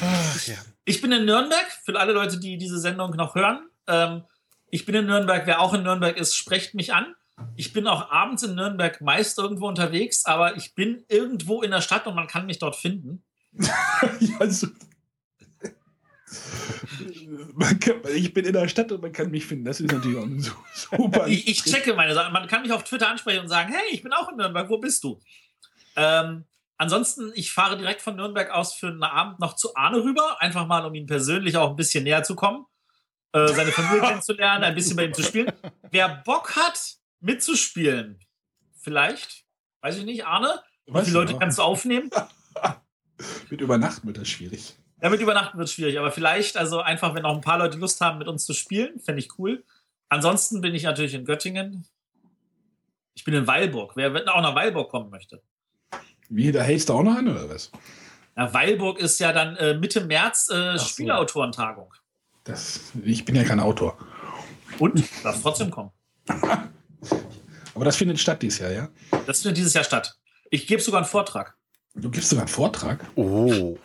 Ach, 0.00 0.46
ja. 0.46 0.54
Ich 0.86 1.02
bin 1.02 1.12
in 1.12 1.26
Nürnberg, 1.26 1.66
für 1.84 1.98
alle 1.98 2.12
Leute, 2.12 2.38
die 2.40 2.56
diese 2.56 2.78
Sendung 2.78 3.10
noch 3.16 3.34
hören. 3.34 3.68
Ähm, 3.86 4.22
ich 4.70 4.86
bin 4.86 4.94
in 4.94 5.06
Nürnberg. 5.06 5.46
Wer 5.46 5.60
auch 5.60 5.74
in 5.74 5.82
Nürnberg 5.82 6.16
ist, 6.16 6.34
sprecht 6.34 6.74
mich 6.74 6.94
an. 6.94 7.14
Ich 7.56 7.72
bin 7.72 7.86
auch 7.86 8.10
abends 8.10 8.42
in 8.42 8.54
Nürnberg 8.54 9.00
meist 9.00 9.38
irgendwo 9.38 9.66
unterwegs, 9.68 10.24
aber 10.24 10.56
ich 10.56 10.74
bin 10.74 11.04
irgendwo 11.08 11.62
in 11.62 11.70
der 11.70 11.80
Stadt 11.80 12.06
und 12.06 12.14
man 12.14 12.26
kann 12.26 12.46
mich 12.46 12.58
dort 12.58 12.76
finden. 12.76 13.24
ja, 14.20 14.38
also, 14.38 14.68
man 17.54 17.78
kann, 17.78 17.96
ich 18.14 18.32
bin 18.34 18.44
in 18.44 18.52
der 18.52 18.68
Stadt 18.68 18.90
und 18.92 19.02
man 19.02 19.12
kann 19.12 19.30
mich 19.30 19.46
finden. 19.46 19.64
Das 19.64 19.80
ist 19.80 19.92
natürlich 19.92 20.18
auch 20.18 20.26
su- 20.38 20.96
super. 20.96 21.26
Ich, 21.28 21.48
ich 21.48 21.62
checke 21.64 21.94
meine 21.94 22.14
Sachen. 22.14 22.32
Man 22.32 22.48
kann 22.48 22.62
mich 22.62 22.72
auf 22.72 22.84
Twitter 22.84 23.08
ansprechen 23.08 23.40
und 23.40 23.48
sagen, 23.48 23.72
hey, 23.72 23.84
ich 23.92 24.02
bin 24.02 24.12
auch 24.12 24.28
in 24.28 24.36
Nürnberg, 24.36 24.68
wo 24.68 24.78
bist 24.78 25.04
du? 25.04 25.20
Ähm, 25.96 26.44
ansonsten, 26.76 27.32
ich 27.34 27.52
fahre 27.52 27.76
direkt 27.76 28.02
von 28.02 28.16
Nürnberg 28.16 28.50
aus 28.50 28.74
für 28.74 28.88
einen 28.88 29.02
Abend 29.02 29.38
noch 29.40 29.54
zu 29.54 29.74
Arne 29.76 30.02
rüber, 30.02 30.40
einfach 30.40 30.66
mal, 30.66 30.84
um 30.84 30.94
ihn 30.94 31.06
persönlich 31.06 31.56
auch 31.56 31.70
ein 31.70 31.76
bisschen 31.76 32.04
näher 32.04 32.22
zu 32.24 32.34
kommen, 32.34 32.64
äh, 33.32 33.48
seine 33.48 33.70
Familie 33.72 34.00
kennenzulernen, 34.08 34.64
ein 34.64 34.74
bisschen 34.74 34.96
bei 34.96 35.04
ihm 35.04 35.14
zu 35.14 35.22
spielen. 35.22 35.52
Wer 35.90 36.22
Bock 36.24 36.56
hat, 36.56 36.96
mitzuspielen, 37.24 38.20
vielleicht, 38.80 39.44
weiß 39.80 39.96
ich 39.96 40.04
nicht, 40.04 40.26
Arne, 40.26 40.62
wie 40.86 41.00
viele 41.00 41.12
Leute 41.12 41.32
noch. 41.32 41.40
kannst 41.40 41.58
du 41.58 41.62
aufnehmen? 41.62 42.10
Mit 43.50 43.60
Übernachten 43.60 44.06
wird 44.06 44.18
das 44.18 44.28
schwierig. 44.28 44.76
Damit 45.00 45.20
übernachten 45.20 45.58
wird 45.58 45.68
schwierig, 45.68 45.98
aber 45.98 46.10
vielleicht, 46.10 46.56
also 46.56 46.80
einfach, 46.80 47.14
wenn 47.14 47.22
noch 47.22 47.34
ein 47.34 47.42
paar 47.42 47.58
Leute 47.58 47.76
Lust 47.76 48.00
haben, 48.00 48.18
mit 48.18 48.26
uns 48.26 48.46
zu 48.46 48.54
spielen, 48.54 48.98
fände 49.00 49.20
ich 49.20 49.38
cool. 49.38 49.62
Ansonsten 50.08 50.62
bin 50.62 50.74
ich 50.74 50.84
natürlich 50.84 51.12
in 51.12 51.26
Göttingen. 51.26 51.86
Ich 53.14 53.24
bin 53.24 53.34
in 53.34 53.46
Weilburg. 53.46 53.96
Wer 53.96 54.14
auch 54.34 54.40
nach 54.40 54.54
Weilburg 54.54 54.90
kommen 54.90 55.10
möchte. 55.10 55.42
Wie, 56.30 56.50
da 56.52 56.62
hältst 56.62 56.88
du 56.88 56.94
auch 56.94 57.02
noch 57.02 57.16
an, 57.16 57.28
oder 57.28 57.50
was? 57.50 57.70
Ja, 58.34 58.54
Weilburg 58.54 58.98
ist 58.98 59.20
ja 59.20 59.32
dann 59.32 59.56
äh, 59.56 59.74
Mitte 59.74 60.00
März 60.00 60.48
äh, 60.48 60.78
so. 60.78 60.86
Spielautorentagung. 60.86 61.92
Das, 62.44 62.92
ich 63.04 63.26
bin 63.26 63.36
ja 63.36 63.44
kein 63.44 63.60
Autor. 63.60 63.98
Und 64.78 65.04
darf 65.22 65.42
trotzdem 65.42 65.70
kommen. 65.70 65.90
Aber 67.74 67.84
das 67.84 67.96
findet 67.96 68.18
statt 68.20 68.42
dieses 68.42 68.60
Jahr, 68.60 68.70
ja? 68.70 68.88
Das 69.26 69.42
findet 69.42 69.58
dieses 69.58 69.74
Jahr 69.74 69.84
statt. 69.84 70.16
Ich 70.50 70.66
gebe 70.66 70.80
sogar 70.80 71.00
einen 71.00 71.08
Vortrag. 71.08 71.56
Du 71.94 72.10
gibst 72.10 72.30
sogar 72.30 72.44
einen 72.44 72.52
Vortrag. 72.52 73.04
Oh, 73.16 73.76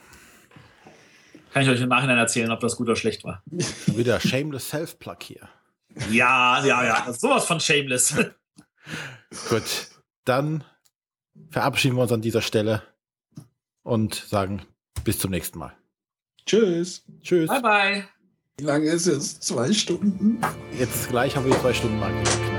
Kann 1.53 1.63
ich 1.63 1.69
euch 1.69 1.81
im 1.81 1.89
Nachhinein 1.89 2.17
erzählen, 2.17 2.51
ob 2.51 2.59
das 2.59 2.75
gut 2.75 2.87
oder 2.87 2.95
schlecht 2.95 3.23
war. 3.23 3.43
wieder 3.87 4.19
Shameless 4.19 4.69
Self-Plug 4.69 5.17
hier. 5.21 5.49
Ja, 6.11 6.63
ja, 6.65 6.83
ja. 6.83 7.13
Sowas 7.13 7.45
von 7.45 7.59
shameless. 7.59 8.15
Gut, 9.49 9.87
dann 10.25 10.63
verabschieden 11.49 11.95
wir 11.95 12.03
uns 12.03 12.11
an 12.11 12.21
dieser 12.21 12.41
Stelle 12.41 12.83
und 13.83 14.15
sagen 14.15 14.65
bis 15.03 15.19
zum 15.19 15.31
nächsten 15.31 15.59
Mal. 15.59 15.73
Tschüss. 16.45 17.03
Tschüss. 17.21 17.49
bye, 17.49 17.61
bye. 17.61 18.07
Wie 18.57 18.63
lange 18.65 18.85
ist 18.85 19.07
es? 19.07 19.39
Zwei 19.39 19.71
Stunden? 19.73 20.39
Jetzt 20.77 21.09
gleich 21.09 21.35
haben 21.35 21.45
wir 21.45 21.53
die 21.53 21.61
zwei 21.61 21.73
Stunden 21.73 21.99
Marke 21.99 22.17
geknackt. 22.23 22.58